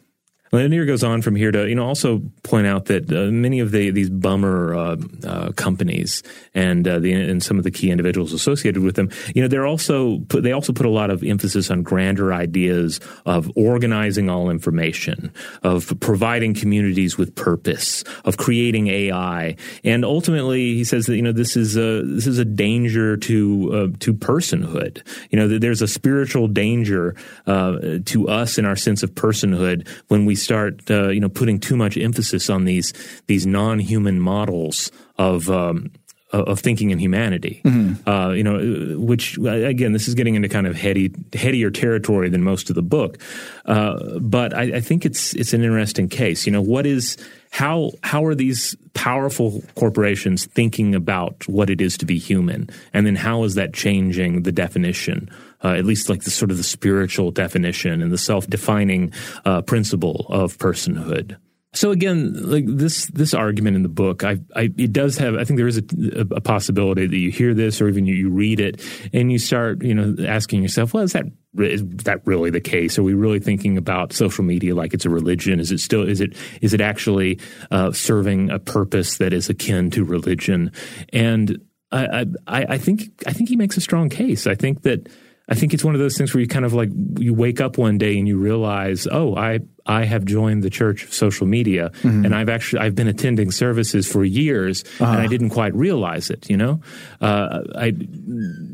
Lanier 0.53 0.85
goes 0.85 1.03
on 1.03 1.23
from 1.23 1.35
here 1.35 1.51
to 1.51 1.67
you 1.67 1.73
know 1.73 1.85
also 1.85 2.21
point 2.43 2.67
out 2.67 2.85
that 2.85 3.11
uh, 3.11 3.31
many 3.31 3.59
of 3.59 3.71
the 3.71 3.89
these 3.89 4.09
bummer 4.09 4.75
uh, 4.75 4.97
uh, 5.25 5.51
companies 5.53 6.21
and 6.53 6.87
uh, 6.87 6.99
the 6.99 7.11
and 7.11 7.41
some 7.41 7.57
of 7.57 7.63
the 7.63 7.71
key 7.71 7.89
individuals 7.89 8.33
associated 8.33 8.83
with 8.83 8.95
them, 8.95 9.09
you 9.33 9.41
know, 9.41 9.47
they're 9.47 9.65
also 9.65 10.19
put, 10.29 10.43
they 10.43 10.51
also 10.51 10.71
put 10.71 10.85
a 10.85 10.89
lot 10.89 11.09
of 11.09 11.23
emphasis 11.23 11.71
on 11.71 11.81
grander 11.81 12.31
ideas 12.31 12.99
of 13.25 13.51
organizing 13.55 14.29
all 14.29 14.51
information, 14.51 15.33
of 15.63 15.91
providing 15.99 16.53
communities 16.53 17.17
with 17.17 17.33
purpose, 17.33 18.03
of 18.23 18.37
creating 18.37 18.87
AI, 18.87 19.55
and 19.83 20.05
ultimately 20.05 20.75
he 20.75 20.83
says 20.83 21.07
that 21.07 21.15
you 21.15 21.23
know 21.23 21.31
this 21.31 21.57
is 21.57 21.75
a 21.75 22.03
this 22.03 22.27
is 22.27 22.37
a 22.37 22.45
danger 22.45 23.17
to 23.17 23.71
uh, 23.73 23.97
to 23.99 24.13
personhood. 24.13 25.01
You 25.31 25.39
know, 25.39 25.57
there's 25.57 25.81
a 25.81 25.87
spiritual 25.87 26.47
danger 26.47 27.15
uh, 27.47 27.97
to 28.05 28.29
us 28.29 28.59
in 28.59 28.65
our 28.65 28.75
sense 28.75 29.01
of 29.01 29.15
personhood 29.15 29.87
when 30.09 30.25
we 30.25 30.35
start 30.43 30.89
uh, 30.91 31.09
you 31.09 31.19
know 31.19 31.29
putting 31.29 31.59
too 31.59 31.75
much 31.75 31.97
emphasis 31.97 32.49
on 32.49 32.65
these 32.65 32.93
these 33.27 33.45
non-human 33.45 34.19
models 34.19 34.91
of 35.17 35.49
um, 35.49 35.91
of 36.33 36.59
thinking 36.59 36.89
in 36.89 36.97
humanity. 36.97 37.61
Mm-hmm. 37.63 38.09
Uh, 38.09 38.31
you 38.31 38.43
know, 38.43 38.97
which 38.99 39.37
again, 39.37 39.93
this 39.93 40.07
is 40.07 40.15
getting 40.15 40.33
into 40.33 40.49
kind 40.49 40.65
of 40.65 40.75
heady, 40.75 41.13
headier 41.31 41.69
territory 41.69 42.27
than 42.29 42.43
most 42.43 42.69
of 42.69 42.75
the 42.75 42.81
book. 42.81 43.19
Uh, 43.65 44.19
but 44.19 44.53
I, 44.53 44.77
I, 44.77 44.81
think 44.81 45.05
it's 45.05 45.33
it's 45.35 45.53
an 45.53 45.63
interesting 45.63 46.09
case. 46.09 46.47
You 46.47 46.51
know, 46.51 46.61
what 46.61 46.87
is 46.87 47.17
how 47.51 47.91
how 48.01 48.25
are 48.25 48.33
these 48.33 48.75
powerful 48.95 49.63
corporations 49.75 50.47
thinking 50.47 50.95
about 50.95 51.47
what 51.47 51.69
it 51.69 51.79
is 51.79 51.97
to 51.99 52.05
be 52.05 52.17
human, 52.17 52.67
and 52.93 53.05
then 53.05 53.15
how 53.15 53.43
is 53.43 53.53
that 53.55 53.73
changing 53.73 54.41
the 54.41 54.51
definition? 54.51 55.29
Uh, 55.63 55.69
at 55.69 55.85
least 55.85 56.09
like 56.09 56.23
the 56.23 56.31
sort 56.31 56.51
of 56.51 56.57
the 56.57 56.63
spiritual 56.63 57.31
definition 57.31 58.01
and 58.01 58.11
the 58.11 58.17
self-defining 58.17 59.13
uh, 59.45 59.61
principle 59.61 60.25
of 60.29 60.57
personhood. 60.57 61.37
So 61.73 61.89
again, 61.89 62.33
like 62.49 62.65
this 62.67 63.07
this 63.07 63.33
argument 63.33 63.75
in 63.75 63.81
the 63.81 63.89
book, 63.89 64.23
I, 64.23 64.37
I 64.55 64.71
it 64.77 64.93
does 64.93 65.17
have. 65.17 65.33
I 65.33 65.43
think 65.43 65.57
there 65.57 65.67
is 65.67 65.79
a, 65.79 65.83
a 66.29 66.39
possibility 66.39 67.07
that 67.07 67.17
you 67.17 67.31
hear 67.31 67.55
this, 67.55 67.81
or 67.81 67.89
even 67.89 68.05
you, 68.05 68.13
you, 68.13 68.29
read 68.29 68.59
it, 68.59 68.79
and 69.11 69.31
you 69.31 69.39
start, 69.39 69.83
you 69.83 69.95
know, 69.95 70.15
asking 70.23 70.61
yourself, 70.61 70.93
well, 70.93 71.03
is 71.03 71.13
that 71.13 71.25
is 71.57 71.83
that 72.03 72.21
really 72.27 72.51
the 72.51 72.61
case? 72.61 72.99
Are 72.99 73.03
we 73.03 73.15
really 73.15 73.39
thinking 73.39 73.79
about 73.79 74.13
social 74.13 74.43
media 74.43 74.75
like 74.75 74.93
it's 74.93 75.05
a 75.05 75.09
religion? 75.09 75.59
Is 75.59 75.71
it 75.71 75.79
still 75.79 76.07
is 76.07 76.21
it 76.21 76.37
is 76.61 76.75
it 76.75 76.81
actually 76.81 77.39
uh, 77.71 77.91
serving 77.91 78.51
a 78.51 78.59
purpose 78.59 79.17
that 79.17 79.33
is 79.33 79.49
akin 79.49 79.89
to 79.91 80.03
religion? 80.03 80.71
And 81.11 81.59
I, 81.91 82.27
I 82.45 82.65
I 82.69 82.77
think 82.77 83.23
I 83.25 83.33
think 83.33 83.49
he 83.49 83.55
makes 83.55 83.77
a 83.77 83.81
strong 83.81 84.09
case. 84.09 84.45
I 84.45 84.53
think 84.53 84.83
that 84.83 85.09
I 85.49 85.55
think 85.55 85.73
it's 85.73 85.83
one 85.83 85.93
of 85.93 85.99
those 85.99 86.17
things 86.17 86.33
where 86.33 86.39
you 86.39 86.47
kind 86.47 86.63
of 86.63 86.73
like 86.73 86.89
you 87.17 87.33
wake 87.33 87.59
up 87.59 87.77
one 87.77 87.97
day 87.97 88.17
and 88.17 88.25
you 88.25 88.37
realize, 88.37 89.07
oh, 89.11 89.35
I 89.35 89.59
I 89.85 90.05
have 90.05 90.23
joined 90.23 90.63
the 90.63 90.69
church 90.69 91.03
of 91.03 91.13
social 91.13 91.45
media, 91.45 91.89
mm-hmm. 91.89 92.23
and 92.23 92.33
I've 92.33 92.47
actually 92.47 92.79
I've 92.79 92.95
been 92.95 93.09
attending 93.09 93.51
services 93.51 94.09
for 94.09 94.23
years, 94.23 94.85
uh-huh. 95.01 95.11
and 95.11 95.21
I 95.21 95.27
didn't 95.27 95.49
quite 95.49 95.75
realize 95.75 96.29
it. 96.29 96.49
You 96.49 96.55
know, 96.55 96.81
uh, 97.19 97.59
I 97.75 97.87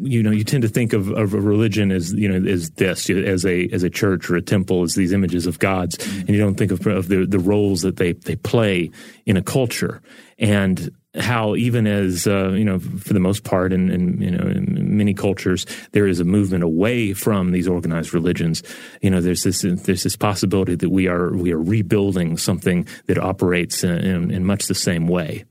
you 0.02 0.22
know 0.22 0.30
you 0.30 0.44
tend 0.44 0.62
to 0.62 0.70
think 0.70 0.94
of, 0.94 1.10
of 1.10 1.34
a 1.34 1.42
religion 1.42 1.92
as 1.92 2.14
you 2.14 2.30
know 2.30 2.48
as 2.48 2.70
this 2.72 3.10
as 3.10 3.48
a 3.48 3.68
as 3.70 3.82
a 3.82 3.90
church 3.90 4.30
or 4.30 4.36
a 4.36 4.42
temple 4.42 4.84
as 4.84 4.94
these 4.94 5.12
images 5.12 5.48
of 5.48 5.58
gods, 5.58 5.98
mm-hmm. 5.98 6.20
and 6.20 6.30
you 6.30 6.38
don't 6.38 6.56
think 6.56 6.72
of, 6.72 6.86
of 6.86 7.08
the 7.08 7.26
the 7.26 7.40
roles 7.40 7.82
that 7.82 7.96
they 7.96 8.14
they 8.14 8.36
play 8.36 8.92
in 9.26 9.38
a 9.38 9.42
culture. 9.42 10.04
And 10.38 10.92
how 11.20 11.56
even 11.56 11.88
as 11.88 12.28
uh, 12.28 12.50
you 12.50 12.66
know 12.66 12.80
for 12.80 13.14
the 13.14 13.20
most 13.20 13.44
part 13.44 13.74
in, 13.74 13.90
in, 13.90 14.22
you 14.22 14.32
know 14.32 14.48
in 14.48 14.98
many 14.98 15.14
cultures 15.14 15.66
there 15.92 16.08
is 16.08 16.20
a 16.20 16.24
movement 16.24 16.64
away 16.64 17.14
from 17.14 17.52
these 17.52 17.68
organized 17.68 18.14
religions 18.14 18.64
you 19.02 19.10
know 19.10 19.22
there's 19.22 19.44
this 19.44 19.62
there's 19.62 20.04
this 20.04 20.16
possibility 20.16 20.76
that 20.76 20.90
we 20.90 21.08
are 21.08 21.36
we 21.36 21.52
are 21.52 21.62
rebuilding 21.62 22.38
something 22.38 22.88
that 23.08 23.18
operates 23.18 23.84
in, 23.84 23.98
in, 24.00 24.32
in 24.32 24.46
much 24.46 24.68
the 24.68 24.76
same 24.76 25.08
way 25.08 25.46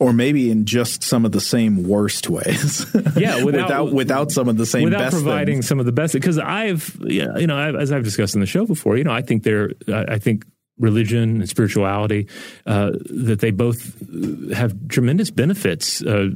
or 0.00 0.12
maybe 0.12 0.50
in 0.50 0.64
just 0.64 1.02
some 1.02 1.24
of 1.24 1.32
the 1.32 1.40
same 1.40 1.82
worst 1.82 2.28
ways. 2.30 2.86
yeah, 3.16 3.42
without, 3.42 3.66
without, 3.66 3.92
without 3.92 4.30
some 4.30 4.48
of 4.48 4.56
the 4.56 4.66
same 4.66 4.84
without 4.84 5.10
providing 5.10 5.56
things. 5.56 5.66
some 5.66 5.80
of 5.80 5.86
the 5.86 5.92
best. 5.92 6.12
Because 6.12 6.38
I've 6.38 6.96
you 7.00 7.46
know 7.46 7.56
I've, 7.56 7.74
as 7.74 7.90
I've 7.90 8.04
discussed 8.04 8.34
in 8.34 8.40
the 8.40 8.46
show 8.46 8.64
before, 8.64 8.96
you 8.96 9.04
know 9.04 9.12
I 9.12 9.22
think 9.22 9.42
there 9.42 9.72
I 9.88 10.18
think 10.18 10.44
religion 10.78 11.40
and 11.40 11.48
spirituality, 11.48 12.28
uh, 12.66 12.92
that 13.10 13.40
they 13.40 13.50
both 13.50 13.94
have 14.52 14.88
tremendous 14.88 15.30
benefits 15.30 16.02
uh, 16.02 16.30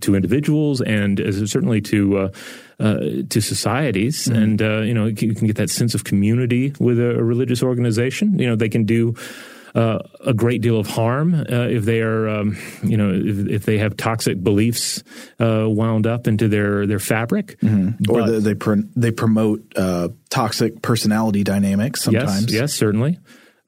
to 0.00 0.14
individuals 0.14 0.80
and 0.80 1.20
certainly 1.48 1.80
to 1.80 2.18
uh, 2.18 2.28
uh, 2.80 2.98
to 3.28 3.40
societies. 3.40 4.26
Mm-hmm. 4.26 4.42
And 4.42 4.62
uh, 4.62 4.80
you 4.80 4.94
know, 4.94 5.06
you 5.06 5.34
can 5.34 5.46
get 5.46 5.56
that 5.56 5.70
sense 5.70 5.94
of 5.94 6.04
community 6.04 6.72
with 6.78 6.98
a, 6.98 7.18
a 7.18 7.22
religious 7.22 7.62
organization. 7.62 8.38
You 8.38 8.48
know, 8.48 8.56
they 8.56 8.68
can 8.68 8.84
do. 8.84 9.14
Uh, 9.74 10.00
a 10.26 10.34
great 10.34 10.60
deal 10.60 10.78
of 10.78 10.86
harm 10.86 11.32
uh, 11.32 11.66
if 11.66 11.86
they 11.86 12.02
are, 12.02 12.28
um, 12.28 12.58
you 12.82 12.94
know, 12.94 13.10
if, 13.10 13.48
if, 13.48 13.64
they 13.64 13.78
have 13.78 13.96
toxic 13.96 14.44
beliefs 14.44 15.02
uh, 15.40 15.64
wound 15.66 16.06
up 16.06 16.28
into 16.28 16.46
their 16.46 16.86
their 16.86 16.98
fabric, 16.98 17.58
mm-hmm. 17.60 18.12
or 18.12 18.32
the, 18.32 18.38
they 18.38 18.54
pr- 18.54 18.84
they 18.94 19.10
promote 19.10 19.62
uh, 19.74 20.10
toxic 20.28 20.82
personality 20.82 21.42
dynamics. 21.42 22.02
Sometimes, 22.02 22.52
yes, 22.52 22.60
yes, 22.60 22.74
certainly. 22.74 23.18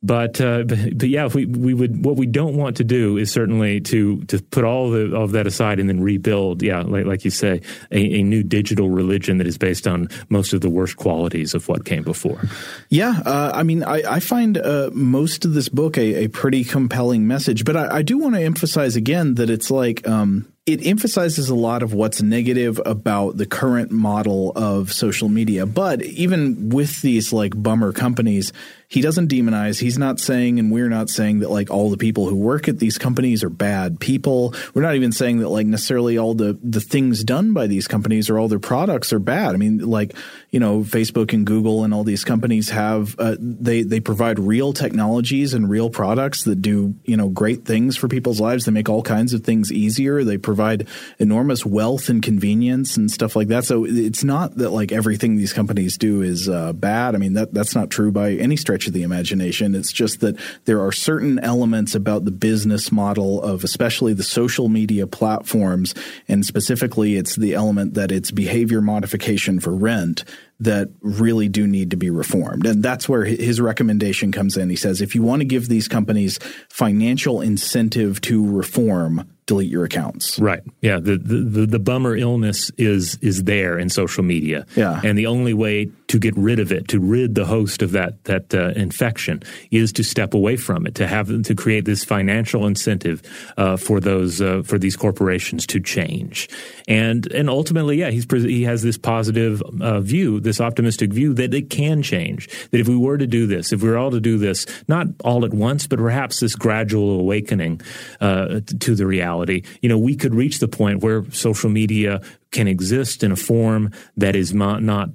But, 0.05 0.39
uh, 0.39 0.65
but, 0.65 0.99
but 0.99 1.09
yeah, 1.09 1.29
we 1.29 1.47
we 1.47 1.73
would 1.73 2.05
what 2.05 2.17
we 2.17 2.27
don't 2.27 2.57
want 2.57 2.77
to 2.77 2.85
do 2.85 3.17
is 3.17 3.33
certainly 3.33 3.81
to 3.81 4.21
to 4.25 4.43
put 4.43 4.63
all 4.63 4.91
the, 4.91 5.17
of 5.17 5.33
that 5.33 5.47
aside 5.47 5.81
and 5.81 5.89
then 5.89 6.03
rebuild. 6.03 6.63
Yeah, 6.63 6.83
like 6.83 7.07
like 7.07 7.25
you 7.25 7.31
say, 7.31 7.63
a, 7.91 8.21
a, 8.21 8.23
new 8.23 8.43
digital 8.43 8.91
religion 8.91 9.39
that 9.39 9.47
is 9.47 9.57
based 9.57 9.87
on 9.87 10.09
most 10.29 10.53
of 10.53 10.61
the 10.61 10.69
worst 10.69 10.99
qualities 10.99 11.55
of 11.55 11.69
what 11.69 11.87
came 11.87 12.03
before. 12.03 12.43
Yeah, 12.91 13.19
uh, 13.25 13.53
I 13.55 13.63
mean, 13.63 13.83
I, 13.83 14.03
I 14.07 14.21
find 14.21 14.59
uh, 14.59 14.91
most 14.93 15.47
of 15.47 15.55
this 15.55 15.71
book 15.71 15.97
a, 15.97 16.25
a 16.25 16.29
pretty 16.29 16.65
compelling 16.65 17.27
message, 17.27 17.65
but 17.65 17.75
I, 17.75 17.97
I 17.97 18.03
do 18.03 18.19
want 18.19 18.35
to 18.35 18.43
emphasize 18.43 18.97
again 18.97 19.37
that 19.37 19.49
it's 19.49 19.71
like. 19.71 20.07
Um, 20.07 20.51
it 20.67 20.87
emphasizes 20.87 21.51
a 21.51 21.55
lot 21.55 21.83
of 21.83 21.93
what's 21.93 22.23
negative 22.23 22.81
about 22.87 23.37
the 23.37 23.45
current 23.45 23.91
model 23.91 24.51
of 24.57 24.91
social 24.93 25.29
media. 25.29 25.67
But 25.67 26.03
even 26.03 26.71
with 26.71 27.03
these 27.03 27.35
like 27.35 27.53
bummer 27.55 27.93
companies, 27.93 28.51
he 28.95 29.01
doesn't 29.01 29.29
demonize. 29.29 29.81
He's 29.81 29.99
not 29.99 30.21
saying, 30.21 30.61
and 30.61 30.71
we're 30.71 30.89
not 30.89 31.11
saying 31.11 31.41
that 31.41 31.51
like 31.51 31.69
all 31.69 31.91
the 31.91 31.97
people 31.97 32.29
who 32.29 32.37
work 32.37 32.69
at 32.69 32.79
these 32.79 32.97
companies 32.97 33.43
are 33.43 33.51
bad 33.51 33.99
people. 33.99 34.55
We're 34.73 34.83
not 34.83 34.95
even 34.95 35.11
saying 35.11 35.41
that 35.41 35.49
like 35.49 35.67
necessarily 35.67 36.17
all 36.17 36.35
the 36.35 36.57
the 36.63 36.81
things 36.81 37.25
done 37.25 37.53
by 37.53 37.67
these 37.67 37.89
companies 37.89 38.31
or 38.31 38.39
all 38.39 38.47
their 38.47 38.61
products 38.61 39.13
are 39.13 39.19
bad. 39.19 39.53
I 39.53 39.57
mean, 39.57 39.79
like 39.79 40.15
you 40.53 40.61
know, 40.61 40.83
Facebook 40.83 41.33
and 41.33 41.45
Google 41.45 41.83
and 41.83 41.93
all 41.93 42.05
these 42.05 42.23
companies 42.23 42.71
have 42.71 43.19
uh, 43.19 43.35
they 43.41 43.83
they 43.83 43.99
provide 43.99 44.39
real 44.39 44.73
technologies 44.73 45.55
and 45.55 45.69
real 45.69 45.91
products 45.91 46.45
that 46.45 46.63
do 46.63 46.95
you 47.05 47.17
know 47.17 47.29
great 47.29 47.65
things 47.65 47.97
for 47.97 48.07
people's 48.07 48.41
lives. 48.41 48.65
They 48.65 48.71
make 48.71 48.89
all 48.89 49.03
kinds 49.03 49.35
of 49.35 49.43
things 49.43 49.73
easier. 49.73 50.23
They 50.23 50.39
provide 50.39 50.87
enormous 51.19 51.67
wealth 51.67 52.09
and 52.09 52.23
convenience 52.23 52.97
and 52.97 53.11
stuff 53.11 53.35
like 53.35 53.49
that. 53.49 53.65
So 53.65 53.85
it's 53.85 54.23
not 54.23 54.55
that 54.59 54.71
like 54.71 54.93
everything 54.93 55.35
these 55.35 55.53
companies 55.53 55.99
do 55.99 56.23
is 56.23 56.49
uh, 56.49 56.73
bad. 56.75 57.17
I 57.17 57.19
mean 57.19 57.33
that 57.33 57.53
that's 57.53 57.75
not 57.75 57.91
true 57.91 58.13
by 58.13 58.35
any 58.35 58.57
stretch 58.57 58.84
stretch 58.85 58.89
of 58.89 58.95
the 58.95 59.03
imagination. 59.03 59.75
It's 59.75 59.93
just 59.93 60.21
that 60.21 60.37
there 60.65 60.81
are 60.81 60.93
certain 60.93 61.39
elements 61.39 61.95
about 61.95 62.25
the 62.25 62.31
business 62.31 62.93
model 62.93 63.43
of 63.43 63.65
especially 63.65 64.15
the 64.15 64.23
social 64.23 64.69
media 64.69 65.07
platforms, 65.07 65.95
and 66.29 66.45
specifically 66.45 67.17
it's 67.17 67.37
the 67.37 67.55
element 67.55 67.95
that 67.95 68.13
it's 68.13 68.31
behavior 68.31 68.81
modification 68.81 69.61
for 69.61 69.75
rent 69.75 70.25
that 70.61 70.89
really 71.01 71.49
do 71.49 71.67
need 71.67 71.91
to 71.91 71.97
be 71.97 72.11
reformed. 72.11 72.67
And 72.67 72.83
that's 72.83 73.09
where 73.09 73.25
his 73.25 73.61
recommendation 73.61 74.33
comes 74.33 74.57
in. 74.57 74.71
He 74.71 74.77
says 74.77 75.01
if 75.01 75.15
you 75.15 75.23
want 75.23 75.41
to 75.41 75.45
give 75.45 75.69
these 75.69 75.89
companies 75.89 76.39
financial 76.69 77.41
incentive 77.41 78.21
to 78.23 78.45
reform, 78.47 79.29
delete 79.47 79.71
your 79.71 79.85
accounts. 79.85 80.39
Right. 80.39 80.63
Yeah. 80.81 81.01
The, 81.01 81.19
the 81.19 81.67
the 81.67 81.79
bummer 81.79 82.17
illness 82.17 82.71
is 82.79 83.19
is 83.21 83.45
there 83.45 83.79
in 83.79 83.91
social 83.91 84.23
media. 84.23 84.67
Yeah. 84.75 85.01
And 85.05 85.19
the 85.19 85.27
only 85.27 85.53
way 85.53 85.91
to 86.09 86.19
get 86.19 86.37
rid 86.37 86.59
of 86.61 86.73
it, 86.73 86.89
to 86.89 87.01
rid 87.01 87.35
the 87.35 87.45
host 87.45 87.83
of 87.83 87.93
that 87.93 88.25
that 88.25 88.55
uh, 88.55 88.69
infection, 88.77 89.43
is 89.71 89.93
to 89.95 90.03
step 90.03 90.35
away 90.35 90.57
from 90.57 90.87
it, 90.87 90.95
to 90.95 91.07
have 91.07 91.43
to 91.43 91.55
create 91.55 91.85
this 91.85 92.05
financial 92.05 92.67
incentive 92.67 93.23
uh, 93.57 93.77
for 93.77 94.01
those 94.01 94.41
uh, 94.41 94.63
for 94.65 94.79
these 94.79 94.97
corporations 94.97 95.67
to 95.67 95.81
change. 95.81 96.49
And 96.89 97.31
and 97.33 97.51
ultimately, 97.51 97.99
yeah, 97.99 98.11
he's 98.11 98.27
he 98.31 98.63
has 98.63 98.83
this 98.83 98.97
positive 98.97 99.63
uh, 99.81 100.01
view, 100.01 100.41
this 100.45 100.61
optimistic 100.61 101.13
view 101.13 101.35
that 101.35 101.55
it 101.55 101.71
can 101.71 102.03
change. 102.03 102.49
That 102.71 102.81
if 102.81 102.89
we 102.89 102.97
were 102.97 103.19
to 103.19 103.27
do 103.27 103.47
this, 103.47 103.73
if 103.73 103.83
we 103.83 103.89
were 103.89 103.99
all 103.99 104.11
to 104.11 104.21
do 104.21 104.39
this, 104.39 104.67
not 104.89 105.09
all 105.25 105.45
at 105.45 105.53
once, 105.53 105.87
but 105.87 105.99
perhaps 105.99 106.41
this 106.41 106.55
gradual 106.55 107.19
awakening 107.21 107.81
uh, 108.21 108.61
to 108.81 108.95
the 108.95 109.07
reality 109.07 109.65
you 109.81 109.89
know, 109.89 109.99
we 109.99 110.17
could 110.17 110.35
reach 110.35 110.59
the 110.59 110.69
point 110.69 111.03
where 111.03 111.31
social 111.31 111.71
media 111.71 112.21
can 112.51 112.69
exist 112.69 113.23
in 113.23 113.33
a 113.33 113.37
form 113.37 113.91
that 114.17 114.37
is 114.37 114.55
not, 114.55 114.83
not 114.83 115.09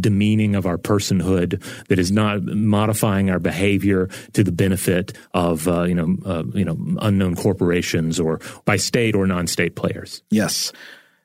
demeaning 0.00 0.54
of 0.54 0.66
our 0.66 0.78
personhood, 0.78 1.62
that 1.88 1.98
is 1.98 2.10
not 2.10 2.42
modifying 2.42 3.30
our 3.30 3.38
behavior 3.38 4.08
to 4.32 4.42
the 4.42 4.52
benefit 4.52 5.16
of 5.34 5.68
uh, 5.68 5.82
you 5.82 5.94
know 5.94 6.16
uh, 6.24 6.44
you 6.54 6.64
know 6.64 6.78
unknown 7.00 7.34
corporations 7.36 8.18
or 8.18 8.40
by 8.64 8.76
state 8.76 9.14
or 9.14 9.26
non-state 9.26 9.76
players. 9.76 10.22
Yes. 10.30 10.72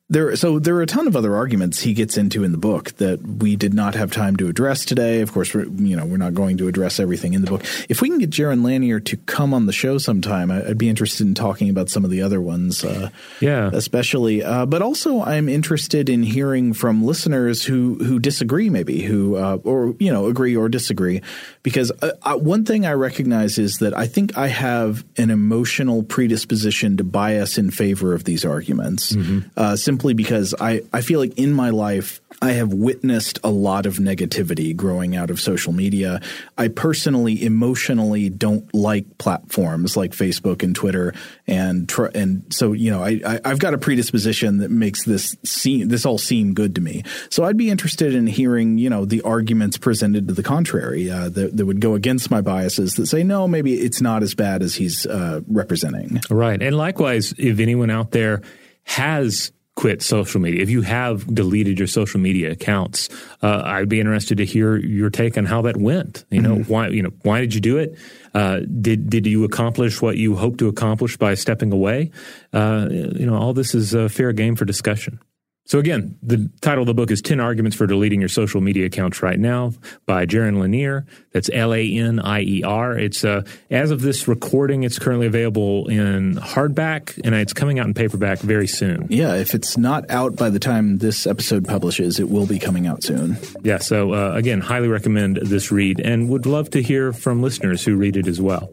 There, 0.09 0.35
so 0.35 0.59
there 0.59 0.75
are 0.75 0.81
a 0.81 0.85
ton 0.85 1.07
of 1.07 1.15
other 1.15 1.33
arguments 1.33 1.79
he 1.79 1.93
gets 1.93 2.17
into 2.17 2.43
in 2.43 2.51
the 2.51 2.57
book 2.57 2.91
that 2.97 3.21
we 3.21 3.55
did 3.55 3.73
not 3.73 3.95
have 3.95 4.11
time 4.11 4.35
to 4.35 4.49
address 4.49 4.83
today. 4.83 5.21
Of 5.21 5.31
course, 5.31 5.53
we're, 5.53 5.63
you 5.65 5.95
know 5.95 6.05
we're 6.05 6.17
not 6.17 6.33
going 6.33 6.57
to 6.57 6.67
address 6.67 6.99
everything 6.99 7.33
in 7.33 7.41
the 7.41 7.49
book. 7.49 7.63
If 7.87 8.01
we 8.01 8.09
can 8.09 8.19
get 8.19 8.29
Jaron 8.29 8.65
Lanier 8.65 8.99
to 8.99 9.15
come 9.15 9.53
on 9.53 9.65
the 9.65 9.71
show 9.71 9.97
sometime, 9.97 10.51
I'd 10.51 10.77
be 10.77 10.89
interested 10.89 11.25
in 11.25 11.33
talking 11.33 11.69
about 11.69 11.89
some 11.89 12.03
of 12.03 12.11
the 12.11 12.21
other 12.21 12.41
ones. 12.41 12.83
Uh, 12.83 13.11
yeah, 13.39 13.69
especially. 13.71 14.43
Uh, 14.43 14.65
but 14.65 14.81
also, 14.81 15.21
I'm 15.21 15.47
interested 15.47 16.09
in 16.09 16.21
hearing 16.21 16.73
from 16.73 17.05
listeners 17.05 17.63
who 17.63 17.95
who 17.95 18.19
disagree, 18.19 18.69
maybe 18.69 19.01
who 19.03 19.37
uh, 19.37 19.59
or 19.63 19.95
you 19.99 20.11
know 20.11 20.25
agree 20.25 20.55
or 20.55 20.67
disagree. 20.67 21.21
Because 21.63 21.93
uh, 22.01 22.35
one 22.35 22.65
thing 22.65 22.85
I 22.85 22.91
recognize 22.91 23.57
is 23.57 23.77
that 23.77 23.97
I 23.97 24.07
think 24.07 24.37
I 24.37 24.47
have 24.47 25.05
an 25.17 25.29
emotional 25.31 26.03
predisposition 26.03 26.97
to 26.97 27.05
bias 27.05 27.57
in 27.57 27.71
favor 27.71 28.13
of 28.13 28.25
these 28.25 28.43
arguments. 28.43 29.13
Mm-hmm. 29.13 29.59
Simply 29.93 30.15
because 30.15 30.55
I, 30.59 30.81
I 30.91 31.01
feel 31.01 31.19
like 31.19 31.37
in 31.37 31.53
my 31.53 31.69
life, 31.69 32.19
I 32.41 32.53
have 32.53 32.73
witnessed 32.73 33.37
a 33.43 33.51
lot 33.51 33.85
of 33.85 33.97
negativity 33.97 34.75
growing 34.75 35.15
out 35.15 35.29
of 35.29 35.39
social 35.39 35.71
media. 35.71 36.19
I 36.57 36.69
personally, 36.69 37.45
emotionally, 37.45 38.31
don't 38.31 38.73
like 38.73 39.19
platforms 39.19 39.95
like 39.95 40.09
Facebook 40.09 40.63
and 40.63 40.75
Twitter, 40.75 41.13
and 41.45 41.87
tr- 41.87 42.07
and 42.15 42.43
so 42.51 42.73
you 42.73 42.89
know, 42.89 43.03
I, 43.03 43.39
I 43.45 43.47
have 43.47 43.59
got 43.59 43.75
a 43.75 43.77
predisposition 43.77 44.57
that 44.57 44.71
makes 44.71 45.03
this 45.03 45.35
seem 45.43 45.89
this 45.89 46.07
all 46.07 46.17
seem 46.17 46.55
good 46.55 46.73
to 46.73 46.81
me. 46.81 47.03
So 47.29 47.43
I'd 47.43 47.55
be 47.55 47.69
interested 47.69 48.15
in 48.15 48.25
hearing 48.25 48.79
you 48.79 48.89
know 48.89 49.05
the 49.05 49.21
arguments 49.21 49.77
presented 49.77 50.27
to 50.27 50.33
the 50.33 50.43
contrary 50.43 51.11
uh, 51.11 51.29
that, 51.29 51.55
that 51.55 51.67
would 51.67 51.81
go 51.81 51.93
against 51.93 52.31
my 52.31 52.41
biases 52.41 52.95
that 52.95 53.05
say 53.05 53.21
no, 53.21 53.47
maybe 53.47 53.75
it's 53.75 54.01
not 54.01 54.23
as 54.23 54.33
bad 54.33 54.63
as 54.63 54.73
he's 54.73 55.05
uh, 55.05 55.41
representing. 55.47 56.19
Right, 56.31 56.59
and 56.59 56.75
likewise, 56.75 57.35
if 57.37 57.59
anyone 57.59 57.91
out 57.91 58.09
there 58.09 58.41
has 58.85 59.51
quit 59.75 60.01
social 60.01 60.39
media, 60.39 60.61
if 60.61 60.69
you 60.69 60.81
have 60.81 61.25
deleted 61.33 61.79
your 61.79 61.87
social 61.87 62.19
media 62.19 62.51
accounts, 62.51 63.09
uh, 63.41 63.63
I'd 63.65 63.89
be 63.89 63.99
interested 63.99 64.37
to 64.37 64.45
hear 64.45 64.77
your 64.77 65.09
take 65.09 65.37
on 65.37 65.45
how 65.45 65.61
that 65.63 65.77
went. 65.77 66.25
You 66.29 66.41
know, 66.41 66.55
mm-hmm. 66.57 66.71
why 66.71 66.87
you 66.89 67.01
know 67.01 67.11
why 67.23 67.41
did 67.41 67.53
you 67.53 67.61
do 67.61 67.77
it? 67.77 67.97
Uh, 68.33 68.59
did 68.59 69.09
did 69.09 69.25
you 69.25 69.43
accomplish 69.43 70.01
what 70.01 70.17
you 70.17 70.35
hoped 70.35 70.59
to 70.59 70.67
accomplish 70.67 71.17
by 71.17 71.33
stepping 71.33 71.71
away? 71.71 72.11
Uh, 72.51 72.87
you 72.89 73.25
know, 73.25 73.35
all 73.35 73.53
this 73.53 73.73
is 73.73 73.93
a 73.93 74.09
fair 74.09 74.31
game 74.31 74.55
for 74.55 74.65
discussion. 74.65 75.19
So 75.65 75.79
again, 75.79 76.17
the 76.21 76.49
title 76.61 76.81
of 76.81 76.87
the 76.87 76.93
book 76.93 77.09
is 77.09 77.21
10 77.21 77.39
Arguments 77.39 77.77
for 77.77 77.87
Deleting 77.87 78.19
Your 78.19 78.29
Social 78.29 78.59
Media 78.59 78.85
Accounts 78.85 79.23
Right 79.23 79.39
Now 79.39 79.73
by 80.05 80.25
Jaron 80.25 80.59
Lanier. 80.59 81.05
That's 81.31 81.49
L-A-N-I-E-R. 81.53 82.99
It's, 82.99 83.23
uh, 83.23 83.43
as 83.71 83.89
of 83.89 84.01
this 84.01 84.27
recording, 84.27 84.83
it's 84.83 84.99
currently 84.99 85.25
available 85.25 85.87
in 85.87 86.35
hardback 86.35 87.19
and 87.23 87.33
it's 87.33 87.53
coming 87.53 87.79
out 87.79 87.87
in 87.87 87.93
paperback 87.93 88.39
very 88.39 88.67
soon. 88.67 89.07
Yeah. 89.09 89.35
If 89.35 89.55
it's 89.55 89.77
not 89.77 90.09
out 90.09 90.35
by 90.35 90.49
the 90.49 90.59
time 90.59 90.97
this 90.97 91.25
episode 91.25 91.65
publishes, 91.65 92.19
it 92.19 92.29
will 92.29 92.45
be 92.45 92.59
coming 92.59 92.85
out 92.85 93.01
soon. 93.01 93.37
Yeah. 93.61 93.77
So, 93.77 94.13
uh, 94.13 94.33
again, 94.35 94.59
highly 94.59 94.89
recommend 94.89 95.37
this 95.37 95.71
read 95.71 96.01
and 96.01 96.27
would 96.29 96.45
love 96.45 96.71
to 96.71 96.83
hear 96.83 97.13
from 97.13 97.41
listeners 97.41 97.85
who 97.85 97.95
read 97.95 98.17
it 98.17 98.27
as 98.27 98.41
well. 98.41 98.69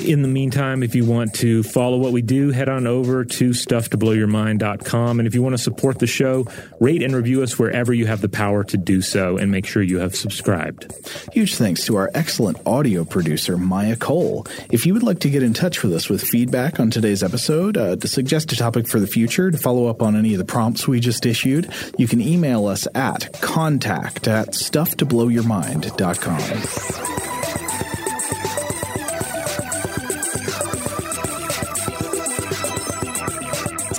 In 0.00 0.22
the 0.22 0.28
meantime, 0.28 0.82
if 0.82 0.94
you 0.94 1.04
want 1.04 1.34
to 1.34 1.62
follow 1.62 1.96
what 1.96 2.12
we 2.12 2.22
do, 2.22 2.50
head 2.50 2.68
on 2.68 2.86
over 2.86 3.24
to 3.24 3.50
stufftoblowyourmind.com. 3.50 5.20
And 5.20 5.26
if 5.26 5.34
you 5.34 5.42
want 5.42 5.54
to 5.54 5.62
support 5.62 5.98
the 5.98 6.06
show, 6.06 6.46
rate 6.80 7.02
and 7.02 7.14
review 7.14 7.42
us 7.42 7.58
wherever 7.58 7.92
you 7.92 8.06
have 8.06 8.20
the 8.20 8.28
power 8.28 8.64
to 8.64 8.76
do 8.76 9.00
so 9.00 9.36
and 9.36 9.50
make 9.50 9.66
sure 9.66 9.82
you 9.82 10.00
have 10.00 10.16
subscribed. 10.16 10.92
Huge 11.32 11.56
thanks 11.56 11.84
to 11.86 11.96
our 11.96 12.10
excellent 12.14 12.58
audio 12.66 13.04
producer, 13.04 13.56
Maya 13.56 13.96
Cole. 13.96 14.46
If 14.70 14.86
you 14.86 14.94
would 14.94 15.04
like 15.04 15.20
to 15.20 15.30
get 15.30 15.42
in 15.42 15.52
touch 15.52 15.82
with 15.82 15.92
us 15.92 16.08
with 16.08 16.22
feedback 16.22 16.80
on 16.80 16.90
today's 16.90 17.22
episode, 17.22 17.76
uh, 17.76 17.96
to 17.96 18.08
suggest 18.08 18.52
a 18.52 18.56
topic 18.56 18.88
for 18.88 18.98
the 18.98 19.06
future, 19.06 19.50
to 19.50 19.58
follow 19.58 19.86
up 19.86 20.02
on 20.02 20.16
any 20.16 20.34
of 20.34 20.38
the 20.38 20.44
prompts 20.44 20.88
we 20.88 21.00
just 21.00 21.26
issued, 21.26 21.72
you 21.96 22.08
can 22.08 22.20
email 22.20 22.66
us 22.66 22.86
at 22.94 23.40
contact 23.40 24.28
at 24.28 24.48
stufftoblowyourmind.com. 24.48 27.21